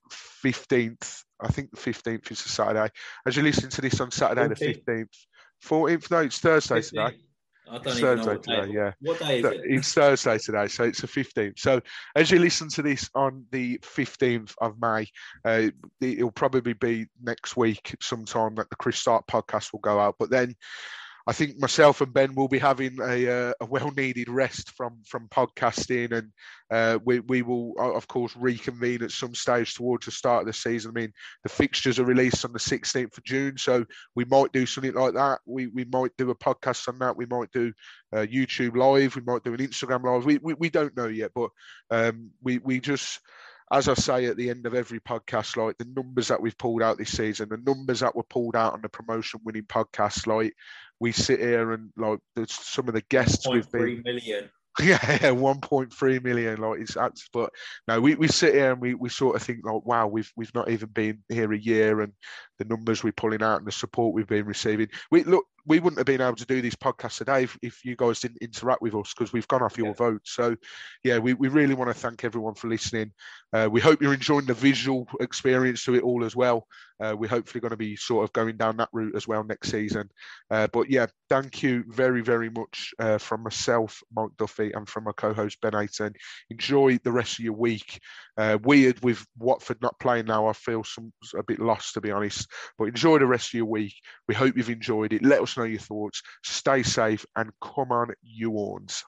15th, 0.44 1.24
I 1.40 1.48
think 1.48 1.70
the 1.70 1.78
15th 1.78 2.30
is 2.30 2.44
a 2.44 2.48
Saturday. 2.48 2.92
As 3.26 3.34
you're 3.34 3.46
listening 3.46 3.70
to 3.70 3.80
this 3.80 4.00
on 4.00 4.10
Saturday, 4.10 4.46
the 4.54 4.82
15th, 4.86 5.08
14th, 5.64 6.10
no, 6.10 6.18
it's 6.18 6.38
Thursday 6.38 6.82
today. 6.82 7.18
I 7.70 7.78
don't 7.78 7.86
It's 7.86 7.98
even 7.98 8.16
know 8.16 8.24
Thursday 8.24 8.32
what 8.34 8.42
day. 8.42 8.60
today, 8.60 8.72
yeah. 8.72 8.92
What 9.00 9.18
day 9.18 9.38
is 9.40 9.44
it? 9.44 9.60
It's 9.64 9.92
Thursday 9.94 10.38
today, 10.38 10.66
so 10.68 10.84
it's 10.84 11.00
the 11.00 11.06
15th. 11.06 11.58
So 11.58 11.80
as 12.16 12.30
you 12.30 12.38
listen 12.38 12.68
to 12.70 12.82
this 12.82 13.10
on 13.14 13.44
the 13.50 13.78
15th 13.78 14.54
of 14.60 14.80
May, 14.80 15.06
uh, 15.44 15.70
it'll 16.00 16.30
probably 16.32 16.72
be 16.72 17.06
next 17.22 17.56
week 17.56 17.94
sometime 18.00 18.54
that 18.56 18.70
the 18.70 18.76
Chris 18.76 18.98
Stark 18.98 19.26
podcast 19.26 19.72
will 19.72 19.80
go 19.80 19.98
out. 20.00 20.16
But 20.18 20.30
then 20.30 20.54
I 21.28 21.32
think 21.32 21.60
myself 21.60 22.00
and 22.00 22.10
Ben 22.10 22.34
will 22.34 22.48
be 22.48 22.58
having 22.58 22.96
a, 23.02 23.50
uh, 23.50 23.52
a 23.60 23.66
well-needed 23.66 24.30
rest 24.30 24.70
from 24.70 25.02
from 25.06 25.28
podcasting, 25.28 26.12
and 26.12 26.32
uh, 26.70 26.98
we 27.04 27.20
we 27.20 27.42
will 27.42 27.74
of 27.78 28.08
course 28.08 28.34
reconvene 28.34 29.02
at 29.02 29.10
some 29.10 29.34
stage 29.34 29.74
towards 29.74 30.06
the 30.06 30.10
start 30.10 30.40
of 30.40 30.46
the 30.46 30.54
season. 30.54 30.90
I 30.90 31.00
mean, 31.00 31.12
the 31.42 31.50
fixtures 31.50 31.98
are 31.98 32.06
released 32.06 32.46
on 32.46 32.54
the 32.54 32.58
16th 32.58 33.18
of 33.18 33.24
June, 33.24 33.58
so 33.58 33.84
we 34.14 34.24
might 34.24 34.52
do 34.52 34.64
something 34.64 34.94
like 34.94 35.12
that. 35.14 35.40
We 35.44 35.66
we 35.66 35.84
might 35.84 36.16
do 36.16 36.30
a 36.30 36.34
podcast 36.34 36.88
on 36.88 36.98
that. 37.00 37.18
We 37.18 37.26
might 37.26 37.52
do 37.52 37.74
uh, 38.14 38.20
YouTube 38.20 38.74
live. 38.74 39.14
We 39.14 39.20
might 39.20 39.44
do 39.44 39.52
an 39.52 39.60
Instagram 39.60 40.04
live. 40.04 40.24
We 40.24 40.38
we, 40.38 40.54
we 40.54 40.70
don't 40.70 40.96
know 40.96 41.08
yet, 41.08 41.32
but 41.34 41.50
um, 41.90 42.30
we 42.42 42.56
we 42.56 42.80
just. 42.80 43.20
As 43.70 43.86
I 43.86 43.92
say 43.92 44.24
at 44.24 44.38
the 44.38 44.48
end 44.48 44.64
of 44.64 44.72
every 44.72 44.98
podcast, 44.98 45.58
like 45.58 45.76
the 45.76 45.84
numbers 45.94 46.28
that 46.28 46.40
we've 46.40 46.56
pulled 46.56 46.82
out 46.82 46.96
this 46.96 47.14
season, 47.14 47.50
the 47.50 47.58
numbers 47.58 48.00
that 48.00 48.16
were 48.16 48.22
pulled 48.22 48.56
out 48.56 48.72
on 48.72 48.80
the 48.80 48.88
promotion 48.88 49.40
winning 49.44 49.64
podcast, 49.64 50.26
like 50.26 50.54
we 51.00 51.12
sit 51.12 51.40
here 51.40 51.72
and 51.72 51.90
like 51.96 52.18
there's 52.34 52.52
some 52.52 52.88
of 52.88 52.94
the 52.94 53.02
guests 53.02 53.46
we've 53.48 53.70
been 53.70 54.02
0.3 54.02 54.04
million. 54.04 54.50
Yeah, 54.80 54.98
yeah, 55.02 55.30
1.3 55.30 56.22
million. 56.22 56.60
Like 56.60 56.80
it's 56.80 56.96
but 57.32 57.50
no, 57.88 58.00
we, 58.00 58.14
we 58.14 58.28
sit 58.28 58.54
here 58.54 58.70
and 58.70 58.80
we, 58.80 58.94
we 58.94 59.08
sort 59.08 59.34
of 59.34 59.42
think 59.42 59.64
like, 59.64 59.84
wow, 59.84 60.06
we've 60.06 60.30
we've 60.36 60.54
not 60.54 60.70
even 60.70 60.88
been 60.90 61.24
here 61.28 61.52
a 61.52 61.58
year, 61.58 62.00
and 62.00 62.12
the 62.58 62.64
numbers 62.64 63.02
we're 63.02 63.10
pulling 63.12 63.42
out 63.42 63.58
and 63.58 63.66
the 63.66 63.72
support 63.72 64.14
we've 64.14 64.28
been 64.28 64.46
receiving. 64.46 64.88
We 65.10 65.24
look, 65.24 65.46
we 65.68 65.80
wouldn't 65.80 65.98
have 65.98 66.06
been 66.06 66.22
able 66.22 66.36
to 66.36 66.46
do 66.46 66.62
these 66.62 66.74
podcasts 66.74 67.18
today 67.18 67.44
if, 67.44 67.58
if 67.62 67.84
you 67.84 67.94
guys 67.94 68.20
didn't 68.20 68.38
interact 68.42 68.80
with 68.80 68.94
us 68.94 69.12
because 69.12 69.32
we've 69.32 69.46
gone 69.48 69.62
off 69.62 69.76
your 69.76 69.88
yeah. 69.88 69.92
vote. 69.92 70.22
So, 70.24 70.56
yeah, 71.04 71.18
we, 71.18 71.34
we 71.34 71.48
really 71.48 71.74
want 71.74 71.90
to 71.90 71.94
thank 71.94 72.24
everyone 72.24 72.54
for 72.54 72.68
listening. 72.68 73.12
Uh, 73.52 73.68
we 73.70 73.80
hope 73.80 74.00
you're 74.00 74.14
enjoying 74.14 74.46
the 74.46 74.54
visual 74.54 75.06
experience 75.20 75.84
to 75.84 75.94
it 75.94 76.02
all 76.02 76.24
as 76.24 76.34
well. 76.34 76.66
Uh, 77.00 77.14
we're 77.16 77.28
hopefully 77.28 77.60
going 77.60 77.70
to 77.70 77.76
be 77.76 77.94
sort 77.96 78.24
of 78.24 78.32
going 78.32 78.56
down 78.56 78.76
that 78.78 78.88
route 78.92 79.14
as 79.14 79.28
well 79.28 79.44
next 79.44 79.70
season. 79.70 80.10
Uh, 80.50 80.66
but 80.72 80.90
yeah, 80.90 81.06
thank 81.28 81.62
you 81.62 81.84
very, 81.88 82.22
very 82.22 82.50
much 82.50 82.92
uh, 82.98 83.18
from 83.18 83.42
myself, 83.42 84.02
Mike 84.14 84.30
Duffy, 84.36 84.72
and 84.72 84.88
from 84.88 85.04
my 85.04 85.12
co 85.12 85.32
host, 85.32 85.60
Ben 85.60 85.72
Aiton. 85.72 86.14
Enjoy 86.50 86.98
the 87.04 87.12
rest 87.12 87.38
of 87.38 87.44
your 87.44 87.54
week. 87.54 88.00
Uh, 88.36 88.58
weird 88.62 89.02
with 89.02 89.24
Watford 89.38 89.80
not 89.80 89.98
playing 90.00 90.26
now. 90.26 90.46
I 90.46 90.52
feel 90.52 90.82
some 90.82 91.12
a 91.36 91.42
bit 91.42 91.60
lost, 91.60 91.94
to 91.94 92.00
be 92.00 92.10
honest. 92.10 92.48
But 92.78 92.88
enjoy 92.88 93.18
the 93.18 93.26
rest 93.26 93.50
of 93.50 93.54
your 93.54 93.66
week. 93.66 93.94
We 94.26 94.34
hope 94.34 94.56
you've 94.56 94.70
enjoyed 94.70 95.12
it. 95.12 95.24
Let 95.24 95.42
us 95.42 95.56
know 95.58 95.64
your 95.64 95.80
thoughts. 95.80 96.22
Stay 96.44 96.82
safe 96.82 97.26
and 97.36 97.50
come 97.60 97.90
on, 97.92 98.12
you 98.22 98.52
horns. 98.52 99.04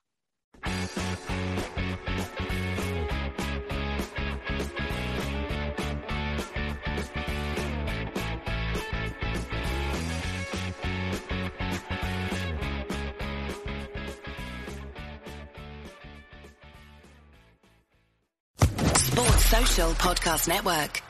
Sports 18.96 19.44
Social 19.50 19.90
Podcast 19.92 20.48
Network. 20.48 21.09